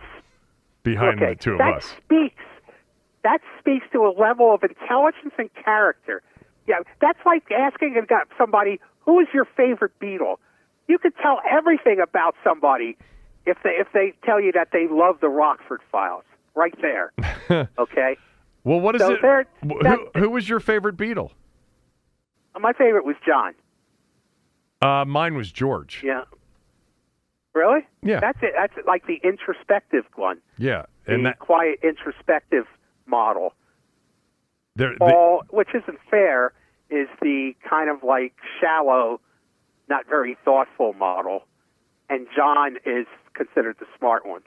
behind 0.84 1.22
okay. 1.22 1.34
the 1.34 1.40
two 1.40 1.52
of 1.53 1.57
that 1.60 1.77
us. 1.77 1.86
speaks. 2.03 2.44
That 3.30 3.42
speaks 3.60 3.86
to 3.94 4.00
a 4.08 4.14
level 4.20 4.54
of 4.56 4.64
intelligence 4.64 5.34
and 5.38 5.50
character. 5.54 6.24
Yeah, 6.68 6.80
that's 7.00 7.20
like 7.28 7.44
asking 7.52 7.96
somebody 8.40 8.80
who 9.02 9.20
is 9.20 9.28
your 9.34 9.46
favorite 9.46 9.92
Beatle. 10.02 10.38
You 10.88 10.98
could 10.98 11.14
tell 11.22 11.40
everything 11.50 12.00
about 12.00 12.34
somebody 12.44 12.98
if 13.46 13.58
they 13.64 13.72
if 13.80 13.88
they 13.94 14.14
tell 14.26 14.42
you 14.42 14.52
that 14.54 14.70
they 14.74 14.88
love 14.90 15.18
the 15.22 15.30
Rockford 15.30 15.82
Files. 15.92 16.24
Right 16.56 16.74
there. 16.82 17.14
okay. 17.78 18.18
Well, 18.64 18.80
what 18.80 18.96
is 18.96 19.02
So 19.02 19.14
it? 19.14 19.22
there- 19.22 19.46
that- 19.84 20.00
who, 20.16 20.20
who 20.22 20.30
was 20.32 20.50
your 20.50 20.60
favorite 20.60 20.98
Beatle? 20.98 21.30
My 22.60 22.74
favorite 22.74 23.06
was 23.06 23.16
John. 23.26 23.54
Uh, 24.82 25.06
mine 25.06 25.36
was 25.36 25.52
George. 25.52 26.02
Yeah. 26.04 26.24
Really? 27.54 27.82
Yeah. 28.02 28.20
That's 28.20 28.40
it. 28.42 28.54
That's 28.58 28.74
like 28.88 29.06
the 29.08 29.20
introspective 29.24 30.06
one. 30.16 30.40
Yeah, 30.58 30.86
The 31.06 31.14
and 31.14 31.26
that 31.26 31.40
quiet 31.40 31.80
introspective 31.84 32.66
model. 33.10 33.53
Paul, 34.99 35.44
which 35.49 35.69
isn't 35.73 35.99
fair, 36.10 36.53
is 36.90 37.07
the 37.22 37.53
kind 37.68 37.90
of 37.90 38.03
like 38.03 38.34
shallow, 38.61 39.19
not 39.90 40.07
very 40.07 40.38
thoughtful 40.45 40.94
model, 40.94 41.44
and 42.10 42.27
John 42.36 42.77
is 42.86 43.06
considered 43.34 43.76
the 43.80 43.86
smart 43.98 44.26
one, 44.26 44.41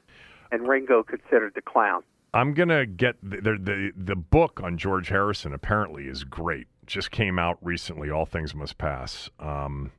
and 0.50 0.66
Ringo 0.66 1.02
considered 1.02 1.52
the 1.54 1.62
clown. 1.62 2.02
I'm 2.34 2.54
gonna 2.54 2.86
get 2.86 3.16
the, 3.22 3.36
the 3.42 3.58
the 3.60 3.92
the 3.94 4.16
book 4.16 4.60
on 4.62 4.78
George 4.78 5.08
Harrison. 5.08 5.52
Apparently, 5.52 6.06
is 6.06 6.24
great. 6.24 6.66
Just 6.86 7.10
came 7.10 7.38
out 7.38 7.58
recently. 7.60 8.10
All 8.10 8.24
things 8.24 8.54
must 8.54 8.78
pass. 8.78 9.28
Um, 9.38 9.92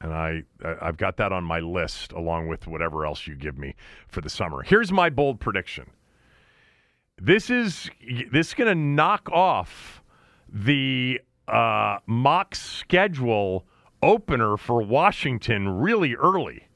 and 0.00 0.12
I- 0.12 0.42
I've 0.82 0.96
got 0.98 1.16
that 1.18 1.32
on 1.32 1.44
my 1.44 1.60
list 1.60 2.12
along 2.12 2.48
with 2.48 2.66
whatever 2.66 3.06
else 3.06 3.26
you 3.26 3.36
give 3.36 3.56
me 3.56 3.74
for 4.08 4.20
the 4.20 4.28
summer. 4.28 4.62
Here's 4.62 4.92
my 4.92 5.08
bold 5.08 5.40
prediction. 5.40 5.90
This 7.20 7.48
is 7.48 7.90
this 8.30 8.48
is 8.48 8.54
gonna 8.54 8.74
knock 8.74 9.30
off 9.30 10.02
the 10.48 11.20
uh, 11.46 11.98
mock 12.06 12.54
schedule 12.54 13.64
opener 14.02 14.56
for 14.56 14.82
Washington 14.82 15.68
really 15.68 16.14
early. 16.14 16.68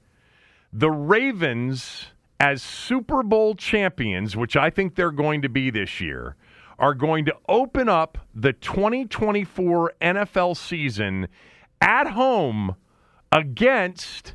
The 0.73 0.90
Ravens, 0.90 2.06
as 2.39 2.62
Super 2.62 3.23
Bowl 3.23 3.55
champions, 3.55 4.36
which 4.36 4.56
I 4.56 4.70
think 4.70 4.94
they're 4.94 5.10
going 5.10 5.43
to 5.43 5.48
be 5.48 5.70
this 5.70 6.01
year, 6.01 6.36
are 6.78 6.94
going 6.94 7.24
to 7.24 7.35
open 7.48 7.89
up 7.89 8.19
the 8.35 8.52
2024 8.52 9.94
NFL 10.01 10.56
season 10.56 11.28
at 11.81 12.09
home 12.10 12.77
against 13.32 14.35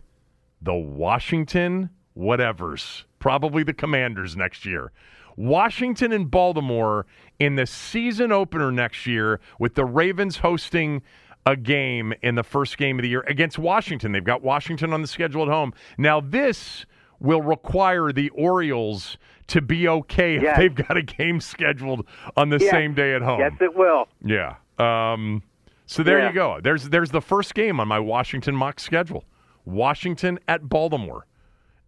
the 0.61 0.73
Washington 0.73 1.89
whatevers, 2.17 3.03
probably 3.19 3.63
the 3.63 3.73
Commanders 3.73 4.35
next 4.35 4.65
year. 4.65 4.91
Washington 5.35 6.11
and 6.11 6.29
Baltimore 6.29 7.05
in 7.39 7.55
the 7.55 7.65
season 7.65 8.31
opener 8.31 8.71
next 8.71 9.05
year 9.07 9.39
with 9.59 9.75
the 9.75 9.85
Ravens 9.85 10.37
hosting 10.37 11.01
a 11.45 11.55
game 11.55 12.13
in 12.21 12.35
the 12.35 12.43
first 12.43 12.77
game 12.77 12.97
of 12.99 13.03
the 13.03 13.09
year 13.09 13.21
against 13.27 13.59
Washington. 13.59 14.11
They've 14.13 14.23
got 14.23 14.41
Washington 14.43 14.93
on 14.93 15.01
the 15.01 15.07
schedule 15.07 15.43
at 15.43 15.49
home. 15.49 15.73
Now, 15.97 16.21
this 16.21 16.85
will 17.19 17.41
require 17.41 18.11
the 18.11 18.29
Orioles 18.29 19.17
to 19.47 19.61
be 19.61 19.87
okay 19.87 20.35
if 20.37 20.55
they've 20.55 20.73
got 20.73 20.95
a 20.97 21.01
game 21.01 21.41
scheduled 21.41 22.05
on 22.37 22.49
the 22.49 22.59
Yes. 22.59 22.71
same 22.71 22.93
day 22.93 23.13
at 23.13 23.21
home. 23.21 23.39
Yes, 23.39 23.53
it 23.59 23.75
will. 23.75 24.07
Yeah. 24.23 24.55
Um, 24.79 25.43
so 25.85 26.01
there 26.01 26.19
Yeah. 26.19 26.27
you 26.29 26.33
go. 26.33 26.59
There's 26.61 26.89
there's 26.89 27.11
the 27.11 27.21
first 27.21 27.53
game 27.53 27.79
on 27.79 27.87
my 27.89 27.99
Washington 27.99 28.55
mock 28.55 28.79
schedule. 28.79 29.25
Washington 29.65 30.39
at 30.47 30.69
Baltimore 30.69 31.25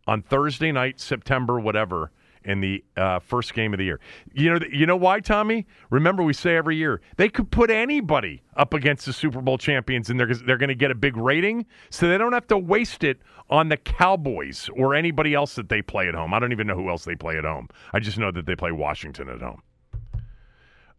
on 0.08 0.22
Thursday 0.22 0.72
night, 0.72 1.00
September 1.00 1.60
whatever 1.60 2.12
in 2.46 2.62
the 2.62 2.84
uh, 2.96 3.20
first 3.20 3.54
game 3.54 3.74
of 3.74 3.80
the 3.80 3.86
year. 3.86 4.00
You 4.34 4.54
know, 4.54 4.66
you 4.72 4.86
know 4.86 4.96
why, 4.96 5.20
Tommy? 5.20 5.66
Remember, 5.90 6.24
we 6.24 6.34
say 6.34 6.56
every 6.56 6.78
year 6.78 7.02
they 7.18 7.28
could 7.30 7.52
put 7.52 7.70
anybody 7.70 8.42
up 8.56 8.74
against 8.74 9.06
the 9.06 9.14
Super 9.14 9.42
Bowl 9.42 9.58
champions, 9.58 10.10
and 10.10 10.20
they're 10.20 10.34
they're 10.34 10.58
going 10.58 10.70
to 10.70 10.76
get 10.76 10.92
a 10.92 10.96
big 10.96 11.18
rating, 11.18 11.66
so 11.90 12.08
they 12.08 12.18
don't 12.18 12.34
have 12.34 12.48
to 12.48 12.58
waste 12.58 13.04
it 13.04 13.20
on 13.50 13.70
the 13.70 13.78
Cowboys 13.78 14.70
or 14.76 14.96
anybody 14.96 15.34
else 15.34 15.56
that 15.56 15.70
they 15.70 15.82
play 15.82 16.08
at 16.08 16.16
home. 16.16 16.34
I 16.34 16.40
don't 16.40 16.52
even 16.52 16.68
know 16.68 16.76
who 16.76 16.90
else 16.90 17.04
they 17.06 17.16
play 17.16 17.38
at 17.38 17.44
home. 17.44 17.68
I 17.94 18.00
just 18.00 18.18
know 18.18 18.32
that 18.32 18.46
they 18.46 18.56
play 18.56 18.72
Washington 18.72 19.30
at 19.30 19.42
home. 19.42 19.62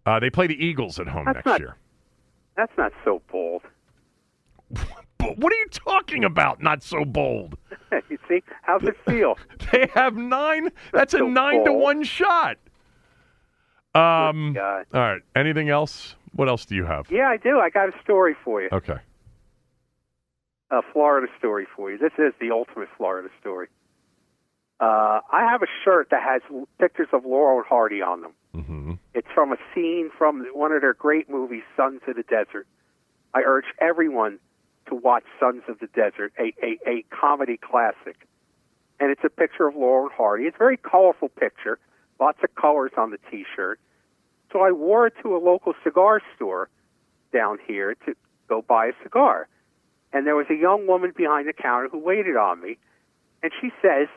Uh, 0.05 0.21
they 0.21 0.31
play 0.31 0.47
the 0.47 0.55
Eagles 0.65 1.01
at 1.01 1.09
home 1.09 1.25
That's 1.25 1.37
next 1.37 1.47
not- 1.47 1.61
year. 1.61 1.77
That's 2.57 2.73
not 2.79 2.93
so 3.05 3.21
bold. 3.31 3.63
But 5.19 5.39
what 5.39 5.53
are 5.53 5.57
you 5.57 5.69
talking 5.71 6.25
about? 6.25 6.63
Not 6.63 6.83
so 6.83 7.05
bold. 7.05 7.57
you 8.11 8.19
see, 8.29 8.43
how's 8.63 8.83
it 8.85 8.97
feel? 9.07 9.37
They 9.73 9.89
have 9.95 10.17
nine. 10.17 10.71
That's 10.93 11.15
a 11.15 11.19
So 11.19 11.27
nine 11.29 11.65
to 11.65 11.73
one 11.73 12.05
shot. 12.05 12.57
Um. 13.95 14.57
All 14.59 14.85
right. 15.01 15.23
Anything 15.35 15.69
else? 15.71 16.15
What 16.33 16.49
else 16.49 16.67
do 16.67 16.75
you 16.75 16.85
have? 16.85 17.11
Yeah, 17.11 17.29
I 17.29 17.39
do. 17.39 17.59
I 17.59 17.71
got 17.71 17.89
a 17.89 18.03
story 18.03 18.37
for 18.45 18.61
you. 18.63 18.69
Okay. 18.71 18.99
a 20.71 20.83
Florida 20.93 21.29
story 21.39 21.67
for 21.75 21.91
you. 21.91 21.97
This 21.99 22.13
is 22.19 22.35
the 22.41 22.51
ultimate 22.51 22.89
Florida 22.97 23.29
story. 23.41 23.69
Uh, 24.79 25.21
I 25.33 25.49
have 25.51 25.63
a 25.63 25.67
shirt 25.85 26.09
that 26.11 26.23
has 26.23 26.43
pictures 26.79 27.09
of 27.15 27.25
Laurel 27.25 27.59
and 27.59 27.67
Hardy 27.67 28.03
on 28.03 28.21
them. 28.21 28.33
hmm 28.53 28.93
It's 29.15 29.29
from 29.35 29.53
a 29.53 29.57
scene 29.75 30.11
from 30.19 30.45
one 30.53 30.73
of 30.73 30.83
their 30.83 30.93
great 30.93 31.31
movies, 31.31 31.63
Sons 31.77 32.03
of 32.07 32.17
the 32.17 32.23
Desert. 32.25 32.67
I 33.33 33.41
urge 33.47 33.65
everyone 33.81 34.39
to 34.89 34.95
watch 34.95 35.25
Sons 35.41 35.63
of 35.69 35.79
the 35.79 35.89
Desert, 35.89 36.33
a, 36.39 36.55
a, 36.63 36.79
a 36.89 37.05
comedy 37.11 37.57
classic. 37.57 38.27
And 38.99 39.11
it's 39.11 39.23
a 39.25 39.29
picture 39.29 39.67
of 39.67 39.77
Laurel 39.77 40.05
and 40.05 40.13
Hardy. 40.13 40.45
It's 40.45 40.57
a 40.57 40.59
very 40.59 40.77
colorful 40.77 41.29
picture, 41.29 41.79
lots 42.19 42.39
of 42.43 42.55
colors 42.55 42.93
on 42.97 43.11
the 43.11 43.19
T-shirt. 43.31 43.79
So 44.53 44.61
I 44.61 44.71
wore 44.73 45.07
it 45.07 45.15
to 45.23 45.37
a 45.37 45.39
local 45.39 45.75
cigar 45.85 46.23
store 46.35 46.69
down 47.33 47.59
here 47.67 47.95
to 48.07 48.15
go 48.49 48.63
buy 48.63 48.87
a 48.87 48.93
cigar. 49.03 49.49
And 50.13 50.27
there 50.27 50.37
was 50.37 50.47
a 50.49 50.55
young 50.55 50.87
woman 50.87 51.13
behind 51.15 51.49
the 51.49 51.53
counter 51.53 51.89
who 51.89 51.99
waited 51.99 52.37
on 52.37 52.63
me, 52.63 52.79
and 53.43 53.53
she 53.61 53.71
says, 53.83 54.09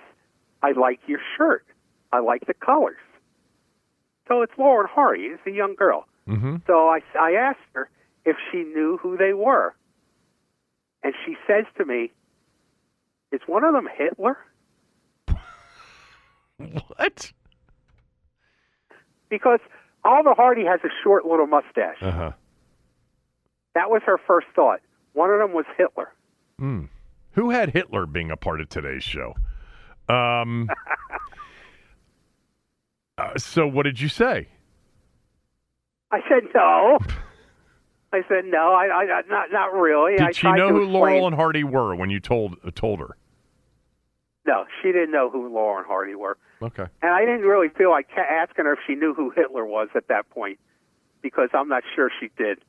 I 0.62 0.72
like 0.72 1.00
your 1.08 1.20
shirt. 1.38 1.66
I 2.12 2.20
like 2.20 2.46
the 2.46 2.54
colors. 2.54 2.98
So 4.28 4.42
it's 4.44 4.54
Lauren 4.58 4.88
Hardy. 4.90 5.24
It's 5.24 5.46
a 5.46 5.52
young 5.52 5.76
girl. 5.76 6.06
hmm 6.26 6.58
So 6.68 6.88
I, 6.88 7.00
I 7.20 7.34
asked 7.34 7.60
her 7.74 7.90
if 8.26 8.38
she 8.52 8.60
knew 8.60 8.98
who 9.02 9.18
they 9.18 9.34
were. 9.34 9.74
And 11.04 11.14
she 11.26 11.36
says 11.48 11.66
to 11.78 11.86
me, 11.86 12.12
Is 13.32 13.42
one 13.48 13.64
of 13.64 13.74
them 13.74 13.88
Hitler? 13.98 14.38
What? 16.58 17.32
Because 19.30 19.60
Oliver 20.04 20.34
Hardy 20.36 20.66
has 20.66 20.80
a 20.84 20.90
short 21.04 21.26
little 21.26 21.48
mustache. 21.48 21.98
Uh 22.02 22.12
huh. 22.12 22.32
That 23.76 23.90
was 23.90 24.02
her 24.06 24.18
first 24.28 24.48
thought. 24.56 24.82
One 25.14 25.30
of 25.30 25.40
them 25.40 25.54
was 25.54 25.66
Hitler. 25.78 26.12
Mm. 26.60 26.90
Who 27.32 27.50
had 27.50 27.72
Hitler 27.72 28.06
being 28.06 28.32
a 28.32 28.38
part 28.38 28.60
of 28.60 28.70
today's 28.70 29.04
show? 29.04 29.36
Um. 30.10 30.70
uh, 33.18 33.38
so 33.38 33.68
what 33.68 33.84
did 33.84 34.02
you 34.02 34.10
say? 34.10 34.50
I 36.12 36.20
said, 36.28 36.50
No. 36.54 37.00
I 38.12 38.22
said, 38.28 38.46
No, 38.46 38.74
I, 38.74 38.86
I 39.04 39.22
not, 39.28 39.52
not 39.52 39.74
really. 39.74 40.16
I 40.20 40.28
Did 40.28 40.36
she 40.36 40.42
tried 40.42 40.58
know 40.58 40.70
who 40.70 40.84
explain- 40.84 40.94
Laurel 40.94 41.28
and 41.28 41.36
Hardy 41.36 41.64
were 41.64 41.96
when 41.96 42.10
you 42.10 42.20
told 42.20 42.58
uh, 42.66 42.72
told 42.74 43.00
her? 43.00 43.18
No, 44.46 44.66
she 44.82 44.92
didn't 44.92 45.12
know 45.12 45.30
who 45.30 45.54
Laurel 45.54 45.78
and 45.80 45.86
Hardy 45.86 46.16
were. 46.16 46.38
Okay. 46.62 46.86
And 47.02 47.12
I 47.12 47.22
didn't 47.22 47.42
really 47.42 47.70
feel 47.70 47.92
like 47.92 48.08
asking 48.18 48.66
her 48.66 48.74
if 48.74 48.80
she 48.88 48.96
knew 48.96 49.14
who 49.14 49.30
Hitler 49.30 49.66
was 49.66 49.90
at 49.96 50.08
that 50.08 50.30
point 50.30 50.60
because 51.22 51.50
I'm 51.54 51.68
not 51.68 51.84
sure 51.96 52.10
she 52.20 52.30
did. 52.38 52.60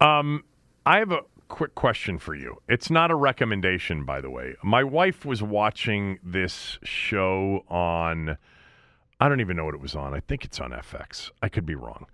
Um, 0.00 0.44
I 0.86 0.98
have 0.98 1.12
a 1.12 1.20
quick 1.48 1.74
question 1.74 2.18
for 2.18 2.34
you. 2.34 2.60
It's 2.68 2.90
not 2.90 3.10
a 3.10 3.14
recommendation, 3.14 4.04
by 4.04 4.20
the 4.20 4.30
way. 4.30 4.54
My 4.62 4.82
wife 4.82 5.24
was 5.24 5.42
watching 5.42 6.18
this 6.22 6.78
show 6.82 7.64
on. 7.68 8.38
I 9.20 9.28
don't 9.28 9.40
even 9.40 9.56
know 9.56 9.64
what 9.64 9.74
it 9.74 9.80
was 9.80 9.94
on. 9.94 10.14
I 10.14 10.20
think 10.20 10.44
it's 10.44 10.60
on 10.60 10.70
FX. 10.72 11.30
I 11.42 11.48
could 11.48 11.66
be 11.66 11.74
wrong. 11.74 12.06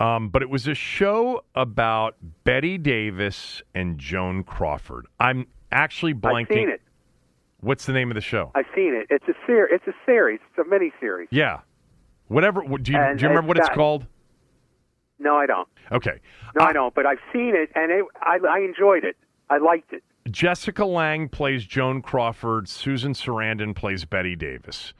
Um, 0.00 0.30
but 0.30 0.40
it 0.42 0.48
was 0.50 0.66
a 0.66 0.74
show 0.74 1.44
about 1.54 2.16
Bette 2.44 2.78
Davis 2.78 3.62
and 3.74 3.98
Joan 3.98 4.42
Crawford. 4.44 5.06
I'm 5.20 5.46
actually 5.70 6.14
blanking. 6.14 6.40
I've 6.50 6.56
seen 6.56 6.68
it. 6.70 6.80
What's 7.60 7.84
the 7.84 7.92
name 7.92 8.10
of 8.10 8.14
the 8.14 8.22
show? 8.22 8.50
I've 8.54 8.64
seen 8.74 8.94
it. 8.94 9.06
It's 9.10 9.28
a 9.28 9.34
ser- 9.46 9.68
It's 9.70 9.86
a 9.86 9.92
series. 10.06 10.40
It's 10.48 10.66
a 10.66 10.68
mini 10.68 10.90
series. 11.00 11.28
yeah. 11.30 11.60
Whatever. 12.28 12.62
Do 12.62 12.92
you, 12.92 12.98
And 12.98 13.18
do 13.18 13.24
you 13.24 13.28
remember 13.28 13.48
what 13.48 13.58
it's 13.58 13.68
got- 13.68 13.76
called? 13.76 14.06
No, 15.18 15.36
I 15.36 15.44
don't. 15.46 15.68
Okay. 15.92 16.18
No, 16.54 16.64
I- 16.64 16.68
I 16.68 16.72
don't. 16.72 16.94
But 16.94 17.04
I've 17.04 17.18
seen 17.32 17.54
it, 17.54 17.70
and 17.74 17.90
it, 17.92 18.04
I, 18.22 18.38
I 18.48 18.60
enjoyed 18.60 19.04
it. 19.04 19.16
I 19.50 19.58
liked 19.58 19.92
it. 19.92 20.02
Jessica 20.30 20.84
Lange 20.86 21.28
plays 21.28 21.66
Joan 21.66 22.00
Crawford. 22.02 22.68
Susan 22.68 23.12
Sarandon 23.12 23.74
plays 23.74 24.04
Bette 24.06 24.36
Davis. 24.36 24.94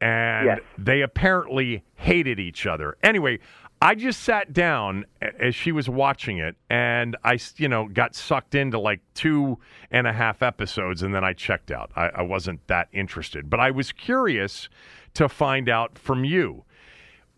And 0.00 0.46
Yes. 0.46 0.60
they 0.78 1.02
apparently 1.02 1.84
hated 1.96 2.40
each 2.40 2.66
other. 2.66 2.96
Anyway, 3.02 3.38
I 3.82 3.94
just 3.94 4.20
sat 4.22 4.52
down 4.52 5.06
as 5.22 5.54
she 5.54 5.72
was 5.72 5.88
watching 5.88 6.36
it 6.36 6.54
and 6.68 7.16
I, 7.24 7.38
you 7.56 7.68
know, 7.68 7.88
got 7.88 8.14
sucked 8.14 8.54
into 8.54 8.78
like 8.78 9.00
two 9.14 9.58
and 9.90 10.06
a 10.06 10.12
half 10.12 10.42
episodes 10.42 11.02
and 11.02 11.14
then 11.14 11.24
I 11.24 11.32
checked 11.32 11.70
out. 11.70 11.90
I, 11.96 12.08
I 12.08 12.22
wasn't 12.22 12.66
that 12.66 12.88
interested. 12.92 13.48
But 13.48 13.58
I 13.58 13.70
was 13.70 13.92
curious 13.92 14.68
to 15.14 15.28
find 15.30 15.68
out 15.68 15.98
from 15.98 16.24
you 16.24 16.64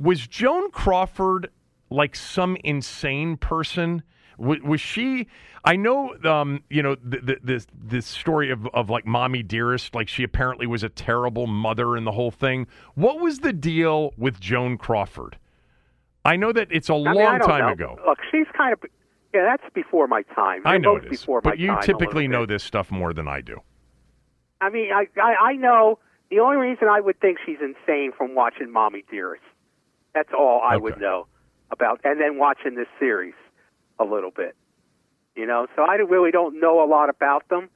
was 0.00 0.26
Joan 0.26 0.70
Crawford 0.72 1.48
like 1.90 2.16
some 2.16 2.56
insane 2.64 3.36
person? 3.36 4.02
Was, 4.36 4.60
was 4.62 4.80
she? 4.80 5.28
I 5.64 5.76
know, 5.76 6.16
um, 6.24 6.64
you 6.68 6.82
know, 6.82 6.96
the, 6.96 7.18
the, 7.18 7.36
this 7.42 7.66
this 7.72 8.06
story 8.06 8.50
of, 8.50 8.66
of 8.74 8.90
like 8.90 9.06
mommy 9.06 9.44
dearest. 9.44 9.94
Like 9.94 10.08
she 10.08 10.24
apparently 10.24 10.66
was 10.66 10.82
a 10.82 10.88
terrible 10.88 11.46
mother 11.46 11.96
and 11.96 12.04
the 12.04 12.12
whole 12.12 12.32
thing. 12.32 12.66
What 12.96 13.20
was 13.20 13.38
the 13.38 13.52
deal 13.52 14.12
with 14.16 14.40
Joan 14.40 14.76
Crawford? 14.76 15.36
I 16.24 16.36
know 16.36 16.52
that 16.52 16.68
it's 16.70 16.88
a 16.88 16.94
I 16.94 16.96
long 16.96 17.16
mean, 17.16 17.40
time 17.40 17.66
know. 17.66 17.72
ago. 17.72 17.98
Look, 18.06 18.18
she's 18.30 18.46
kind 18.56 18.72
of. 18.72 18.80
Yeah, 19.34 19.44
that's 19.44 19.72
before 19.74 20.06
my 20.08 20.22
time. 20.34 20.60
I 20.64 20.72
They're 20.72 20.80
know 20.80 20.94
both 20.98 21.06
it 21.06 21.12
is, 21.14 21.26
but 21.42 21.58
you 21.58 21.74
typically 21.82 22.28
know 22.28 22.44
this 22.44 22.62
stuff 22.62 22.90
more 22.90 23.14
than 23.14 23.26
I 23.26 23.40
do. 23.40 23.60
I 24.60 24.68
mean, 24.68 24.92
I, 24.92 25.06
I 25.20 25.34
I 25.40 25.52
know 25.54 25.98
the 26.30 26.40
only 26.40 26.56
reason 26.56 26.88
I 26.88 27.00
would 27.00 27.18
think 27.20 27.38
she's 27.44 27.58
insane 27.60 28.12
from 28.16 28.34
watching 28.34 28.70
Mommy 28.70 29.04
Dearest. 29.10 29.42
That's 30.14 30.28
all 30.38 30.60
I 30.62 30.76
would 30.76 31.00
know 31.00 31.26
about, 31.70 32.00
and 32.04 32.20
then 32.20 32.38
watching 32.38 32.74
this 32.74 32.86
series 32.98 33.34
a 33.98 34.04
little 34.04 34.30
bit. 34.30 34.54
You 35.34 35.46
know, 35.46 35.66
so 35.74 35.82
I 35.82 35.94
really 35.94 36.30
don't 36.30 36.60
know 36.60 36.84
a 36.84 36.86
lot 36.86 37.08
about 37.08 37.48
them, 37.48 37.70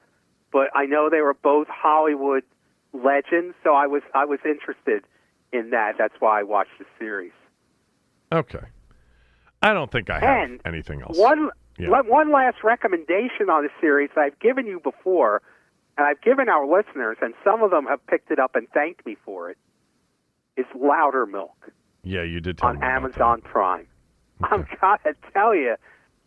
but 0.53 0.69
I 0.75 0.85
know 0.85 1.09
they 1.11 1.23
were 1.23 1.35
both 1.35 1.69
Hollywood 1.69 2.45
legends. 2.93 3.55
So 3.65 3.75
I 3.75 3.87
was 3.87 4.03
I 4.15 4.27
was 4.27 4.39
interested 4.45 5.05
in 5.53 5.71
that. 5.71 5.95
That's 5.99 6.15
why 6.21 6.41
I 6.41 6.43
watched 6.43 6.79
the 6.79 6.85
series. 6.99 7.33
Okay. 8.33 8.65
I 9.63 9.73
don't 9.73 9.91
think 9.91 10.11
I 10.11 10.19
have 10.21 10.51
And 10.51 10.61
anything 10.65 11.03
else. 11.03 11.19
One 11.19 11.51
Yeah. 11.79 11.89
one- 12.03 12.31
last 12.33 12.63
recommendation 12.65 13.51
on 13.51 13.63
the 13.65 13.71
series 13.81 14.11
that 14.15 14.21
I've 14.23 14.39
given 14.39 14.67
you 14.67 14.81
before, 14.81 15.43
and 15.99 16.07
I've 16.07 16.21
given 16.21 16.49
our 16.49 16.67
listeners, 16.67 17.17
and 17.21 17.35
some 17.45 17.63
of 17.63 17.71
them 17.71 17.87
have 17.87 18.05
picked 18.07 18.31
it 18.31 18.39
up 18.39 18.55
and 18.57 18.69
thanked 18.71 19.05
me 19.07 19.15
for 19.25 19.51
it, 19.51 19.59
is 20.57 20.67
Loudermilk 20.75 21.71
Yeah, 22.03 22.23
you 22.23 22.41
did 22.41 22.59
tell 22.59 22.71
on 22.71 22.83
Amazon 22.83 23.41
Prime. 23.43 23.87
I'm 24.43 24.67
gotta 24.81 25.15
tell 25.33 25.55
you, 25.55 25.77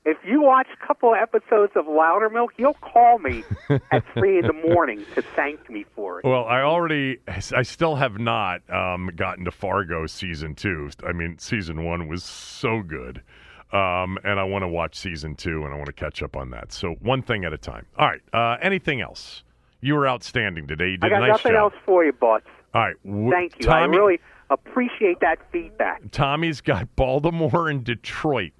if 0.05 0.17
you 0.25 0.41
watch 0.41 0.67
a 0.81 0.85
couple 0.87 1.13
of 1.13 1.19
episodes 1.19 1.73
of 1.75 1.85
Loudermilk, 1.85 2.49
you'll 2.57 2.73
call 2.75 3.19
me 3.19 3.43
at 3.91 4.03
three 4.13 4.39
in 4.39 4.47
the 4.47 4.53
morning 4.53 5.05
to 5.15 5.21
thank 5.21 5.69
me 5.69 5.85
for 5.95 6.19
it. 6.19 6.25
Well, 6.25 6.45
I 6.45 6.61
already, 6.61 7.19
I 7.27 7.61
still 7.63 7.95
have 7.95 8.17
not 8.19 8.61
um, 8.69 9.11
gotten 9.15 9.45
to 9.45 9.51
Fargo 9.51 10.05
season 10.07 10.55
two. 10.55 10.89
I 11.05 11.11
mean, 11.11 11.37
season 11.37 11.83
one 11.85 12.07
was 12.07 12.23
so 12.23 12.81
good. 12.81 13.21
Um, 13.71 14.17
and 14.23 14.39
I 14.39 14.43
want 14.45 14.63
to 14.63 14.67
watch 14.67 14.95
season 14.95 15.35
two 15.35 15.63
and 15.63 15.71
I 15.71 15.75
want 15.77 15.85
to 15.87 15.93
catch 15.93 16.23
up 16.23 16.35
on 16.35 16.49
that. 16.51 16.71
So, 16.71 16.95
one 17.01 17.21
thing 17.21 17.45
at 17.45 17.53
a 17.53 17.57
time. 17.57 17.85
All 17.99 18.07
right. 18.07 18.21
Uh, 18.33 18.57
anything 18.63 18.99
else? 18.99 19.43
You 19.81 19.93
were 19.93 20.07
outstanding 20.07 20.65
today. 20.65 20.89
You 20.89 20.97
did 20.97 21.05
I 21.05 21.09
got 21.09 21.19
nice 21.19 21.29
nothing 21.29 21.51
job. 21.51 21.71
else 21.73 21.81
for 21.85 22.03
you, 22.03 22.11
Butts. 22.11 22.47
All 22.73 22.81
right. 22.81 22.95
w- 23.05 23.29
Thank 23.31 23.59
you. 23.59 23.67
Tommy, 23.67 23.95
I 23.95 23.99
really 23.99 24.19
appreciate 24.49 25.19
that 25.19 25.37
feedback. 25.51 26.01
Tommy's 26.11 26.61
got 26.61 26.95
Baltimore 26.95 27.69
and 27.69 27.83
Detroit 27.83 28.53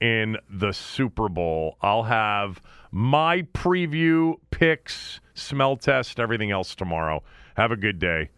in 0.00 0.36
the 0.48 0.72
Super 0.72 1.28
Bowl. 1.28 1.76
I'll 1.80 2.04
have 2.04 2.60
my 2.90 3.42
preview, 3.54 4.34
picks, 4.50 5.20
smell 5.34 5.76
test, 5.76 6.18
everything 6.20 6.50
else 6.50 6.74
tomorrow. 6.74 7.22
Have 7.56 7.70
a 7.72 7.76
good 7.76 7.98
day. 7.98 8.30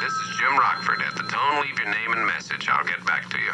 This 0.00 0.12
is 0.12 0.36
Jim 0.38 0.56
Rockford. 0.58 1.00
At 1.02 1.16
the 1.16 1.24
tone, 1.28 1.62
leave 1.62 1.78
your 1.78 1.88
name 1.88 2.12
and 2.12 2.26
message. 2.26 2.68
I'll 2.68 2.84
get 2.84 3.04
back 3.06 3.28
to 3.30 3.38
you. 3.38 3.52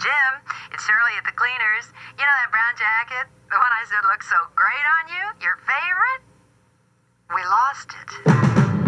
Jim, 0.00 0.32
it's 0.72 0.84
Shirley 0.84 1.12
at 1.18 1.24
the 1.24 1.32
cleaners. 1.36 1.92
You 2.18 2.24
know 2.24 2.36
that 2.40 2.50
brown 2.50 2.74
jacket? 2.78 3.28
The 3.50 3.56
one 3.56 3.72
I 3.72 3.84
said 3.88 4.06
looks 4.10 4.28
so 4.28 4.36
great 4.54 4.86
on 5.00 5.08
you? 5.08 5.24
Your 5.42 5.58
favorite? 5.66 6.22
We 7.34 7.42
lost 7.44 7.90
it. 7.92 8.87